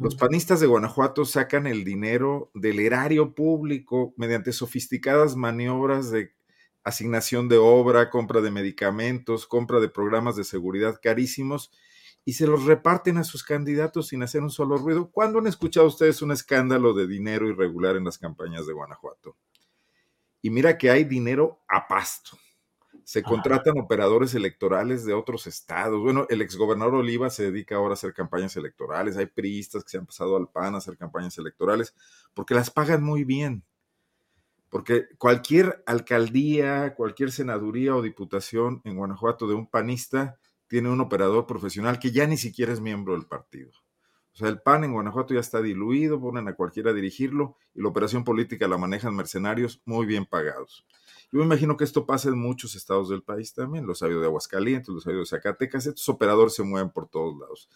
Los 0.00 0.16
panistas 0.16 0.60
de 0.60 0.66
Guanajuato 0.66 1.24
sacan 1.24 1.66
el 1.66 1.84
dinero 1.84 2.50
del 2.52 2.78
erario 2.78 3.34
público 3.34 4.12
mediante 4.18 4.52
sofisticadas 4.52 5.34
maniobras 5.34 6.10
de 6.10 6.34
asignación 6.84 7.48
de 7.48 7.58
obra, 7.58 8.10
compra 8.10 8.40
de 8.40 8.50
medicamentos, 8.50 9.46
compra 9.46 9.80
de 9.80 9.88
programas 9.88 10.36
de 10.36 10.44
seguridad 10.44 10.98
carísimos 11.02 11.70
y 12.24 12.34
se 12.34 12.46
los 12.46 12.64
reparten 12.64 13.18
a 13.18 13.24
sus 13.24 13.42
candidatos 13.42 14.08
sin 14.08 14.22
hacer 14.22 14.42
un 14.42 14.50
solo 14.50 14.76
ruido. 14.76 15.10
¿Cuándo 15.10 15.38
han 15.38 15.46
escuchado 15.46 15.86
ustedes 15.86 16.22
un 16.22 16.32
escándalo 16.32 16.94
de 16.94 17.06
dinero 17.06 17.48
irregular 17.48 17.96
en 17.96 18.04
las 18.04 18.18
campañas 18.18 18.66
de 18.66 18.72
Guanajuato? 18.72 19.36
Y 20.40 20.50
mira 20.50 20.78
que 20.78 20.90
hay 20.90 21.04
dinero 21.04 21.62
a 21.68 21.86
pasto. 21.86 22.38
Se 23.04 23.22
contratan 23.22 23.78
operadores 23.78 24.34
electorales 24.34 25.04
de 25.04 25.12
otros 25.12 25.46
estados. 25.46 26.00
Bueno, 26.00 26.26
el 26.28 26.40
exgobernador 26.40 26.94
Oliva 26.94 27.30
se 27.30 27.44
dedica 27.44 27.76
ahora 27.76 27.92
a 27.92 27.94
hacer 27.94 28.14
campañas 28.14 28.56
electorales. 28.56 29.16
Hay 29.16 29.26
priistas 29.26 29.82
que 29.82 29.90
se 29.90 29.98
han 29.98 30.06
pasado 30.06 30.36
al 30.36 30.48
PAN 30.48 30.74
a 30.74 30.78
hacer 30.78 30.96
campañas 30.96 31.36
electorales 31.38 31.94
porque 32.32 32.54
las 32.54 32.70
pagan 32.70 33.02
muy 33.02 33.24
bien. 33.24 33.64
Porque 34.72 35.04
cualquier 35.18 35.84
alcaldía, 35.84 36.94
cualquier 36.94 37.30
senaduría 37.30 37.94
o 37.94 38.00
diputación 38.00 38.80
en 38.84 38.96
Guanajuato 38.96 39.46
de 39.46 39.52
un 39.52 39.66
panista 39.66 40.38
tiene 40.66 40.88
un 40.88 40.98
operador 41.02 41.46
profesional 41.46 41.98
que 41.98 42.10
ya 42.10 42.26
ni 42.26 42.38
siquiera 42.38 42.72
es 42.72 42.80
miembro 42.80 43.12
del 43.12 43.26
partido. 43.26 43.70
O 44.32 44.36
sea, 44.38 44.48
el 44.48 44.62
PAN 44.62 44.84
en 44.84 44.94
Guanajuato 44.94 45.34
ya 45.34 45.40
está 45.40 45.60
diluido, 45.60 46.18
ponen 46.18 46.48
a 46.48 46.54
cualquiera 46.54 46.92
a 46.92 46.94
dirigirlo 46.94 47.56
y 47.74 47.82
la 47.82 47.88
operación 47.88 48.24
política 48.24 48.66
la 48.66 48.78
manejan 48.78 49.14
mercenarios 49.14 49.82
muy 49.84 50.06
bien 50.06 50.24
pagados. 50.24 50.86
Yo 51.30 51.40
me 51.40 51.44
imagino 51.44 51.76
que 51.76 51.84
esto 51.84 52.06
pasa 52.06 52.30
en 52.30 52.38
muchos 52.38 52.74
estados 52.74 53.10
del 53.10 53.22
país 53.22 53.52
también, 53.52 53.86
los 53.86 54.02
ha 54.02 54.06
habido 54.06 54.22
de 54.22 54.28
Aguascalientes, 54.28 54.88
los 54.88 55.06
ha 55.06 55.10
habido 55.10 55.24
de 55.24 55.28
Zacatecas, 55.28 55.84
estos 55.84 56.08
operadores 56.08 56.54
se 56.54 56.62
mueven 56.62 56.88
por 56.88 57.08
todos 57.08 57.38
lados. 57.38 57.68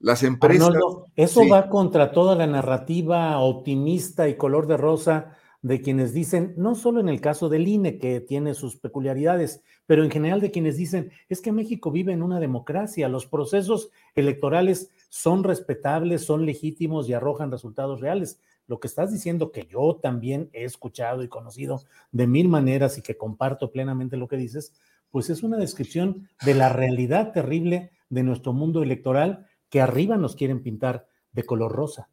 Las 0.00 0.24
empresas... 0.24 0.74
eso 1.14 1.48
va 1.48 1.68
contra 1.68 2.10
toda 2.10 2.34
la 2.34 2.48
narrativa 2.48 3.38
optimista 3.38 4.28
y 4.28 4.36
color 4.36 4.66
de 4.66 4.76
rosa 4.76 5.36
de 5.62 5.80
quienes 5.80 6.12
dicen, 6.12 6.54
no 6.56 6.74
solo 6.74 7.00
en 7.00 7.08
el 7.08 7.20
caso 7.20 7.48
del 7.48 7.68
INE, 7.68 7.98
que 7.98 8.20
tiene 8.20 8.52
sus 8.54 8.76
peculiaridades, 8.76 9.62
pero 9.86 10.02
en 10.02 10.10
general 10.10 10.40
de 10.40 10.50
quienes 10.50 10.76
dicen, 10.76 11.12
es 11.28 11.40
que 11.40 11.52
México 11.52 11.92
vive 11.92 12.12
en 12.12 12.22
una 12.22 12.40
democracia, 12.40 13.08
los 13.08 13.26
procesos 13.26 13.90
electorales 14.16 14.90
son 15.08 15.44
respetables, 15.44 16.24
son 16.24 16.46
legítimos 16.46 17.08
y 17.08 17.12
arrojan 17.12 17.52
resultados 17.52 18.00
reales. 18.00 18.40
Lo 18.66 18.80
que 18.80 18.88
estás 18.88 19.12
diciendo, 19.12 19.52
que 19.52 19.66
yo 19.66 20.00
también 20.02 20.50
he 20.52 20.64
escuchado 20.64 21.22
y 21.22 21.28
conocido 21.28 21.82
de 22.10 22.26
mil 22.26 22.48
maneras 22.48 22.98
y 22.98 23.02
que 23.02 23.16
comparto 23.16 23.70
plenamente 23.70 24.16
lo 24.16 24.26
que 24.26 24.36
dices, 24.36 24.74
pues 25.10 25.30
es 25.30 25.44
una 25.44 25.58
descripción 25.58 26.28
de 26.44 26.54
la 26.54 26.70
realidad 26.70 27.32
terrible 27.32 27.92
de 28.08 28.24
nuestro 28.24 28.52
mundo 28.52 28.82
electoral 28.82 29.46
que 29.68 29.80
arriba 29.80 30.16
nos 30.16 30.34
quieren 30.34 30.62
pintar 30.62 31.06
de 31.30 31.44
color 31.44 31.70
rosa. 31.70 32.08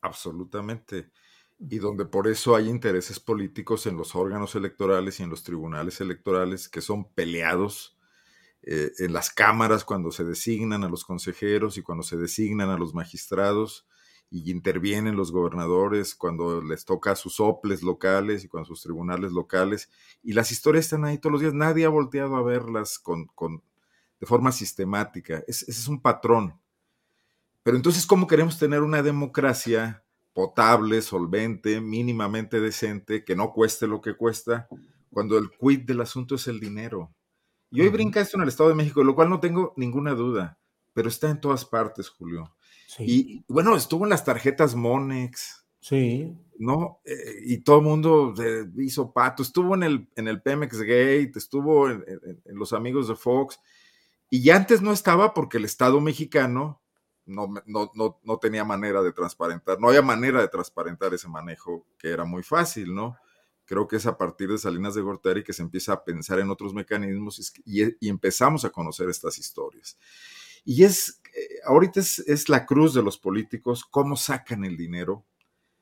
Absolutamente 0.00 1.10
y 1.70 1.78
donde 1.78 2.04
por 2.04 2.26
eso 2.26 2.56
hay 2.56 2.68
intereses 2.68 3.20
políticos 3.20 3.86
en 3.86 3.96
los 3.96 4.14
órganos 4.14 4.54
electorales 4.54 5.20
y 5.20 5.22
en 5.22 5.30
los 5.30 5.44
tribunales 5.44 6.00
electorales 6.00 6.68
que 6.68 6.80
son 6.80 7.12
peleados 7.12 7.96
eh, 8.62 8.90
en 8.98 9.12
las 9.12 9.30
cámaras 9.30 9.84
cuando 9.84 10.10
se 10.10 10.24
designan 10.24 10.82
a 10.84 10.88
los 10.88 11.04
consejeros 11.04 11.78
y 11.78 11.82
cuando 11.82 12.02
se 12.02 12.16
designan 12.16 12.70
a 12.70 12.78
los 12.78 12.94
magistrados 12.94 13.86
y 14.30 14.50
intervienen 14.50 15.16
los 15.16 15.30
gobernadores 15.30 16.14
cuando 16.14 16.62
les 16.62 16.84
toca 16.84 17.12
a 17.12 17.16
sus 17.16 17.38
oples 17.38 17.82
locales 17.82 18.44
y 18.44 18.48
con 18.48 18.64
sus 18.64 18.82
tribunales 18.82 19.32
locales. 19.32 19.90
Y 20.22 20.32
las 20.32 20.50
historias 20.50 20.86
están 20.86 21.04
ahí 21.04 21.18
todos 21.18 21.32
los 21.32 21.42
días. 21.42 21.52
Nadie 21.52 21.84
ha 21.84 21.90
volteado 21.90 22.36
a 22.36 22.42
verlas 22.42 22.98
con, 22.98 23.26
con 23.34 23.62
de 24.18 24.26
forma 24.26 24.50
sistemática. 24.50 25.44
Ese 25.46 25.70
es 25.70 25.86
un 25.86 26.00
patrón. 26.00 26.58
Pero 27.62 27.76
entonces 27.76 28.06
cómo 28.06 28.26
queremos 28.26 28.58
tener 28.58 28.80
una 28.80 29.02
democracia 29.02 30.02
potable, 30.32 31.02
solvente, 31.02 31.80
mínimamente 31.80 32.60
decente, 32.60 33.24
que 33.24 33.36
no 33.36 33.52
cueste 33.52 33.86
lo 33.86 34.00
que 34.00 34.14
cuesta, 34.14 34.68
cuando 35.10 35.36
el 35.38 35.50
quid 35.50 35.80
del 35.80 36.00
asunto 36.00 36.36
es 36.36 36.46
el 36.48 36.60
dinero. 36.60 37.14
Y 37.70 37.80
hoy 37.80 37.88
brinca 37.88 38.20
esto 38.20 38.36
en 38.36 38.42
el 38.42 38.48
Estado 38.48 38.70
de 38.70 38.74
México, 38.74 39.02
lo 39.02 39.14
cual 39.14 39.30
no 39.30 39.40
tengo 39.40 39.72
ninguna 39.76 40.12
duda, 40.12 40.58
pero 40.92 41.08
está 41.08 41.30
en 41.30 41.40
todas 41.40 41.64
partes, 41.64 42.08
Julio. 42.08 42.54
Y 42.98 43.44
bueno, 43.48 43.74
estuvo 43.74 44.04
en 44.04 44.10
las 44.10 44.24
tarjetas 44.24 44.74
Monex. 44.74 45.66
Sí. 45.80 46.36
¿No? 46.58 47.00
Eh, 47.04 47.40
y 47.44 47.58
todo 47.58 47.78
el 47.78 47.84
mundo 47.84 48.34
hizo 48.76 49.12
pato. 49.12 49.42
Estuvo 49.42 49.74
en 49.74 49.82
el, 49.82 50.08
en 50.14 50.28
el 50.28 50.42
Pemex 50.42 50.80
Gate, 50.80 51.32
estuvo 51.34 51.88
en, 51.88 52.04
en 52.44 52.56
los 52.56 52.74
amigos 52.74 53.08
de 53.08 53.16
Fox. 53.16 53.58
Y 54.28 54.42
ya 54.42 54.56
antes 54.56 54.82
no 54.82 54.92
estaba 54.92 55.32
porque 55.34 55.56
el 55.56 55.64
Estado 55.64 56.00
mexicano 56.00 56.81
no, 57.26 57.52
no, 57.66 58.38
tenía 58.38 58.64
manera 58.64 59.02
de 59.02 59.12
transparentar, 59.12 59.80
no 59.80 59.88
había 59.88 60.02
manera 60.02 60.40
de 60.40 60.48
transparentar 60.48 61.14
ese 61.14 61.28
manejo 61.28 61.86
que 61.98 62.08
era 62.08 62.24
muy 62.24 62.42
fácil, 62.42 62.94
¿no? 62.94 63.16
Creo 63.64 63.86
que 63.86 63.96
es 63.96 64.06
a 64.06 64.18
partir 64.18 64.50
de 64.50 64.58
Salinas 64.58 64.94
de 64.94 65.02
Gortari 65.02 65.44
que 65.44 65.52
se 65.52 65.62
empieza 65.62 65.92
a 65.92 66.04
pensar 66.04 66.40
en 66.40 66.50
otros 66.50 66.74
mecanismos 66.74 67.52
y, 67.64 67.82
y 68.04 68.08
empezamos 68.08 68.64
a 68.64 68.70
conocer 68.70 69.08
estas 69.08 69.38
historias. 69.38 69.96
Y 70.64 70.84
es 70.84 71.22
eh, 71.34 71.60
ahorita 71.64 72.00
es, 72.00 72.48
la 72.48 72.66
cruz 72.66 72.92
de 72.94 73.02
los 73.02 73.18
políticos, 73.18 73.84
cómo 73.84 74.16
sacan 74.16 74.64
el 74.64 74.76
dinero 74.76 75.24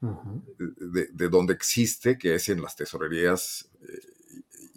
de, 0.01 1.09
de, 1.13 1.29
donde 1.29 1.53
existe, 1.53 2.17
que 2.17 2.35
es 2.35 2.49
en 2.49 2.63
las 2.63 2.77
tesorerías. 2.77 3.69
Eh, 3.83 4.01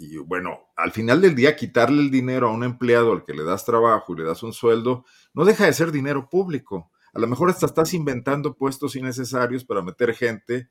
y, 0.04 0.18
bueno, 0.18 0.60
al 0.76 0.92
final 0.92 1.22
del 1.22 1.36
día, 1.36 1.56
quitarle 1.56 2.02
el 2.02 2.12
dinero 2.12 2.50
a 2.50 2.52
un 2.52 2.64
empleado 2.64 3.12
al 3.12 3.24
que 3.24 3.34
le 3.34 3.44
das 3.44 3.66
trabajo 3.66 4.14
y 4.14 4.18
le 4.18 4.24
das 4.24 4.44
un 4.44 4.54
sueldo, 4.54 5.06
no 5.34 5.46
deja 5.46 5.66
de 5.66 5.74
ser 5.74 5.92
dinero 5.92 6.30
público. 6.30 6.92
A 7.14 7.20
lo 7.20 7.28
mejor 7.28 7.50
hasta 7.50 7.68
estás 7.68 7.94
inventando 7.94 8.56
puestos 8.56 8.96
innecesarios 8.96 9.64
para 9.64 9.82
meter 9.82 10.14
gente. 10.14 10.70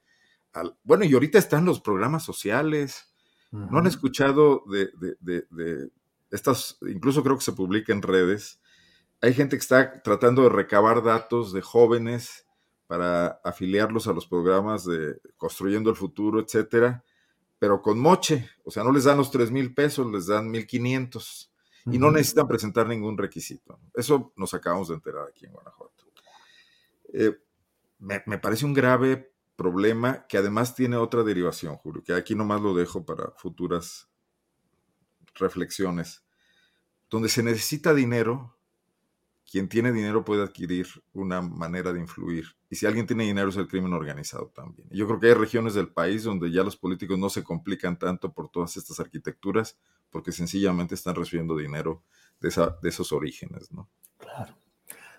Al, 0.52 0.76
bueno, 0.82 1.04
y 1.04 1.14
ahorita 1.14 1.38
están 1.38 1.64
los 1.64 1.80
programas 1.80 2.24
sociales. 2.24 3.14
¿No 3.52 3.78
han 3.78 3.86
escuchado 3.86 4.64
de, 4.70 4.88
de, 5.20 5.90
estas, 6.30 6.78
incluso 6.88 7.22
creo 7.22 7.36
que 7.36 7.44
se 7.44 7.52
publica 7.52 7.92
en 7.92 8.00
redes, 8.00 8.60
hay 9.20 9.34
gente 9.34 9.56
que 9.56 9.60
está 9.60 10.02
tratando 10.02 10.42
de 10.42 10.48
recabar 10.48 11.02
datos 11.02 11.52
de 11.52 11.60
jóvenes 11.62 12.46
para 12.86 13.40
afiliarlos 13.44 14.08
a 14.08 14.12
los 14.12 14.26
programas 14.26 14.84
de 14.84 15.20
Construyendo 15.36 15.90
el 15.90 15.96
Futuro, 15.96 16.40
etcétera, 16.40 17.04
pero 17.62 17.80
con 17.80 17.96
moche, 17.96 18.50
o 18.64 18.72
sea, 18.72 18.82
no 18.82 18.90
les 18.90 19.04
dan 19.04 19.18
los 19.18 19.30
3 19.30 19.52
mil 19.52 19.72
pesos, 19.72 20.04
les 20.10 20.26
dan 20.26 20.52
1.500 20.52 21.48
y 21.92 21.96
no 21.96 22.10
necesitan 22.10 22.48
presentar 22.48 22.88
ningún 22.88 23.16
requisito. 23.16 23.78
Eso 23.94 24.32
nos 24.34 24.52
acabamos 24.52 24.88
de 24.88 24.94
enterar 24.94 25.28
aquí 25.28 25.46
en 25.46 25.52
Guanajuato. 25.52 26.04
Eh, 27.12 27.38
me, 28.00 28.20
me, 28.26 28.38
parece 28.38 28.64
un 28.64 28.74
grave 28.74 29.32
problema 29.54 30.26
que 30.26 30.38
además 30.38 30.74
tiene 30.74 30.96
otra 30.96 31.22
derivación, 31.22 31.76
Julio, 31.76 32.02
que 32.02 32.14
aquí 32.14 32.34
nomás 32.34 32.60
lo 32.60 32.74
dejo 32.74 33.06
para 33.06 33.30
futuras 33.36 34.08
reflexiones. 35.36 36.24
Donde 37.10 37.28
se 37.28 37.44
necesita 37.44 37.94
dinero, 37.94 38.56
quien 39.52 39.68
tiene 39.68 39.92
dinero 39.92 40.24
puede 40.24 40.44
adquirir 40.44 40.86
una 41.12 41.42
manera 41.42 41.92
de 41.92 42.00
influir. 42.00 42.46
Y 42.70 42.76
si 42.76 42.86
alguien 42.86 43.06
tiene 43.06 43.24
dinero 43.24 43.50
es 43.50 43.56
el 43.58 43.68
crimen 43.68 43.92
organizado 43.92 44.46
también. 44.46 44.88
Yo 44.90 45.06
creo 45.06 45.20
que 45.20 45.26
hay 45.26 45.34
regiones 45.34 45.74
del 45.74 45.88
país 45.88 46.24
donde 46.24 46.50
ya 46.50 46.62
los 46.62 46.74
políticos 46.74 47.18
no 47.18 47.28
se 47.28 47.44
complican 47.44 47.98
tanto 47.98 48.32
por 48.32 48.48
todas 48.48 48.78
estas 48.78 48.98
arquitecturas, 48.98 49.78
porque 50.08 50.32
sencillamente 50.32 50.94
están 50.94 51.16
recibiendo 51.16 51.54
dinero 51.54 52.02
de, 52.40 52.48
esa, 52.48 52.78
de 52.80 52.88
esos 52.88 53.12
orígenes, 53.12 53.70
¿no? 53.70 53.90
Claro. 54.16 54.54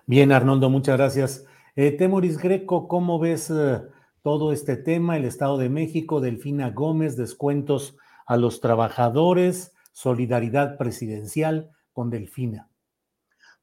Bien, 0.08 0.32
Arnoldo, 0.32 0.68
muchas 0.68 0.98
gracias. 0.98 1.46
Eh, 1.76 1.92
Temoris 1.92 2.40
Greco, 2.40 2.88
¿cómo 2.88 3.20
ves 3.20 3.52
eh, 3.52 3.84
todo 4.24 4.52
este 4.52 4.78
tema? 4.78 5.16
El 5.16 5.26
Estado 5.26 5.60
de 5.60 5.70
México, 5.70 6.22
Delfina 6.22 6.72
Gómez, 6.72 7.16
descuentos 7.18 7.98
a 8.26 8.38
los 8.38 8.62
trabajadores, 8.62 9.76
solidaridad 9.92 10.80
presidencial 10.80 11.70
con 11.92 12.10
Delfina. 12.10 12.73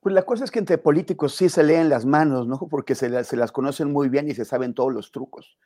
Pues 0.00 0.14
la 0.14 0.22
cosa 0.22 0.44
es 0.44 0.50
que 0.50 0.58
entre 0.58 0.78
políticos 0.78 1.34
sí 1.34 1.50
se 1.50 1.62
leen 1.62 1.90
las 1.90 2.06
manos, 2.06 2.46
¿no? 2.46 2.58
Porque 2.70 2.94
se, 2.94 3.10
las 3.10 3.52
conocen 3.52 3.92
muy 3.92 4.08
bien 4.08 4.28
y 4.28 4.34
se 4.34 4.46
saben 4.46 4.72
todos 4.72 4.92
los 4.92 5.12
trucos. 5.12 5.58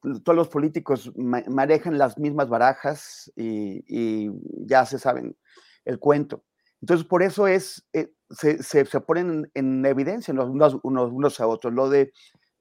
Pues, 0.00 0.22
todos 0.22 0.36
los 0.36 0.48
políticos 0.48 1.12
manejan 1.16 1.98
las 1.98 2.16
mismas 2.16 2.48
barajas 2.48 3.32
y, 3.36 4.30
ya 4.66 4.86
se 4.86 4.98
saben 4.98 5.36
el 5.84 5.98
cuento. 5.98 6.44
Entonces, 6.80 7.06
por 7.06 7.22
eso 7.22 7.48
es, 7.48 7.86
eh, 7.92 8.12
se, 8.30 8.84
ponen 9.00 9.50
en, 9.54 9.84
evidencia 9.84 10.32
unos, 10.32 10.78
unos, 10.82 11.40
a 11.40 11.46
otros. 11.48 11.72
Lo 11.72 11.88
de 11.88 12.12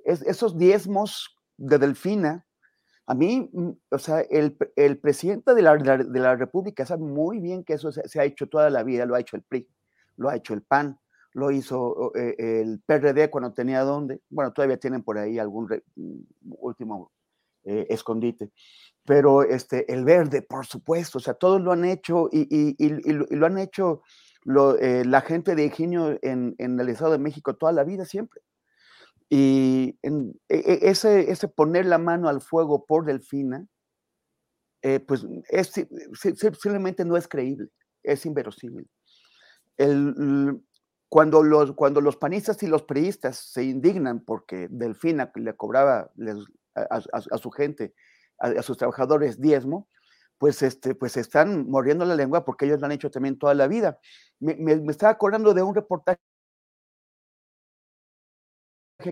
esos 0.04 0.58
diezmos 0.58 1.36
de 1.58 1.78
Delfina, 1.78 2.48
a 3.06 3.14
mí, 3.14 3.50
mm, 3.52 3.70
o 3.92 3.98
sea, 4.00 4.22
el, 4.22 4.56
presidente 5.00 5.54
de 5.54 5.62
la, 5.62 5.76
de 5.76 6.20
la, 6.20 6.36
República 6.36 6.86
sabe 6.86 7.04
muy 7.04 7.40
bien 7.40 7.64
que 7.64 7.74
eso 7.74 7.92
se, 7.92 8.20
ha 8.20 8.24
hecho 8.24 8.48
toda 8.48 8.70
la 8.72 8.84
vida, 8.84 9.06
lo 9.06 9.16
ha 9.16 9.20
hecho 9.20 9.36
el 9.36 9.44
PRI, 9.44 9.68
lo 10.18 10.30
ha 10.30 10.36
hecho 10.36 10.54
el 10.54 10.62
PAN, 10.62 11.00
lo 11.34 11.52
hizo 11.52 12.14
eh, 12.16 12.36
el 12.62 12.82
PRD 12.86 13.30
cuando 13.30 13.54
tenía 13.54 13.82
donde, 13.82 14.22
bueno, 14.30 14.52
todavía 14.52 14.78
tienen 14.78 15.04
por 15.04 15.18
ahí 15.18 15.40
algún 15.40 15.68
mm, 15.96 16.20
último 16.60 17.12
eh, 17.64 17.88
escondite, 17.90 18.52
pero 19.06 19.44
este, 19.44 19.92
el 19.92 20.04
verde, 20.04 20.42
por 20.42 20.66
supuesto, 20.66 21.20
o 21.20 21.22
sea, 21.22 21.34
todos 21.34 21.62
lo 21.62 21.72
han 21.72 21.86
hecho 21.86 22.30
y, 22.32 22.76
lo, 23.36 23.46
han 23.46 23.58
hecho 23.58 24.02
eh, 24.80 25.04
la 25.06 25.22
gente 25.22 25.56
de 25.56 25.66
Ingenio 25.66 26.18
en, 26.22 26.56
el 26.58 26.90
Estado 26.90 27.12
de 27.12 27.20
México 27.20 27.56
toda 27.56 27.72
la 27.72 27.84
vida, 27.84 28.06
siempre. 28.06 28.42
Y 29.30 29.98
en, 30.02 30.34
e, 30.50 30.58
e, 30.58 30.90
ese, 30.90 31.32
ese 31.32 31.48
poner 31.48 31.86
la 31.86 31.98
mano 31.98 32.28
al 32.28 32.42
fuego 32.42 32.86
por 32.86 33.06
Delfina, 33.06 33.66
pues 35.08 35.26
es, 35.50 35.72
simplemente 36.14 37.06
no 37.06 37.16
es 37.16 37.28
creíble, 37.28 37.70
es 38.04 38.26
inverosímil. 38.26 38.90
El, 39.78 40.60
cuando 41.12 41.44
los, 41.44 41.74
cuando 41.74 42.00
los 42.00 42.16
panistas 42.16 42.64
y 42.64 42.68
los 42.68 42.84
priistas 42.84 43.36
se 43.36 43.66
indignan 43.66 44.22
porque 44.22 44.70
Delfina 44.72 45.30
le 45.36 45.54
cobraba 45.58 46.10
a, 46.74 47.38
su 47.38 47.52
gente, 47.52 47.94
a, 48.40 48.62
sus 48.62 48.78
trabajadores 48.78 49.42
diezmo, 49.42 49.90
pues, 50.38 50.62
este, 50.62 50.96
pues 50.96 51.18
están 51.18 51.70
mordiendo 51.70 52.06
la 52.06 52.16
lengua 52.16 52.46
porque 52.46 52.66
ellos 52.66 52.80
lo 52.80 52.86
han 52.86 52.94
hecho 52.94 53.12
también 53.12 53.38
toda 53.38 53.54
la 53.56 53.68
vida. 53.68 54.00
Me, 54.40 54.72
estaba 54.90 55.12
acordando 55.12 55.54
de 55.54 55.62
un 55.62 55.76
reportaje 55.76 56.22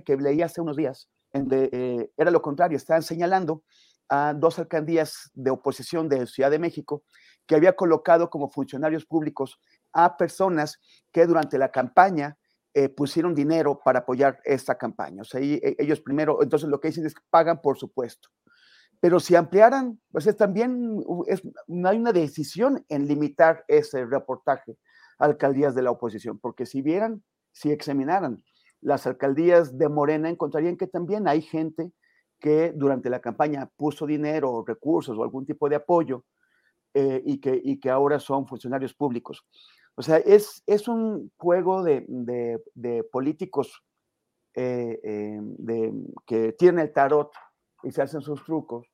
que 0.06 0.16
leí 0.16 0.42
hace 0.42 0.62
unos 0.62 0.78
días, 0.78 1.10
en 1.34 1.50
eh, 1.52 2.12
era 2.16 2.32
lo 2.32 2.42
contrario, 2.42 2.78
estaban 2.78 3.04
señalando 3.04 3.64
a 4.08 4.34
dos 4.34 4.58
alcaldías 4.58 5.32
de 5.34 5.52
oposición 5.52 6.08
de 6.08 6.26
Ciudad 6.28 6.50
de 6.50 6.60
México 6.60 7.04
que 7.46 7.56
había 7.56 7.76
colocado 7.76 8.30
como 8.30 8.50
funcionarios 8.50 9.06
públicos 9.06 9.60
a 9.94 10.18
personas 10.18 10.80
que 11.12 11.26
durante 11.26 11.58
la 11.58 11.72
campaña 11.72 12.38
eh, 12.74 12.90
pusieron 12.90 13.34
dinero 13.34 13.80
para 13.84 14.00
apoyar 14.00 14.40
esta 14.44 14.78
campaña. 14.78 15.24
O 15.24 15.26
sea, 15.26 15.42
e, 15.42 15.76
ellos 15.80 16.02
primero, 16.02 16.44
entonces 16.44 16.70
lo 16.70 16.80
que 16.80 16.90
dicen 16.90 17.06
es 17.06 17.16
que 17.16 17.22
pagan 17.30 17.62
por 17.62 17.78
supuesto. 17.78 18.30
Pero 19.00 19.20
si 19.20 19.36
ampliaran, 19.36 20.00
pues 20.12 20.28
es 20.28 20.36
también 20.36 21.04
es, 21.28 21.42
no 21.68 21.90
hay 21.90 21.98
una 21.98 22.12
decisión 22.12 22.86
en 22.90 23.08
limitar 23.08 23.64
ese 23.68 24.06
reportaje 24.06 24.78
a 25.18 25.26
alcaldías 25.26 25.74
de 25.74 25.82
la 25.82 25.92
oposición, 25.92 26.38
porque 26.40 26.66
si 26.66 26.82
vieran, 26.82 27.24
si 27.52 27.72
examinaran 27.72 28.44
las 28.82 29.08
alcaldías 29.08 29.78
de 29.78 29.90
Morena, 29.90 30.30
encontrarían 30.30 30.78
que 30.78 30.88
también 30.88 31.28
hay 31.28 31.42
gente 31.42 31.92
que 32.40 32.72
durante 32.76 33.10
la 33.10 33.20
campaña 33.20 33.70
puso 33.76 34.06
dinero, 34.06 34.64
recursos 34.66 35.18
o 35.18 35.24
algún 35.24 35.46
tipo 35.46 35.68
de 35.70 35.76
apoyo 35.76 36.24
eh, 36.94 37.22
y, 37.26 37.40
que, 37.40 37.60
y 37.62 37.80
que 37.80 37.90
ahora 37.90 38.20
son 38.20 38.48
funcionarios 38.48 38.94
públicos. 38.94 39.46
O 40.00 40.02
sea, 40.02 40.16
es, 40.16 40.64
es 40.66 40.88
un 40.88 41.30
juego 41.36 41.84
de, 41.84 42.06
de, 42.08 43.04
políticos 43.04 43.84
eh, 44.56 44.98
eh, 45.04 45.92
que 46.26 46.54
tienen 46.54 46.80
el 46.80 46.94
tarot 46.94 47.30
y 47.84 47.92
se 47.92 48.02
hacen 48.02 48.22
sus 48.22 48.42
trucos 48.46 48.88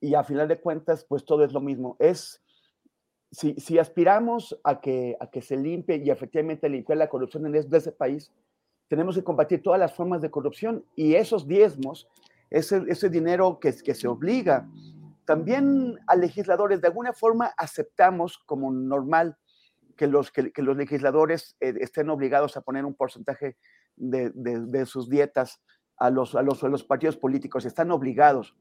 y 0.00 0.16
a 0.16 0.24
final 0.24 0.48
de 0.48 0.60
cuentas, 0.60 1.06
pues 1.08 1.24
todo 1.24 1.44
es 1.44 1.52
lo 1.52 1.60
mismo. 1.60 1.94
Es, 2.00 2.42
si, 3.30 3.54
si 3.54 3.78
aspiramos 3.78 4.58
a 4.64 4.80
que, 4.80 5.16
a 5.20 5.30
que 5.30 5.42
se 5.42 5.56
limpie 5.56 6.02
y 6.04 6.10
efectivamente 6.10 6.68
limpiar 6.68 6.98
la 6.98 7.08
corrupción 7.08 7.46
en 7.46 7.54
ese 7.54 7.92
país, 7.92 8.32
tenemos 8.88 9.14
que 9.14 9.22
combatir 9.22 9.62
todas 9.62 9.78
las 9.78 9.94
formas 9.94 10.22
de 10.22 10.32
corrupción 10.32 10.84
y 10.96 11.14
esos 11.14 11.46
diezmos, 11.46 12.08
ese, 12.50 12.82
ese 12.88 13.08
dinero 13.08 13.60
que, 13.60 13.72
que 13.76 13.94
se 13.94 14.08
obliga, 14.08 14.68
también 15.24 16.00
a 16.08 16.16
legisladores 16.16 16.80
de 16.80 16.88
alguna 16.88 17.12
forma 17.12 17.54
aceptamos 17.56 18.38
como 18.38 18.72
normal 18.72 19.36
que 19.96 20.06
los, 20.06 20.30
que, 20.30 20.52
los 20.56 20.76
legisladores 20.76 21.56
eh, 21.60 21.74
estén 21.80 22.10
obligados 22.10 22.56
a 22.56 22.62
poner 22.62 22.84
un 22.84 22.94
porcentaje 22.94 23.56
de, 23.96 24.30
de, 24.34 24.86
sus 24.86 25.08
dietas 25.08 25.60
a 25.96 26.10
los, 26.10 26.34
a, 26.34 26.42
los, 26.42 26.62
a 26.64 26.68
los 26.68 26.84
partidos 26.84 27.16
políticos, 27.16 27.64
están 27.64 27.90
obligados. 27.90 28.56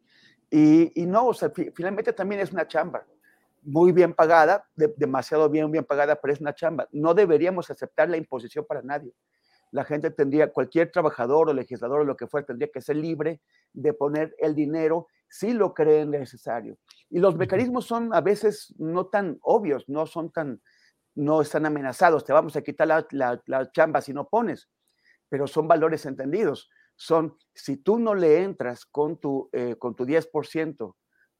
Y, 0.49 0.91
y 1.01 1.05
no, 1.05 1.27
o 1.27 1.33
sea, 1.33 1.51
finalmente 1.73 2.13
también 2.13 2.41
es 2.41 2.51
una 2.51 2.67
chamba 2.67 3.05
muy 3.63 3.91
bien 3.91 4.13
pagada, 4.13 4.65
demasiado 4.75 5.49
bien, 5.49 5.71
bien 5.71 5.85
pagada, 5.85 6.15
pero 6.15 6.33
es 6.33 6.41
una 6.41 6.53
chamba. 6.53 6.87
No 6.91 7.13
deberíamos 7.13 7.69
aceptar 7.69 8.09
la 8.09 8.17
imposición 8.17 8.65
para 8.65 8.81
nadie. 8.81 9.13
La 9.71 9.85
gente 9.85 10.11
tendría, 10.11 10.51
cualquier 10.51 10.91
trabajador 10.91 11.49
o 11.49 11.53
legislador 11.53 12.01
o 12.01 12.03
lo 12.03 12.17
que 12.17 12.27
fuera, 12.27 12.45
tendría 12.45 12.69
que 12.73 12.81
ser 12.81 12.97
libre 12.97 13.39
de 13.71 13.93
poner 13.93 14.35
el 14.39 14.55
dinero 14.55 15.07
si 15.29 15.53
lo 15.53 15.73
creen 15.73 16.11
necesario. 16.11 16.77
Y 17.09 17.19
los 17.19 17.37
mecanismos 17.37 17.85
son 17.85 18.13
a 18.13 18.19
veces 18.19 18.73
no 18.77 19.07
tan 19.07 19.37
obvios, 19.41 19.87
no 19.87 20.05
son 20.05 20.31
tan, 20.31 20.61
no 21.15 21.41
están 21.41 21.65
amenazados, 21.65 22.23
te 22.23 22.33
vamos 22.33 22.55
a 22.55 22.61
quitar 22.61 22.87
la, 23.11 23.71
chamba 23.71 24.01
si 24.01 24.13
no 24.13 24.27
pones, 24.27 24.69
pero 25.29 25.47
son 25.47 25.67
valores 25.67 26.05
entendidos. 26.05 26.69
Son, 26.95 27.37
si 27.53 27.77
tú 27.77 27.99
no 27.99 28.13
le 28.15 28.43
entras 28.43 28.85
con 28.85 29.19
tu, 29.19 29.49
eh, 29.51 29.75
con 29.77 29.95
tu 29.95 30.05
10% 30.05 30.95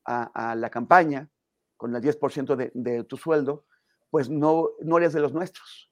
a, 0.05 0.55
la 0.55 0.69
campaña, 0.69 1.29
con 1.77 1.95
el 1.95 2.01
10% 2.01 2.55
de, 2.55 2.71
de, 2.73 3.03
tu 3.03 3.17
sueldo, 3.17 3.65
pues 4.09 4.29
no, 4.29 4.69
no 4.81 4.97
eres 4.97 5.13
de 5.13 5.19
los 5.19 5.33
nuestros. 5.33 5.89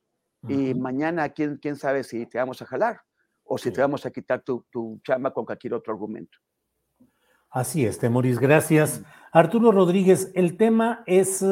Y 0.48 0.74
mañana, 0.74 1.30
¿quién, 1.30 1.58
¿quién 1.58 1.76
sabe 1.76 2.04
si 2.04 2.26
te 2.26 2.38
vamos 2.38 2.62
a 2.62 2.66
jalar 2.66 3.02
o 3.44 3.58
si 3.58 3.72
te 3.72 3.82
vamos 3.82 4.06
a 4.06 4.12
quitar 4.12 4.42
tu, 4.42 4.66
tu 4.72 5.00
chamba 5.04 5.34
con 5.34 5.46
cualquier 5.46 5.74
otro 5.74 5.92
argumento? 5.92 6.38
Así 7.50 7.86
es, 7.86 8.00
Temoris, 8.00 8.40
gracias. 8.40 9.04
Arturo 9.32 9.72
Rodríguez, 9.72 10.32
el 10.36 10.56
tema 10.58 11.04
es... 11.06 11.44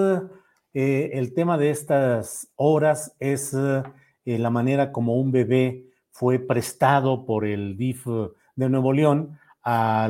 Eh, 0.73 1.11
el 1.13 1.33
tema 1.33 1.57
de 1.57 1.69
estas 1.69 2.51
horas 2.55 3.15
es 3.19 3.53
eh, 3.53 3.83
la 4.25 4.49
manera 4.49 4.91
como 4.91 5.15
un 5.15 5.31
bebé 5.31 5.85
fue 6.11 6.39
prestado 6.39 7.25
por 7.25 7.45
el 7.45 7.77
DIF 7.77 8.05
de 8.55 8.69
Nuevo 8.69 8.91
León 8.93 9.37
a 9.63 10.09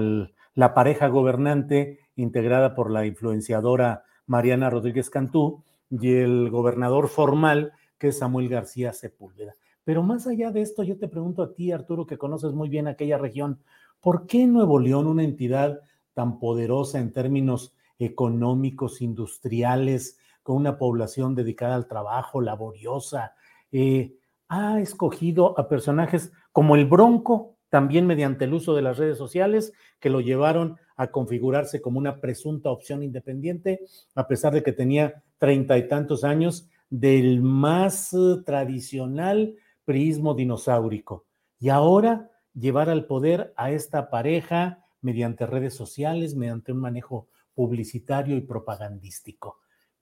la 0.55 0.73
pareja 0.73 1.07
gobernante 1.07 1.99
integrada 2.15 2.75
por 2.75 2.91
la 2.91 3.05
influenciadora 3.05 4.03
Mariana 4.25 4.69
Rodríguez 4.69 5.09
Cantú 5.09 5.63
y 5.89 6.13
el 6.15 6.49
gobernador 6.49 7.07
formal, 7.07 7.73
que 7.97 8.09
es 8.09 8.19
Samuel 8.19 8.49
García 8.49 8.93
Sepúlveda. 8.93 9.55
Pero 9.83 10.03
más 10.03 10.27
allá 10.27 10.51
de 10.51 10.61
esto, 10.61 10.83
yo 10.83 10.97
te 10.97 11.07
pregunto 11.07 11.43
a 11.43 11.53
ti, 11.53 11.71
Arturo, 11.71 12.05
que 12.05 12.17
conoces 12.17 12.51
muy 12.53 12.69
bien 12.69 12.87
aquella 12.87 13.17
región, 13.17 13.59
¿por 14.01 14.27
qué 14.27 14.45
Nuevo 14.47 14.79
León, 14.79 15.07
una 15.07 15.23
entidad 15.23 15.79
tan 16.13 16.39
poderosa 16.39 16.99
en 16.99 17.13
términos 17.13 17.73
económicos, 17.99 19.01
industriales, 19.01 20.17
con 20.47 20.55
una 20.55 20.77
población 20.77 21.35
dedicada 21.35 21.75
al 21.75 21.89
trabajo, 21.89 22.39
laboriosa, 22.39 23.33
eh, 23.69 24.15
ha 24.47 24.79
escogido 24.79 25.59
a 25.59 25.67
personajes 25.67 26.31
como 26.53 26.77
el 26.77 26.85
Bronco, 26.85 27.57
también 27.67 28.07
mediante 28.07 28.45
el 28.45 28.53
uso 28.53 28.73
de 28.73 28.81
las 28.81 28.97
redes 28.97 29.17
sociales, 29.17 29.73
que 29.99 30.09
lo 30.09 30.21
llevaron 30.21 30.77
a 30.95 31.07
configurarse 31.07 31.81
como 31.81 31.99
una 31.99 32.21
presunta 32.21 32.69
opción 32.69 33.03
independiente, 33.03 33.81
a 34.15 34.25
pesar 34.25 34.53
de 34.53 34.63
que 34.63 34.71
tenía 34.71 35.21
treinta 35.37 35.77
y 35.77 35.85
tantos 35.89 36.23
años 36.23 36.69
del 36.89 37.41
más 37.41 38.13
eh, 38.13 38.37
tradicional 38.45 39.53
priismo 39.83 40.33
dinosaurico. 40.33 41.25
Y 41.59 41.67
ahora 41.67 42.31
llevar 42.53 42.89
al 42.89 43.05
poder 43.05 43.53
a 43.57 43.71
esta 43.71 44.09
pareja 44.09 44.85
mediante 45.01 45.45
redes 45.45 45.73
sociales, 45.73 46.35
mediante 46.35 46.71
un 46.71 46.79
manejo 46.79 47.27
publicitario 47.53 48.37
y 48.37 48.41
propagandístico. 48.41 49.57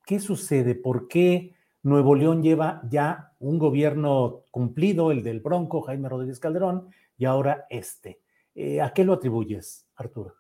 ¿Qué 0.06 0.20
sucede? 0.20 0.76
¿Por 0.76 1.08
qué 1.08 1.56
Nuevo 1.82 2.14
León 2.14 2.44
lleva 2.44 2.82
ya 2.90 3.34
un 3.40 3.58
gobierno 3.58 4.44
cumplido, 4.52 5.12
el 5.12 5.24
del 5.24 5.40
Bronco, 5.40 5.82
Jaime 5.82 6.10
Rodríguez 6.10 6.40
Calderón, 6.40 6.90
y 7.18 7.26
ahora 7.26 7.66
este? 7.72 8.22
Eh, 8.54 8.82
¿A 8.82 8.94
qué 8.94 9.04
lo 9.04 9.14
atribuyes, 9.14 9.88
Arturo? 9.96 10.36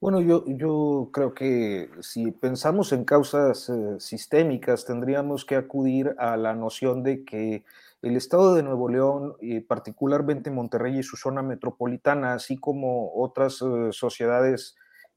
Bueno, 0.00 0.20
yo, 0.20 1.10
creo 1.12 1.34
que 1.34 1.90
si 2.00 2.32
pensamos 2.32 2.92
en 2.92 3.04
causas 3.04 3.68
eh, 3.68 4.00
sistémicas, 4.00 4.84
tendríamos 4.84 5.44
que 5.44 5.56
acudir 5.56 6.16
a 6.18 6.36
la 6.36 6.54
noción 6.54 7.02
de 7.02 7.22
que 7.24 7.64
el 8.00 8.16
estado 8.16 8.54
de 8.54 8.62
Nuevo 8.64 8.88
León, 8.88 9.36
y 9.40 9.60
particularmente 9.60 10.50
Monterrey 10.50 10.98
y 10.98 11.02
su 11.02 11.16
zona 11.16 11.42
metropolitana, 11.42 12.32
así 12.32 12.56
como 12.56 13.14
otras 13.14 13.62
eh, 13.62 13.90
sociedades 13.92 14.74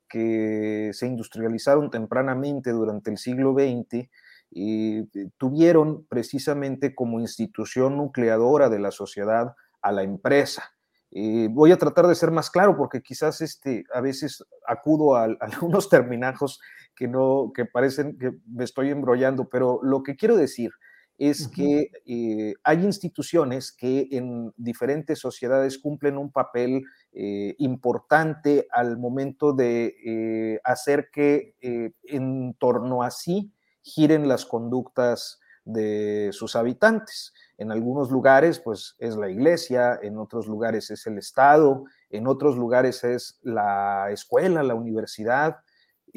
que 0.10 0.92
se 0.94 1.08
industrializaron 1.08 1.90
tempranamente 1.90 2.72
durante 2.72 3.12
el 3.12 3.18
siglo 3.18 3.54
XX, 3.54 4.10
eh, 4.58 5.06
tuvieron 5.38 6.06
precisamente 6.06 6.96
como 6.96 7.20
institución 7.20 7.98
nucleadora 7.98 8.70
de 8.70 8.80
la 8.80 8.92
sociedad 8.92 9.56
a 9.82 9.92
la 9.92 10.04
empresa. 10.04 10.76
Eh, 11.12 11.48
voy 11.50 11.72
a 11.72 11.78
tratar 11.78 12.08
de 12.08 12.16
ser 12.16 12.32
más 12.32 12.50
claro 12.50 12.76
porque 12.76 13.02
quizás 13.02 13.42
este, 13.42 13.86
a 13.94 14.02
veces 14.02 14.44
acudo 14.68 15.16
a, 15.16 15.24
algunos 15.40 15.90
terminajos 15.90 16.60
que 16.96 17.08
no, 17.08 17.52
que 17.54 17.66
parecen 17.66 18.18
que 18.18 18.32
me 18.48 18.64
estoy 18.64 18.90
embrollando, 18.90 19.50
pero 19.50 19.80
lo 19.84 20.04
que 20.04 20.16
quiero 20.16 20.36
decir 20.36 20.72
es 21.18 21.48
que 21.48 21.92
eh, 22.06 22.54
hay 22.64 22.84
instituciones 22.84 23.72
que 23.72 24.08
en 24.12 24.54
diferentes 24.58 25.20
sociedades 25.20 25.78
cumplen 25.80 26.18
un 26.18 26.32
papel 26.32 26.84
eh, 27.14 27.56
importante 27.60 28.68
al 28.72 28.98
momento 28.98 29.54
de 29.54 30.60
hacer 30.64 31.10
que 31.12 31.56
en 32.04 32.54
torno 32.60 33.04
a 33.04 33.12
sí 33.12 33.54
giren 33.82 34.28
las 34.28 34.46
conductas 34.46 35.40
de 35.66 36.30
sus 36.32 36.56
habitantes. 36.56 37.34
En 37.58 37.72
algunos 37.72 38.12
lugares, 38.12 38.60
pues 38.60 38.96
es 39.00 39.18
la 39.18 39.30
iglesia, 39.30 40.00
en 40.02 40.18
otros 40.18 40.48
lugares 40.48 40.92
es 40.92 41.06
el 41.08 41.18
Estado, 41.18 41.84
en 42.10 42.28
otros 42.28 42.56
lugares 42.56 43.04
es 43.04 43.40
la 43.42 44.12
escuela, 44.12 44.64
la 44.64 44.76
universidad. 44.76 45.58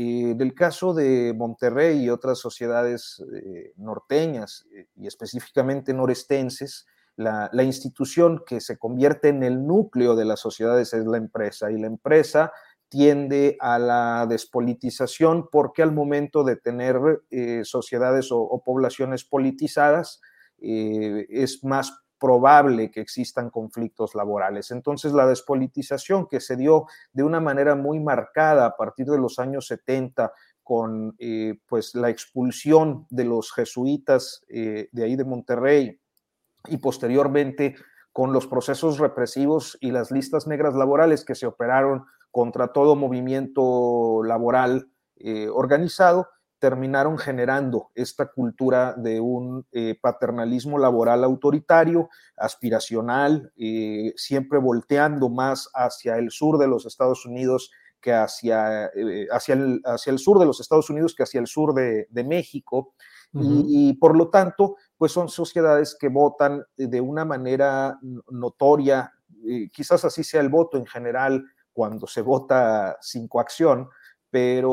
Y 0.00 0.34
del 0.34 0.54
caso 0.54 0.94
de 0.94 1.34
Monterrey 1.36 2.04
y 2.04 2.08
otras 2.08 2.38
sociedades 2.38 3.20
eh, 3.34 3.72
norteñas 3.78 4.64
eh, 4.72 4.86
y 4.94 5.08
específicamente 5.08 5.92
norestenses, 5.92 6.86
la, 7.16 7.50
institución 7.64 8.44
que 8.46 8.60
se 8.60 8.78
convierte 8.78 9.28
en 9.28 9.42
el 9.42 9.66
núcleo 9.66 10.14
de 10.14 10.24
las 10.24 10.38
sociedades 10.38 10.94
es 10.94 11.04
la 11.04 11.16
empresa 11.16 11.72
y 11.72 11.78
la 11.78 11.88
empresa 11.88 12.52
tiende 12.88 13.56
a 13.58 13.80
la 13.80 14.26
despolitización 14.28 15.48
porque 15.50 15.82
al 15.82 15.92
momento 15.92 16.44
de 16.44 16.54
tener 16.54 16.96
eh, 17.30 17.62
sociedades 17.64 18.28
o, 18.30 18.62
poblaciones 18.64 19.24
politizadas 19.24 20.20
eh, 20.60 21.26
es 21.28 21.64
más 21.64 21.92
probable 22.18 22.90
que 22.90 23.00
existan 23.00 23.50
conflictos 23.50 24.14
laborales. 24.14 24.70
Entonces 24.70 25.12
la 25.12 25.26
despolitización 25.26 26.26
que 26.26 26.40
se 26.40 26.56
dio 26.56 26.86
de 27.12 27.22
una 27.22 27.40
manera 27.40 27.74
muy 27.74 28.00
marcada 28.00 28.66
a 28.66 28.76
partir 28.76 29.06
de 29.06 29.18
los 29.18 29.38
años 29.38 29.66
70 29.66 30.32
con 30.62 31.14
eh, 31.18 31.58
pues 31.66 31.94
la 31.94 32.10
expulsión 32.10 33.06
de 33.08 33.24
los 33.24 33.52
jesuitas 33.52 34.44
de 34.48 35.02
ahí 35.02 35.16
de 35.16 35.24
Monterrey 35.24 35.98
y 36.66 36.76
posteriormente 36.76 37.74
con 38.12 38.32
los 38.32 38.46
procesos 38.46 38.98
represivos 38.98 39.78
y 39.80 39.92
las 39.92 40.10
listas 40.10 40.46
negras 40.46 40.74
laborales 40.74 41.24
que 41.24 41.34
se 41.34 41.46
operaron 41.46 42.04
contra 42.30 42.72
todo 42.72 42.96
movimiento 42.96 44.22
laboral 44.24 44.90
eh, 45.16 45.48
organizado, 45.48 46.28
terminaron 46.58 47.18
generando 47.18 47.90
esta 47.94 48.26
cultura 48.26 48.94
de 48.96 49.20
un 49.20 49.66
eh, 49.72 49.96
paternalismo 50.00 50.78
laboral 50.78 51.24
autoritario, 51.24 52.08
aspiracional, 52.36 53.52
eh, 53.56 54.12
siempre 54.16 54.58
volteando 54.58 55.28
más 55.28 55.70
hacia 55.74 56.16
el 56.18 56.30
sur 56.30 56.58
de 56.58 56.66
los 56.66 56.86
Estados 56.86 57.24
Unidos 57.26 57.70
que 58.00 58.12
hacia, 58.12 58.90
hacia, 59.32 59.54
el, 59.54 59.82
hacia 59.84 60.12
el 60.12 60.18
sur 60.20 60.38
de 60.38 60.46
los 60.46 60.60
Estados 60.60 60.88
Unidos 60.88 61.14
que 61.16 61.24
hacia 61.24 61.40
el 61.40 61.48
sur 61.48 61.74
de, 61.74 62.06
México. 62.24 62.94
y, 63.32 63.90
y, 63.90 63.94
por 63.94 64.16
lo 64.16 64.30
tanto, 64.30 64.76
pues 64.96 65.10
son 65.10 65.28
sociedades 65.28 65.96
que 65.98 66.08
votan 66.08 66.64
de 66.76 67.00
una 67.00 67.24
manera 67.24 67.98
notoria, 68.30 69.12
quizás 69.72 70.04
así 70.04 70.22
sea 70.22 70.40
el 70.40 70.48
voto 70.48 70.78
en 70.78 70.86
general 70.86 71.44
cuando 71.78 72.06
se 72.06 72.22
vota 72.22 72.96
sin 73.00 73.28
coacción, 73.28 73.88
pero 74.30 74.70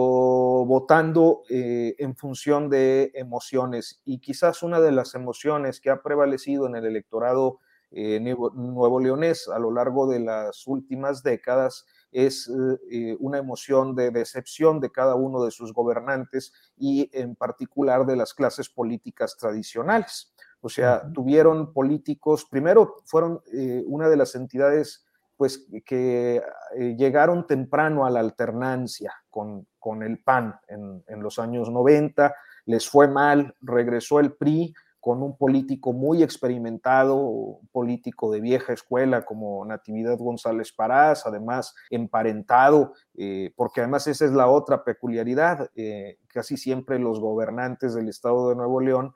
votando 0.65 1.44
eh, 1.49 1.95
en 1.98 2.15
función 2.15 2.69
de 2.69 3.11
emociones. 3.15 4.02
Y 4.03 4.19
quizás 4.19 4.64
una 4.64 4.82
de 4.82 4.91
las 4.91 5.15
emociones 5.15 5.80
que 5.80 5.90
ha 5.90 6.02
prevalecido 6.02 6.68
en 6.68 6.76
el 6.76 6.86
electorado 6.86 7.60
eh, 7.91 8.19
nuevo, 8.19 8.99
leonés 8.99 9.48
a 9.48 9.57
lo 9.60 9.72
largo 9.72 10.07
de 10.07 10.19
las 10.19 10.68
últimas 10.68 11.23
décadas 11.23 11.86
es 12.11 12.52
eh, 12.91 13.15
una 13.19 13.38
emoción 13.38 13.95
de 13.95 14.11
decepción 14.11 14.82
de 14.82 14.91
cada 14.91 15.15
uno 15.15 15.44
de 15.45 15.52
sus 15.52 15.72
gobernantes 15.72 16.52
y 16.76 17.10
en 17.14 17.36
particular 17.36 18.06
de 18.06 18.18
las 18.18 18.34
clases 18.34 18.68
políticas 18.68 19.38
tradicionales. 19.38 20.34
O 20.60 20.68
sea, 20.68 21.10
tuvieron 21.14 21.72
políticos, 21.72 22.45
primero 22.49 22.98
fueron 23.06 23.40
una 23.86 24.10
de 24.10 24.18
las 24.18 24.34
entidades 24.34 25.05
pues 25.38 25.68
que 25.86 26.41
eh, 26.78 26.95
llegaron 26.98 27.45
temprano 27.45 28.06
a 28.06 28.10
la 28.10 28.20
alternancia 28.20 29.14
con, 29.30 29.68
con 29.80 30.03
el 30.03 30.20
PAN 30.20 30.56
en, 30.68 31.03
en, 31.07 31.22
los 31.22 31.40
años 31.40 31.70
90, 31.70 32.34
les 32.66 32.90
fue 32.90 33.07
mal, 33.07 33.56
regresó 33.62 34.20
el 34.20 34.34
PRI 34.34 34.74
con 34.99 35.22
un 35.22 35.38
político 35.38 35.94
muy 35.94 36.24
experimentado, 36.24 37.18
un 37.18 37.68
político 37.68 38.32
de 38.32 38.41
vieja 38.41 38.74
escuela 38.74 39.24
como 39.24 39.64
Natividad 39.64 40.18
González 40.18 40.74
Parás, 40.74 41.28
además 41.28 41.76
emparentado, 41.91 42.94
eh, 43.14 43.53
porque 43.56 43.82
además 43.82 44.07
esa 44.07 44.26
es 44.26 44.32
la 44.32 44.48
otra 44.48 44.84
peculiaridad, 44.84 45.70
eh, 45.76 46.18
casi 46.28 46.57
siempre 46.57 46.98
los 46.98 47.20
gobernantes 47.20 47.94
del 47.94 48.10
estado 48.10 48.49
de 48.49 48.56
Nuevo 48.56 48.82
León 48.82 49.14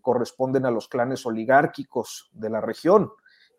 corresponden 0.00 0.64
a 0.64 0.70
los 0.70 0.88
clanes 0.88 1.26
oligárquicos 1.26 2.30
de 2.32 2.48
la 2.48 2.62
región, 2.62 3.10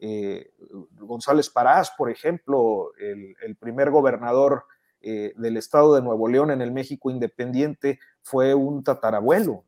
eh, 0.03 0.51
González 0.99 1.51
Parás, 1.51 1.91
por 1.95 2.09
ejemplo, 2.09 2.91
el, 2.97 3.55
primer 3.55 3.91
gobernador 3.91 4.65
eh, 4.99 5.31
del 5.37 5.57
estado 5.57 5.93
de 5.93 6.01
Nuevo 6.01 6.27
León 6.27 6.49
en 6.49 6.61
el 6.61 6.71
México 6.71 7.11
independiente, 7.11 7.99
fue 8.23 8.55
un 8.55 8.83
tatarabuelo. 8.83 9.63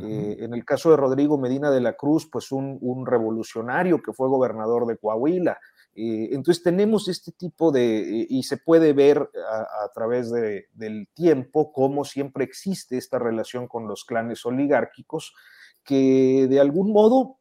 Eh, 0.00 0.36
en 0.40 0.54
el 0.54 0.64
caso 0.64 0.90
de 0.90 0.96
Rodrigo 0.96 1.38
Medina 1.38 1.70
de 1.70 1.80
la 1.80 1.92
Cruz, 1.92 2.28
pues 2.30 2.50
un, 2.52 3.04
revolucionario 3.06 4.00
que 4.00 4.12
fue 4.12 4.28
gobernador 4.28 4.86
de 4.86 4.96
Coahuila. 4.96 5.58
entonces 5.94 6.64
tenemos 6.64 7.06
este 7.08 7.30
tipo 7.32 7.70
de, 7.70 8.26
y 8.28 8.42
se 8.44 8.56
puede 8.56 8.92
ver 8.92 9.28
a, 9.48 9.88
través 9.92 10.32
del 10.32 11.08
tiempo 11.14 11.72
cómo 11.72 12.04
siempre 12.04 12.44
existe 12.44 12.96
esta 12.96 13.18
relación 13.18 13.68
con 13.68 13.86
los 13.86 14.04
clanes 14.04 14.44
oligárquicos 14.46 15.32
que 15.84 16.46
de 16.48 16.58
algún 16.58 16.92
modo 16.92 17.38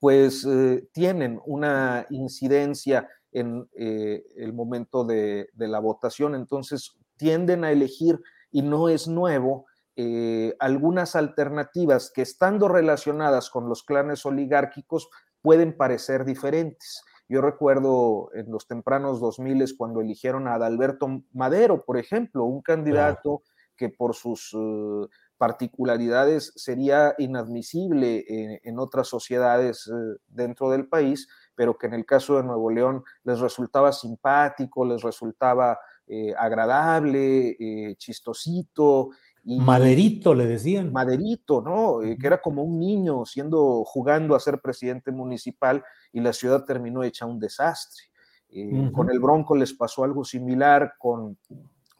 pues 0.00 0.44
eh, 0.44 0.88
tienen 0.92 1.40
una 1.44 2.06
incidencia 2.10 3.08
en 3.32 3.68
eh, 3.76 4.24
el 4.36 4.52
momento 4.52 5.04
de, 5.04 5.48
la 5.56 5.78
votación, 5.78 6.34
entonces 6.34 6.96
tienden 7.16 7.64
a 7.64 7.72
elegir, 7.72 8.20
y 8.50 8.62
no 8.62 8.88
es 8.88 9.08
nuevo, 9.08 9.66
eh, 9.96 10.54
algunas 10.58 11.16
alternativas 11.16 12.10
que 12.14 12.22
estando 12.22 12.68
relacionadas 12.68 13.50
con 13.50 13.68
los 13.68 13.82
clanes 13.82 14.24
oligárquicos 14.24 15.08
pueden 15.42 15.76
parecer 15.76 16.24
diferentes. 16.24 17.02
Yo 17.28 17.40
recuerdo 17.40 18.30
en 18.34 18.50
los 18.50 18.66
tempranos 18.66 19.20
2000 19.20 19.76
cuando 19.76 20.00
eligieron 20.00 20.46
a 20.46 20.54
Adalberto 20.54 21.24
Madero, 21.32 21.84
por 21.84 21.98
ejemplo, 21.98 22.44
un 22.44 22.62
candidato 22.62 23.42
que 23.76 23.88
por 23.90 24.14
sus 24.14 24.54
uh, 24.54 25.08
particularidades 25.38 26.52
sería 26.56 27.14
inadmisible 27.18 28.24
en, 28.28 28.60
en 28.62 28.78
otras 28.78 29.08
sociedades 29.08 29.86
uh, 29.88 30.16
dentro 30.28 30.70
del 30.70 30.88
país, 30.88 31.28
pero 31.54 31.76
que 31.76 31.86
en 31.86 31.94
el 31.94 32.06
caso 32.06 32.36
de 32.36 32.44
Nuevo 32.44 32.70
León 32.70 33.04
les 33.24 33.40
resultaba 33.40 33.92
simpático, 33.92 34.84
les 34.84 35.02
resultaba 35.02 35.78
eh, 36.08 36.32
agradable, 36.38 37.56
eh, 37.58 37.96
chistosito. 37.96 39.10
Y, 39.42 39.58
Maderito 39.58 40.34
le 40.34 40.46
decían. 40.46 40.92
Maderito, 40.92 41.60
¿no? 41.60 42.00
Eh, 42.02 42.16
que 42.16 42.26
era 42.28 42.40
como 42.40 42.62
un 42.62 42.78
niño 42.78 43.24
siendo, 43.24 43.82
jugando 43.84 44.36
a 44.36 44.40
ser 44.40 44.60
presidente 44.60 45.10
municipal 45.10 45.82
y 46.12 46.20
la 46.20 46.32
ciudad 46.32 46.64
terminó 46.64 47.02
hecha 47.02 47.26
un 47.26 47.40
desastre. 47.40 48.04
Uh 48.50 48.54
-huh. 48.54 48.92
Con 48.92 49.10
el 49.10 49.18
Bronco 49.18 49.56
les 49.56 49.72
pasó 49.72 50.04
algo 50.04 50.24
similar, 50.24 50.94
con, 50.98 51.36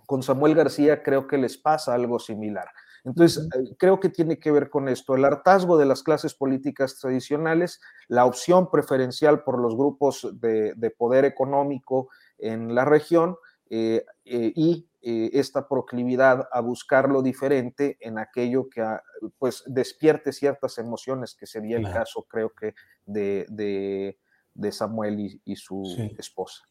con 0.06 0.22
Samuel 0.22 0.54
García 0.54 1.02
creo 1.02 1.26
que 1.26 1.36
les 1.36 1.58
pasa 1.58 1.92
algo 1.92 2.20
similar. 2.20 2.68
Entonces, 3.06 3.48
creo 3.78 4.00
que 4.00 4.08
tiene 4.08 4.38
que 4.38 4.50
ver 4.50 4.68
con 4.68 4.88
esto, 4.88 5.14
el 5.14 5.24
hartazgo 5.24 5.78
de 5.78 5.86
las 5.86 6.02
clases 6.02 6.34
políticas 6.34 6.98
tradicionales, 6.98 7.80
la 8.08 8.26
opción 8.26 8.68
preferencial 8.68 9.44
por 9.44 9.60
los 9.60 9.76
grupos 9.76 10.28
de, 10.40 10.74
de 10.74 10.90
poder 10.90 11.24
económico 11.24 12.08
en 12.36 12.74
la 12.74 12.84
región 12.84 13.36
eh, 13.70 14.04
eh, 14.24 14.52
y 14.56 14.88
eh, 15.02 15.30
esta 15.34 15.68
proclividad 15.68 16.48
a 16.50 16.60
buscar 16.60 17.08
lo 17.08 17.22
diferente 17.22 17.96
en 18.00 18.18
aquello 18.18 18.68
que 18.68 18.80
a, 18.80 19.00
pues 19.38 19.62
despierte 19.66 20.32
ciertas 20.32 20.76
emociones, 20.78 21.36
que 21.36 21.46
sería 21.46 21.78
claro. 21.78 21.94
el 21.94 22.00
caso, 22.00 22.26
creo 22.28 22.50
que, 22.50 22.74
de, 23.04 23.46
de, 23.48 24.18
de 24.52 24.72
Samuel 24.72 25.20
y, 25.20 25.40
y 25.44 25.54
su 25.54 25.84
sí. 25.84 26.12
esposa. 26.18 26.64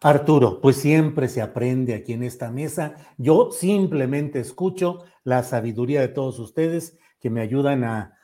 Arturo, 0.00 0.60
pues 0.60 0.76
siempre 0.76 1.28
se 1.28 1.42
aprende 1.42 1.94
aquí 1.94 2.12
en 2.12 2.22
esta 2.22 2.52
mesa. 2.52 2.94
Yo 3.16 3.50
simplemente 3.50 4.38
escucho 4.38 5.04
la 5.24 5.42
sabiduría 5.42 6.00
de 6.00 6.08
todos 6.08 6.38
ustedes 6.38 6.96
que 7.18 7.30
me 7.30 7.40
ayudan 7.40 7.84
a, 7.84 8.14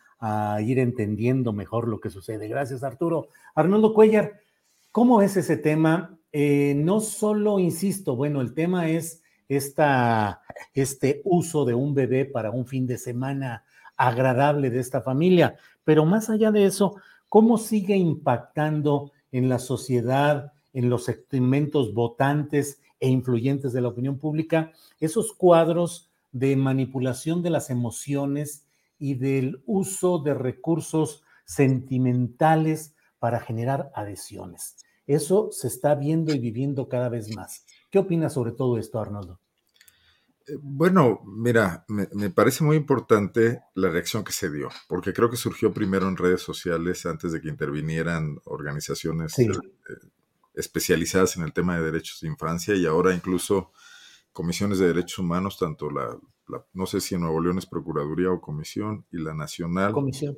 ir 0.62 0.78
entendiendo 0.78 1.52
mejor 1.52 1.86
lo 1.86 2.00
que 2.00 2.08
sucede. 2.08 2.48
Gracias, 2.48 2.82
Arturo. 2.82 3.28
Arnoldo 3.54 3.92
Cuellar, 3.92 4.40
¿cómo 4.90 5.20
es 5.20 5.36
ese 5.36 5.58
tema? 5.58 6.16
Eh, 6.32 6.74
no 6.78 7.00
solo, 7.00 7.58
insisto, 7.58 8.16
bueno, 8.16 8.40
el 8.40 8.54
tema 8.54 8.88
es 8.88 9.20
esta, 9.48 10.40
este 10.72 11.20
uso 11.24 11.66
de 11.66 11.74
un 11.74 11.94
bebé 11.94 12.24
para 12.24 12.50
un 12.50 12.64
fin 12.64 12.86
de 12.86 12.96
semana 12.96 13.64
agradable 13.98 14.70
de 14.70 14.80
esta 14.80 15.02
familia, 15.02 15.56
pero 15.84 16.06
más 16.06 16.30
allá 16.30 16.50
de 16.50 16.64
eso, 16.64 16.96
¿cómo 17.28 17.58
sigue 17.58 17.96
impactando 17.96 19.12
en 19.30 19.50
la 19.50 19.58
sociedad? 19.58 20.53
En 20.74 20.90
los 20.90 21.04
segmentos 21.04 21.94
votantes 21.94 22.80
e 23.00 23.08
influyentes 23.08 23.72
de 23.72 23.80
la 23.80 23.88
opinión 23.88 24.18
pública, 24.18 24.72
esos 25.00 25.32
cuadros 25.32 26.10
de 26.32 26.56
manipulación 26.56 27.42
de 27.42 27.50
las 27.50 27.70
emociones 27.70 28.66
y 28.98 29.14
del 29.14 29.62
uso 29.66 30.18
de 30.18 30.34
recursos 30.34 31.22
sentimentales 31.44 32.94
para 33.18 33.40
generar 33.40 33.90
adhesiones. 33.94 34.76
Eso 35.06 35.50
se 35.52 35.68
está 35.68 35.94
viendo 35.94 36.34
y 36.34 36.38
viviendo 36.38 36.88
cada 36.88 37.08
vez 37.08 37.34
más. 37.34 37.64
¿Qué 37.90 37.98
opinas 37.98 38.32
sobre 38.32 38.52
todo 38.52 38.78
esto, 38.78 39.00
Arnoldo? 39.00 39.40
Bueno, 40.60 41.20
mira, 41.24 41.84
me, 41.88 42.08
me, 42.12 42.28
parece 42.28 42.64
muy 42.64 42.76
importante 42.76 43.62
la 43.74 43.88
reacción 43.88 44.24
que 44.24 44.32
se 44.32 44.50
dio, 44.50 44.68
porque 44.88 45.14
creo 45.14 45.30
que 45.30 45.38
surgió 45.38 45.72
primero 45.72 46.06
en 46.06 46.18
redes 46.18 46.42
sociales 46.42 47.06
antes 47.06 47.32
de 47.32 47.40
que 47.40 47.48
intervinieran 47.48 48.38
organizaciones 48.44 49.32
sí. 49.32 49.48
Especializadas 50.54 51.36
en 51.36 51.42
el 51.42 51.52
tema 51.52 51.76
de 51.76 51.84
derechos 51.84 52.20
de 52.20 52.28
infancia 52.28 52.74
y 52.74 52.86
ahora 52.86 53.14
incluso 53.14 53.72
comisiones 54.32 54.78
de 54.78 54.88
derechos 54.88 55.18
humanos, 55.18 55.58
tanto 55.58 55.90
la, 55.90 56.18
la 56.48 56.64
no 56.72 56.86
sé 56.86 57.00
si 57.00 57.14
en 57.14 57.22
Nuevo 57.22 57.40
León 57.40 57.58
es 57.58 57.66
Procuraduría 57.66 58.30
o 58.30 58.40
Comisión, 58.40 59.06
y 59.10 59.18
la 59.18 59.34
Nacional. 59.34 59.92
Comisión. 59.92 60.36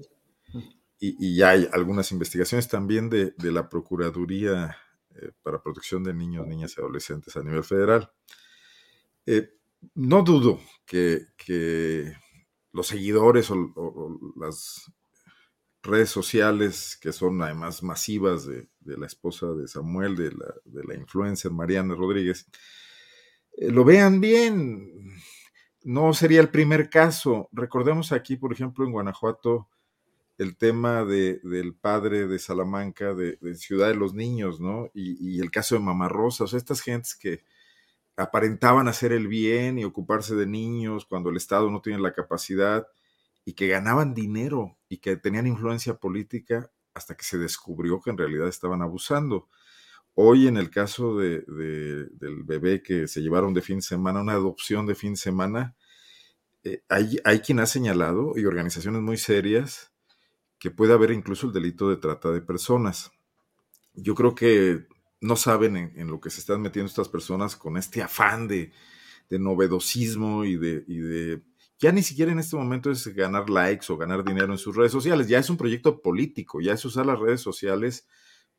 Y, 0.98 1.16
y 1.18 1.36
ya 1.36 1.50
hay 1.50 1.68
algunas 1.72 2.10
investigaciones 2.12 2.68
también 2.68 3.10
de, 3.10 3.32
de 3.36 3.52
la 3.52 3.68
Procuraduría 3.68 4.76
eh, 5.14 5.32
para 5.42 5.62
Protección 5.62 6.04
de 6.04 6.14
Niños, 6.14 6.46
Niñas 6.46 6.74
y 6.76 6.80
Adolescentes 6.80 7.36
a 7.36 7.42
nivel 7.42 7.64
federal. 7.64 8.10
Eh, 9.24 9.50
no 9.94 10.22
dudo 10.22 10.60
que, 10.84 11.26
que, 11.36 12.12
los 12.72 12.86
seguidores 12.88 13.50
o, 13.50 13.54
o, 13.54 13.72
o 13.76 14.32
las 14.36 14.92
redes 15.86 16.10
sociales 16.10 16.98
que 17.00 17.12
son 17.12 17.40
además 17.42 17.82
masivas 17.82 18.46
de, 18.46 18.68
la 18.80 19.06
esposa 19.06 19.46
de 19.54 19.68
Samuel, 19.68 20.16
de 20.16 20.32
la, 20.32 20.54
de 20.64 20.94
influencer 20.96 21.50
Mariana 21.50 21.94
Rodríguez, 21.94 22.46
eh, 23.56 23.70
lo 23.70 23.84
vean 23.84 24.20
bien. 24.20 24.90
No 25.82 26.12
sería 26.14 26.40
el 26.40 26.48
primer 26.48 26.90
caso. 26.90 27.48
Recordemos 27.52 28.12
aquí, 28.12 28.36
por 28.36 28.52
ejemplo, 28.52 28.84
en 28.84 28.92
Guanajuato, 28.92 29.68
el 30.38 30.56
tema 30.56 31.04
de, 31.04 31.40
del 31.42 31.74
padre 31.74 32.26
de 32.26 32.38
Salamanca, 32.38 33.14
de, 33.14 33.38
Ciudad 33.54 33.88
de 33.88 33.94
los 33.94 34.12
Niños, 34.12 34.60
¿no? 34.60 34.90
Y, 34.92 35.36
y, 35.36 35.40
el 35.40 35.50
caso 35.50 35.76
de 35.76 35.80
Mamá 35.80 36.08
Rosa, 36.08 36.44
o 36.44 36.46
sea, 36.46 36.58
estas 36.58 36.80
gentes 36.80 37.14
que 37.14 37.44
aparentaban 38.16 38.88
hacer 38.88 39.12
el 39.12 39.28
bien 39.28 39.78
y 39.78 39.84
ocuparse 39.84 40.34
de 40.34 40.46
niños 40.46 41.06
cuando 41.06 41.30
el 41.30 41.36
Estado 41.36 41.70
no 41.70 41.80
tiene 41.80 42.00
la 42.00 42.12
capacidad 42.12 42.86
y 43.46 43.54
que 43.54 43.68
ganaban 43.68 44.12
dinero 44.12 44.76
y 44.88 44.98
que 44.98 45.16
tenían 45.16 45.46
influencia 45.46 45.94
política 45.94 46.70
hasta 46.92 47.16
que 47.16 47.24
se 47.24 47.38
descubrió 47.38 48.00
que 48.00 48.10
en 48.10 48.18
realidad 48.18 48.48
estaban 48.48 48.82
abusando. 48.82 49.48
Hoy 50.14 50.48
en 50.48 50.56
el 50.56 50.68
caso 50.68 51.16
de, 51.16 51.42
de, 51.42 52.06
del 52.10 52.42
bebé 52.42 52.82
que 52.82 53.06
se 53.06 53.20
llevaron 53.22 53.54
de 53.54 53.62
fin 53.62 53.76
de 53.76 53.82
semana, 53.82 54.20
una 54.20 54.32
adopción 54.32 54.84
de 54.84 54.96
fin 54.96 55.12
de 55.12 55.18
semana, 55.18 55.76
eh, 56.64 56.82
hay, 56.88 57.18
hay 57.24 57.38
quien 57.38 57.60
ha 57.60 57.66
señalado 57.66 58.32
y 58.36 58.44
organizaciones 58.46 59.00
muy 59.00 59.16
serias 59.16 59.92
que 60.58 60.72
puede 60.72 60.92
haber 60.92 61.12
incluso 61.12 61.46
el 61.46 61.52
delito 61.52 61.88
de 61.88 61.98
trata 61.98 62.32
de 62.32 62.40
personas. 62.40 63.12
Yo 63.94 64.16
creo 64.16 64.34
que 64.34 64.86
no 65.20 65.36
saben 65.36 65.76
en, 65.76 65.92
en 65.94 66.08
lo 66.08 66.20
que 66.20 66.30
se 66.30 66.40
están 66.40 66.62
metiendo 66.62 66.88
estas 66.88 67.08
personas 67.08 67.54
con 67.54 67.76
este 67.76 68.02
afán 68.02 68.48
de, 68.48 68.72
de 69.28 69.38
novedosismo 69.38 70.44
y 70.44 70.56
de, 70.56 70.84
y 70.88 70.98
de 70.98 71.42
ya 71.78 71.92
ni 71.92 72.02
siquiera 72.02 72.32
en 72.32 72.38
este 72.38 72.56
momento 72.56 72.90
es 72.90 73.06
ganar 73.08 73.50
likes 73.50 73.92
o 73.92 73.96
ganar 73.96 74.24
dinero 74.24 74.52
en 74.52 74.58
sus 74.58 74.74
redes 74.74 74.92
sociales, 74.92 75.28
ya 75.28 75.38
es 75.38 75.50
un 75.50 75.56
proyecto 75.56 76.00
político, 76.00 76.60
ya 76.60 76.72
es 76.72 76.84
usar 76.84 77.06
las 77.06 77.18
redes 77.18 77.40
sociales 77.40 78.06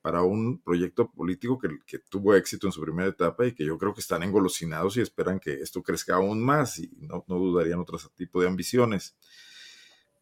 para 0.01 0.21
un 0.21 0.61
proyecto 0.61 1.11
político 1.11 1.57
que, 1.57 1.99
tuvo 2.09 2.35
éxito 2.35 2.67
en 2.67 2.71
su 2.71 2.81
primera 2.81 3.09
etapa 3.09 3.45
y 3.45 3.53
que 3.53 3.65
yo 3.65 3.77
creo 3.77 3.93
que 3.93 4.01
están 4.01 4.23
engolosinados 4.23 4.95
y 4.97 5.01
esperan 5.01 5.39
que 5.39 5.53
esto 5.55 5.81
crezca 5.81 6.15
aún 6.15 6.41
más 6.41 6.79
y 6.79 6.89
no, 6.99 7.25
no 7.27 7.35
dudarían 7.37 7.79
otro 7.79 7.97
tipo 8.15 8.39
de 8.39 8.47
ambiciones. 8.47 9.15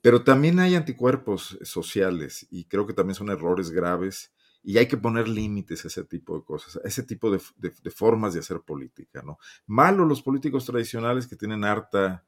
Pero 0.02 0.24
también 0.24 0.60
hay 0.60 0.76
anticuerpos 0.76 1.58
sociales 1.64 2.48
y 2.50 2.66
creo 2.66 2.88
que 2.88 2.94
también 2.94 3.16
son 3.16 3.30
errores 3.30 3.72
graves 3.72 4.32
y 4.64 4.78
hay 4.78 4.88
que 4.88 4.98
poner 4.98 5.28
límites 5.28 5.84
a 5.84 5.90
ese 5.90 6.04
tipo 6.06 6.38
de 6.38 6.44
cosas, 6.44 6.78
a 6.84 6.88
ese 6.88 7.04
tipo 7.04 7.30
de, 7.30 7.40
de, 7.58 7.72
de 7.84 7.92
formas 7.92 8.34
de 8.34 8.40
hacer 8.40 8.62
política, 8.62 9.22
¿no? 9.22 9.38
Malo 9.68 10.06
los 10.06 10.22
políticos 10.24 10.66
tradicionales 10.66 11.28
que 11.28 11.36
tienen 11.36 11.64
harta 11.64 12.24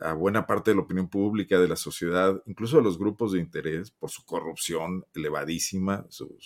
a 0.00 0.12
buena 0.14 0.46
parte 0.46 0.70
de 0.70 0.76
la 0.76 0.82
opinión 0.82 1.08
pública, 1.08 1.58
de 1.58 1.68
la 1.68 1.76
sociedad, 1.76 2.42
incluso 2.46 2.76
de 2.76 2.82
los 2.82 2.98
grupos 2.98 3.32
de 3.32 3.40
interés, 3.40 3.90
por 3.90 4.10
su 4.10 4.24
corrupción 4.24 5.04
elevadísima, 5.14 6.06
su, 6.08 6.36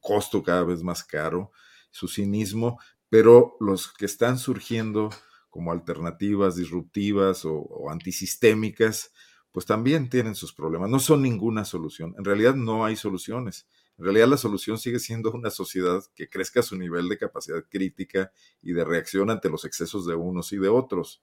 costo 0.00 0.42
cada 0.42 0.64
vez 0.64 0.82
más 0.82 1.04
caro, 1.04 1.50
su 1.90 2.08
cinismo, 2.08 2.78
pero 3.08 3.56
los 3.60 3.92
que 3.92 4.06
están 4.06 4.38
surgiendo 4.38 5.10
como 5.50 5.72
alternativas 5.72 6.56
disruptivas 6.56 7.44
o, 7.44 7.54
o 7.54 7.90
antisistémicas, 7.90 9.12
pues 9.52 9.66
también 9.66 10.10
tienen 10.10 10.34
sus 10.34 10.52
problemas. 10.52 10.90
No 10.90 10.98
son 10.98 11.22
ninguna 11.22 11.64
solución. 11.64 12.14
En 12.18 12.24
realidad 12.24 12.56
no 12.56 12.84
hay 12.84 12.96
soluciones. 12.96 13.68
En 13.98 14.04
realidad 14.04 14.26
la 14.26 14.36
solución 14.36 14.78
sigue 14.78 14.98
siendo 14.98 15.30
una 15.30 15.50
sociedad 15.50 16.02
que 16.16 16.28
crezca 16.28 16.62
su 16.62 16.76
nivel 16.76 17.08
de 17.08 17.18
capacidad 17.18 17.64
crítica 17.68 18.32
y 18.60 18.72
de 18.72 18.84
reacción 18.84 19.30
ante 19.30 19.48
los 19.48 19.64
excesos 19.64 20.06
de 20.06 20.16
unos 20.16 20.52
y 20.52 20.56
de 20.56 20.68
otros. 20.68 21.22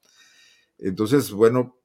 Entonces, 0.81 1.31
bueno, 1.31 1.77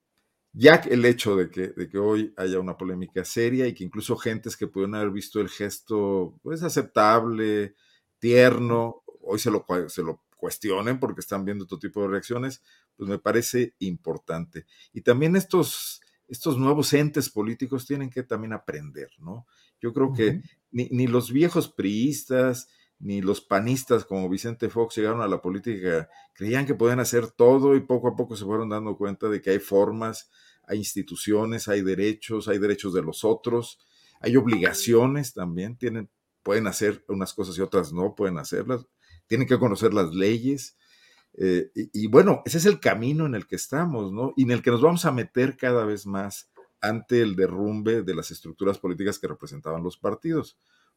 ya 0.52 0.76
el 0.76 1.04
hecho 1.04 1.36
de 1.36 1.50
que, 1.50 1.68
de 1.68 1.88
que, 1.88 1.98
hoy 1.98 2.32
haya 2.36 2.58
una 2.58 2.78
polémica 2.78 3.24
seria 3.24 3.66
y 3.66 3.74
que 3.74 3.84
incluso 3.84 4.16
gentes 4.16 4.56
que 4.56 4.66
pudieron 4.66 4.94
haber 4.94 5.10
visto 5.10 5.40
el 5.40 5.50
gesto 5.50 6.38
pues 6.42 6.62
aceptable, 6.62 7.74
tierno, 8.18 9.02
hoy 9.20 9.38
se 9.38 9.50
lo, 9.50 9.66
se 9.88 10.02
lo 10.02 10.24
cuestionen 10.36 10.98
porque 10.98 11.20
están 11.20 11.44
viendo 11.44 11.64
otro 11.64 11.78
tipo 11.78 12.00
de 12.02 12.08
reacciones, 12.08 12.62
pues 12.96 13.08
me 13.08 13.18
parece 13.18 13.74
importante. 13.80 14.64
Y 14.94 15.02
también 15.02 15.36
estos, 15.36 16.00
estos 16.26 16.56
nuevos 16.56 16.92
entes 16.94 17.28
políticos 17.28 17.86
tienen 17.86 18.08
que 18.08 18.22
también 18.22 18.54
aprender, 18.54 19.10
¿no? 19.18 19.46
Yo 19.78 19.92
creo 19.92 20.14
que 20.14 20.28
uh 20.28 20.32
-huh. 20.32 20.50
ni, 20.70 20.88
ni, 20.90 21.06
los 21.06 21.30
viejos 21.30 21.68
priistas, 21.68 22.68
ni 22.98 23.20
los 23.20 23.40
panistas 23.40 24.04
como 24.04 24.28
Vicente 24.28 24.68
Fox 24.68 24.96
llegaron 24.96 25.20
a 25.20 25.28
la 25.28 25.42
política, 25.42 26.08
creían 26.32 26.66
que 26.66 26.74
podían 26.74 27.00
hacer 27.00 27.30
todo 27.30 27.76
y 27.76 27.80
poco 27.80 28.08
a 28.08 28.16
poco 28.16 28.36
se 28.36 28.44
fueron 28.44 28.70
dando 28.70 28.96
cuenta 28.96 29.28
de 29.28 29.42
que 29.42 29.50
hay 29.50 29.58
formas, 29.58 30.30
hay 30.66 30.78
instituciones, 30.78 31.68
hay 31.68 31.82
derechos, 31.82 32.48
hay 32.48 32.58
derechos 32.58 32.94
de 32.94 33.02
los 33.02 33.24
otros, 33.24 33.78
hay 34.20 34.36
obligaciones 34.36 35.34
también, 35.34 35.76
tienen 35.76 36.08
pueden 36.46 36.68
hacer 36.68 37.04
unas 37.08 37.34
cosas 37.34 37.58
y 37.58 37.60
otras 37.60 37.92
no 37.92 38.14
pueden 38.14 38.38
hacerlas, 38.38 38.86
tienen 39.26 39.48
que 39.48 39.58
conocer 39.58 39.92
las 39.92 40.14
leyes. 40.14 40.76
Eh, 41.34 41.72
y, 41.74 42.04
y, 42.04 42.06
bueno, 42.06 42.42
ese 42.46 42.58
es 42.58 42.66
el 42.66 42.78
camino 42.78 43.26
en 43.26 43.34
el 43.34 43.48
que 43.48 43.56
estamos, 43.56 44.12
¿no? 44.12 44.32
Y 44.36 44.44
en 44.44 44.52
el 44.52 44.62
que 44.62 44.70
nos 44.70 44.80
vamos 44.80 45.04
a 45.06 45.10
meter 45.10 45.56
cada 45.56 45.84
vez 45.84 46.06
más 46.06 46.52
ante 46.80 47.20
el 47.20 47.34
derrumbe 47.34 48.02
de 48.02 48.14
las 48.14 48.30
estructuras 48.30 48.78
políticas 48.78 49.18
que 49.18 49.26
representaban 49.26 49.82
los 49.82 49.96
partidos, 49.96 50.56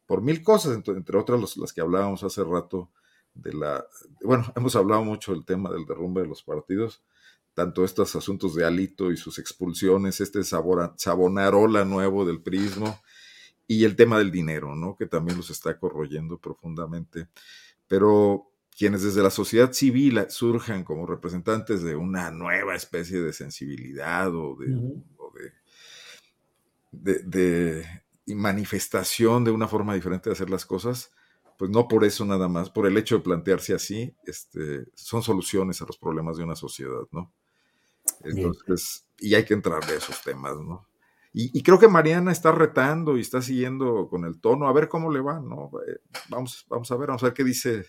por 0.09 0.23
mil 0.23 0.41
cosas, 0.41 0.73
entre, 0.73 1.19
otras 1.19 1.39
los, 1.39 1.55
las 1.57 1.71
que 1.71 1.81
hablábamos 1.81 2.23
hace 2.23 2.43
rato 2.43 2.89
de 3.35 3.53
la, 3.53 3.85
bueno, 4.23 4.51
hemos 4.55 4.75
hablado 4.75 5.03
mucho 5.03 5.33
del 5.33 5.45
tema 5.45 5.69
del 5.69 5.85
derrumbe 5.85 6.21
de 6.23 6.27
los 6.27 6.41
partidos, 6.41 7.03
tanto 7.53 7.85
estos 7.85 8.15
asuntos 8.15 8.55
de 8.55 8.65
Alito 8.65 9.11
y 9.11 9.17
sus 9.17 9.37
expulsiones, 9.37 10.19
este 10.19 10.43
sabor, 10.43 10.95
sabonarola 10.97 11.85
nuevo 11.85 12.25
del 12.25 12.41
prismo 12.41 12.99
y 13.67 13.83
el 13.83 13.95
tema 13.95 14.17
del 14.17 14.31
dinero, 14.31 14.75
¿no? 14.75 14.97
Que 14.97 15.05
también 15.05 15.37
los 15.37 15.51
está 15.51 15.77
corroyendo 15.77 16.39
profundamente. 16.39 17.27
Pero 17.87 18.49
quienes 18.75 19.03
desde 19.03 19.21
la 19.21 19.29
sociedad 19.29 19.73
civil 19.73 20.25
surjan 20.29 20.83
como 20.83 21.05
representantes 21.05 21.83
de 21.83 21.95
una 21.95 22.31
nueva 22.31 22.73
especie 22.75 23.21
de 23.21 23.31
sensibilidad 23.31 24.33
o 24.33 24.55
de, 24.55 24.73
uh 24.73 24.81
-huh. 24.81 25.03
o 25.17 25.33
de, 25.37 25.53
de, 26.91 27.19
de 27.25 27.85
manifestación 28.35 29.43
de 29.43 29.51
una 29.51 29.67
forma 29.67 29.93
diferente 29.93 30.29
de 30.29 30.33
hacer 30.33 30.49
las 30.49 30.65
cosas, 30.65 31.11
pues 31.57 31.69
no 31.71 31.87
por 31.87 32.05
eso 32.05 32.25
nada 32.25 32.47
más, 32.47 32.69
por 32.69 32.87
el 32.87 32.97
hecho 32.97 33.17
de 33.17 33.23
plantearse 33.23 33.73
así, 33.73 34.15
este, 34.25 34.85
son 34.95 35.21
soluciones 35.21 35.81
a 35.81 35.85
los 35.85 35.97
problemas 35.97 36.37
de 36.37 36.43
una 36.43 36.55
sociedad, 36.55 37.01
¿no? 37.11 37.33
Entonces, 38.23 39.05
Bien. 39.17 39.31
y 39.31 39.35
hay 39.35 39.45
que 39.45 39.53
entrar 39.53 39.85
de 39.85 39.97
esos 39.97 40.21
temas, 40.23 40.57
¿no? 40.57 40.87
Y, 41.31 41.57
y, 41.57 41.61
creo 41.61 41.77
que 41.77 41.87
Mariana 41.87 42.31
está 42.31 42.51
retando 42.51 43.15
y 43.17 43.21
está 43.21 43.41
siguiendo 43.41 44.07
con 44.09 44.25
el 44.25 44.39
tono, 44.39 44.67
a 44.67 44.73
ver 44.73 44.89
cómo 44.89 45.11
le 45.11 45.21
va, 45.21 45.39
¿no? 45.39 45.69
Eh, 45.87 45.99
vamos, 46.29 46.65
vamos 46.69 46.91
a 46.91 46.95
ver, 46.97 47.07
vamos 47.07 47.21
a 47.21 47.27
ver 47.27 47.33
qué 47.35 47.43
dice 47.43 47.85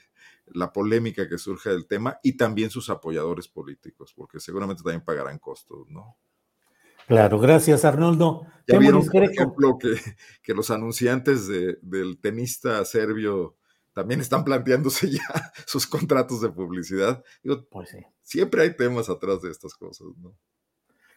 la 0.53 0.73
polémica 0.73 1.29
que 1.29 1.39
surge 1.39 1.71
del 1.71 1.87
tema 1.87 2.19
y 2.23 2.37
también 2.37 2.71
sus 2.71 2.91
apoyadores 2.91 3.49
políticos, 3.49 4.13
porque 4.15 4.41
seguramente 4.41 4.83
también 4.83 5.05
pagarán 5.05 5.39
costos, 5.39 5.89
¿no? 5.89 6.17
Claro, 7.11 7.41
gracias 7.41 7.85
Arnoldo. 7.85 8.47
Ya 8.69 8.79
vieron, 8.79 9.05
por 9.05 9.25
ejemplo, 9.25 9.77
que, 9.79 9.97
que 10.45 10.55
los 10.55 10.71
anunciantes 10.71 11.49
de, 11.49 11.77
del 11.83 12.21
tenista 12.21 12.85
serbio 12.85 13.57
también 13.93 14.21
están 14.21 14.45
planteándose 14.45 15.11
ya 15.11 15.25
sus 15.67 15.89
contratos 15.89 16.41
de 16.41 16.51
publicidad. 16.51 17.25
Digo, 17.43 17.67
pues 17.69 17.89
sí. 17.89 17.99
Siempre 18.23 18.63
hay 18.63 18.77
temas 18.77 19.11
atrás 19.11 19.43
de 19.43 19.51
estas 19.51 19.75
cosas, 19.75 20.07
¿no? 20.19 20.37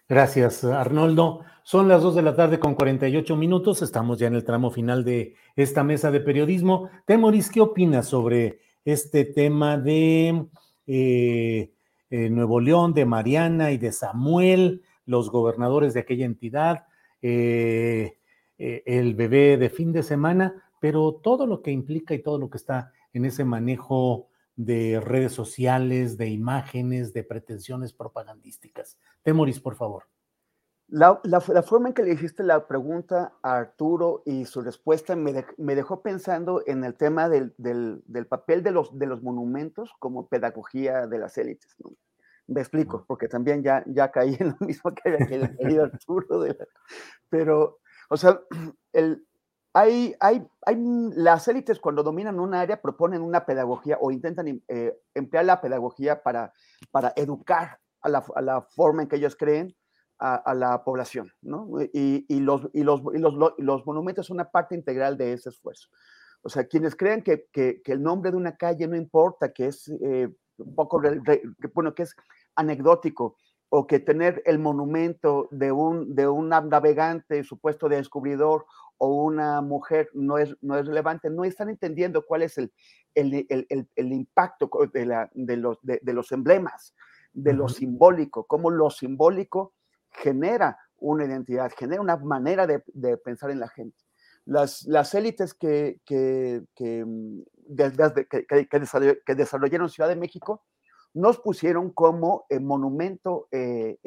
Gracias, 0.09 0.63
Arnoldo. 0.63 1.41
Son 1.61 1.87
las 1.87 2.01
2 2.01 2.15
de 2.15 2.21
la 2.23 2.35
tarde 2.35 2.59
con 2.59 2.73
48 2.73 3.35
minutos. 3.35 3.83
Estamos 3.83 4.17
ya 4.17 4.25
en 4.25 4.33
el 4.33 4.43
tramo 4.43 4.71
final 4.71 5.03
de 5.03 5.35
esta 5.55 5.83
mesa 5.83 6.09
de 6.09 6.21
periodismo. 6.21 6.89
Temoris, 7.05 7.51
¿qué 7.51 7.61
opinas 7.61 8.07
sobre 8.07 8.61
este 8.83 9.25
tema 9.25 9.77
de 9.77 10.47
eh, 10.87 11.71
eh, 12.09 12.29
Nuevo 12.31 12.59
León, 12.59 12.95
de 12.95 13.05
Mariana 13.05 13.71
y 13.71 13.77
de 13.77 13.91
Samuel, 13.91 14.81
los 15.05 15.30
gobernadores 15.30 15.93
de 15.93 16.01
aquella 16.01 16.25
entidad, 16.25 16.88
eh, 17.21 18.17
el 18.57 19.15
bebé 19.15 19.57
de 19.57 19.69
fin 19.69 19.91
de 19.91 20.03
semana? 20.03 20.63
pero 20.84 21.13
todo 21.13 21.47
lo 21.47 21.61
que 21.61 21.71
implica 21.71 22.13
y 22.13 22.21
todo 22.21 22.38
lo 22.38 22.49
que 22.49 22.57
está 22.57 22.91
en 23.13 23.23
ese 23.23 23.45
manejo 23.45 24.27
de 24.57 24.99
redes 24.99 25.31
sociales, 25.31 26.17
de 26.17 26.27
imágenes, 26.27 27.13
de 27.13 27.23
pretensiones 27.23 27.93
propagandísticas. 27.93 28.99
Temoris, 29.21 29.61
por 29.61 29.77
favor. 29.77 30.09
La, 30.89 31.21
forma 31.65 31.88
en 31.88 31.93
que 31.93 32.03
le 32.03 32.11
hiciste 32.11 32.43
la 32.43 32.67
pregunta 32.67 33.31
a 33.41 33.55
Arturo 33.55 34.23
y 34.25 34.43
su 34.43 34.61
respuesta 34.61 35.15
me, 35.15 35.45
me 35.57 35.73
dejó 35.73 36.01
pensando 36.01 36.61
en 36.67 36.84
el 36.84 36.95
tema 36.95 37.30
del, 37.30 37.53
del, 37.57 38.03
del, 38.05 38.27
papel 38.27 38.61
de 38.61 38.71
los, 38.71 38.99
de 38.99 39.05
los 39.05 39.23
monumentos 39.23 39.93
como 39.99 40.27
pedagogía 40.27 41.07
de 41.07 41.17
las 41.17 41.38
élites. 41.38 41.77
¿no? 41.80 41.93
Me 42.47 42.61
explico, 42.61 43.05
porque 43.07 43.27
también 43.27 43.63
ya, 43.63 43.83
ya 43.87 44.11
caí 44.11 44.35
en 44.39 44.49
lo 44.49 44.65
mismo 44.65 44.93
que 44.93 45.09
el 45.09 45.57
querido 45.57 45.83
Arturo. 45.83 46.45
La, 46.45 46.55
pero, 47.29 47.79
o 48.09 48.17
sea, 48.17 48.41
el, 48.93 49.25
hay, 49.73 50.15
hay, 50.19 50.45
hay, 50.65 50.77
las 51.15 51.47
élites 51.47 51.79
cuando 51.79 52.03
dominan 52.03 52.39
un 52.39 52.53
área 52.53 52.81
proponen 52.81 53.21
una 53.21 53.45
pedagogía 53.45 53.97
o 53.99 54.11
intentan 54.11 54.61
eh, 54.67 54.99
emplear 55.15 55.45
la 55.45 55.61
pedagogía 55.61 56.21
para, 56.21 56.53
para 56.91 57.11
educar 57.15 57.79
a 58.01 58.09
la, 58.09 58.23
a 58.35 58.41
la, 58.41 58.61
forma 58.61 59.01
en 59.01 59.07
que 59.07 59.15
ellos 59.15 59.35
creen 59.35 59.75
a, 60.19 60.35
a 60.35 60.53
la 60.53 60.83
población, 60.83 61.31
¿no? 61.41 61.67
Y, 61.91 62.25
y, 62.27 62.39
los, 62.39 62.69
y, 62.73 62.83
los, 62.83 63.01
y 63.13 63.17
los, 63.17 63.33
los, 63.57 63.85
monumentos 63.85 64.27
son 64.27 64.35
una 64.35 64.51
parte 64.51 64.75
integral 64.75 65.17
de 65.17 65.33
ese 65.33 65.49
esfuerzo. 65.49 65.89
O 66.43 66.49
sea, 66.49 66.67
quienes 66.67 66.95
creen 66.95 67.23
que, 67.23 67.47
que, 67.51 67.81
que 67.81 67.93
el 67.93 68.03
nombre 68.03 68.29
de 68.29 68.37
una 68.37 68.57
calle 68.57 68.87
no 68.87 68.95
importa, 68.95 69.53
que 69.53 69.67
es 69.67 69.89
eh, 70.03 70.29
un 70.57 70.75
poco, 70.75 71.01
que, 71.01 71.41
bueno, 71.73 71.93
que 71.93 72.03
es 72.03 72.15
anecdótico, 72.55 73.38
o 73.75 73.88
que 73.88 73.99
tener 73.99 74.43
el 74.45 74.59
monumento 74.59 75.47
de 75.49 75.71
un, 75.71 76.13
de 76.13 76.27
un 76.27 76.49
navegante 76.49 77.43
supuesto 77.43 77.89
de 77.89 77.95
descubridor 77.95 78.67
o 78.99 79.23
una 79.23 79.61
mujer 79.61 80.09
no 80.13 80.38
es, 80.38 80.55
no 80.61 80.77
es 80.77 80.85
relevante, 80.85 81.31
no 81.31 81.43
están 81.43 81.69
entendiendo 81.69 82.23
cuál 82.23 82.43
es 82.43 82.59
el, 82.59 82.71
el, 83.15 83.47
el, 83.49 83.88
el 83.95 84.13
impacto 84.13 84.69
de, 84.93 85.05
la, 85.07 85.31
de, 85.34 85.57
los, 85.57 85.80
de, 85.81 85.99
de, 86.03 86.13
los 86.13 86.31
emblemas, 86.31 86.93
de 87.34 87.49
uh 87.49 87.53
-huh. 87.53 87.57
lo 87.57 87.67
simbólico, 87.67 88.45
cómo 88.45 88.69
lo 88.69 88.91
simbólico 88.91 89.73
genera 90.11 90.77
una 90.97 91.25
identidad, 91.25 91.71
genera 91.75 91.99
una 91.99 92.17
manera 92.17 92.67
de, 92.67 92.84
de 92.93 93.17
pensar 93.17 93.49
en 93.49 93.59
la 93.59 93.69
gente. 93.69 94.02
Las, 94.45 94.83
las 94.87 95.13
élites 95.15 95.53
que, 95.53 96.01
que, 96.05 96.63
que, 96.75 97.05
desde, 97.67 98.27
que, 98.27 99.35
desarrollaron 99.35 99.89
Ciudad 99.89 100.09
de 100.09 100.15
México 100.15 100.65
nos 101.13 101.39
pusieron 101.39 101.91
como 101.91 102.45
eh, 102.49 102.59
monumento 102.59 103.47
eh, 103.51 103.97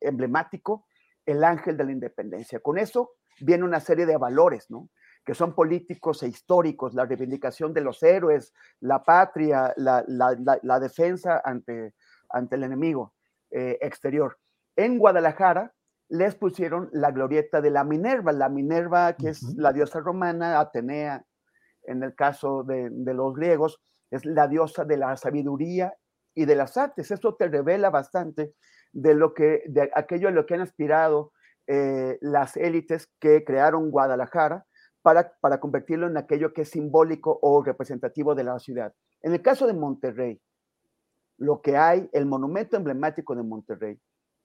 emblemático 0.00 0.86
el 1.26 1.44
ángel 1.44 1.76
de 1.76 1.84
la 1.84 1.92
independencia. 1.92 2.60
Con 2.60 2.78
eso 2.78 3.12
viene 3.40 3.64
una 3.64 3.80
serie 3.80 4.06
de 4.06 4.16
valores, 4.16 4.70
¿no? 4.70 4.88
que 5.24 5.34
son 5.34 5.54
políticos 5.54 6.22
e 6.22 6.28
históricos, 6.28 6.94
la 6.94 7.06
reivindicación 7.06 7.72
de 7.72 7.80
los 7.80 8.02
héroes, 8.02 8.52
la 8.80 9.02
patria, 9.02 9.72
la, 9.76 10.04
la 10.06 10.80
defensa 10.80 11.40
ante, 11.44 11.94
ante 12.28 12.56
el 12.56 12.64
enemigo 12.64 13.14
eh, 13.50 13.78
exterior. 13.80 14.38
En 14.76 14.98
Guadalajara 14.98 15.73
les 16.08 16.34
pusieron 16.34 16.88
la 16.92 17.10
glorieta 17.10 17.60
de 17.60 17.70
la 17.70 17.84
Minerva, 17.84 18.32
la 18.32 18.48
Minerva 18.48 19.14
que 19.14 19.26
uh 19.26 19.28
-huh. 19.28 19.30
es 19.30 19.42
la 19.56 19.72
diosa 19.72 20.00
romana, 20.00 20.60
Atenea, 20.60 21.24
en 21.84 22.02
el 22.02 22.14
caso 22.14 22.62
de, 22.62 22.88
de, 22.90 23.14
los 23.14 23.34
griegos, 23.34 23.80
es 24.10 24.24
la 24.24 24.48
diosa 24.48 24.84
de 24.84 24.96
la 24.96 25.16
sabiduría 25.16 25.94
y 26.34 26.44
de 26.46 26.54
las 26.54 26.76
artes. 26.76 27.10
Esto 27.10 27.34
te 27.34 27.48
revela 27.48 27.90
bastante 27.90 28.54
de 28.92 29.14
lo 29.14 29.34
que, 29.34 29.62
de 29.66 29.90
aquello 29.94 30.28
a 30.28 30.30
lo 30.30 30.46
que 30.46 30.54
han 30.54 30.60
aspirado 30.60 31.32
eh, 31.66 32.18
las 32.20 32.56
élites 32.56 33.10
que 33.18 33.44
crearon 33.44 33.90
Guadalajara 33.90 34.66
para, 35.02 35.32
para 35.40 35.60
convertirlo 35.60 36.06
en 36.06 36.16
aquello 36.16 36.52
que 36.52 36.62
es 36.62 36.70
simbólico 36.70 37.38
o 37.42 37.62
representativo 37.62 38.34
de 38.34 38.44
la 38.44 38.58
ciudad. 38.58 38.94
En 39.22 39.32
el 39.32 39.42
caso 39.42 39.66
de 39.66 39.74
Monterrey, 39.74 40.40
lo 41.38 41.60
que 41.60 41.76
hay, 41.76 42.08
el 42.12 42.26
monumento 42.26 42.76
emblemático 42.76 43.34
de 43.34 43.42
Monterrey, 43.42 43.98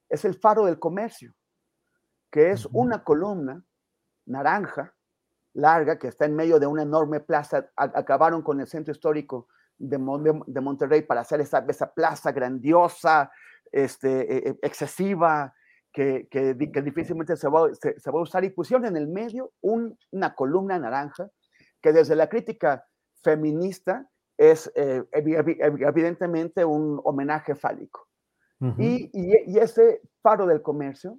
es 0.10 0.26
el 0.26 0.34
faro 0.36 0.66
del 0.66 0.80
comercio, 0.80 1.34
que 2.32 2.52
es 2.52 2.66
una 2.72 3.04
columna 3.04 3.64
naranja, 4.26 4.94
larga, 5.54 5.98
que 5.98 6.08
está 6.08 6.26
en 6.26 6.36
medio 6.36 6.60
de 6.60 6.68
una 6.68 6.84
enorme 6.84 7.20
plaza. 7.20 7.70
Acabaron 7.76 8.42
con 8.42 8.60
el 8.60 8.68
centro 8.68 8.92
histórico 8.92 9.48
de, 9.78 9.98
Monterrey 9.98 11.02
para 11.02 11.22
hacer 11.22 11.42
esa, 11.42 11.66
esa 11.68 11.94
plaza 11.94 12.32
grandiosa, 12.32 13.32
este, 13.72 14.50
excesiva, 14.66 15.54
que, 15.92 16.28
que, 16.30 16.56
que 16.72 16.82
difícilmente 16.82 17.36
se 17.36 17.50
va, 17.50 17.74
se, 17.74 18.00
se 18.00 18.12
va, 18.12 18.20
a 18.20 18.24
usar 18.24 18.44
y 18.44 18.52
pusieron 18.52 18.86
en 18.86 18.96
el 18.96 19.08
medio 19.08 19.54
un, 19.62 19.98
una 20.12 20.36
columna 20.36 20.78
naranja 20.78 21.30
que 21.82 21.92
desde 21.92 22.16
la 22.16 22.30
crítica 22.30 22.86
feminista 23.24 24.08
es 24.38 24.72
eh, 24.76 25.04
evidentemente 25.12 26.64
un 26.64 27.02
homenaje 27.04 27.56
fálico. 27.56 28.08
Uh 28.62 28.68
-huh. 28.68 28.76
y, 28.78 29.10
y, 29.14 29.54
y, 29.54 29.58
ese 29.58 30.02
faro 30.22 30.46
del 30.46 30.62
comercio 30.62 31.18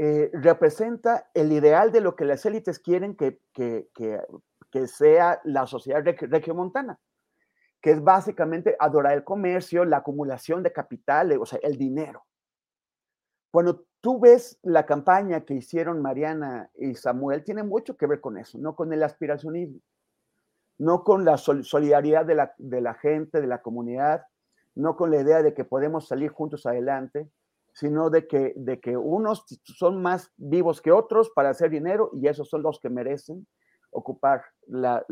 eh, 0.00 0.30
representa 0.32 1.28
el 1.34 1.50
ideal 1.50 1.90
de 1.90 2.00
lo 2.00 2.14
que 2.14 2.24
las 2.24 2.46
élites 2.46 2.78
quieren 2.78 3.16
que, 3.16 3.40
que, 3.52 3.88
que, 4.70 4.86
sea 4.86 5.40
la 5.42 5.66
sociedad 5.66 6.04
regiomontana, 6.04 7.00
que 7.82 7.90
es 7.90 8.04
básicamente 8.04 8.76
adorar 8.78 9.14
el 9.14 9.24
comercio, 9.24 9.84
la 9.84 9.96
acumulación 9.96 10.62
de 10.62 10.72
capital, 10.72 11.36
o 11.40 11.44
sea, 11.44 11.58
el 11.64 11.76
dinero. 11.76 12.24
Cuando 13.50 13.86
tú 14.00 14.20
ves 14.20 14.60
la 14.62 14.86
campaña 14.86 15.44
que 15.44 15.54
hicieron 15.54 16.00
Mariana 16.00 16.70
y 16.76 16.94
Samuel, 16.94 17.42
tiene 17.42 17.64
mucho 17.64 17.96
que 17.96 18.06
ver 18.06 18.20
con 18.20 18.38
eso, 18.38 18.56
no 18.56 18.76
con 18.76 18.92
el 18.92 19.02
aspiracionismo, 19.02 19.80
no 20.78 21.02
con 21.02 21.24
la 21.24 21.38
solidaridad 21.38 22.24
de 22.24 22.36
la, 22.36 22.54
de 22.56 22.80
la 22.80 22.94
gente, 22.94 23.40
de 23.40 23.48
la 23.48 23.62
comunidad, 23.62 24.26
no 24.76 24.94
con 24.94 25.10
la 25.10 25.20
idea 25.20 25.42
de 25.42 25.54
que 25.54 25.64
podemos 25.64 26.06
salir 26.06 26.30
juntos 26.30 26.66
adelante, 26.66 27.28
sino 27.78 28.10
de 28.10 28.26
que, 28.26 28.54
de 28.56 28.80
que 28.80 28.96
unos 28.96 29.44
son 29.62 30.02
más 30.02 30.32
vivos 30.36 30.82
que 30.82 30.90
otros 30.90 31.30
para 31.30 31.50
hacer 31.50 31.70
dinero 31.70 32.10
y 32.12 32.26
esos 32.26 32.48
son 32.48 32.62
los 32.62 32.80
que 32.80 32.90
merecen 32.90 33.46
ocupar 33.92 34.42
la, 34.66 35.04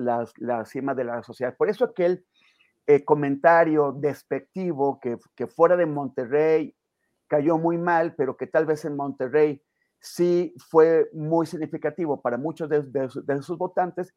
cima 0.64 0.92
de 0.92 1.04
la 1.04 1.22
sociedad. 1.22 1.56
Por 1.56 1.70
eso 1.70 1.84
aquel 1.84 2.26
eh, 2.88 3.04
comentario 3.04 3.92
despectivo 3.92 4.98
que, 4.98 5.16
que, 5.36 5.46
fuera 5.46 5.76
de 5.76 5.86
Monterrey 5.86 6.74
cayó 7.28 7.56
muy 7.56 7.78
mal, 7.78 8.16
pero 8.16 8.36
que 8.36 8.48
tal 8.48 8.66
vez 8.66 8.84
en 8.84 8.96
Monterrey 8.96 9.62
sí 10.00 10.52
fue 10.68 11.08
muy 11.12 11.46
significativo 11.46 12.20
para 12.20 12.36
muchos 12.36 12.68
de, 12.68 13.42
sus 13.42 13.58
votantes, 13.58 14.12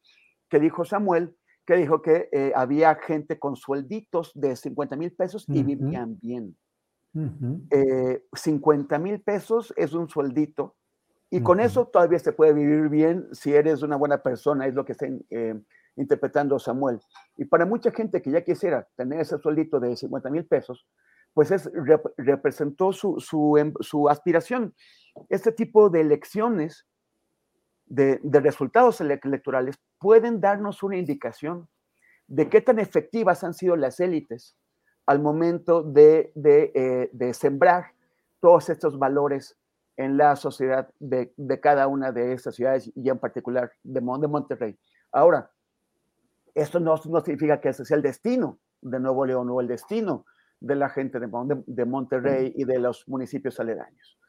que 0.49 0.59
dijo 0.59 0.85
Samuel, 0.85 1.35
que 1.67 1.75
dijo 1.75 2.01
que 2.01 2.29
eh, 2.31 2.51
había 2.55 2.95
gente 2.95 3.37
con 3.37 3.55
suelditos 3.55 4.31
de 4.33 4.55
50 4.55 4.95
mil 4.95 5.11
pesos 5.11 5.45
y 5.47 5.61
vivían 5.61 6.17
bien. 6.19 6.57
50 7.13 8.95
eh, 8.95 8.99
mil 8.99 9.21
pesos 9.21 9.73
es 9.75 9.93
un 9.93 10.09
sueldito 10.09 10.75
y 11.31 11.41
con 11.41 11.59
eso 11.59 11.87
todavía 11.87 12.17
se 12.19 12.33
puede 12.33 12.53
vivir 12.53 12.89
bien 12.89 13.27
si 13.33 13.53
eres 13.53 13.83
una 13.83 13.95
buena 13.95 14.23
persona, 14.23 14.65
es 14.65 14.73
lo 14.73 14.83
que 14.83 14.93
está 14.93 15.07
eh, 15.29 15.59
interpretando 15.95 16.57
Samuel. 16.57 16.99
Y 17.37 17.45
para 17.45 17.67
mucha 17.67 17.91
gente 17.91 18.21
que 18.21 18.31
ya 18.31 18.43
quisiera 18.43 18.87
tener 18.95 19.21
ese 19.21 19.37
sueldito 19.37 19.79
de 19.79 19.95
50 19.95 20.29
mil 20.31 20.45
pesos, 20.45 20.87
pues 21.33 21.51
es, 21.51 21.69
representó 22.17 22.91
su, 22.91 23.19
su, 23.19 23.57
em, 23.57 23.73
su, 23.79 24.09
aspiración. 24.09 24.73
Este 25.29 25.51
tipo 25.51 25.91
de 25.91 26.01
elecciones, 26.01 26.87
de, 27.85 28.19
de 28.23 28.39
resultados 28.39 28.99
electorales, 28.99 29.75
pueden 29.99 30.41
darnos 30.41 30.81
una 30.81 30.97
indicación 30.97 31.69
de 32.27 32.49
qué 32.49 32.61
tan 32.61 32.79
efectivas 32.79 33.43
han 33.43 33.53
sido 33.53 33.75
las 33.75 33.99
élites 33.99 34.55
al 35.09 35.19
momento 35.19 35.81
de, 35.81 36.31
de, 36.35 36.71
eh, 36.75 37.09
de 37.13 37.33
sembrar 37.33 37.93
todos 38.39 38.69
estos 38.69 38.99
valores 38.99 39.57
en 39.97 40.17
la 40.17 40.35
sociedad 40.35 40.87
de, 40.99 41.33
de, 41.35 41.59
cada 41.59 41.87
una 41.87 42.11
de 42.11 42.33
estas 42.33 42.53
ciudades 42.53 42.91
y 42.95 43.09
en 43.09 43.17
particular 43.17 43.71
de, 43.81 44.01
de 44.01 44.27
Monterrey. 44.27 44.77
Ahora, 45.11 45.49
esto 46.53 46.79
no, 46.79 46.93
no, 47.05 47.21
significa 47.21 47.59
que 47.59 47.69
ese 47.69 47.85
sea 47.85 47.97
el 47.97 48.03
destino 48.03 48.59
de 48.81 48.99
Nuevo 48.99 49.25
León 49.25 49.49
o 49.49 49.59
el 49.61 49.67
destino 49.67 50.27
de 50.59 50.75
la 50.75 50.89
gente 50.89 51.19
de, 51.19 51.27
de 51.65 51.85
Monterrey 51.85 52.53
y 52.55 52.65
de 52.65 52.77
los 52.77 53.07
municipios 53.07 53.59
aledaños. 53.59 54.19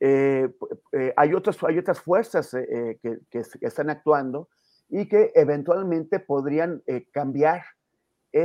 Eh, 0.00 0.52
eh, 0.90 1.14
hay, 1.16 1.34
otros, 1.34 1.62
hay 1.62 1.78
otras 1.78 2.00
fuerzas 2.00 2.50
que, 2.50 3.20
que, 3.30 3.42
están 3.60 3.90
actuando 3.90 4.48
y 4.88 5.06
que 5.06 5.30
eventualmente 5.36 6.18
podrían 6.18 6.82
cambiar 7.12 7.62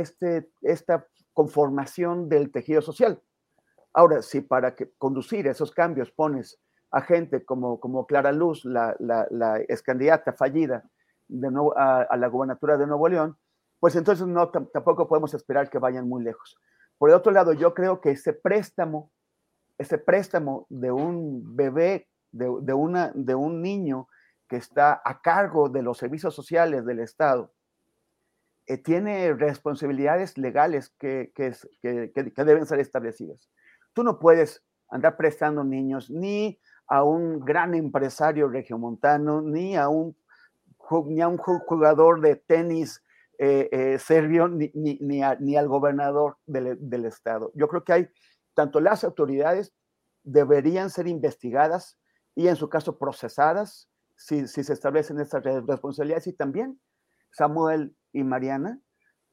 este, 0.00 0.50
esta 0.62 1.06
conformación 1.32 2.28
del 2.28 2.50
tejido 2.50 2.80
social. 2.80 3.22
Ahora, 3.92 4.22
si 4.22 4.40
para 4.40 4.74
conducir 4.98 5.46
esos 5.46 5.70
cambios 5.70 6.10
pones 6.10 6.58
a 6.90 7.02
gente 7.02 7.44
como, 7.44 7.78
como 7.78 8.06
Clara 8.06 8.32
Luz, 8.32 8.64
la, 8.64 8.96
la, 8.98 9.60
fallida 10.36 10.84
de 11.28 11.48
a, 11.76 12.16
la 12.16 12.28
gubernatura 12.28 12.76
de 12.76 12.86
Nuevo 12.86 13.08
León, 13.08 13.36
pues 13.80 13.96
entonces 13.96 14.26
no, 14.26 14.50
tampoco 14.50 15.08
podemos 15.08 15.34
esperar 15.34 15.68
que 15.68 15.78
vayan 15.78 16.08
muy 16.08 16.22
lejos. 16.22 16.58
Por 16.98 17.10
el 17.10 17.16
otro 17.16 17.32
lado, 17.32 17.52
yo 17.52 17.74
creo 17.74 18.00
que 18.00 18.12
ese 18.12 18.32
préstamo, 18.32 19.10
ese 19.76 19.98
préstamo 19.98 20.66
de 20.70 20.92
un 20.92 21.56
bebé, 21.56 22.08
de, 22.30 22.72
una, 22.72 23.12
de 23.14 23.34
un 23.34 23.60
niño 23.60 24.08
que 24.48 24.56
está 24.56 25.02
a 25.04 25.20
cargo 25.20 25.68
de 25.68 25.82
los 25.82 25.98
servicios 25.98 26.34
sociales 26.34 26.86
del 26.86 27.00
Estado, 27.00 27.52
eh, 28.66 28.78
tiene 28.78 29.32
responsabilidades 29.34 30.38
legales 30.38 30.90
que, 30.98 31.32
que, 31.34 31.52
que, 31.82 32.44
deben 32.44 32.66
ser 32.66 32.78
establecidas. 32.78 33.50
Tú 33.92 34.04
no 34.04 34.18
puedes 34.18 34.62
andar 34.88 35.16
prestando 35.16 35.64
niños 35.64 36.10
ni 36.10 36.60
a 36.86 37.02
un 37.02 37.40
gran 37.40 37.74
empresario 37.74 38.48
regiomontano, 38.48 39.42
ni 39.42 39.76
a 39.76 39.88
un, 39.88 40.16
ni 41.06 41.20
a 41.20 41.28
un 41.28 41.38
jugador 41.38 42.20
de 42.20 42.36
tenis 42.36 43.02
eh, 43.38 43.68
eh, 43.72 43.98
serbio, 43.98 44.46
ni, 44.46 44.70
ni, 44.74 44.98
ni, 45.00 45.56
al 45.56 45.66
gobernador 45.66 46.36
del, 46.46 46.76
del, 46.78 47.06
Estado. 47.06 47.50
Yo 47.54 47.66
creo 47.66 47.82
que 47.82 47.92
hay, 47.92 48.08
tanto 48.54 48.80
las 48.80 49.02
autoridades 49.02 49.74
deberían 50.22 50.90
ser 50.90 51.08
investigadas 51.08 51.98
y 52.36 52.46
en 52.46 52.56
su 52.56 52.68
caso 52.68 52.98
procesadas 52.98 53.88
si, 54.16 54.46
si 54.46 54.62
se 54.62 54.72
establecen 54.72 55.18
estas 55.18 55.42
responsabilidades 55.42 56.28
y 56.28 56.32
también 56.32 56.80
Samuel 57.32 57.96
y 58.12 58.24
Mariana, 58.24 58.80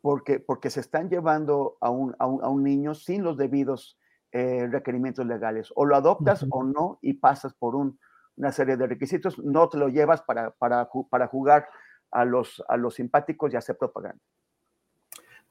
porque, 0.01 0.39
porque 0.39 0.69
se 0.69 0.79
están 0.79 1.09
llevando 1.09 1.77
a 1.81 1.89
un, 1.89 2.15
a 2.19 2.25
un, 2.25 2.63
niño 2.63 2.95
sin 2.95 3.23
los 3.23 3.37
debidos 3.37 3.97
eh, 4.31 4.67
requerimientos 4.71 5.25
legales. 5.25 5.71
O 5.75 5.85
lo 5.85 5.95
adoptas 5.95 6.45
o 6.49 6.63
no 6.63 6.99
y 7.01 7.13
pasas 7.13 7.53
por 7.53 7.75
un, 7.75 7.99
una 8.37 8.51
serie 8.51 8.77
de 8.77 8.87
requisitos, 8.87 9.37
no 9.39 9.67
te 9.67 9.77
lo 9.77 9.89
llevas 9.89 10.21
para, 10.21 10.51
para, 10.51 10.89
para 11.09 11.27
jugar 11.27 11.67
a 12.11 12.25
los, 12.25 12.63
a 12.67 12.77
los 12.77 12.95
simpáticos 12.95 13.53
y 13.53 13.57
hacer 13.57 13.77
propaganda. 13.77 14.21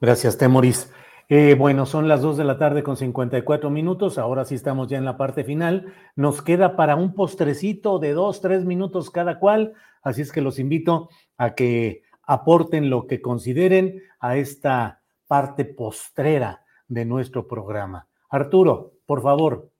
Gracias, 0.01 0.37
Temoris. 0.37 0.91
Eh, 1.31 1.53
bueno, 1.53 1.85
son 1.85 2.07
las 2.07 2.21
2 2.21 2.37
de 2.37 2.43
la 2.43 2.57
tarde 2.57 2.81
con 2.81 2.97
54 2.97 3.69
minutos. 3.69 4.17
Ahora 4.17 4.45
sí 4.45 4.55
estamos 4.55 4.87
ya 4.87 4.97
en 4.97 5.05
la 5.05 5.15
parte 5.15 5.43
final. 5.43 5.93
Nos 6.15 6.41
queda 6.41 6.75
para 6.75 6.95
un 6.95 7.13
postrecito 7.13 7.99
de 7.99 8.13
dos, 8.13 8.41
tres 8.41 8.65
minutos 8.65 9.11
cada 9.11 9.37
cual. 9.37 9.73
Así 10.01 10.23
es 10.23 10.31
que 10.31 10.41
los 10.41 10.57
invito 10.57 11.09
a 11.37 11.53
que 11.53 12.01
aporten 12.29 12.91
lo 12.91 13.07
que 13.07 13.21
consideren 13.21 14.03
a 14.19 14.37
esta 14.37 15.01
parte 15.25 15.65
postrera 15.65 16.63
de 16.87 17.03
nuestro 17.03 17.47
programa. 17.47 18.07
Arturo, 18.29 18.93
por 19.07 19.23
favor. 19.23 19.71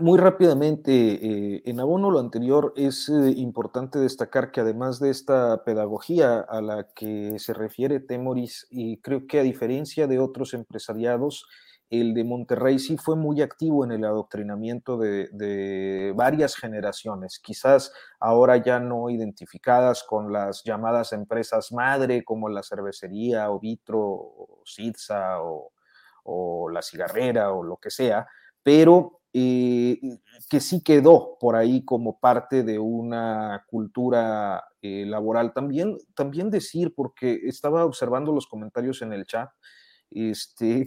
Muy 0.00 0.18
rápidamente, 0.18 0.92
eh, 0.92 1.62
en 1.64 1.80
abono 1.80 2.10
lo 2.10 2.20
anterior, 2.20 2.74
es 2.76 3.08
eh, 3.08 3.32
importante 3.36 3.98
destacar 3.98 4.50
que 4.50 4.60
además 4.60 5.00
de 5.00 5.08
esta 5.08 5.64
pedagogía 5.64 6.40
a 6.40 6.60
la 6.60 6.88
que 6.94 7.38
se 7.38 7.54
refiere 7.54 8.00
Temoris, 8.00 8.66
y 8.68 8.98
creo 8.98 9.26
que 9.26 9.40
a 9.40 9.42
diferencia 9.42 10.06
de 10.06 10.18
otros 10.18 10.52
empresariados, 10.52 11.46
el 11.92 12.14
de 12.14 12.24
Monterrey 12.24 12.78
sí 12.78 12.96
fue 12.96 13.16
muy 13.16 13.42
activo 13.42 13.84
en 13.84 13.92
el 13.92 14.04
adoctrinamiento 14.06 14.96
de, 14.96 16.14
varias 16.16 16.56
generaciones, 16.56 17.38
quizás 17.38 17.92
ahora 18.18 18.56
ya 18.56 18.80
no 18.80 19.10
identificadas 19.10 20.02
con 20.02 20.32
las 20.32 20.64
llamadas 20.64 21.12
empresas 21.12 21.70
madre 21.70 22.24
como 22.24 22.48
la 22.48 22.62
cervecería 22.62 23.50
o 23.50 23.60
Vitro 23.60 24.00
o 24.00 24.62
Sitza 24.64 25.40
o, 25.42 26.70
la 26.70 26.80
cigarrera 26.80 27.52
o 27.52 27.62
lo 27.62 27.76
que 27.76 27.90
sea, 27.90 28.26
pero 28.62 29.20
eh, 29.34 30.00
que 30.48 30.60
sí 30.60 30.82
quedó 30.82 31.36
por 31.38 31.56
ahí 31.56 31.84
como 31.84 32.18
parte 32.18 32.62
de 32.62 32.78
una 32.78 33.66
cultura 33.66 34.64
eh, 34.80 35.04
laboral. 35.04 35.52
También, 35.52 35.98
también 36.14 36.48
decir, 36.48 36.94
porque 36.94 37.40
estaba 37.44 37.84
observando 37.84 38.32
los 38.32 38.46
comentarios 38.46 39.02
en 39.02 39.12
el 39.12 39.26
chat, 39.26 39.50
este, 40.14 40.86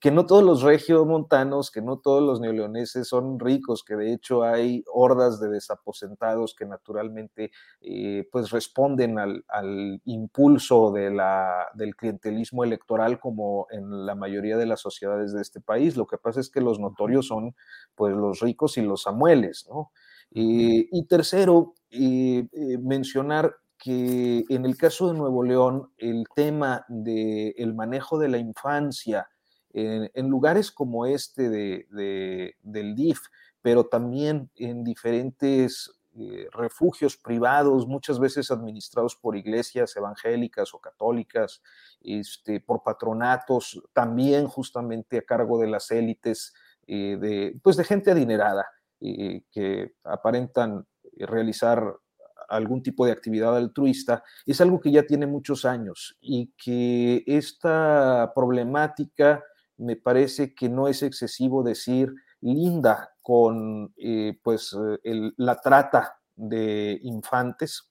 que, 0.00 0.10
no 0.10 0.26
todos 0.26 0.42
los 0.42 0.62
regiomontanos, 0.62 1.70
que 1.70 1.82
no 1.82 1.98
todos 1.98 2.22
los 2.22 2.40
neoleoneses 2.40 3.08
son 3.08 3.38
ricos, 3.38 3.84
que 3.84 3.96
de 3.96 4.12
hecho 4.12 4.42
hay 4.42 4.84
hordas 4.92 5.40
de 5.40 5.48
desaposentados 5.48 6.54
que 6.54 6.66
naturalmente 6.66 7.50
eh, 7.80 8.28
pues 8.30 8.50
responden 8.50 9.18
al, 9.18 9.44
impulso 10.04 10.92
de 10.92 11.10
la, 11.10 11.68
del 11.74 11.96
clientelismo 11.96 12.64
electoral 12.64 13.20
como 13.20 13.66
en 13.70 14.06
la 14.06 14.14
mayoría 14.14 14.56
de 14.56 14.66
las 14.66 14.80
sociedades 14.80 15.32
de 15.32 15.42
este 15.42 15.60
país. 15.60 15.96
Lo 15.96 16.06
que 16.06 16.18
pasa 16.18 16.40
es 16.40 16.50
que 16.50 16.60
los 16.60 16.78
notorios 16.78 17.26
son 17.26 17.54
pues 17.94 18.14
los 18.14 18.40
ricos 18.40 18.78
y 18.78 18.82
los 18.82 19.02
samueles, 19.02 19.66
¿no? 19.68 19.90
Eh, 20.34 20.88
y 20.90 21.06
tercero, 21.06 21.74
eh, 21.90 22.46
mencionar 22.80 23.54
que 23.82 24.44
en 24.48 24.64
el 24.64 24.76
caso 24.76 25.08
de 25.08 25.18
Nuevo 25.18 25.42
León, 25.42 25.90
el 25.98 26.26
tema 26.36 26.84
del 26.86 27.74
manejo 27.74 28.16
de 28.16 28.28
la 28.28 28.38
infancia 28.38 29.28
en, 29.72 30.28
lugares 30.28 30.70
como 30.70 31.04
este 31.04 31.48
de, 31.48 32.54
del 32.62 32.94
DIF, 32.94 33.18
pero 33.60 33.86
también 33.86 34.48
en 34.54 34.84
diferentes 34.84 35.90
eh, 36.14 36.46
refugios 36.52 37.16
privados, 37.16 37.88
muchas 37.88 38.20
veces 38.20 38.52
administrados 38.52 39.16
por 39.16 39.34
iglesias 39.34 39.96
evangélicas 39.96 40.72
o 40.74 40.78
católicas, 40.78 41.60
este, 42.02 42.60
por 42.60 42.84
patronatos, 42.84 43.82
también 43.92 44.46
justamente 44.46 45.18
a 45.18 45.22
cargo 45.22 45.58
de 45.58 45.66
las 45.66 45.90
élites, 45.90 46.54
eh, 46.86 47.16
de, 47.20 47.58
pues 47.64 47.76
de 47.76 47.82
gente 47.82 48.12
adinerada, 48.12 48.64
eh, 49.00 49.42
que 49.50 49.96
aparentan 50.04 50.86
realizar 51.16 51.96
algún 52.52 52.82
tipo 52.82 53.06
de 53.06 53.12
actividad 53.12 53.56
altruista, 53.56 54.22
es 54.46 54.60
algo 54.60 54.80
que 54.80 54.90
ya 54.90 55.04
tiene 55.04 55.26
muchos 55.26 55.64
años 55.64 56.16
y 56.20 56.52
que 56.56 57.24
esta 57.26 58.32
problemática 58.34 59.42
me 59.76 59.96
parece 59.96 60.54
que 60.54 60.68
no 60.68 60.88
es 60.88 61.02
excesivo 61.02 61.62
decir 61.62 62.12
linda 62.40 63.14
con 63.22 63.92
eh, 63.96 64.38
pues 64.42 64.76
la 65.02 65.60
trata 65.60 66.16
de 66.36 66.98
infantes 67.02 67.88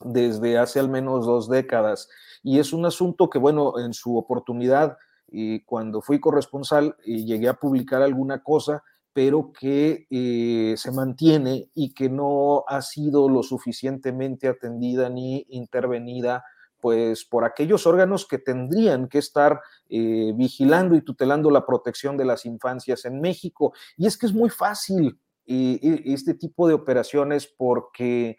desde 0.00 0.58
hace 0.58 0.78
al 0.78 0.88
menos 0.88 1.24
dos 1.24 1.48
décadas 1.48 2.08
y 2.42 2.58
es 2.58 2.72
un 2.72 2.84
asunto 2.84 3.30
que 3.30 3.38
bueno 3.38 3.78
en 3.78 3.94
su 3.94 4.16
oportunidad 4.16 4.98
y 5.28 5.64
cuando 5.64 6.02
fui 6.02 6.20
corresponsal 6.20 6.96
y 7.04 7.24
llegué 7.24 7.48
a 7.48 7.54
publicar 7.54 8.02
alguna 8.02 8.42
cosa 8.42 8.84
pero 9.16 9.50
que 9.50 10.06
eh, 10.10 10.74
se 10.76 10.92
mantiene 10.92 11.70
y 11.74 11.94
que 11.94 12.10
no 12.10 12.64
ha 12.68 12.82
sido 12.82 13.30
lo 13.30 13.42
suficientemente 13.42 14.46
atendida 14.46 15.08
ni 15.08 15.46
intervenida 15.48 16.44
pues 16.82 17.24
por 17.24 17.46
aquellos 17.46 17.86
órganos 17.86 18.28
que 18.28 18.36
tendrían 18.36 19.08
que 19.08 19.16
estar 19.16 19.62
eh, 19.88 20.34
vigilando 20.36 20.96
y 20.96 21.00
tutelando 21.00 21.50
la 21.50 21.64
protección 21.64 22.18
de 22.18 22.26
las 22.26 22.44
infancias 22.44 23.06
en 23.06 23.22
México. 23.22 23.72
Y 23.96 24.06
es 24.06 24.18
que 24.18 24.26
es 24.26 24.34
muy 24.34 24.50
fácil 24.50 25.18
eh, 25.46 26.02
este 26.04 26.34
tipo 26.34 26.68
de 26.68 26.74
operaciones 26.74 27.46
porque 27.46 28.36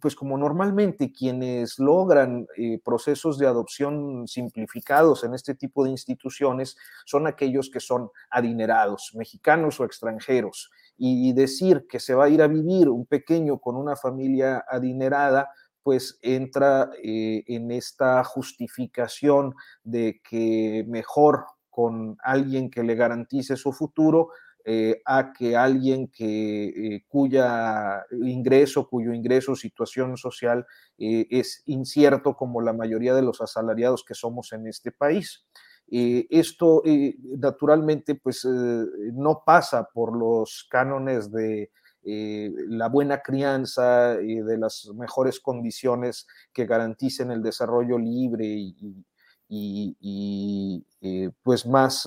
pues 0.00 0.16
como 0.16 0.36
normalmente 0.36 1.12
quienes 1.12 1.78
logran 1.78 2.46
eh, 2.56 2.80
procesos 2.84 3.38
de 3.38 3.46
adopción 3.46 4.26
simplificados 4.26 5.22
en 5.22 5.34
este 5.34 5.54
tipo 5.54 5.84
de 5.84 5.90
instituciones 5.90 6.76
son 7.04 7.26
aquellos 7.26 7.70
que 7.70 7.78
son 7.78 8.10
adinerados, 8.30 9.12
mexicanos 9.14 9.78
o 9.78 9.84
extranjeros. 9.84 10.70
Y 10.96 11.32
decir 11.32 11.86
que 11.88 12.00
se 12.00 12.14
va 12.14 12.24
a 12.24 12.28
ir 12.28 12.42
a 12.42 12.48
vivir 12.48 12.88
un 12.88 13.06
pequeño 13.06 13.58
con 13.58 13.76
una 13.76 13.96
familia 13.96 14.64
adinerada, 14.68 15.50
pues 15.82 16.18
entra 16.22 16.90
eh, 17.02 17.42
en 17.46 17.70
esta 17.70 18.22
justificación 18.24 19.54
de 19.82 20.20
que 20.28 20.84
mejor 20.86 21.46
con 21.70 22.16
alguien 22.22 22.70
que 22.70 22.82
le 22.82 22.94
garantice 22.94 23.56
su 23.56 23.72
futuro 23.72 24.28
eh, 24.64 25.02
a 25.04 25.32
que 25.32 25.56
alguien 25.56 26.08
que, 26.08 26.66
eh, 26.68 27.04
cuya 27.08 28.04
ingreso, 28.12 28.88
cuyo 28.88 29.12
ingreso, 29.12 29.56
situación 29.56 30.16
social 30.16 30.66
eh, 30.98 31.26
es 31.30 31.62
incierto 31.66 32.36
como 32.36 32.60
la 32.60 32.72
mayoría 32.72 33.14
de 33.14 33.22
los 33.22 33.40
asalariados 33.40 34.04
que 34.04 34.14
somos 34.14 34.52
en 34.52 34.66
este 34.68 34.92
país. 34.92 35.44
esto 35.88 36.82
naturalmente 37.38 38.14
pues 38.14 38.44
no 38.46 39.42
pasa 39.44 39.88
por 39.92 40.16
los 40.16 40.66
cánones 40.70 41.30
de 41.32 41.70
la 42.04 42.88
buena 42.88 43.20
crianza 43.20 44.16
y 44.22 44.40
de 44.40 44.58
las 44.58 44.88
mejores 44.94 45.40
condiciones 45.40 46.26
que 46.52 46.66
garanticen 46.66 47.30
el 47.30 47.42
desarrollo 47.42 47.98
libre 47.98 48.46
y, 49.48 50.84
pues 51.42 51.66
más 51.66 52.06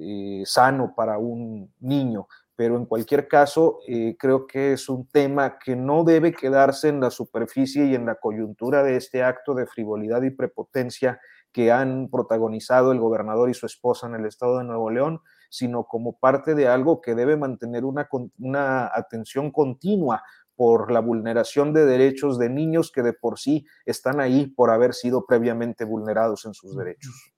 eh, 0.00 0.42
sano 0.46 0.94
para 0.94 1.18
un 1.18 1.72
niño. 1.80 2.28
Pero 2.54 2.76
en 2.76 2.86
cualquier 2.86 3.28
caso, 3.28 3.78
eh, 3.86 4.16
creo 4.18 4.46
que 4.46 4.72
es 4.72 4.88
un 4.88 5.06
tema 5.06 5.58
que 5.58 5.76
no 5.76 6.02
debe 6.02 6.32
quedarse 6.32 6.88
en 6.88 7.00
la 7.00 7.10
superficie 7.10 7.86
y 7.86 7.94
en 7.94 8.06
la 8.06 8.16
coyuntura 8.16 8.82
de 8.82 8.96
este 8.96 9.22
acto 9.22 9.54
de 9.54 9.66
frivolidad 9.66 10.22
y 10.22 10.30
prepotencia 10.30 11.20
que 11.52 11.70
han 11.70 12.08
protagonizado 12.10 12.92
el 12.92 12.98
gobernador 12.98 13.48
y 13.48 13.54
su 13.54 13.66
esposa 13.66 14.06
en 14.08 14.16
el 14.16 14.26
estado 14.26 14.58
de 14.58 14.64
Nuevo 14.64 14.90
León, 14.90 15.20
sino 15.50 15.84
como 15.84 16.18
parte 16.18 16.54
de 16.54 16.68
algo 16.68 17.00
que 17.00 17.14
debe 17.14 17.36
mantener 17.36 17.84
una, 17.84 18.08
una 18.38 18.90
atención 18.92 19.50
continua 19.50 20.22
por 20.56 20.90
la 20.90 20.98
vulneración 20.98 21.72
de 21.72 21.86
derechos 21.86 22.38
de 22.38 22.50
niños 22.50 22.90
que 22.90 23.02
de 23.02 23.12
por 23.12 23.38
sí 23.38 23.66
están 23.86 24.18
ahí 24.18 24.48
por 24.48 24.70
haber 24.70 24.94
sido 24.94 25.24
previamente 25.26 25.84
vulnerados 25.84 26.44
en 26.44 26.54
sus 26.54 26.76
derechos. 26.76 27.32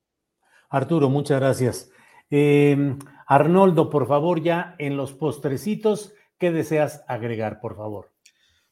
Arturo, 0.71 1.11
muchas 1.11 1.41
gracias. 1.41 1.91
Eh, 2.31 2.97
Arnoldo, 3.27 3.91
por 3.91 4.07
favor, 4.07 4.41
ya 4.41 4.75
en 4.79 4.97
los 4.97 5.13
postrecitos, 5.13 6.15
¿qué 6.39 6.51
deseas 6.51 7.03
agregar, 7.09 7.61
por 7.61 7.77
favor? 7.77 8.11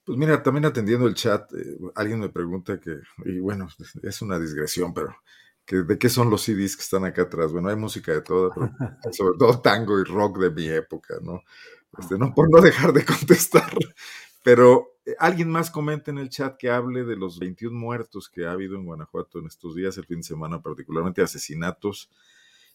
Pues 0.04 0.16
mira, 0.16 0.42
también 0.42 0.64
atendiendo 0.64 1.06
el 1.06 1.14
chat, 1.14 1.52
eh, 1.52 1.78
alguien 1.94 2.20
me 2.20 2.30
pregunta 2.30 2.80
que, 2.80 2.96
y 3.26 3.40
bueno, 3.40 3.68
es 4.02 4.22
una 4.22 4.38
digresión, 4.38 4.94
pero 4.94 5.14
que, 5.66 5.82
¿de 5.82 5.98
qué 5.98 6.08
son 6.08 6.30
los 6.30 6.42
CDs 6.42 6.76
que 6.76 6.82
están 6.82 7.04
acá 7.04 7.22
atrás? 7.22 7.52
Bueno, 7.52 7.68
hay 7.68 7.76
música 7.76 8.12
de 8.12 8.22
toda, 8.22 8.50
pero 8.54 8.70
sobre 9.12 9.38
todo 9.38 9.60
tango 9.60 10.00
y 10.00 10.04
rock 10.04 10.38
de 10.38 10.50
mi 10.50 10.66
época, 10.68 11.16
¿no? 11.22 11.42
Este, 11.98 12.16
no 12.16 12.32
por 12.34 12.50
no 12.50 12.60
dejar 12.60 12.92
de 12.92 13.04
contestar, 13.04 13.70
pero 14.42 14.96
eh, 15.04 15.14
alguien 15.18 15.50
más 15.50 15.70
comenta 15.70 16.10
en 16.10 16.18
el 16.18 16.30
chat 16.30 16.56
que 16.56 16.70
hable 16.70 17.04
de 17.04 17.16
los 17.16 17.38
21 17.38 17.78
muertos 17.78 18.30
que 18.30 18.46
ha 18.46 18.52
habido 18.52 18.76
en 18.76 18.86
Guanajuato 18.86 19.40
en 19.40 19.46
estos 19.46 19.74
días, 19.74 19.98
el 19.98 20.06
fin 20.06 20.18
de 20.18 20.24
semana, 20.24 20.62
particularmente 20.62 21.22
asesinatos 21.22 22.10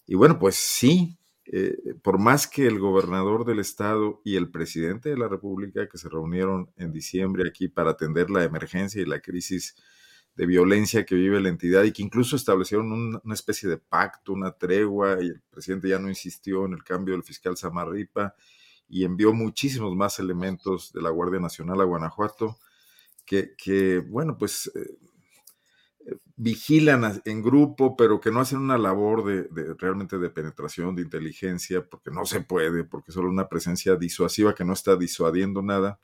y 0.05 0.15
bueno, 0.15 0.39
pues 0.39 0.55
sí, 0.55 1.17
eh, 1.45 1.75
por 2.01 2.19
más 2.19 2.47
que 2.47 2.65
el 2.67 2.79
gobernador 2.79 3.45
del 3.45 3.59
estado 3.59 4.21
y 4.23 4.37
el 4.37 4.49
presidente 4.49 5.09
de 5.09 5.17
la 5.17 5.27
República, 5.27 5.87
que 5.89 5.97
se 5.97 6.09
reunieron 6.09 6.71
en 6.77 6.91
diciembre 6.91 7.47
aquí 7.47 7.67
para 7.67 7.91
atender 7.91 8.29
la 8.29 8.43
emergencia 8.43 9.01
y 9.01 9.05
la 9.05 9.19
crisis 9.19 9.75
de 10.35 10.45
violencia 10.45 11.05
que 11.05 11.15
vive 11.15 11.39
la 11.39 11.49
entidad 11.49 11.83
y 11.83 11.91
que 11.91 12.01
incluso 12.01 12.35
establecieron 12.35 12.91
una 13.23 13.33
especie 13.33 13.69
de 13.69 13.77
pacto, 13.77 14.33
una 14.33 14.51
tregua, 14.51 15.17
y 15.21 15.27
el 15.27 15.41
presidente 15.49 15.89
ya 15.89 15.99
no 15.99 16.09
insistió 16.09 16.65
en 16.65 16.73
el 16.73 16.83
cambio 16.83 17.13
del 17.13 17.23
fiscal 17.23 17.55
Samarripa 17.55 18.35
y 18.87 19.05
envió 19.05 19.33
muchísimos 19.33 19.95
más 19.95 20.19
elementos 20.19 20.91
de 20.91 21.01
la 21.01 21.09
Guardia 21.09 21.39
Nacional 21.39 21.81
a 21.81 21.85
Guanajuato, 21.85 22.57
que, 23.25 23.53
que 23.55 23.99
bueno, 23.99 24.37
pues 24.37 24.71
eh, 24.75 24.97
vigilan 26.35 27.21
en 27.25 27.41
grupo, 27.41 27.95
pero 27.95 28.19
que 28.19 28.31
no 28.31 28.39
hacen 28.39 28.59
una 28.59 28.77
labor 28.77 29.23
de, 29.23 29.73
realmente 29.75 30.17
de 30.17 30.29
penetración, 30.29 30.95
de 30.95 31.03
inteligencia, 31.03 31.85
porque 31.85 32.11
no 32.11 32.25
se 32.25 32.41
puede, 32.41 32.83
porque 32.83 33.11
solo 33.11 33.29
una 33.29 33.47
presencia 33.47 33.95
disuasiva 33.95 34.55
que 34.55 34.65
no 34.65 34.73
está 34.73 34.95
disuadiendo 34.95 35.61
nada 35.61 35.99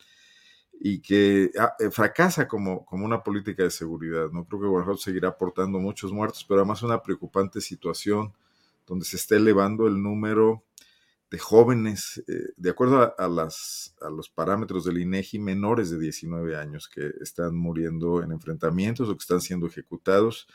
y 0.79 1.01
que 1.01 1.51
ah, 1.59 1.73
eh, 1.79 1.89
fracasa 1.91 2.47
como, 2.47 2.85
como 2.85 3.05
una 3.05 3.21
política 3.21 3.63
de 3.63 3.71
seguridad. 3.71 4.29
No 4.31 4.45
creo 4.45 4.61
que 4.61 4.67
Guanajuato 4.67 4.99
seguirá 4.99 5.29
aportando 5.29 5.79
muchos 5.79 6.13
muertos, 6.13 6.45
pero 6.47 6.61
además 6.61 6.83
una 6.83 7.03
preocupante 7.03 7.59
situación 7.59 8.33
donde 8.87 9.05
se 9.05 9.17
está 9.17 9.35
elevando 9.35 9.87
el 9.87 10.01
número 10.01 10.63
de 11.31 11.37
jóvenes, 11.37 12.23
eh, 12.27 12.53
de 12.57 12.69
acuerdo 12.69 13.13
a, 13.17 13.27
las, 13.27 13.95
a 14.01 14.09
los 14.09 14.29
parámetros 14.29 14.85
del 14.85 14.99
INEGI, 14.99 15.39
menores 15.39 15.91
de 15.91 15.99
19 15.99 16.55
años 16.55 16.87
que 16.87 17.11
están 17.21 17.55
muriendo 17.55 18.23
en 18.23 18.31
enfrentamientos 18.31 19.09
o 19.09 19.13
que 19.13 19.21
están 19.21 19.41
siendo 19.41 19.67
ejecutados, 19.67 20.47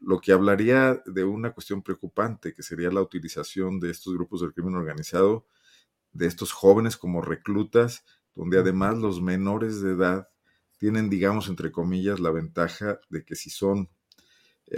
lo 0.00 0.20
que 0.20 0.32
hablaría 0.32 1.02
de 1.06 1.24
una 1.24 1.52
cuestión 1.52 1.82
preocupante, 1.82 2.54
que 2.54 2.62
sería 2.62 2.90
la 2.90 3.02
utilización 3.02 3.80
de 3.80 3.90
estos 3.90 4.14
grupos 4.14 4.40
del 4.40 4.52
crimen 4.52 4.74
organizado, 4.74 5.46
de 6.12 6.26
estos 6.26 6.52
jóvenes 6.52 6.96
como 6.96 7.20
reclutas, 7.20 8.04
donde 8.34 8.58
además 8.58 8.96
los 8.98 9.20
menores 9.20 9.80
de 9.82 9.92
edad 9.92 10.28
tienen, 10.78 11.10
digamos, 11.10 11.48
entre 11.48 11.70
comillas, 11.70 12.20
la 12.20 12.30
ventaja 12.30 13.00
de 13.08 13.24
que 13.24 13.36
si 13.36 13.50
son 13.50 13.90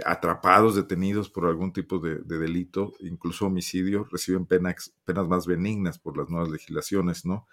atrapados, 0.05 0.75
detenidos 0.75 1.29
por 1.29 1.45
algún 1.45 1.73
tipo 1.73 1.99
de, 1.99 2.19
delito, 2.23 2.93
incluso 2.99 3.45
homicidio, 3.47 4.07
reciben 4.11 4.45
penas, 4.45 4.93
penas 5.05 5.27
más 5.27 5.45
benignas 5.47 5.99
por 5.99 6.17
las 6.17 6.29
nuevas 6.29 6.49
legislaciones, 6.49 7.25
¿no? 7.25 7.47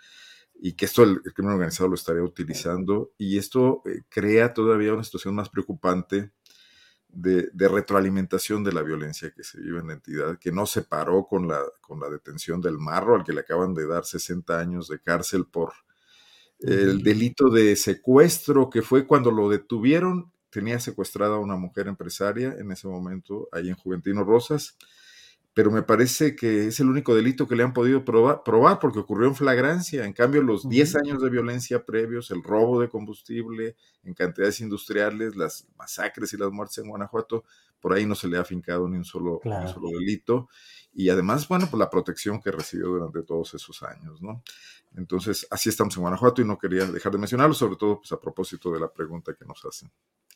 Y 0.55 0.75
que 0.75 0.85
esto 0.85 1.03
el, 1.03 1.21
crimen 1.35 1.55
organizado 1.55 1.89
lo 1.89 1.95
estaría 1.95 2.23
utilizando 2.23 3.12
y 3.19 3.39
esto 3.39 3.83
eh, 3.87 4.03
crea 4.09 4.55
todavía 4.55 4.95
una 4.95 5.05
situación 5.05 5.35
más 5.35 5.49
preocupante 5.49 6.31
de, 7.09 7.69
retroalimentación 7.69 8.65
de 8.65 8.73
la 8.73 8.83
violencia 8.83 9.33
que 9.33 9.45
se 9.45 9.61
vive 9.61 9.81
en 9.81 9.89
la 9.89 9.93
entidad, 9.95 10.39
que 10.39 10.53
no 10.53 10.66
se 10.66 10.83
paró 10.83 11.27
con 11.27 11.49
la, 11.49 11.61
con 11.81 12.01
la 12.01 12.09
detención 12.09 12.61
del 12.61 12.79
marro, 12.79 13.16
al 13.16 13.25
que 13.25 13.33
le 13.33 13.41
acaban 13.41 13.75
de 13.75 13.87
dar 13.87 14.05
60 14.05 14.59
años 14.59 14.89
de 14.89 15.01
cárcel 15.01 15.47
por 15.47 15.73
el 16.61 17.03
delito 17.03 17.51
de 17.51 17.77
secuestro, 17.77 18.71
que 18.71 18.81
fue 18.81 19.07
cuando 19.07 19.31
lo 19.31 19.49
detuvieron 19.49 20.33
tenía 20.55 20.78
secuestrada 20.78 21.35
a 21.35 21.40
una 21.40 21.56
mujer 21.56 21.89
empresaria 21.89 22.55
en 22.56 22.70
ese 22.70 22.86
momento, 22.86 23.48
ahí 23.51 23.70
en 23.70 23.74
Juventino 23.74 24.22
Rosas, 24.22 24.76
pero 25.52 25.72
me 25.72 25.82
parece 25.82 26.36
que 26.36 26.68
es 26.68 26.78
el 26.78 26.89
único 26.89 27.12
delito 27.12 27.48
que 27.48 27.56
le 27.56 27.64
han 27.64 27.72
podido 27.72 28.05
probar, 28.05 28.44
probar 28.44 28.78
porque 28.78 29.01
ocurrió 29.01 29.26
en 29.26 29.35
flagrancia. 29.35 30.05
En 30.05 30.12
cambio, 30.12 30.43
los 30.43 30.68
10 30.68 30.94
años 30.94 31.20
de 31.20 31.28
violencia 31.28 31.85
previos, 31.85 32.31
el 32.31 32.44
robo 32.44 32.81
de 32.81 32.89
combustible 32.89 33.74
en 34.05 34.14
cantidades 34.14 34.60
industriales, 34.60 35.35
las 35.35 35.66
masacres 35.76 36.32
y 36.32 36.36
las 36.36 36.52
muertes 36.52 36.78
en 36.78 36.89
Guanajuato, 36.89 37.43
por 37.81 37.93
ahí 37.93 38.06
no 38.06 38.14
se 38.14 38.28
le 38.28 38.36
ha 38.36 38.43
afincado 38.43 38.89
ni 38.89 38.97
un 38.97 39.05
solo, 39.05 39.40
solo 39.43 39.89
delito. 39.98 40.48
Y 40.95 41.11
además, 41.11 41.49
bueno, 41.49 41.66
pues 41.69 41.79
la 41.79 41.91
protección 41.91 42.41
que 42.41 42.53
recibió 42.53 42.87
durante 42.87 43.23
todos 43.23 43.53
esos 43.55 43.83
años, 43.83 44.23
¿no? 44.23 44.43
Entonces, 44.97 45.47
así 45.51 45.69
estamos 45.69 45.97
en 45.97 46.03
Guanajuato 46.03 46.41
y 46.41 46.45
no 46.45 46.57
quería 46.57 46.87
dejar 46.87 47.12
de 47.12 47.19
mencionarlo, 47.19 47.55
sobre 47.55 47.77
todo 47.77 47.99
pues 47.99 48.12
a 48.12 48.21
propósito 48.21 48.71
de 48.73 48.81
la 48.81 48.89
pregunta 48.89 49.35
que 49.35 49.45
nos 49.45 49.65
hacen. 49.65 49.91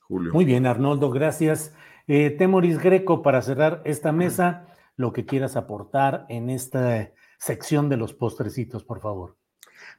Muy 0.08 0.44
bien, 0.44 0.66
Arnoldo, 0.66 1.10
gracias. 1.10 1.72
Eh, 2.06 2.30
Temoris 2.30 2.78
Greco, 2.78 3.22
para 3.22 3.42
cerrar 3.42 3.82
esta 3.84 4.10
mesa, 4.10 4.66
lo 4.96 5.12
que 5.12 5.26
quieras 5.26 5.54
aportar 5.56 6.24
en 6.28 6.48
esta 6.48 7.12
sección 7.38 7.88
de 7.88 7.98
los 7.98 8.14
postrecitos, 8.14 8.84
por 8.84 9.00
favor. 9.00 9.36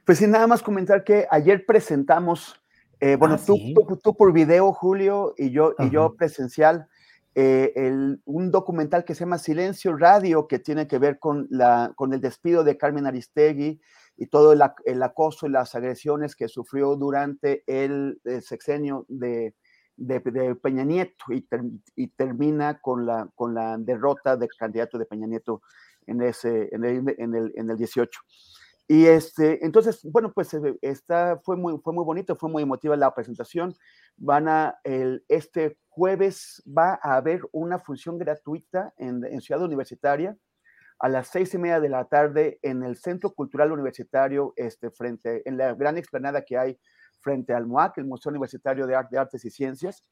Pues 0.04 0.18
sí, 0.18 0.26
nada 0.26 0.46
más 0.46 0.62
comentar 0.62 1.04
que 1.04 1.26
ayer 1.30 1.64
presentamos, 1.64 2.60
eh, 2.98 3.16
bueno, 3.16 3.36
ah, 3.36 3.44
tú, 3.46 3.56
tú, 4.02 4.16
por 4.16 4.32
video, 4.32 4.72
Julio, 4.72 5.34
y 5.38 5.50
yo, 5.50 5.74
y 5.78 5.90
yo 5.90 6.14
presencial, 6.16 6.88
eh, 7.34 7.72
el, 7.76 8.20
un 8.24 8.50
documental 8.50 9.04
que 9.04 9.14
se 9.14 9.20
llama 9.20 9.38
Silencio 9.38 9.96
Radio, 9.96 10.48
que 10.48 10.58
tiene 10.58 10.88
que 10.88 10.98
ver 10.98 11.18
con, 11.18 11.46
la, 11.50 11.92
con 11.94 12.12
el 12.12 12.20
despido 12.20 12.64
de 12.64 12.76
Carmen 12.76 13.06
Aristegui 13.06 13.80
y 14.16 14.26
todo 14.26 14.52
el, 14.52 14.62
el 14.84 15.02
acoso 15.02 15.46
y 15.46 15.50
las 15.50 15.74
agresiones 15.74 16.34
que 16.34 16.48
sufrió 16.48 16.96
durante 16.96 17.62
el 17.66 18.20
sexenio 18.42 19.06
de, 19.08 19.54
Peña 20.62 20.84
Nieto 20.84 21.26
y, 21.30 21.46
y, 21.94 22.08
termina 22.08 22.80
con 22.80 23.06
la, 23.06 23.28
con 23.34 23.54
la 23.54 23.76
derrota 23.78 24.36
del 24.36 24.48
candidato 24.58 24.98
de 24.98 25.04
Peña 25.04 25.26
Nieto 25.26 25.62
en, 26.06 26.22
ese, 26.22 26.68
en, 26.72 26.84
el, 26.84 27.14
en, 27.18 27.34
el, 27.34 27.52
en 27.54 27.70
el 27.70 27.76
18. 27.76 28.20
Y 28.92 29.06
este, 29.06 29.64
entonces, 29.64 30.00
bueno, 30.02 30.32
pues 30.32 30.50
esta 30.82 31.38
fue 31.44 31.56
muy, 31.56 31.78
fue 31.78 31.92
muy 31.92 32.04
bonito, 32.04 32.34
fue 32.34 32.50
muy 32.50 32.64
emotiva 32.64 32.96
la 32.96 33.14
presentación. 33.14 33.72
Van 34.16 34.48
a, 34.48 34.80
el, 34.82 35.24
este 35.28 35.78
jueves 35.88 36.60
va 36.66 36.98
a 37.00 37.14
haber 37.14 37.40
una 37.52 37.78
función 37.78 38.18
gratuita 38.18 38.92
en, 38.96 39.40
Ciudad 39.42 39.62
Universitaria 39.62 40.36
a 40.98 41.08
las 41.08 41.28
seis 41.28 41.54
y 41.54 41.58
media 41.58 41.78
de 41.78 41.88
la 41.88 42.06
tarde 42.06 42.58
en 42.62 42.82
el 42.82 42.96
Centro 42.96 43.32
Cultural 43.32 43.70
Universitario, 43.70 44.54
este, 44.56 44.90
frente, 44.90 45.48
en 45.48 45.56
la 45.56 45.72
gran 45.74 45.96
explanada 45.96 46.42
que 46.44 46.58
hay 46.58 46.76
frente 47.20 47.54
al 47.54 47.68
MUAC, 47.68 47.98
el 47.98 48.06
Museo 48.06 48.30
Universitario 48.30 48.88
de, 48.88 48.96
Artes 48.96 49.44
y 49.44 49.50
Ciencias. 49.50 50.02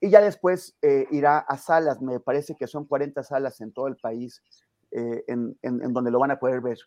Y 0.00 0.08
ya 0.08 0.22
después 0.22 0.74
eh, 0.80 1.06
irá 1.10 1.36
a 1.36 1.58
salas, 1.58 2.00
me 2.00 2.18
parece 2.18 2.56
que 2.56 2.66
son 2.66 2.86
40 2.86 3.22
salas 3.24 3.60
en 3.60 3.74
todo 3.74 3.88
el 3.88 3.96
país 3.96 4.42
eh, 4.90 5.22
en, 5.26 5.54
donde 5.92 6.10
lo 6.10 6.18
van 6.18 6.30
a 6.30 6.38
poder 6.38 6.62
ver. 6.62 6.78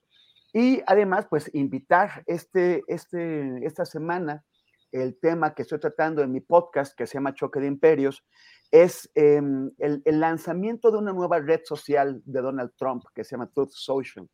Y 0.57 0.82
además, 0.88 1.27
pues 1.30 1.53
invitar 1.53 2.23
este, 2.27 2.82
este, 2.88 3.65
esta 3.65 3.84
semana 3.84 4.45
el 4.90 5.19
tema 5.19 5.53
que 5.53 5.64
estoy 5.64 5.82
tratando 5.82 6.22
en 6.23 6.32
mi 6.32 6.40
podcast, 6.40 6.95
que 6.98 7.06
se 7.06 7.15
llama 7.15 7.34
Choque 7.34 7.60
de 7.60 7.68
Imperios, 7.68 8.23
es 8.72 9.11
em, 9.15 9.69
el, 9.80 10.02
lanzamiento 10.06 10.91
de 10.91 10.98
una 10.98 11.11
nueva 11.11 11.40
red 11.40 11.60
social 11.65 12.22
de 12.23 12.40
Donald 12.40 12.72
Trump 12.77 13.03
que 13.14 13.26
se 13.26 13.32
llama 13.32 13.52
Truth 13.53 13.72
Social. 13.72 14.30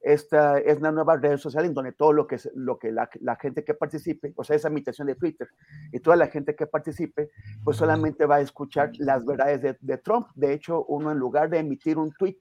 Esta 0.00 0.58
es 0.60 0.78
una 0.78 0.92
nueva 0.92 1.18
red 1.18 1.36
social 1.36 1.66
en 1.66 1.74
donde 1.74 1.92
todo 1.92 2.14
lo 2.14 2.26
que, 2.26 2.38
lo 2.54 2.78
que 2.78 2.90
la, 2.90 3.36
gente 3.38 3.62
que 3.62 3.74
participe, 3.74 4.32
o 4.34 4.44
sea, 4.44 4.56
esa 4.56 4.70
imitación 4.70 5.08
de 5.08 5.16
Twitter, 5.16 5.46
y 5.92 6.00
toda 6.00 6.16
la 6.16 6.28
gente 6.28 6.56
que 6.56 6.66
participe, 6.66 7.28
pues 7.62 7.76
solamente 7.76 8.24
va 8.24 8.36
a 8.36 8.40
escuchar 8.40 8.92
las 8.96 9.26
verdades 9.26 9.60
de, 9.60 9.76
de 9.78 9.98
Trump. 9.98 10.28
De 10.36 10.54
hecho, 10.54 10.86
uno 10.86 11.12
en 11.12 11.18
lugar 11.18 11.50
de 11.50 11.58
emitir 11.58 11.98
un 11.98 12.12
tweet, 12.12 12.38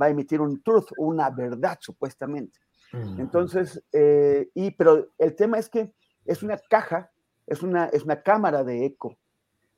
va 0.00 0.06
a 0.06 0.10
emitir 0.10 0.40
un 0.40 0.60
truth, 0.64 0.88
una 0.96 1.30
verdad 1.30 1.78
supuestamente. 1.80 2.58
Entonces, 2.92 3.82
eh, 3.92 4.50
y, 4.54 4.72
pero 4.72 5.08
el 5.18 5.34
tema 5.34 5.58
es 5.58 5.68
que 5.68 5.92
es 6.26 6.42
una 6.42 6.58
caja, 6.58 7.10
es 7.46 7.62
una, 7.62 7.86
es 7.86 8.04
una 8.04 8.22
cámara 8.22 8.64
de 8.64 8.84
eco. 8.84 9.16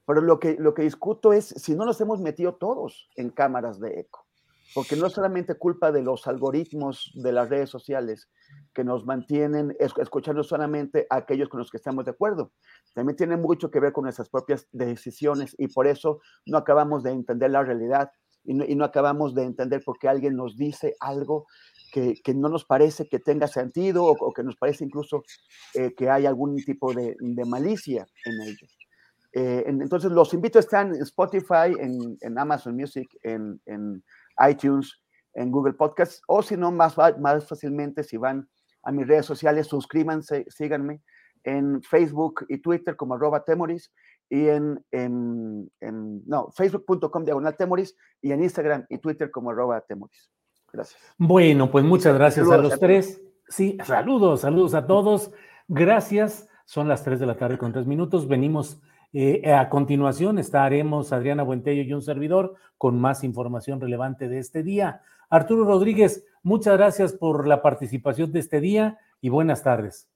Pero 0.07 0.21
lo 0.21 0.39
que, 0.39 0.57
lo 0.59 0.75
que 0.75 0.83
discuto 0.83 1.33
es 1.33 1.47
si 1.47 1.75
no 1.75 1.85
nos 1.85 2.01
hemos 2.01 2.21
metido 2.21 2.57
todos 2.57 3.09
en 3.17 3.31
cámaras 3.31 3.81
de 3.81 4.01
eco 4.01 4.25
porque 4.75 4.97
no 4.97 5.07
es 5.07 5.13
solamente 5.13 5.55
culpa 5.55 5.93
de 5.93 6.03
los 6.03 6.27
algoritmos 6.27 7.13
de 7.15 7.33
las 7.33 7.49
redes 7.49 7.71
sociales 7.71 8.29
que 8.73 8.85
nos 8.85 9.07
mantienen 9.07 9.77
escuchando 9.79 10.43
solamente 10.43 11.07
a 11.11 11.17
aquellos 11.17 11.49
con 11.49 11.61
los 11.61 11.71
que 11.71 11.77
estamos 11.77 12.05
de 12.05 12.11
acuerdo, 12.11 12.53
también 12.93 13.17
tiene 13.17 13.37
mucho 13.37 13.71
que 13.71 13.81
ver 13.81 13.93
con 13.93 14.05
nuestras 14.05 14.29
propias 14.29 14.67
decisiones 14.73 15.55
y 15.59 15.69
por 15.69 15.87
eso 15.87 16.21
no 16.45 16.59
acabamos 16.59 17.05
de 17.05 17.13
entender 17.13 17.51
la 17.51 17.63
realidad 17.63 18.11
y 18.43 18.55
no, 18.55 18.65
y 18.65 18.75
no 18.75 18.85
acabamos 18.85 19.35
de 19.35 19.45
entender 19.45 19.83
por 19.83 19.99
qué 19.99 20.09
alguien 20.09 20.37
nos 20.37 20.57
dice 20.57 20.97
algo 21.01 21.47
que, 21.95 22.35
no 22.35 22.49
nos 22.49 22.65
parece 22.65 23.09
que 23.09 23.21
tenga 23.21 23.47
sentido 23.47 24.05
o, 24.05 24.33
que 24.33 24.43
nos 24.43 24.57
parece 24.57 24.85
incluso 24.85 25.23
eh, 25.75 25.95
que 25.95 26.11
hay 26.11 26.27
algún 26.27 26.57
tipo 26.57 26.93
de, 26.93 27.17
de 27.21 27.45
malicia 27.45 28.05
en 28.25 28.43
ello. 28.43 28.67
Eh, 29.33 29.65
entonces, 29.67 30.11
los 30.11 30.35
invito 30.35 30.59
a 30.59 30.61
estar 30.61 30.87
en 30.87 30.95
Spotify, 31.03 31.75
en, 31.79 32.17
en 32.21 32.39
Amazon 32.39 32.75
Music, 32.77 33.09
en, 33.23 33.61
en 33.67 34.03
iTunes, 34.49 34.93
en 35.35 35.51
Google 35.51 35.75
Podcasts, 35.75 36.21
o 36.27 36.43
si 36.43 36.57
no, 36.57 36.73
más, 36.73 36.97
más 37.21 37.49
fácilmente, 37.49 38.03
si 38.03 38.17
van 38.17 38.49
a 38.83 38.93
mis 38.93 39.07
redes 39.07 39.27
sociales, 39.27 39.67
suscríbanse, 39.69 40.45
síganme 40.49 41.01
en 41.45 41.83
Facebook 41.83 42.47
y 42.49 42.59
Twitter 42.59 42.97
como 42.97 43.15
arroba 43.15 43.45
temoris 43.45 43.93
y 44.31 44.49
en, 44.49 44.83
en, 44.91 45.71
en 45.81 46.27
no, 46.27 46.51
facebook.com 46.53 47.25
diagonal 47.25 47.57
temoris 47.57 47.95
y 48.23 48.33
en 48.33 48.43
Instagram 48.43 48.87
y 48.89 48.99
Twitter 48.99 49.31
como 49.31 49.51
arroba 49.51 49.81
temoris. 49.83 50.31
Gracias. 50.75 51.01
Bueno, 51.17 51.71
pues 51.71 51.85
muchas 51.85 52.15
gracias 52.15 52.47
saludos, 52.47 52.73
a 52.73 52.75
los 52.75 52.81
tres. 52.81 53.23
Sí, 53.49 53.79
saludos, 53.85 54.41
saludos 54.41 54.75
a 54.75 54.87
todos. 54.87 55.31
Gracias. 55.69 56.49
Son 56.67 56.89
las 56.89 57.05
tres 57.05 57.21
de 57.21 57.27
la 57.27 57.37
tarde 57.37 57.59
con 57.59 57.73
tres 57.73 57.87
minutos. 57.87 58.27
Venimos 58.27 58.81
eh, 59.17 59.55
a 59.55 59.69
continuación 59.69 60.41
estaremos 60.41 61.13
Adriana 61.13 61.45
Buentello 61.45 61.83
y 61.83 61.93
un 61.93 62.03
servidor 62.03 62.57
con 62.77 63.01
más 63.01 63.23
información 63.23 63.81
relevante 63.81 64.29
de 64.29 64.39
este 64.41 64.65
día. 64.65 65.03
Arturo 65.31 65.65
Rodríguez, 65.65 66.27
muchas 66.43 66.77
gracias 66.77 67.13
por 67.13 67.47
la 67.47 67.63
participación 67.63 68.33
de 68.33 68.41
este 68.41 68.61
día 68.61 68.99
y 69.21 69.29
buenas 69.29 69.63
tardes. 69.63 70.09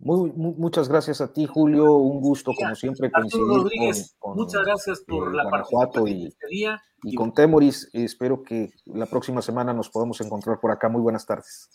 Muy, 0.00 0.32
muy, 0.32 0.54
muchas 0.56 0.88
gracias 0.88 1.20
a 1.20 1.30
ti, 1.32 1.46
Julio. 1.46 1.92
Un 1.92 2.20
gusto, 2.20 2.52
como 2.58 2.74
siempre, 2.74 3.10
coincidir 3.10 3.46
Rodríguez, 3.46 4.16
con, 4.18 4.32
con, 4.32 4.44
muchas 4.44 4.62
gracias 4.62 5.00
por 5.06 5.28
eh, 5.28 5.36
la 5.36 5.50
participación 5.50 6.08
y, 6.08 6.22
de 6.22 6.28
este 6.28 6.46
día. 6.48 6.82
Y, 7.02 7.12
y 7.12 7.14
con 7.14 7.34
Temoris, 7.34 7.90
espero 7.92 8.42
que 8.42 8.70
la 8.86 9.06
próxima 9.06 9.42
semana 9.42 9.74
nos 9.74 9.90
podamos 9.90 10.20
encontrar 10.22 10.58
por 10.58 10.70
acá. 10.70 10.88
Muy 10.88 11.02
buenas 11.02 11.26
tardes. 11.26 11.68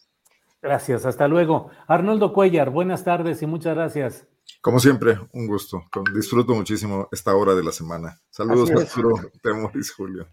Gracias, 0.60 1.06
hasta 1.06 1.28
luego. 1.28 1.70
Arnoldo 1.88 2.34
Cuellar, 2.34 2.72
buenas 2.72 3.04
tardes 3.04 3.40
y 3.44 3.46
muchas 3.46 3.76
gracias. 3.76 4.28
Como 4.62 4.80
siempre, 4.80 5.20
un 5.34 5.46
gusto. 5.46 5.84
Disfruto 6.16 6.56
muchísimo 6.56 7.08
esta 7.12 7.36
hora 7.36 7.54
de 7.54 7.64
la 7.64 7.72
semana. 7.72 8.20
Saludos, 8.32 8.72
Arturo, 8.72 9.14
Temoris, 9.44 9.94
Julio. 9.94 10.28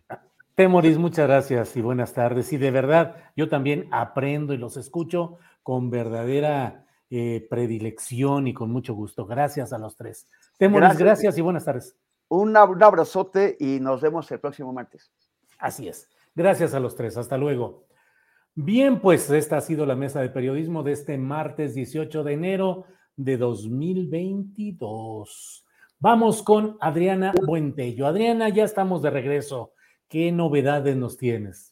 Temoris, 0.54 0.96
muchas 0.96 1.26
gracias 1.26 1.76
y 1.76 1.82
buenas 1.82 2.14
tardes. 2.14 2.50
Y 2.54 2.56
de 2.56 2.70
verdad, 2.70 3.16
yo 3.36 3.50
también 3.50 3.88
aprendo 3.90 4.54
y 4.54 4.56
los 4.56 4.78
escucho 4.78 5.36
con 5.62 5.90
verdadera 5.90 6.81
eh, 7.14 7.46
predilección 7.50 8.46
y 8.46 8.54
con 8.54 8.70
mucho 8.70 8.94
gusto. 8.94 9.26
Gracias 9.26 9.74
a 9.74 9.78
los 9.78 9.96
tres. 9.96 10.26
Temoris, 10.56 10.88
gracias, 10.88 11.04
gracias 11.04 11.36
y 11.36 11.42
buenas 11.42 11.66
tardes. 11.66 11.94
Un, 12.28 12.56
abrazote 12.56 13.54
y 13.60 13.80
nos 13.80 14.00
vemos 14.00 14.32
el 14.32 14.40
próximo 14.40 14.72
martes. 14.72 15.12
Así 15.58 15.88
es. 15.88 16.08
Gracias 16.34 16.72
a 16.72 16.80
los 16.80 16.96
tres. 16.96 17.18
Hasta 17.18 17.36
luego. 17.36 17.84
Bien, 18.54 18.98
pues 18.98 19.28
esta 19.28 19.58
ha 19.58 19.60
sido 19.60 19.84
la 19.84 19.94
mesa 19.94 20.22
de 20.22 20.30
periodismo 20.30 20.82
de 20.82 20.92
este 20.92 21.18
martes 21.18 21.74
18 21.74 22.24
de 22.24 22.32
enero 22.32 22.86
de 23.14 23.36
2022. 23.36 25.66
Vamos 25.98 26.42
con 26.42 26.78
Adriana 26.80 27.34
Buentello. 27.46 28.06
Adriana, 28.06 28.48
ya 28.48 28.64
estamos 28.64 29.02
de 29.02 29.10
regreso. 29.10 29.74
¿Qué 30.08 30.32
novedades 30.32 30.96
nos 30.96 31.18
tienes? 31.18 31.71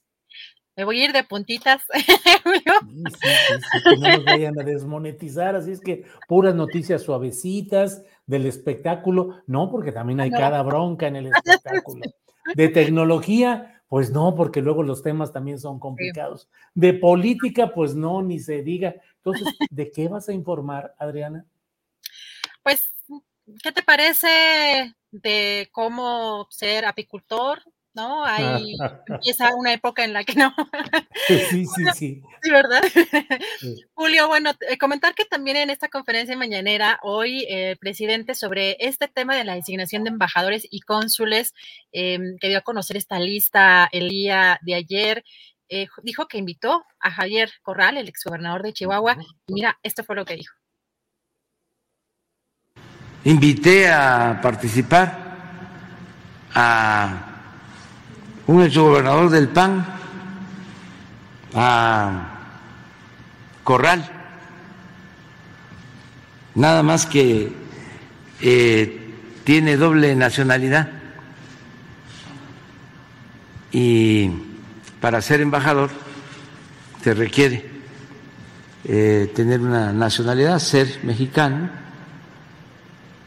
Me 0.81 0.85
voy 0.85 1.03
a 1.03 1.05
ir 1.05 1.13
de 1.13 1.25
puntitas. 1.25 1.83
Sí, 1.93 3.29
sí, 3.29 3.55
sí, 3.73 3.83
que 3.85 3.97
no 3.97 4.09
nos 4.17 4.25
vayan 4.25 4.59
a 4.59 4.63
desmonetizar, 4.63 5.55
así 5.55 5.73
es 5.73 5.81
que 5.81 6.05
puras 6.27 6.55
noticias 6.55 7.03
suavecitas 7.03 8.03
del 8.27 8.47
espectáculo, 8.47 9.43
no, 9.47 9.71
porque 9.71 9.93
también 9.93 10.21
hay 10.21 10.31
no. 10.31 10.39
cada 10.39 10.63
bronca 10.63 11.07
en 11.07 11.17
el 11.17 11.27
espectáculo. 11.35 12.07
De 12.55 12.69
tecnología, 12.69 13.83
pues 13.89 14.11
no, 14.11 14.35
porque 14.35 14.63
luego 14.63 14.83
los 14.83 15.03
temas 15.03 15.33
también 15.33 15.61
son 15.61 15.79
complicados. 15.79 16.49
De 16.75 16.95
política, 16.95 17.75
pues 17.75 17.95
no, 17.95 18.23
ni 18.23 18.39
se 18.39 18.63
diga. 18.63 18.95
Entonces, 19.17 19.49
¿de 19.71 19.91
qué 19.91 20.09
vas 20.09 20.29
a 20.31 20.33
informar, 20.33 20.95
Adriana? 20.99 21.45
Pues, 22.63 22.83
¿qué 23.63 23.73
te 23.73 23.83
parece 23.83 24.95
de 25.11 25.69
cómo 25.73 26.47
ser 26.51 26.87
apicultor? 26.87 27.63
¿No? 28.01 28.25
Ahí 28.25 28.77
empieza 29.07 29.55
una 29.55 29.73
época 29.73 30.05
en 30.05 30.13
la 30.13 30.25
que 30.25 30.35
no. 30.35 30.55
Sí, 31.29 31.67
sí, 31.67 31.67
sí. 31.95 32.23
Sí, 32.43 32.51
¿verdad? 32.51 32.83
Sí. 33.59 33.85
Julio, 33.95 34.27
bueno, 34.27 34.53
eh, 34.69 34.79
comentar 34.79 35.15
que 35.15 35.25
también 35.25 35.57
en 35.59 35.71
esta 35.71 35.89
conferencia 35.89 36.37
mañanera, 36.37 36.99
hoy 37.03 37.45
el 37.49 37.73
eh, 37.73 37.77
presidente 37.77 38.35
sobre 38.35 38.77
este 38.81 39.09
tema 39.09 39.37
de 39.37 39.45
la 39.45 39.55
designación 39.55 40.05
de 40.05 40.11
embajadores 40.11 40.67
y 40.71 40.81
cónsules, 40.81 41.55
eh, 41.93 42.19
que 42.41 42.49
dio 42.49 42.59
a 42.59 42.63
conocer 42.63 42.97
esta 42.97 43.19
lista 43.19 43.89
el 43.93 44.09
día 44.09 44.59
de 44.63 44.75
ayer, 44.75 45.25
eh, 45.73 45.87
dijo 46.03 46.27
que 46.27 46.39
invitó 46.39 46.85
a 46.99 47.13
Javier 47.13 47.53
Corral, 47.63 47.97
el 47.97 48.09
exgobernador 48.09 48.65
de 48.65 48.73
Chihuahua, 48.73 49.17
y 49.47 49.53
mira, 49.53 49.79
esto 49.85 50.03
fue 50.03 50.17
lo 50.17 50.25
que 50.25 50.35
dijo. 50.35 50.55
Invité 53.23 53.89
a 53.89 54.41
participar 54.43 55.17
a 56.55 57.30
un 58.51 58.65
exgobernador 58.65 59.31
del 59.31 59.49
PAN, 59.49 59.87
a 61.55 62.27
Corral, 63.63 64.11
nada 66.57 66.83
más 66.83 67.07
que 67.07 67.53
eh, 68.41 69.15
tiene 69.45 69.77
doble 69.77 70.17
nacionalidad 70.17 70.89
y 73.71 74.31
para 75.01 75.23
ser 75.23 75.43
embajador 75.43 75.91
se 77.05 77.15
requiere 77.15 77.71
eh, 78.83 79.31
tener 79.33 79.61
una 79.61 79.93
nacionalidad, 79.93 80.59
ser 80.59 80.99
mexicano. 81.05 81.71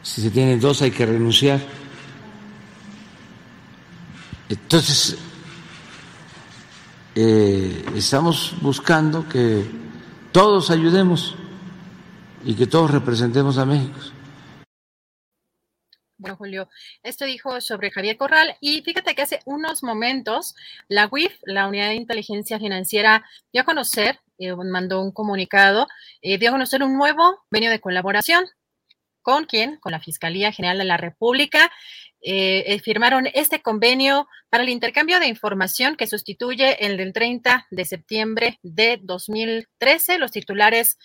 Si 0.02 0.20
se 0.20 0.30
tiene 0.30 0.58
dos 0.58 0.82
hay 0.82 0.90
que 0.90 1.06
renunciar. 1.06 1.60
Entonces, 4.54 5.16
eh, 7.16 7.84
estamos 7.96 8.54
buscando 8.62 9.28
que 9.28 9.64
todos 10.30 10.70
ayudemos 10.70 11.34
y 12.44 12.54
que 12.54 12.68
todos 12.68 12.92
representemos 12.92 13.58
a 13.58 13.66
México. 13.66 13.98
Bueno, 16.16 16.36
Julio, 16.36 16.68
esto 17.02 17.24
dijo 17.24 17.60
sobre 17.60 17.90
Javier 17.90 18.16
Corral 18.16 18.56
y 18.60 18.82
fíjate 18.82 19.16
que 19.16 19.22
hace 19.22 19.40
unos 19.44 19.82
momentos 19.82 20.54
la 20.86 21.08
UIF, 21.10 21.36
la 21.42 21.66
Unidad 21.66 21.88
de 21.88 21.96
Inteligencia 21.96 22.60
Financiera, 22.60 23.24
dio 23.52 23.62
a 23.62 23.64
conocer, 23.64 24.20
eh, 24.38 24.54
mandó 24.54 25.02
un 25.02 25.10
comunicado, 25.10 25.88
eh, 26.22 26.38
dio 26.38 26.50
a 26.50 26.52
conocer 26.52 26.84
un 26.84 26.96
nuevo 26.96 27.42
venio 27.50 27.70
de 27.70 27.80
colaboración. 27.80 28.44
¿Con 29.20 29.46
quién? 29.46 29.78
Con 29.78 29.92
la 29.92 30.00
Fiscalía 30.00 30.52
General 30.52 30.78
de 30.78 30.84
la 30.84 30.98
República. 30.98 31.72
Eh, 32.26 32.80
firmaron 32.82 33.28
este 33.34 33.60
convenio 33.60 34.26
para 34.48 34.62
el 34.62 34.70
intercambio 34.70 35.20
de 35.20 35.26
información 35.26 35.94
que 35.96 36.06
sustituye 36.06 36.86
el 36.86 36.96
del 36.96 37.12
30 37.12 37.66
de 37.70 37.84
septiembre 37.84 38.58
de 38.62 38.98
2013. 39.02 40.18
Los 40.18 40.32
titulares 40.32 40.98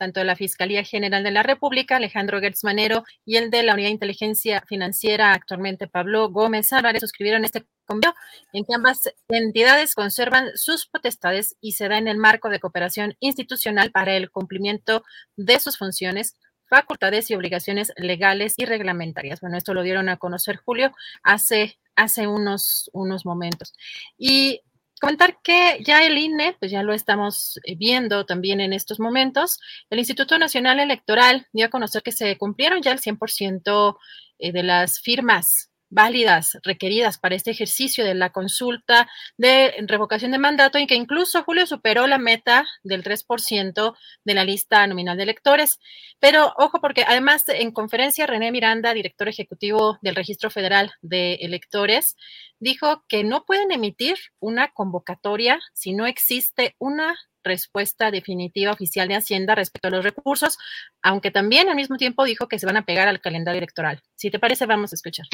tanto 0.00 0.20
de 0.20 0.24
la 0.24 0.34
Fiscalía 0.34 0.82
General 0.82 1.22
de 1.22 1.30
la 1.30 1.42
República, 1.42 1.96
Alejandro 1.96 2.40
Gertz 2.40 2.64
Manero, 2.64 3.04
y 3.26 3.36
el 3.36 3.50
de 3.50 3.62
la 3.62 3.74
Unidad 3.74 3.88
de 3.88 3.92
Inteligencia 3.92 4.64
Financiera, 4.66 5.34
actualmente 5.34 5.88
Pablo 5.88 6.30
Gómez 6.30 6.72
Álvarez, 6.72 7.00
suscribieron 7.00 7.44
este 7.44 7.66
convenio 7.84 8.14
en 8.54 8.64
que 8.64 8.74
ambas 8.74 9.12
entidades 9.28 9.94
conservan 9.94 10.52
sus 10.54 10.86
potestades 10.86 11.54
y 11.60 11.72
se 11.72 11.86
da 11.88 11.98
en 11.98 12.08
el 12.08 12.16
marco 12.16 12.48
de 12.48 12.60
cooperación 12.60 13.14
institucional 13.20 13.90
para 13.90 14.16
el 14.16 14.30
cumplimiento 14.30 15.04
de 15.36 15.60
sus 15.60 15.76
funciones 15.76 16.34
facultades 16.70 17.30
y 17.30 17.34
obligaciones 17.34 17.92
legales 17.96 18.54
y 18.56 18.64
reglamentarias. 18.64 19.40
Bueno, 19.40 19.58
esto 19.58 19.74
lo 19.74 19.82
dieron 19.82 20.08
a 20.08 20.16
conocer 20.16 20.56
Julio 20.56 20.92
hace, 21.22 21.78
hace 21.96 22.26
unos, 22.26 22.88
unos 22.94 23.26
momentos. 23.26 23.74
Y 24.16 24.62
comentar 25.00 25.38
que 25.42 25.82
ya 25.84 26.04
el 26.04 26.16
INE, 26.16 26.56
pues 26.60 26.70
ya 26.70 26.82
lo 26.82 26.94
estamos 26.94 27.58
eh, 27.64 27.74
viendo 27.74 28.24
también 28.24 28.60
en 28.60 28.72
estos 28.72 29.00
momentos, 29.00 29.58
el 29.90 29.98
Instituto 29.98 30.38
Nacional 30.38 30.78
Electoral 30.78 31.46
dio 31.52 31.66
a 31.66 31.70
conocer 31.70 32.02
que 32.02 32.12
se 32.12 32.38
cumplieron 32.38 32.80
ya 32.80 32.92
el 32.92 33.00
100% 33.00 33.96
eh, 34.38 34.52
de 34.52 34.62
las 34.62 35.00
firmas 35.00 35.69
válidas 35.90 36.58
requeridas 36.62 37.18
para 37.18 37.34
este 37.34 37.50
ejercicio 37.50 38.04
de 38.04 38.14
la 38.14 38.30
consulta 38.30 39.08
de 39.36 39.74
revocación 39.86 40.30
de 40.30 40.38
mandato 40.38 40.78
y 40.78 40.86
que 40.86 40.94
incluso 40.94 41.42
Julio 41.42 41.66
superó 41.66 42.06
la 42.06 42.18
meta 42.18 42.66
del 42.82 43.02
3% 43.02 43.94
de 44.24 44.34
la 44.34 44.44
lista 44.44 44.86
nominal 44.86 45.16
de 45.16 45.24
electores. 45.24 45.80
Pero 46.20 46.54
ojo, 46.56 46.80
porque 46.80 47.04
además 47.06 47.44
en 47.48 47.72
conferencia 47.72 48.26
René 48.26 48.52
Miranda, 48.52 48.94
director 48.94 49.28
ejecutivo 49.28 49.98
del 50.00 50.14
Registro 50.14 50.50
Federal 50.50 50.92
de 51.02 51.34
Electores, 51.34 52.16
dijo 52.58 53.04
que 53.08 53.24
no 53.24 53.44
pueden 53.44 53.72
emitir 53.72 54.16
una 54.38 54.72
convocatoria 54.72 55.58
si 55.74 55.92
no 55.92 56.06
existe 56.06 56.76
una 56.78 57.16
respuesta 57.42 58.10
definitiva 58.10 58.72
oficial 58.72 59.08
de 59.08 59.16
Hacienda 59.16 59.54
respecto 59.54 59.88
a 59.88 59.90
los 59.90 60.04
recursos, 60.04 60.58
aunque 61.02 61.30
también 61.30 61.68
al 61.68 61.76
mismo 61.76 61.96
tiempo 61.96 62.24
dijo 62.24 62.48
que 62.48 62.58
se 62.58 62.66
van 62.66 62.76
a 62.76 62.84
pegar 62.84 63.08
al 63.08 63.20
calendario 63.20 63.58
electoral. 63.58 64.02
Si 64.14 64.30
te 64.30 64.38
parece, 64.38 64.66
vamos 64.66 64.92
a 64.92 64.96
escuchar. 64.96 65.26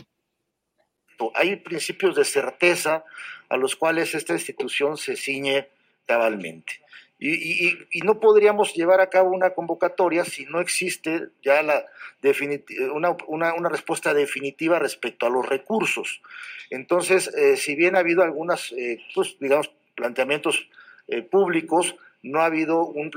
Hay 1.35 1.57
principios 1.57 2.17
de 2.17 2.25
certeza 2.25 3.05
a 3.49 3.57
los 3.57 3.77
cuales 3.77 4.15
esta 4.15 4.33
institución 4.33 4.97
se 4.97 5.17
ciñe 5.17 5.69
cabalmente. 6.07 6.81
Y, 7.19 7.79
no 8.05 8.21
podríamos 8.21 8.75
llevar 8.75 9.01
a 9.01 9.09
cabo 9.09 9.31
una 9.31 9.51
convocatoria 9.51 10.25
si 10.25 10.45
no 10.45 10.61
existe 10.61 11.29
ya 11.43 11.63
la 11.63 11.87
una, 12.93 13.17
una, 13.55 13.69
respuesta 13.69 14.13
definitiva 14.13 14.79
respecto 14.79 15.27
a 15.27 15.31
los 15.31 15.47
recursos. 15.49 16.21
Entonces, 16.71 17.29
eh, 17.35 17.57
si 17.57 17.75
bien 17.75 17.97
ha 17.97 18.01
habido 18.01 18.23
algunos, 18.23 18.73
eh, 18.73 18.99
pues, 19.15 19.37
digamos, 19.41 19.71
planteamientos 19.95 20.69
eh, 21.09 21.23
públicos, 21.23 21.97
no 22.23 22.41
ha 22.41 22.47
habido 22.47 22.85
un, 22.85 23.11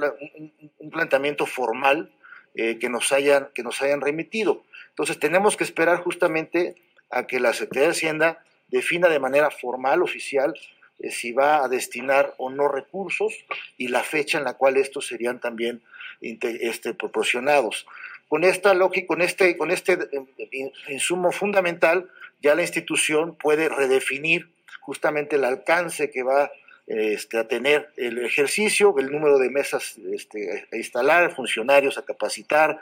un 0.77 0.89
planteamiento 0.91 1.45
formal 1.45 2.11
que, 2.53 2.89
nos 2.89 3.13
hayan, 3.13 3.49
que 3.53 3.63
nos 3.63 3.81
hayan 3.81 4.01
remitido. 4.01 4.63
Entonces, 4.89 5.17
tenemos 5.17 5.55
que 5.55 5.63
esperar 5.63 5.97
justamente 6.03 6.75
a 7.09 7.27
que 7.27 7.39
la 7.39 7.53
Secretaría 7.53 7.89
de 7.89 7.95
Hacienda 7.95 8.43
defina 8.67 9.09
de 9.09 9.19
manera 9.19 9.49
formal, 9.49 10.01
oficial, 10.01 10.53
eh, 10.99 11.11
si 11.11 11.31
va 11.31 11.63
a 11.63 11.67
destinar 11.67 12.35
o 12.37 12.49
no 12.49 12.67
recursos 12.67 13.33
y 13.77 13.87
la 13.87 14.03
fecha 14.03 14.37
en 14.37 14.43
la 14.43 14.55
cual 14.55 14.77
estos 14.77 15.07
serían 15.07 15.39
también 15.39 15.81
este, 16.21 16.93
proporcionados. 16.93 17.87
Con 18.27 18.43
esta 18.43 18.73
lógica, 18.73 19.07
con 19.07 19.21
este, 19.21 19.57
con 19.57 19.71
este 19.71 19.93
eh, 19.93 20.71
insumo 20.89 21.31
fundamental, 21.31 22.09
ya 22.41 22.55
la 22.55 22.61
institución 22.61 23.35
puede 23.35 23.69
redefinir 23.69 24.49
justamente 24.81 25.37
el 25.37 25.45
alcance 25.45 26.11
que 26.11 26.23
va 26.23 26.51
este, 26.87 27.37
a 27.37 27.47
tener 27.47 27.89
el 27.97 28.17
ejercicio, 28.25 28.95
el 28.97 29.11
número 29.11 29.37
de 29.37 29.49
mesas 29.49 29.97
este, 30.13 30.67
a 30.71 30.75
instalar, 30.75 31.35
funcionarios 31.35 31.97
a 31.97 32.05
capacitar, 32.05 32.79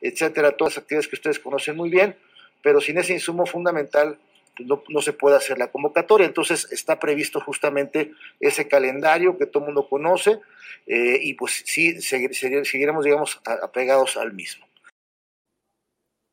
etcétera, 0.00 0.52
todas 0.52 0.74
las 0.74 0.82
actividades 0.82 1.08
que 1.08 1.16
ustedes 1.16 1.38
conocen 1.38 1.76
muy 1.76 1.90
bien, 1.90 2.16
pero 2.62 2.80
sin 2.80 2.98
ese 2.98 3.12
insumo 3.12 3.46
fundamental 3.46 4.18
pues, 4.56 4.68
no, 4.88 5.00
se 5.00 5.12
puede 5.12 5.36
hacer 5.36 5.58
la 5.58 5.70
convocatoria. 5.70 6.26
Entonces 6.26 6.68
está 6.70 6.98
previsto 6.98 7.40
justamente 7.40 8.12
ese 8.38 8.68
calendario 8.68 9.38
que 9.38 9.46
todo 9.46 9.64
el 9.64 9.66
mundo 9.66 9.88
conoce 9.88 10.40
eh, 10.86 11.18
y 11.22 11.34
pues 11.34 11.62
sí, 11.66 12.00
seguiremos, 12.00 13.04
digamos, 13.04 13.40
apegados 13.44 14.16
al 14.16 14.32
mismo. 14.32 14.66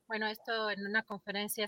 Bueno, 0.08 0.28
esto 0.28 0.72
en 0.72 0.88
una 0.88 1.04
conferencia 1.04 1.68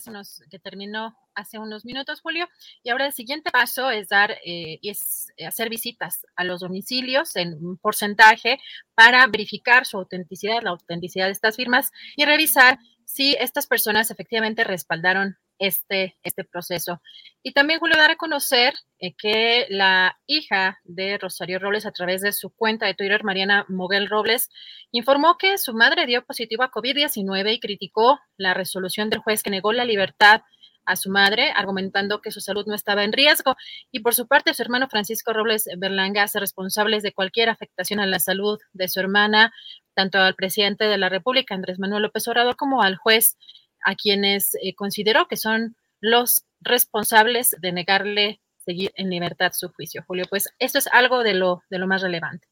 que 0.49 0.59
terminó 0.59 1.13
hace 1.35 1.59
unos 1.59 1.83
minutos, 1.83 2.21
Julio. 2.21 2.47
Y 2.83 2.89
ahora 2.89 3.07
el 3.07 3.11
siguiente 3.11 3.51
paso 3.51 3.91
es 3.91 4.07
dar 4.07 4.31
eh, 4.45 4.79
es 4.81 5.27
hacer 5.45 5.69
visitas 5.69 6.25
a 6.37 6.45
los 6.45 6.61
domicilios 6.61 7.35
en 7.35 7.75
porcentaje 7.77 8.57
para 8.95 9.27
verificar 9.27 9.85
su 9.85 9.97
autenticidad, 9.97 10.61
la 10.61 10.69
autenticidad 10.69 11.25
de 11.25 11.33
estas 11.33 11.57
firmas 11.57 11.91
y 12.15 12.23
revisar 12.23 12.79
si 13.09 13.35
estas 13.39 13.65
personas 13.65 14.11
efectivamente 14.11 14.63
respaldaron 14.63 15.35
este, 15.57 16.15
este 16.21 16.43
proceso. 16.43 17.01
Y 17.41 17.53
también, 17.53 17.79
Julio, 17.79 17.97
dar 17.97 18.11
a 18.11 18.17
conocer 18.17 18.75
eh, 18.99 19.15
que 19.17 19.65
la 19.69 20.15
hija 20.27 20.77
de 20.83 21.17
Rosario 21.17 21.57
Robles, 21.57 21.87
a 21.87 21.91
través 21.91 22.21
de 22.21 22.31
su 22.33 22.51
cuenta 22.51 22.85
de 22.85 22.93
Twitter, 22.93 23.23
Mariana 23.23 23.65
Moguel 23.67 24.07
Robles, 24.07 24.49
informó 24.91 25.39
que 25.39 25.57
su 25.57 25.73
madre 25.73 26.05
dio 26.05 26.23
positivo 26.23 26.61
a 26.61 26.69
COVID-19 26.69 27.51
y 27.55 27.59
criticó 27.59 28.19
la 28.37 28.53
resolución 28.53 29.09
del 29.09 29.21
juez 29.21 29.41
que 29.41 29.49
negó 29.49 29.73
la 29.73 29.85
libertad 29.85 30.41
a 30.89 30.95
su 30.95 31.11
madre, 31.11 31.51
argumentando 31.55 32.19
que 32.19 32.31
su 32.31 32.41
salud 32.41 32.65
no 32.65 32.73
estaba 32.73 33.03
en 33.03 33.13
riesgo. 33.13 33.55
Y 33.91 33.99
por 33.99 34.15
su 34.15 34.27
parte, 34.27 34.53
su 34.53 34.63
hermano 34.63 34.89
Francisco 34.89 35.33
Robles 35.33 35.69
Berlanga 35.77 36.23
hace 36.23 36.39
responsables 36.39 37.03
de 37.03 37.13
cualquier 37.13 37.49
afectación 37.49 37.99
a 37.99 38.07
la 38.07 38.19
salud 38.19 38.59
de 38.73 38.87
su 38.87 38.99
hermana, 38.99 39.53
tanto 39.93 40.17
al 40.17 40.33
presidente 40.33 40.85
de 40.85 40.97
la 40.97 41.09
República, 41.09 41.53
Andrés 41.53 41.77
Manuel 41.77 42.03
López 42.03 42.27
Obrador, 42.27 42.55
como 42.55 42.81
al 42.81 42.97
juez, 42.97 43.37
a 43.85 43.93
quienes 43.95 44.55
eh, 44.55 44.73
consideró 44.73 45.27
que 45.27 45.37
son 45.37 45.75
los 46.01 46.45
responsables 46.59 47.55
de 47.61 47.71
negarle 47.71 48.41
seguir 48.57 48.91
en 48.95 49.09
libertad 49.09 49.51
su 49.53 49.69
juicio. 49.69 50.03
Julio, 50.07 50.25
pues 50.27 50.53
esto 50.57 50.79
es 50.79 50.87
algo 50.87 51.23
de 51.23 51.35
lo, 51.35 51.61
de 51.69 51.77
lo 51.77 51.87
más 51.87 52.01
relevante. 52.01 52.47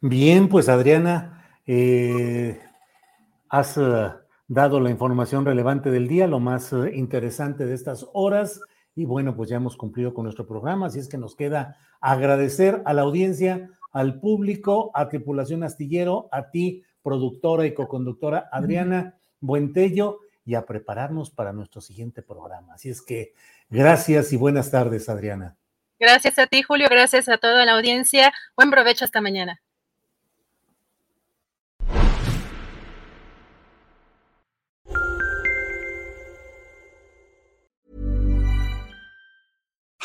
Bien, 0.00 0.48
pues 0.48 0.68
Adriana, 0.68 1.58
eh, 1.66 2.60
eh, 3.50 4.12
dado 4.48 4.80
la 4.80 4.90
información 4.90 5.44
relevante 5.44 5.90
del 5.90 6.08
día, 6.08 6.26
lo 6.26 6.40
más 6.40 6.74
interesante 6.92 7.66
de 7.66 7.74
estas 7.74 8.06
horas. 8.12 8.60
Y 8.94 9.04
bueno, 9.04 9.36
pues 9.36 9.48
ya 9.50 9.56
hemos 9.56 9.76
cumplido 9.76 10.12
con 10.12 10.24
nuestro 10.24 10.46
programa, 10.46 10.86
así 10.86 10.98
es 10.98 11.08
que 11.08 11.18
nos 11.18 11.36
queda 11.36 11.76
agradecer 12.00 12.82
a 12.84 12.94
la 12.94 13.02
audiencia 13.02 13.70
al 13.92 14.18
público, 14.18 14.90
a 14.94 15.08
Tripulación 15.08 15.62
Astillero, 15.62 16.28
a 16.32 16.50
ti, 16.50 16.82
productora 17.02 17.66
y 17.66 17.74
coconductora 17.74 18.48
Adriana 18.50 19.14
Buentello, 19.40 20.20
y 20.44 20.54
a 20.54 20.64
prepararnos 20.64 21.30
para 21.30 21.52
nuestro 21.52 21.82
siguiente 21.82 22.22
programa. 22.22 22.72
Así 22.72 22.88
es 22.88 23.02
que 23.02 23.34
gracias 23.68 24.32
y 24.32 24.38
buenas 24.38 24.70
tardes, 24.70 25.10
Adriana. 25.10 25.58
Gracias 26.00 26.38
a 26.38 26.46
ti, 26.46 26.62
Julio, 26.62 26.88
gracias 26.88 27.28
a 27.28 27.36
toda 27.36 27.66
la 27.66 27.76
audiencia. 27.76 28.32
Buen 28.56 28.70
provecho 28.70 29.04
hasta 29.04 29.20
mañana. 29.20 29.60